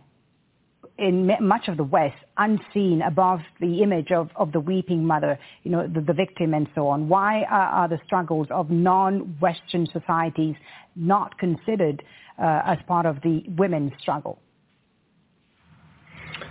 in 0.98 1.30
much 1.40 1.68
of 1.68 1.76
the 1.76 1.84
West 1.84 2.16
unseen 2.36 3.02
above 3.06 3.40
the 3.60 3.82
image 3.82 4.10
of, 4.10 4.30
of 4.34 4.50
the 4.52 4.60
weeping 4.60 5.04
mother, 5.04 5.38
you 5.62 5.70
know, 5.70 5.86
the, 5.86 6.00
the 6.00 6.12
victim 6.12 6.54
and 6.54 6.66
so 6.74 6.88
on? 6.88 7.08
Why 7.08 7.42
are, 7.44 7.68
are 7.68 7.88
the 7.88 8.00
struggles 8.04 8.48
of 8.50 8.70
non-Western 8.70 9.86
societies 9.92 10.56
not 10.96 11.38
considered 11.38 12.02
uh, 12.38 12.62
as 12.64 12.78
part 12.86 13.06
of 13.06 13.20
the 13.22 13.44
women's 13.56 13.92
struggle? 14.00 14.40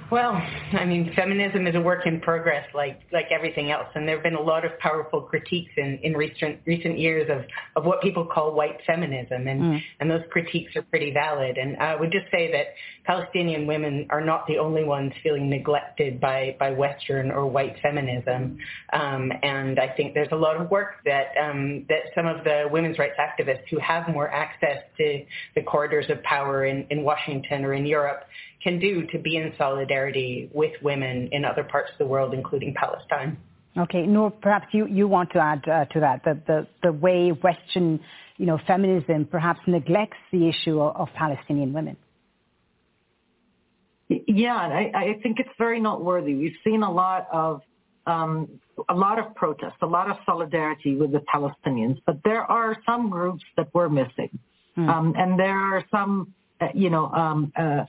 Well, 0.09 0.41
I 0.71 0.85
mean, 0.85 1.11
feminism 1.15 1.67
is 1.67 1.75
a 1.75 1.81
work 1.81 2.05
in 2.05 2.21
progress, 2.21 2.65
like 2.73 3.01
like 3.11 3.27
everything 3.29 3.71
else, 3.71 3.87
and 3.93 4.07
there 4.07 4.15
have 4.15 4.23
been 4.23 4.35
a 4.35 4.41
lot 4.41 4.63
of 4.63 4.77
powerful 4.79 5.21
critiques 5.21 5.71
in, 5.75 5.99
in 6.01 6.13
recent 6.13 6.61
recent 6.65 6.97
years 6.97 7.29
of, 7.29 7.43
of 7.75 7.85
what 7.85 8.01
people 8.01 8.25
call 8.25 8.53
white 8.53 8.79
feminism, 8.87 9.47
and 9.47 9.61
mm. 9.61 9.83
and 9.99 10.09
those 10.09 10.21
critiques 10.31 10.73
are 10.77 10.81
pretty 10.83 11.11
valid. 11.11 11.57
And 11.57 11.75
I 11.77 11.95
would 11.97 12.13
just 12.13 12.31
say 12.31 12.49
that 12.53 12.67
Palestinian 13.03 13.67
women 13.67 14.07
are 14.09 14.21
not 14.21 14.47
the 14.47 14.59
only 14.59 14.85
ones 14.85 15.11
feeling 15.23 15.49
neglected 15.49 16.21
by 16.21 16.55
by 16.57 16.71
Western 16.71 17.29
or 17.29 17.45
white 17.45 17.75
feminism, 17.81 18.59
um, 18.93 19.33
and 19.43 19.77
I 19.77 19.89
think 19.89 20.13
there's 20.13 20.31
a 20.31 20.37
lot 20.37 20.55
of 20.55 20.71
work 20.71 21.03
that 21.03 21.33
um, 21.37 21.85
that 21.89 22.13
some 22.15 22.27
of 22.27 22.45
the 22.45 22.69
women's 22.71 22.97
rights 22.97 23.17
activists 23.19 23.67
who 23.69 23.77
have 23.79 24.07
more 24.07 24.29
access 24.29 24.83
to 24.99 25.25
the 25.53 25.63
corridors 25.63 26.05
of 26.09 26.23
power 26.23 26.65
in, 26.65 26.87
in 26.89 27.03
Washington 27.03 27.65
or 27.65 27.73
in 27.73 27.85
Europe 27.85 28.23
can 28.61 28.79
do 28.79 29.05
to 29.07 29.19
be 29.19 29.37
in 29.37 29.53
solidarity 29.57 30.49
with 30.53 30.73
women 30.81 31.29
in 31.31 31.45
other 31.45 31.63
parts 31.63 31.91
of 31.91 31.97
the 31.97 32.05
world, 32.05 32.33
including 32.33 32.73
Palestine. 32.73 33.37
Okay, 33.77 34.07
Nour, 34.07 34.31
perhaps 34.31 34.67
you, 34.71 34.87
you 34.87 35.07
want 35.07 35.31
to 35.33 35.39
add 35.39 35.67
uh, 35.67 35.85
to 35.85 35.99
that, 35.99 36.23
the, 36.23 36.41
the, 36.47 36.67
the 36.81 36.91
way 36.91 37.29
Western 37.29 37.99
you 38.37 38.45
know, 38.45 38.59
feminism 38.67 39.25
perhaps 39.25 39.59
neglects 39.67 40.17
the 40.31 40.47
issue 40.47 40.79
of, 40.79 40.95
of 40.95 41.07
Palestinian 41.15 41.73
women. 41.73 41.97
Yeah, 44.09 44.55
I, 44.55 44.91
I 44.95 45.19
think 45.21 45.39
it's 45.39 45.49
very 45.57 45.81
noteworthy. 45.81 46.33
We've 46.33 46.55
seen 46.63 46.81
a 46.81 46.91
lot 46.91 47.27
of 47.31 47.61
um, 48.05 48.47
a 48.87 48.93
lot 48.93 49.19
of 49.19 49.35
protests, 49.35 49.79
a 49.81 49.85
lot 49.85 50.09
of 50.09 50.15
solidarity 50.25 50.95
with 50.95 51.11
the 51.11 51.21
Palestinians, 51.33 52.01
but 52.05 52.19
there 52.23 52.43
are 52.43 52.77
some 52.85 53.09
groups 53.09 53.43
that 53.57 53.67
we're 53.73 53.89
missing, 53.89 54.39
mm. 54.77 54.87
um, 54.87 55.13
and 55.17 55.37
there 55.37 55.57
are 55.57 55.83
some, 55.91 56.33
uh, 56.61 56.67
you 56.73 56.89
know, 56.89 57.07
um, 57.07 57.51
uh, 57.57 57.83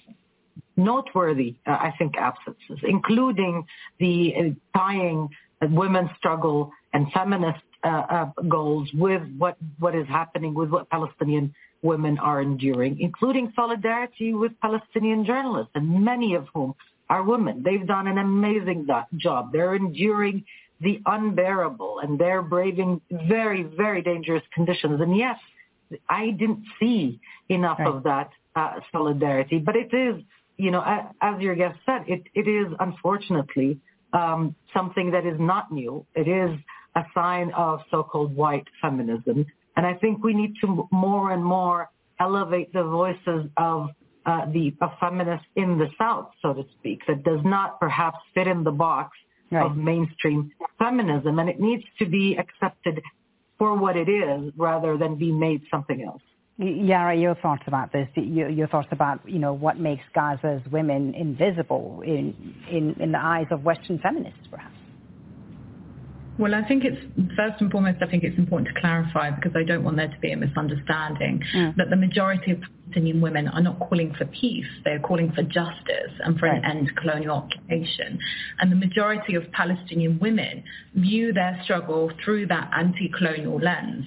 noteworthy, 0.78 1.56
uh, 1.66 1.72
I 1.72 1.92
think, 1.98 2.16
absences, 2.16 2.78
including 2.82 3.66
the 3.98 4.34
uh, 4.34 4.78
tying 4.78 5.28
women's 5.60 6.10
struggle 6.16 6.70
and 6.94 7.10
feminist 7.12 7.60
uh, 7.84 7.88
uh, 7.88 8.30
goals 8.48 8.88
with 8.94 9.22
what 9.36 9.56
what 9.78 9.94
is 9.94 10.06
happening 10.08 10.54
with 10.54 10.70
what 10.70 10.88
Palestinian 10.88 11.54
women 11.82 12.18
are 12.18 12.40
enduring, 12.40 12.98
including 13.00 13.52
solidarity 13.54 14.34
with 14.34 14.52
Palestinian 14.60 15.24
journalists, 15.24 15.70
and 15.74 16.04
many 16.04 16.34
of 16.34 16.46
whom 16.54 16.74
are 17.10 17.22
women. 17.22 17.62
They've 17.62 17.86
done 17.86 18.06
an 18.06 18.18
amazing 18.18 18.88
job. 19.16 19.52
They're 19.52 19.74
enduring 19.74 20.44
the 20.80 21.00
unbearable 21.06 22.00
and 22.00 22.18
they're 22.18 22.42
braving 22.42 23.00
very, 23.10 23.62
very 23.62 24.02
dangerous 24.02 24.42
conditions. 24.54 25.00
And 25.00 25.16
yes, 25.16 25.38
I 26.08 26.30
didn't 26.30 26.64
see 26.78 27.20
enough 27.48 27.78
right. 27.78 27.88
of 27.88 28.02
that 28.04 28.30
uh, 28.54 28.80
solidarity, 28.92 29.58
but 29.58 29.74
it 29.76 29.92
is, 29.94 30.22
you 30.58 30.70
know, 30.70 30.82
as 31.22 31.40
your 31.40 31.54
guest 31.54 31.78
said, 31.86 32.04
it, 32.06 32.24
it 32.34 32.48
is 32.48 32.66
unfortunately 32.80 33.80
um, 34.12 34.54
something 34.74 35.12
that 35.12 35.24
is 35.24 35.38
not 35.38 35.72
new. 35.72 36.04
It 36.14 36.28
is 36.28 36.58
a 36.96 37.02
sign 37.14 37.52
of 37.56 37.80
so-called 37.90 38.34
white 38.34 38.66
feminism. 38.82 39.46
And 39.76 39.86
I 39.86 39.94
think 39.94 40.24
we 40.24 40.34
need 40.34 40.54
to 40.62 40.88
more 40.90 41.32
and 41.32 41.44
more 41.44 41.90
elevate 42.20 42.72
the 42.72 42.82
voices 42.82 43.48
of 43.56 43.90
uh, 44.26 44.44
the 44.52 44.74
of 44.82 44.90
feminists 45.00 45.46
in 45.56 45.78
the 45.78 45.86
South, 45.96 46.28
so 46.42 46.52
to 46.52 46.64
speak, 46.78 47.00
that 47.06 47.22
does 47.22 47.40
not 47.44 47.80
perhaps 47.80 48.18
fit 48.34 48.46
in 48.46 48.62
the 48.62 48.70
box 48.70 49.16
right. 49.50 49.64
of 49.64 49.76
mainstream 49.76 50.50
feminism, 50.78 51.38
and 51.38 51.48
it 51.48 51.58
needs 51.60 51.84
to 51.98 52.04
be 52.04 52.36
accepted 52.36 53.00
for 53.58 53.74
what 53.76 53.96
it 53.96 54.08
is 54.08 54.52
rather 54.56 54.98
than 54.98 55.16
be 55.16 55.32
made 55.32 55.62
something 55.70 56.02
else. 56.02 56.22
Yara, 56.58 57.16
your 57.16 57.36
thoughts 57.36 57.62
about 57.66 57.92
this? 57.92 58.08
Your, 58.16 58.48
your, 58.48 58.66
thoughts 58.66 58.88
about 58.90 59.20
you 59.28 59.38
know 59.38 59.52
what 59.52 59.78
makes 59.78 60.02
Gaza's 60.14 60.60
women 60.72 61.14
invisible 61.14 62.02
in, 62.04 62.34
in 62.68 62.96
in 63.00 63.12
the 63.12 63.18
eyes 63.18 63.46
of 63.52 63.62
Western 63.62 64.00
feminists, 64.00 64.40
perhaps? 64.50 64.74
Well, 66.38 66.54
I 66.54 66.66
think 66.66 66.84
it's 66.84 66.96
first 67.36 67.60
and 67.60 67.70
foremost, 67.70 67.98
I 68.00 68.06
think 68.06 68.22
it's 68.22 68.38
important 68.38 68.72
to 68.72 68.80
clarify 68.80 69.30
because 69.30 69.52
I 69.56 69.64
don't 69.64 69.82
want 69.82 69.96
there 69.96 70.08
to 70.08 70.18
be 70.20 70.30
a 70.30 70.36
misunderstanding 70.36 71.42
mm. 71.52 71.76
that 71.76 71.90
the 71.90 71.96
majority 71.96 72.52
of 72.52 72.60
Palestinian 72.60 73.20
women 73.20 73.48
are 73.48 73.60
not 73.60 73.80
calling 73.80 74.14
for 74.16 74.24
peace. 74.26 74.64
They're 74.84 75.00
calling 75.00 75.32
for 75.32 75.42
justice 75.42 76.12
and 76.24 76.38
for 76.38 76.46
right. 76.46 76.58
an 76.58 76.64
end 76.64 76.88
to 76.88 76.94
colonial 76.94 77.34
occupation. 77.36 78.20
And 78.60 78.70
the 78.70 78.76
majority 78.76 79.34
of 79.34 79.50
Palestinian 79.50 80.20
women 80.20 80.62
view 80.94 81.32
their 81.32 81.60
struggle 81.64 82.12
through 82.24 82.46
that 82.46 82.70
anti-colonial 82.72 83.58
lens. 83.58 84.06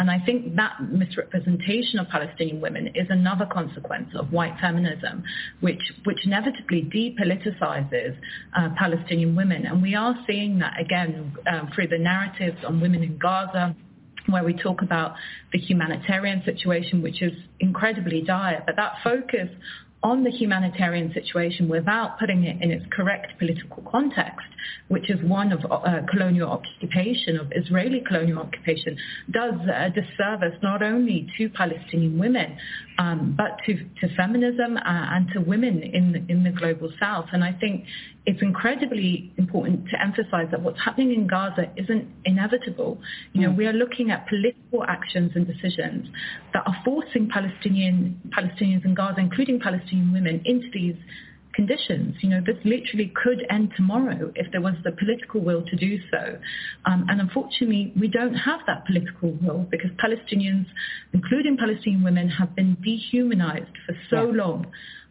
And 0.00 0.10
I 0.10 0.18
think 0.18 0.56
that 0.56 0.80
misrepresentation 0.80 1.98
of 1.98 2.08
Palestinian 2.08 2.62
women 2.62 2.86
is 2.94 3.06
another 3.10 3.44
consequence 3.44 4.08
of 4.14 4.32
white 4.32 4.56
feminism, 4.58 5.22
which, 5.60 5.82
which 6.04 6.24
inevitably 6.24 6.84
depoliticizes 6.84 8.16
uh, 8.56 8.70
Palestinian 8.78 9.36
women. 9.36 9.66
And 9.66 9.82
we 9.82 9.94
are 9.94 10.14
seeing 10.26 10.58
that 10.60 10.80
again 10.80 11.36
um, 11.46 11.70
through 11.74 11.88
the 11.88 11.98
narratives 11.98 12.56
on 12.66 12.80
women 12.80 13.02
in 13.02 13.18
Gaza, 13.18 13.76
where 14.30 14.42
we 14.42 14.54
talk 14.54 14.80
about 14.80 15.16
the 15.52 15.58
humanitarian 15.58 16.42
situation, 16.46 17.02
which 17.02 17.20
is 17.20 17.32
incredibly 17.58 18.22
dire, 18.22 18.62
but 18.64 18.76
that 18.76 18.94
focus 19.04 19.50
on 20.02 20.24
the 20.24 20.30
humanitarian 20.30 21.12
situation 21.12 21.68
without 21.68 22.18
putting 22.18 22.44
it 22.44 22.62
in 22.62 22.70
its 22.70 22.84
correct 22.90 23.38
political 23.38 23.82
context, 23.90 24.46
which 24.88 25.10
is 25.10 25.22
one 25.22 25.52
of 25.52 25.60
uh, 25.70 26.00
colonial 26.10 26.48
occupation, 26.50 27.38
of 27.38 27.52
Israeli 27.54 28.02
colonial 28.06 28.38
occupation, 28.38 28.96
does 29.30 29.54
a 29.54 29.90
disservice 29.90 30.56
not 30.62 30.82
only 30.82 31.28
to 31.36 31.50
Palestinian 31.50 32.18
women, 32.18 32.56
um, 33.00 33.34
but 33.34 33.56
to, 33.64 33.74
to 34.00 34.14
feminism 34.14 34.76
uh, 34.76 34.80
and 34.84 35.26
to 35.32 35.40
women 35.40 35.82
in 35.82 36.12
the, 36.12 36.18
in 36.30 36.44
the 36.44 36.50
global 36.50 36.92
south. 37.00 37.28
And 37.32 37.42
I 37.42 37.52
think 37.52 37.86
it's 38.26 38.42
incredibly 38.42 39.32
important 39.38 39.88
to 39.88 40.02
emphasize 40.02 40.48
that 40.50 40.60
what's 40.60 40.78
happening 40.84 41.14
in 41.14 41.26
Gaza 41.26 41.70
isn't 41.78 42.06
inevitable. 42.26 43.00
You 43.32 43.40
know, 43.40 43.50
mm. 43.52 43.56
we 43.56 43.66
are 43.66 43.72
looking 43.72 44.10
at 44.10 44.28
political 44.28 44.84
actions 44.84 45.32
and 45.34 45.46
decisions 45.46 46.08
that 46.52 46.62
are 46.66 46.76
forcing 46.84 47.30
Palestinian 47.30 48.20
Palestinians 48.36 48.84
in 48.84 48.94
Gaza, 48.94 49.20
including 49.20 49.60
Palestinian 49.60 50.12
women, 50.12 50.42
into 50.44 50.68
these 50.70 50.96
conditions. 51.60 52.16
You 52.22 52.30
know, 52.30 52.40
this 52.40 52.56
literally 52.64 53.12
could 53.22 53.44
end 53.50 53.72
tomorrow 53.76 54.32
if 54.34 54.50
there 54.52 54.62
was 54.62 54.74
the 54.82 54.92
political 54.92 55.42
will 55.42 55.62
to 55.62 55.76
do 55.76 55.98
so. 56.10 56.38
Um, 56.86 57.04
and 57.08 57.20
unfortunately, 57.20 57.92
we 57.98 58.08
don't 58.08 58.34
have 58.34 58.60
that 58.66 58.86
political 58.86 59.32
will 59.42 59.66
because 59.70 59.90
Palestinians, 60.02 60.66
including 61.12 61.58
Palestinian 61.58 62.02
women, 62.02 62.28
have 62.28 62.56
been 62.56 62.78
dehumanized 62.82 63.76
for 63.84 63.94
so 64.08 64.30
yeah. 64.30 64.42
long 64.42 64.66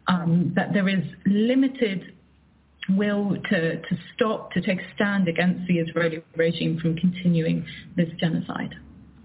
um, 0.08 0.52
that 0.56 0.72
there 0.72 0.88
is 0.88 1.04
limited 1.24 2.14
will 2.88 3.36
to, 3.50 3.80
to 3.80 3.98
stop, 4.12 4.50
to 4.52 4.60
take 4.60 4.80
a 4.80 4.94
stand 4.96 5.28
against 5.28 5.68
the 5.68 5.78
Israeli 5.78 6.24
regime 6.34 6.80
from 6.80 6.96
continuing 6.96 7.64
this 7.96 8.08
genocide. 8.18 8.74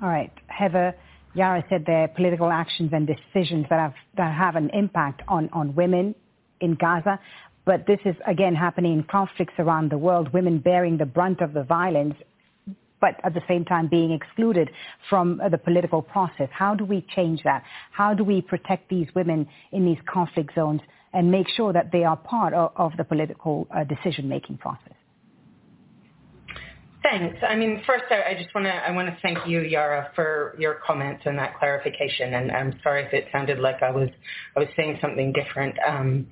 All 0.04 0.10
right. 0.10 0.32
Heather, 0.46 0.94
Yara 1.34 1.64
said 1.70 1.86
there 1.88 2.04
are 2.04 2.08
political 2.08 2.52
actions 2.52 2.92
and 2.94 3.08
decisions 3.08 3.66
that 3.72 3.80
have, 3.80 3.96
that 4.18 4.32
have 4.36 4.56
an 4.56 4.70
impact 4.74 5.24
on, 5.28 5.50
on 5.52 5.74
women 5.74 6.14
in 6.62 6.76
Gaza. 6.76 7.20
But 7.66 7.88
this 7.88 8.00
is, 8.06 8.16
again, 8.28 8.54
happening 8.54 8.94
in 8.94 9.04
conflicts 9.04 9.56
around 9.58 9.90
the 9.90 9.98
world, 9.98 10.32
women 10.34 10.60
bearing 10.60 10.98
the 10.98 11.06
brunt 11.06 11.42
of 11.42 11.54
the 11.54 11.64
violence, 11.64 12.16
but 13.02 13.20
at 13.24 13.34
the 13.34 13.42
same 13.48 13.66
time 13.66 13.88
being 13.88 14.12
excluded 14.12 14.70
from 15.10 15.42
the 15.52 15.58
political 15.58 16.02
process. 16.02 16.50
How 16.52 16.76
do 16.76 16.86
we 16.86 17.06
change 17.16 17.42
that? 17.44 17.64
How 17.92 18.14
do 18.14 18.24
we 18.24 18.42
protect 18.42 18.90
these 18.90 19.08
women 19.16 19.48
in 19.72 19.86
these 19.86 19.98
conflict 20.06 20.54
zones 20.56 20.82
and 21.14 21.32
make 21.32 21.48
sure 21.50 21.74
that 21.74 21.92
they 21.92 22.04
are 22.04 22.18
part 22.18 22.54
of, 22.54 22.72
of 22.76 22.92
the 22.98 23.04
political 23.04 23.68
uh, 23.72 23.84
decision-making 23.84 24.58
process? 24.58 24.94
Thanks. 27.12 27.38
I 27.48 27.56
mean, 27.56 27.84
first, 27.86 28.06
I, 28.10 28.32
I 28.32 28.36
just 28.42 28.54
want 28.56 28.66
to 28.66 28.74
I 28.74 28.90
want 28.90 29.08
to 29.10 29.18
thank 29.22 29.38
you, 29.48 29.62
Yara, 29.62 30.12
for 30.16 30.56
your 30.58 30.80
comments 30.86 31.22
and 31.28 31.38
that 31.38 31.58
clarification. 31.60 32.34
And 32.34 32.52
I'm 32.52 32.80
sorry 32.82 33.06
if 33.06 33.14
it 33.14 33.28
sounded 33.32 33.60
like 33.60 33.84
I 33.84 33.92
was 33.92 34.10
I 34.56 34.62
was 34.62 34.70
saying 34.76 34.98
something 35.02 35.32
different. 35.32 35.76
Um, 35.88 36.28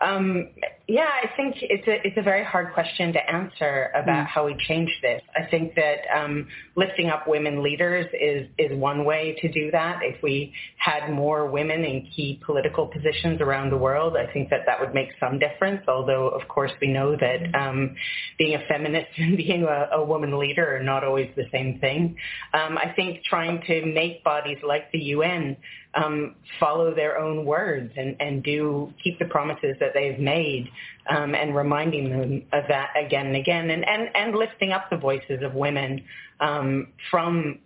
um, 0.00 0.48
yeah, 0.86 1.08
I 1.08 1.34
think 1.36 1.56
it's 1.60 1.86
a 1.88 2.06
it's 2.06 2.18
a 2.18 2.22
very 2.22 2.44
hard 2.44 2.74
question 2.74 3.12
to 3.14 3.30
answer 3.30 3.90
about 3.94 4.26
mm. 4.26 4.26
how 4.26 4.44
we 4.44 4.54
change 4.68 4.90
this. 5.00 5.22
I 5.34 5.48
think 5.50 5.74
that 5.76 6.00
um, 6.14 6.46
lifting 6.76 7.08
up 7.08 7.26
women 7.26 7.62
leaders 7.62 8.06
is 8.12 8.48
is 8.58 8.76
one 8.76 9.04
way 9.04 9.36
to 9.40 9.50
do 9.50 9.70
that. 9.70 10.00
If 10.02 10.22
we 10.22 10.52
had 10.76 11.10
more 11.10 11.46
women 11.46 11.84
in 11.84 12.06
key 12.14 12.40
political 12.44 12.86
positions 12.86 13.40
around 13.40 13.70
the 13.70 13.78
world, 13.78 14.16
I 14.16 14.30
think 14.30 14.50
that 14.50 14.66
that 14.66 14.78
would 14.80 14.92
make 14.92 15.08
some 15.18 15.38
difference. 15.38 15.82
Although, 15.88 16.28
of 16.28 16.46
course, 16.48 16.72
we 16.82 16.88
know 16.88 17.16
that 17.16 17.54
um, 17.54 17.96
being 18.36 18.54
a 18.54 18.66
feminist 18.68 19.08
and 19.16 19.36
being 19.36 19.62
a, 19.62 19.88
a 19.92 20.04
woman 20.04 20.38
leader 20.38 20.76
are 20.76 20.82
not 20.82 21.02
always 21.02 21.30
the 21.34 21.46
same 21.50 21.78
thing. 21.78 22.16
Um, 22.52 22.76
I 22.76 22.92
think 22.94 23.24
trying 23.24 23.62
to 23.68 23.86
make 23.86 24.22
bodies 24.22 24.58
like 24.62 24.92
the 24.92 24.98
UN 24.98 25.56
um, 25.94 26.34
follow 26.58 26.94
their 26.94 27.18
own 27.18 27.44
words 27.44 27.92
and, 27.96 28.16
and 28.20 28.42
do 28.42 28.92
keep 29.02 29.18
the 29.18 29.24
promises 29.24 29.76
that 29.80 29.92
they've 29.94 30.18
made 30.18 30.70
um, 31.08 31.34
and 31.34 31.54
reminding 31.54 32.10
them 32.10 32.42
of 32.52 32.64
that 32.68 32.90
again 32.96 33.26
and 33.26 33.36
again 33.36 33.70
and, 33.70 33.86
and, 33.88 34.10
and 34.14 34.34
lifting 34.34 34.72
up 34.72 34.90
the 34.90 34.96
voices 34.96 35.42
of 35.42 35.54
women 35.54 36.02
um, 36.40 36.88
from 37.10 37.58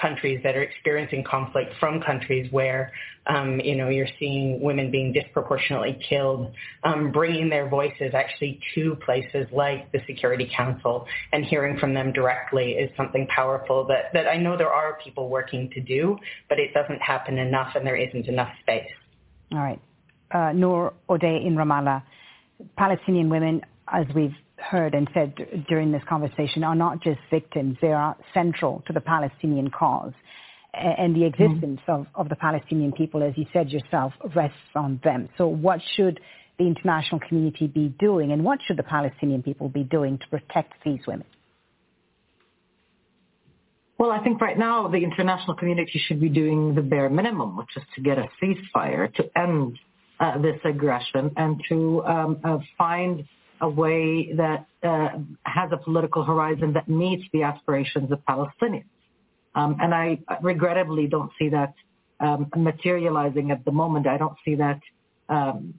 countries 0.00 0.40
that 0.42 0.56
are 0.56 0.62
experiencing 0.62 1.24
conflict 1.24 1.72
from 1.78 2.00
countries 2.00 2.50
where, 2.52 2.92
um, 3.26 3.60
you 3.60 3.76
know, 3.76 3.88
you're 3.88 4.08
seeing 4.18 4.60
women 4.60 4.90
being 4.90 5.12
disproportionately 5.12 5.98
killed, 6.08 6.52
um, 6.84 7.12
bringing 7.12 7.48
their 7.48 7.68
voices 7.68 8.12
actually 8.14 8.60
to 8.74 8.94
places 8.96 9.46
like 9.52 9.90
the 9.92 10.00
Security 10.06 10.50
Council 10.54 11.06
and 11.32 11.44
hearing 11.44 11.78
from 11.78 11.94
them 11.94 12.12
directly 12.12 12.72
is 12.72 12.90
something 12.96 13.26
powerful 13.28 13.84
that, 13.86 14.12
that 14.12 14.26
I 14.26 14.36
know 14.36 14.56
there 14.56 14.72
are 14.72 14.98
people 15.02 15.28
working 15.28 15.70
to 15.70 15.80
do, 15.80 16.18
but 16.48 16.58
it 16.58 16.72
doesn't 16.74 17.00
happen 17.00 17.38
enough 17.38 17.74
and 17.74 17.86
there 17.86 17.96
isn't 17.96 18.26
enough 18.26 18.52
space. 18.60 18.90
All 19.52 19.58
right. 19.58 19.80
Uh, 20.30 20.52
Nour 20.52 20.94
Odeh 21.08 21.44
in 21.44 21.56
Ramallah, 21.56 22.02
Palestinian 22.76 23.28
women, 23.28 23.62
as 23.88 24.06
we've 24.14 24.34
heard 24.60 24.94
and 24.94 25.08
said 25.14 25.64
during 25.68 25.92
this 25.92 26.02
conversation 26.08 26.64
are 26.64 26.74
not 26.74 27.02
just 27.02 27.20
victims, 27.30 27.76
they 27.80 27.92
are 27.92 28.16
central 28.34 28.82
to 28.86 28.92
the 28.92 29.00
Palestinian 29.00 29.70
cause. 29.70 30.12
And 30.72 31.16
the 31.16 31.20
mm-hmm. 31.20 31.42
existence 31.42 31.80
mm. 31.88 32.00
of, 32.00 32.06
of 32.14 32.28
the 32.28 32.36
Palestinian 32.36 32.92
people, 32.92 33.22
as 33.22 33.32
you 33.36 33.46
said 33.52 33.70
yourself, 33.70 34.12
rests 34.36 34.56
on 34.76 35.00
them. 35.02 35.28
So 35.36 35.48
what 35.48 35.80
should 35.96 36.20
the 36.58 36.66
international 36.66 37.20
community 37.26 37.66
be 37.66 37.88
doing 37.98 38.32
and 38.32 38.44
what 38.44 38.60
should 38.66 38.76
the 38.76 38.84
Palestinian 38.84 39.42
people 39.42 39.68
be 39.68 39.82
doing 39.82 40.18
to 40.18 40.28
protect 40.28 40.74
these 40.84 41.00
women? 41.06 41.26
Well, 43.98 44.12
I 44.12 44.22
think 44.22 44.40
right 44.40 44.56
now 44.56 44.88
the 44.88 44.98
international 44.98 45.56
community 45.56 46.00
should 46.06 46.20
be 46.20 46.30
doing 46.30 46.74
the 46.74 46.80
bare 46.82 47.10
minimum, 47.10 47.56
which 47.56 47.76
is 47.76 47.82
to 47.96 48.00
get 48.00 48.16
a 48.16 48.28
ceasefire 48.40 49.12
to 49.14 49.38
end 49.38 49.78
uh, 50.18 50.38
this 50.38 50.58
aggression 50.64 51.32
and 51.36 51.62
to 51.68 52.04
um, 52.04 52.40
uh, 52.44 52.58
find 52.78 53.24
a 53.60 53.68
way 53.68 54.32
that 54.34 54.66
uh, 54.82 55.08
has 55.44 55.70
a 55.72 55.76
political 55.76 56.24
horizon 56.24 56.72
that 56.72 56.88
meets 56.88 57.24
the 57.32 57.42
aspirations 57.42 58.10
of 58.10 58.18
Palestinians. 58.24 58.84
Um, 59.54 59.76
and 59.80 59.94
I 59.94 60.18
regrettably 60.42 61.06
don't 61.06 61.30
see 61.38 61.48
that 61.50 61.74
um, 62.20 62.50
materializing 62.56 63.50
at 63.50 63.64
the 63.64 63.72
moment. 63.72 64.06
I 64.06 64.16
don't 64.16 64.36
see 64.44 64.54
that 64.56 64.80
um, 65.28 65.74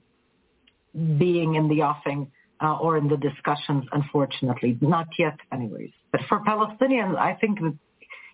being 0.94 1.54
in 1.54 1.68
the 1.68 1.82
offing 1.82 2.30
uh, 2.62 2.76
or 2.76 2.96
in 2.96 3.08
the 3.08 3.16
discussions, 3.16 3.84
unfortunately. 3.92 4.78
Not 4.80 5.08
yet, 5.18 5.36
anyways. 5.52 5.90
But 6.10 6.22
for 6.28 6.40
Palestinians, 6.40 7.16
I 7.16 7.34
think 7.40 7.60
that 7.60 7.76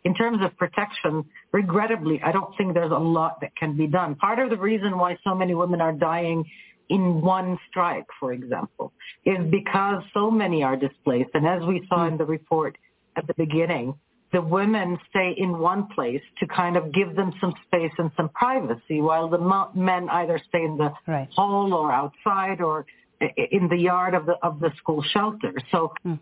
in 0.05 0.15
terms 0.15 0.39
of 0.43 0.57
protection, 0.57 1.25
regrettably, 1.53 2.21
I 2.25 2.33
don't 2.33 2.57
think 2.57 2.75
there's 2.75 2.93
a 2.93 2.99
lot 2.99 3.41
that 3.41 3.55
can 3.57 3.77
be 3.77 3.87
done. 3.87 4.15
Part 4.15 4.39
of 4.39 4.51
the 4.51 4.57
reason 4.57 4.97
why 4.99 5.19
so 5.25 5.35
many 5.35 5.55
women 5.55 5.81
are 5.81 5.93
dying 5.93 6.45
in 6.89 7.21
one 7.21 7.59
strike, 7.69 8.07
for 8.19 8.33
example, 8.33 8.93
is 9.25 9.39
because 9.51 10.03
so 10.15 10.31
many 10.31 10.63
are 10.63 10.77
displaced. 10.77 11.31
And 11.35 11.47
as 11.47 11.63
we 11.65 11.85
saw 11.89 12.07
in 12.07 12.17
the 12.17 12.25
report 12.25 12.77
at 13.17 13.27
the 13.27 13.35
beginning, 13.35 13.95
the 14.33 14.43
women 14.43 14.99
stay 15.09 15.35
in 15.37 15.59
one 15.59 15.89
place 15.95 16.23
to 16.41 16.47
kind 16.47 16.77
of 16.77 16.93
give 16.93 17.17
them 17.17 17.33
some 17.41 17.55
space 17.67 17.93
and 17.99 18.11
some 18.17 18.29
privacy 18.31 19.01
while 19.01 19.29
the 19.29 19.39
men 19.75 20.09
either 20.11 20.41
stay 20.49 20.63
in 20.65 20.77
the 20.77 20.93
right. 21.07 21.29
hall 21.35 21.73
or 21.73 21.91
outside 21.91 22.61
or 22.61 22.85
in 23.21 23.69
the 23.69 23.77
yard 23.77 24.15
of 24.15 24.27
the 24.27 24.35
of 24.43 24.61
the 24.61 24.71
school 24.77 25.03
shelter. 25.03 25.55
So 25.73 25.93
mm. 26.07 26.19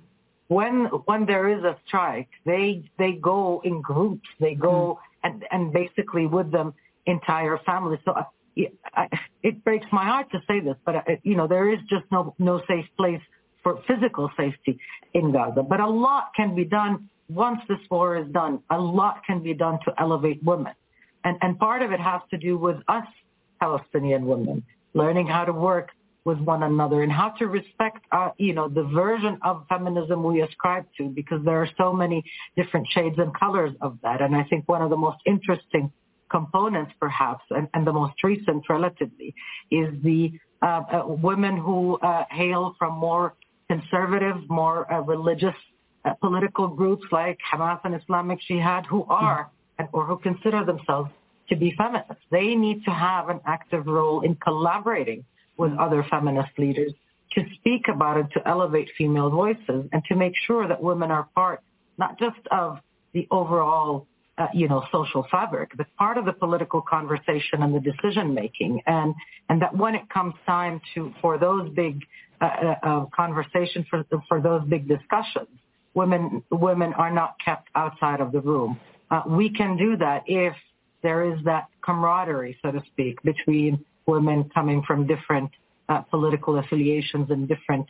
when 0.48 0.84
when 1.06 1.26
there 1.26 1.48
is 1.48 1.64
a 1.64 1.76
strike, 1.86 2.28
they 2.44 2.84
they 2.98 3.12
go 3.12 3.60
in 3.64 3.80
groups. 3.80 4.28
They 4.38 4.54
go 4.54 5.00
mm. 5.00 5.28
and 5.28 5.44
and 5.50 5.72
basically 5.72 6.26
with 6.26 6.52
them 6.52 6.74
entire 7.06 7.58
families. 7.66 8.00
So 8.04 8.14
it 8.56 9.64
breaks 9.64 9.86
my 9.92 10.04
heart 10.04 10.30
to 10.32 10.38
say 10.48 10.60
this, 10.60 10.76
but 10.84 10.96
uh, 10.96 11.00
you 11.22 11.36
know 11.36 11.46
there 11.46 11.72
is 11.72 11.78
just 11.88 12.04
no 12.10 12.34
no 12.38 12.62
safe 12.66 12.86
place 12.96 13.20
for 13.62 13.82
physical 13.86 14.30
safety 14.36 14.78
in 15.14 15.32
Gaza. 15.32 15.62
But 15.62 15.80
a 15.80 15.88
lot 15.88 16.30
can 16.34 16.54
be 16.54 16.64
done 16.64 17.08
once 17.28 17.60
this 17.68 17.78
war 17.90 18.16
is 18.16 18.28
done. 18.32 18.60
A 18.70 18.78
lot 18.78 19.22
can 19.26 19.42
be 19.42 19.54
done 19.54 19.78
to 19.84 19.92
elevate 19.98 20.42
women, 20.42 20.74
and 21.24 21.36
and 21.42 21.58
part 21.58 21.82
of 21.82 21.92
it 21.92 22.00
has 22.00 22.22
to 22.30 22.38
do 22.38 22.56
with 22.56 22.76
us 22.88 23.06
Palestinian 23.60 24.26
women 24.26 24.64
learning 24.96 25.26
how 25.26 25.44
to 25.44 25.52
work 25.52 25.90
with 26.24 26.38
one 26.40 26.64
another 26.64 27.02
and 27.02 27.12
how 27.12 27.28
to 27.28 27.46
respect, 27.46 27.98
uh, 28.10 28.30
you 28.36 28.52
know, 28.52 28.68
the 28.68 28.82
version 28.82 29.38
of 29.42 29.64
feminism 29.68 30.24
we 30.24 30.42
ascribe 30.42 30.84
to, 30.98 31.08
because 31.08 31.38
there 31.44 31.62
are 31.62 31.68
so 31.78 31.92
many 31.92 32.24
different 32.56 32.86
shades 32.90 33.16
and 33.18 33.32
colors 33.38 33.72
of 33.80 33.96
that. 34.02 34.20
And 34.20 34.34
I 34.34 34.42
think 34.42 34.68
one 34.68 34.82
of 34.82 34.90
the 34.90 34.96
most 34.96 35.18
interesting 35.24 35.92
components, 36.30 36.92
perhaps, 37.00 37.44
and, 37.50 37.68
and 37.74 37.86
the 37.86 37.92
most 37.92 38.22
recent 38.22 38.64
relatively, 38.68 39.34
is 39.70 39.88
the 40.02 40.32
uh, 40.62 40.66
uh, 40.66 41.02
women 41.06 41.56
who 41.56 41.96
uh, 41.98 42.24
hail 42.30 42.74
from 42.78 42.98
more 42.98 43.34
conservative, 43.68 44.36
more 44.48 44.90
uh, 44.92 45.00
religious 45.00 45.54
uh, 46.04 46.14
political 46.14 46.68
groups 46.68 47.04
like 47.10 47.38
Hamas 47.52 47.80
and 47.84 47.94
Islamic 47.94 48.38
Jihad 48.46 48.86
who 48.86 49.04
are 49.04 49.50
or 49.92 50.06
who 50.06 50.16
consider 50.18 50.64
themselves 50.64 51.10
to 51.48 51.56
be 51.56 51.74
feminists. 51.76 52.22
They 52.30 52.54
need 52.54 52.84
to 52.84 52.90
have 52.90 53.28
an 53.28 53.40
active 53.44 53.86
role 53.86 54.22
in 54.22 54.36
collaborating 54.36 55.24
with 55.58 55.72
other 55.78 56.04
feminist 56.10 56.58
leaders 56.58 56.92
to 57.32 57.44
speak 57.56 57.88
about 57.88 58.16
it, 58.16 58.26
to 58.32 58.48
elevate 58.48 58.88
female 58.96 59.30
voices, 59.30 59.88
and 59.92 60.02
to 60.08 60.14
make 60.14 60.32
sure 60.46 60.66
that 60.66 60.82
women 60.82 61.10
are 61.10 61.28
part 61.34 61.60
not 61.98 62.18
just 62.18 62.40
of 62.50 62.78
the 63.12 63.26
overall 63.30 64.06
uh, 64.38 64.48
you 64.52 64.68
know, 64.68 64.84
social 64.92 65.26
fabric, 65.30 65.70
but 65.76 65.86
part 65.96 66.18
of 66.18 66.26
the 66.26 66.32
political 66.32 66.82
conversation 66.82 67.62
and 67.62 67.74
the 67.74 67.80
decision 67.80 68.34
making, 68.34 68.82
and 68.86 69.14
and 69.48 69.62
that 69.62 69.74
when 69.74 69.94
it 69.94 70.08
comes 70.10 70.34
time 70.44 70.80
to 70.94 71.12
for 71.22 71.38
those 71.38 71.70
big 71.70 72.02
uh, 72.40 72.44
uh, 72.44 72.74
uh, 72.82 73.06
conversations 73.14 73.86
for 73.88 74.04
for 74.28 74.40
those 74.40 74.62
big 74.68 74.86
discussions, 74.86 75.48
women 75.94 76.42
women 76.50 76.92
are 76.94 77.10
not 77.10 77.36
kept 77.42 77.68
outside 77.74 78.20
of 78.20 78.30
the 78.32 78.40
room. 78.40 78.78
Uh, 79.10 79.22
we 79.26 79.48
can 79.48 79.76
do 79.76 79.96
that 79.96 80.22
if 80.26 80.54
there 81.02 81.32
is 81.32 81.42
that 81.44 81.68
camaraderie, 81.82 82.58
so 82.60 82.70
to 82.72 82.82
speak, 82.92 83.22
between 83.22 83.82
women 84.06 84.50
coming 84.52 84.82
from 84.86 85.06
different 85.06 85.50
uh, 85.88 86.00
political 86.02 86.58
affiliations 86.58 87.30
and 87.30 87.48
different 87.48 87.86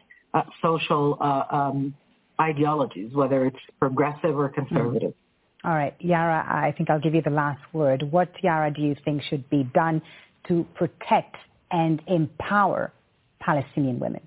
social 0.60 1.16
um, 1.50 1.94
ideologies, 2.39 3.10
whether 3.15 3.47
it's 3.47 3.58
progressive 3.81 4.39
or 4.39 4.50
conservative. 4.50 5.10
Mm-hmm. 5.10 5.26
All 5.67 5.75
right, 5.75 5.97
Yara, 5.99 6.47
I 6.49 6.73
think 6.77 6.91
I'll 6.91 7.01
give 7.01 7.17
you 7.17 7.23
the 7.23 7.31
last 7.31 7.61
word. 7.73 8.05
What, 8.12 8.28
Yara, 8.41 8.73
do 8.73 8.83
you 8.83 8.95
think 9.05 9.20
should 9.28 9.51
be 9.51 9.65
done 9.75 10.01
to 10.47 10.65
protect 10.77 11.35
and 11.73 12.01
empower 12.07 12.93
Palestinian 13.41 13.99
women? 13.99 14.20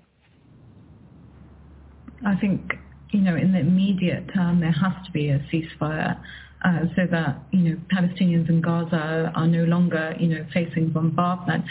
I 2.26 2.36
think, 2.36 2.74
you 3.10 3.22
know, 3.22 3.36
in 3.36 3.52
the 3.52 3.60
immediate 3.60 4.26
term, 4.34 4.60
there 4.60 4.70
has 4.70 4.92
to 5.06 5.12
be 5.12 5.30
a 5.30 5.38
ceasefire 5.50 6.20
uh, 6.62 6.80
so 6.94 7.06
that, 7.10 7.38
you 7.52 7.70
know, 7.70 7.80
Palestinians 7.90 8.50
in 8.50 8.60
Gaza 8.60 9.32
are 9.34 9.46
no 9.46 9.64
longer, 9.64 10.14
you 10.20 10.28
know, 10.28 10.44
facing 10.52 10.90
bombardment. 10.90 11.64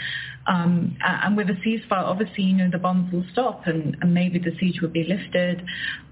Um, 0.48 0.96
and 1.00 1.36
with 1.36 1.48
a 1.48 1.54
ceasefire, 1.64 2.02
obviously, 2.02 2.42
you 2.42 2.56
know, 2.56 2.70
the 2.72 2.78
bombs 2.78 3.12
will 3.12 3.24
stop 3.30 3.68
and, 3.68 3.96
and 4.00 4.12
maybe 4.12 4.40
the 4.40 4.50
siege 4.58 4.80
will 4.80 4.88
be 4.88 5.04
lifted. 5.04 5.62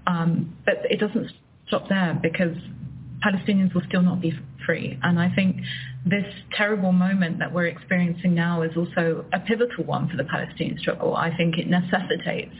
Um, 0.07 0.55
but 0.63 0.75
it 0.89 1.01
doesn't 1.01 1.29
stop 1.67 1.89
there 1.89 2.17
because 2.23 2.55
Palestinians 3.23 3.73
will 3.73 3.83
still 3.87 4.01
not 4.01 4.21
be 4.21 4.33
free. 4.65 4.97
And 5.03 5.19
I 5.19 5.33
think 5.33 5.57
this 6.05 6.25
terrible 6.55 6.91
moment 6.91 7.39
that 7.39 7.53
we're 7.53 7.67
experiencing 7.67 8.33
now 8.33 8.61
is 8.61 8.71
also 8.77 9.25
a 9.33 9.39
pivotal 9.39 9.83
one 9.85 10.09
for 10.09 10.17
the 10.17 10.23
Palestinian 10.23 10.77
struggle. 10.79 11.15
I 11.15 11.35
think 11.35 11.57
it 11.57 11.67
necessitates 11.67 12.55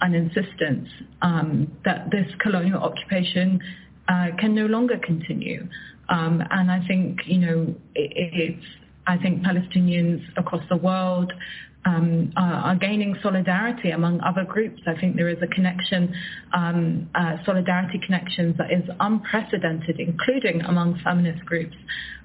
an 0.00 0.14
insistence 0.14 0.88
um, 1.22 1.70
that 1.84 2.10
this 2.10 2.26
colonial 2.40 2.82
occupation 2.82 3.60
uh, 4.08 4.28
can 4.38 4.54
no 4.54 4.66
longer 4.66 4.98
continue. 4.98 5.66
Um, 6.08 6.42
and 6.50 6.70
I 6.70 6.86
think, 6.86 7.20
you 7.26 7.38
know, 7.38 7.74
it, 7.94 8.12
it's, 8.14 8.66
I 9.06 9.16
think 9.16 9.42
Palestinians 9.42 10.22
across 10.36 10.62
the 10.68 10.76
world 10.76 11.32
um, 11.84 12.32
are, 12.36 12.54
are, 12.54 12.76
gaining 12.76 13.16
solidarity 13.22 13.90
among 13.90 14.20
other 14.20 14.44
groups. 14.44 14.82
I 14.86 14.98
think 14.98 15.16
there 15.16 15.28
is 15.28 15.38
a 15.42 15.46
connection, 15.46 16.14
um, 16.52 17.10
uh, 17.14 17.36
solidarity 17.44 18.00
connections 18.04 18.56
that 18.58 18.72
is 18.72 18.88
unprecedented, 19.00 20.00
including 20.00 20.62
among 20.62 21.00
feminist 21.04 21.44
groups. 21.44 21.76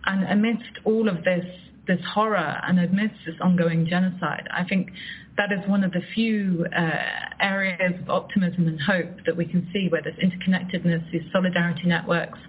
And 0.05 0.23
amidst 0.23 0.79
all 0.85 1.09
of 1.09 1.23
this, 1.23 1.45
this 1.88 1.99
horror 2.13 2.61
and 2.63 2.79
amidst 2.79 3.17
this 3.25 3.35
ongoing 3.41 3.85
genocide, 3.85 4.47
I 4.53 4.63
think 4.63 4.91
that 5.38 5.51
is 5.51 5.67
one 5.69 5.83
of 5.83 5.91
the 5.91 6.01
few 6.13 6.65
uh, 6.75 6.89
areas 7.39 7.93
of 8.01 8.09
optimism 8.09 8.67
and 8.67 8.79
hope 8.81 9.25
that 9.25 9.35
we 9.35 9.45
can 9.45 9.67
see 9.73 9.88
where 9.89 10.01
this 10.01 10.15
interconnectedness, 10.21 11.09
these 11.11 11.23
solidarity 11.31 11.88
networks 11.88 12.39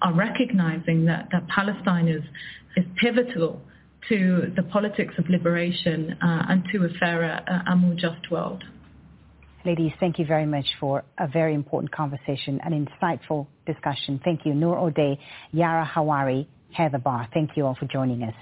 are 0.00 0.12
recognizing 0.12 1.04
that, 1.06 1.28
that 1.32 1.46
Palestine 1.48 2.08
is, 2.08 2.22
is 2.76 2.84
pivotal 2.96 3.62
to 4.08 4.52
the 4.56 4.62
politics 4.62 5.14
of 5.18 5.28
liberation 5.28 6.16
uh, 6.22 6.46
and 6.48 6.64
to 6.72 6.84
a 6.84 6.88
fairer 6.98 7.40
uh, 7.46 7.58
and 7.66 7.80
more 7.80 7.94
just 7.94 8.30
world. 8.30 8.64
Ladies, 9.64 9.92
thank 10.00 10.18
you 10.18 10.26
very 10.26 10.46
much 10.46 10.66
for 10.80 11.04
a 11.18 11.28
very 11.28 11.54
important 11.54 11.92
conversation, 11.92 12.60
an 12.64 12.86
insightful 12.86 13.46
discussion. 13.64 14.20
Thank 14.24 14.44
you, 14.44 14.54
Nour 14.54 14.90
Odeh, 14.90 15.18
Yara 15.52 15.88
Hawari, 15.94 16.46
Heather 16.72 16.98
Barr. 16.98 17.28
Thank 17.32 17.50
you 17.56 17.66
all 17.66 17.76
for 17.76 17.86
joining 17.86 18.24
us. 18.24 18.34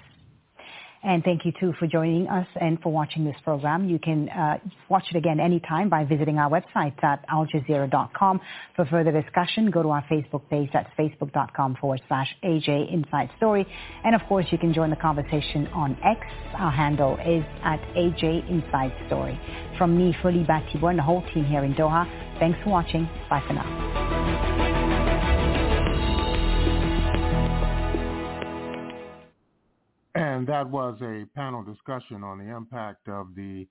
And 1.02 1.24
thank 1.24 1.46
you 1.46 1.52
too 1.58 1.72
for 1.78 1.86
joining 1.86 2.28
us 2.28 2.46
and 2.60 2.80
for 2.82 2.92
watching 2.92 3.24
this 3.24 3.36
program. 3.42 3.88
You 3.88 3.98
can 3.98 4.28
uh, 4.28 4.58
watch 4.90 5.04
it 5.10 5.16
again 5.16 5.40
anytime 5.40 5.88
by 5.88 6.04
visiting 6.04 6.38
our 6.38 6.50
website 6.50 7.02
at 7.02 7.26
aljazeera.com. 7.28 8.40
For 8.76 8.84
further 8.84 9.10
discussion, 9.10 9.70
go 9.70 9.82
to 9.82 9.88
our 9.88 10.04
Facebook 10.10 10.42
page. 10.50 10.68
That's 10.74 10.90
facebook.com 10.98 11.76
forward 11.80 12.02
slash 12.06 12.28
AJ 12.44 12.92
Inside 12.92 13.30
Story. 13.38 13.66
And 14.04 14.14
of 14.14 14.20
course, 14.28 14.46
you 14.50 14.58
can 14.58 14.74
join 14.74 14.90
the 14.90 14.96
conversation 14.96 15.68
on 15.68 15.96
X. 16.04 16.20
Our 16.54 16.70
handle 16.70 17.16
is 17.26 17.44
at 17.64 17.80
AJ 17.96 18.50
Inside 18.50 18.92
Story. 19.06 19.40
From 19.78 19.96
me, 19.96 20.14
Folly 20.22 20.44
Bah 20.46 20.60
Thibault, 20.70 20.88
and 20.88 20.98
the 20.98 21.02
whole 21.02 21.24
team 21.32 21.46
here 21.46 21.64
in 21.64 21.72
Doha, 21.74 22.04
thanks 22.38 22.58
for 22.62 22.68
watching. 22.70 23.08
Bye 23.30 23.42
for 23.46 23.54
now. 23.54 24.69
And 30.20 30.47
that 30.49 30.68
was 30.68 30.99
a 31.00 31.24
panel 31.34 31.62
discussion 31.62 32.23
on 32.23 32.36
the 32.36 32.55
impact 32.55 33.08
of 33.08 33.34
the 33.34 33.66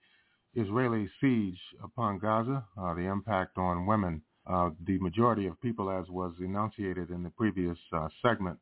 Israeli 0.56 1.08
siege 1.22 1.60
upon 1.84 2.18
Gaza, 2.18 2.66
uh, 2.76 2.96
the 2.96 3.04
impact 3.04 3.60
on 3.60 3.86
women. 3.86 4.24
Uh, 4.48 4.72
the 4.88 4.98
majority 4.98 5.46
of 5.46 5.62
people, 5.62 5.92
as 5.92 6.10
was 6.10 6.34
enunciated 6.40 7.12
in 7.12 7.22
the 7.22 7.30
previous 7.30 7.78
uh, 7.94 8.08
segment, 8.24 8.58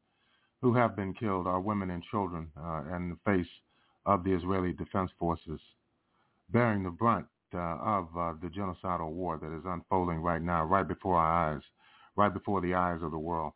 who 0.61 0.74
have 0.74 0.98
been 0.98 1.14
killed 1.14 1.48
are 1.48 1.61
women 1.61 1.91
and 1.91 2.03
children 2.11 2.51
uh, 2.61 2.83
in 2.93 3.07
the 3.07 3.17
face 3.24 3.48
of 4.06 4.25
the 4.25 4.33
Israeli 4.33 4.74
Defense 4.74 5.11
Forces, 5.17 5.61
bearing 6.49 6.83
the 6.83 6.90
brunt 6.90 7.27
uh, 7.53 7.57
of 7.57 8.09
uh, 8.17 8.33
the 8.41 8.49
genocidal 8.49 9.11
war 9.11 9.40
that 9.41 9.57
is 9.57 9.64
unfolding 9.66 10.17
right 10.17 10.41
now, 10.41 10.66
right 10.66 10.85
before 10.90 11.16
our 11.16 11.53
eyes, 11.53 11.61
right 12.17 12.33
before 12.33 12.59
the 12.59 12.74
eyes 12.74 12.99
of 13.01 13.11
the 13.11 13.17
world. 13.17 13.53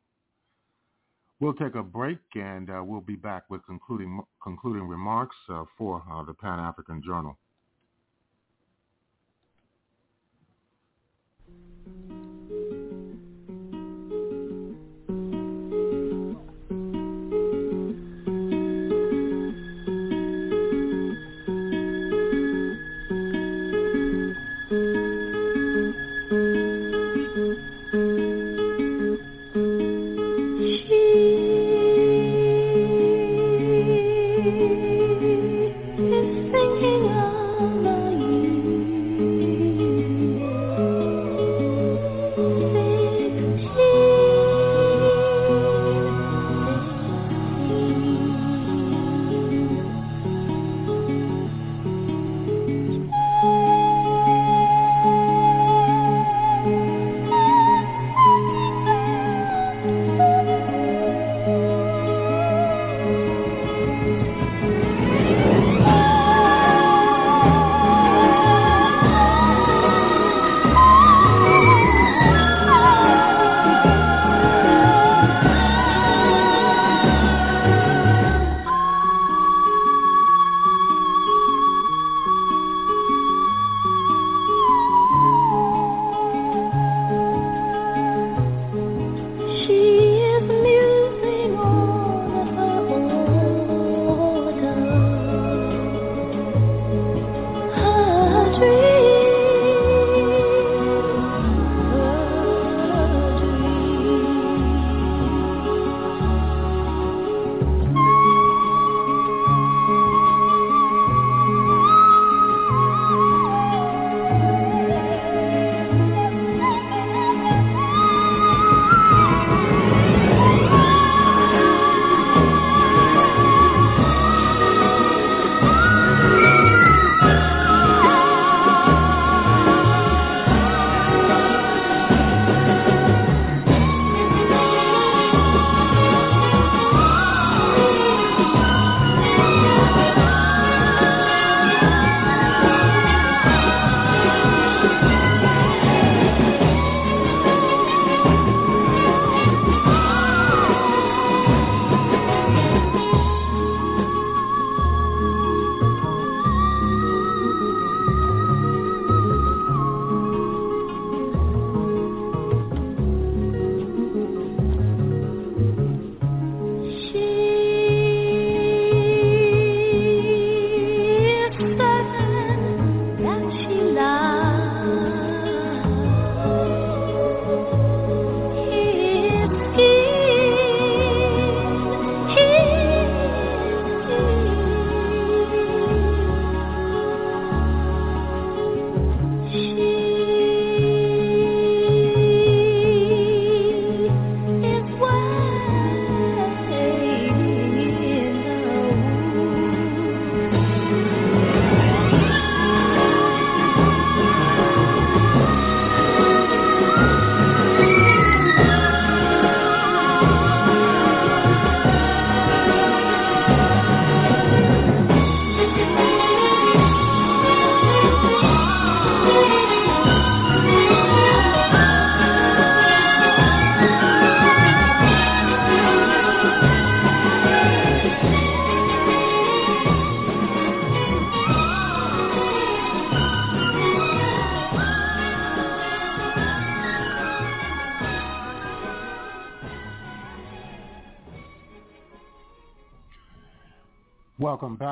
We'll 1.41 1.55
take 1.55 1.73
a 1.73 1.81
break 1.81 2.19
and 2.35 2.69
uh, 2.69 2.83
we'll 2.85 3.01
be 3.01 3.15
back 3.15 3.49
with 3.49 3.65
concluding 3.65 4.21
concluding 4.43 4.87
remarks 4.87 5.35
uh, 5.49 5.63
for 5.75 6.03
uh, 6.11 6.23
the 6.23 6.35
Pan 6.35 6.59
African 6.59 7.01
Journal. 7.03 7.35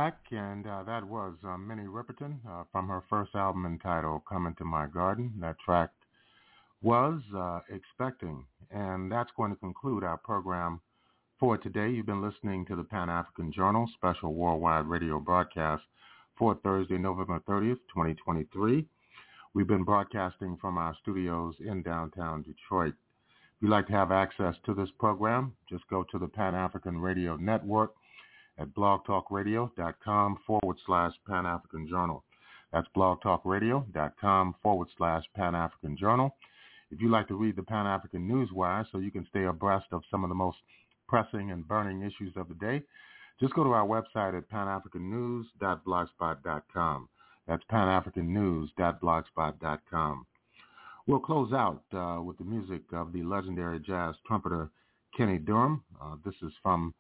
Back, 0.10 0.20
and 0.32 0.66
uh, 0.66 0.82
that 0.84 1.04
was 1.04 1.36
uh, 1.48 1.56
Minnie 1.58 1.84
Riperton 1.84 2.38
uh, 2.48 2.64
from 2.72 2.88
her 2.88 3.04
first 3.10 3.36
album 3.36 3.66
entitled 3.66 4.22
"Come 4.28 4.48
Into 4.48 4.66
My 4.66 4.88
Garden." 4.88 5.32
That 5.40 5.58
track 5.64 5.92
was 6.82 7.22
uh, 7.36 7.60
"Expecting," 7.70 8.44
and 8.72 9.12
that's 9.12 9.30
going 9.38 9.52
to 9.52 9.58
conclude 9.58 10.04
our 10.04 10.18
program 10.18 10.82
for 11.40 11.60
today. 11.60 11.90
You've 11.90 12.08
been 12.08 12.28
listening 12.28 12.66
to 12.66 12.76
the 12.76 12.84
Pan 12.84 13.10
African 13.10 13.52
Journal 13.52 13.88
special 13.94 14.34
worldwide 14.34 14.88
radio 14.88 15.20
broadcast 15.20 15.84
for 16.40 16.56
Thursday, 16.64 16.98
November 16.98 17.40
30th, 17.48 17.80
2023. 17.94 18.86
We've 19.54 19.68
been 19.68 19.84
broadcasting 19.84 20.58
from 20.60 20.80
our 20.80 20.96
studios 21.04 21.54
in 21.60 21.84
downtown 21.84 22.42
Detroit. 22.42 22.96
If 23.58 23.62
you'd 23.62 23.70
like 23.70 23.86
to 23.88 23.94
have 23.94 24.12
access 24.12 24.56
to 24.66 24.74
this 24.74 24.90
program, 24.98 25.54
just 25.70 25.88
go 25.88 26.04
to 26.10 26.18
the 26.18 26.28
Pan 26.28 26.56
African 26.56 27.00
Radio 27.00 27.36
Network 27.36 27.94
at 28.60 28.74
blogtalkradio.com 28.76 30.38
forward 30.46 30.78
slash 30.86 31.14
Pan 31.28 31.46
African 31.46 31.88
Journal. 31.88 32.24
That's 32.72 32.88
blogtalkradio.com 32.96 34.56
forward 34.62 34.88
slash 34.98 35.24
Pan 35.36 35.56
African 35.56 35.98
Journal. 35.98 36.36
If 36.92 37.02
you'd 37.02 37.12
like 37.12 37.28
to 37.30 37.36
read 37.36 37.56
the 37.56 37.64
Pan 37.64 37.88
African 37.88 38.28
Newswire 38.28 38.86
so 38.92 38.98
you 39.00 39.12
can 39.12 39.26
stay 39.30 39.46
abreast 39.46 39.88
of 39.92 40.04
some 40.12 40.24
of 40.24 40.30
the 40.30 40.36
most 40.36 40.58
pressing 41.08 41.52
and 41.52 41.68
burning 41.68 42.02
issues 42.02 42.34
of 42.36 42.48
the 42.48 42.54
day, 42.56 42.82
just 43.40 43.54
go 43.54 43.64
to 43.64 43.72
our 43.72 43.88
website 43.88 44.36
at 44.38 44.50
panafricannews.blogspot.com. 44.52 47.10
That's 47.48 47.64
panafricannews.blogspot.com. 47.72 50.26
We'll 51.08 51.20
close 51.20 51.54
out 51.54 51.84
uh, 51.94 52.22
with 52.22 52.38
the 52.38 52.44
music 52.44 52.82
of 52.94 53.14
the 53.14 53.24
legendary 53.24 53.80
jazz 53.80 54.14
trumpeter 54.28 54.70
Kenny 55.18 55.40
Dorham. 55.40 55.82
this 56.24 56.36
is 56.44 56.54
from 56.62 56.94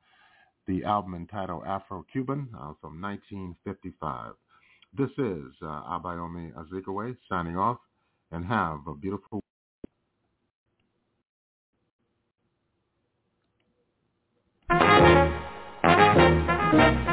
the 0.70 0.84
album 0.84 1.16
entitled 1.16 1.64
Afro-Cuban 1.66 2.48
uh, 2.54 2.74
from 2.80 3.02
1955. 3.02 4.34
This 4.96 5.10
is 5.18 5.52
uh, 5.64 5.66
Abayomi 5.66 6.54
Azikiwe 6.54 7.18
signing 7.28 7.58
off 7.58 7.80
and 8.32 8.46
have 8.46 8.82
a 8.88 8.94
beautiful 8.94 9.42
week. 16.70 17.06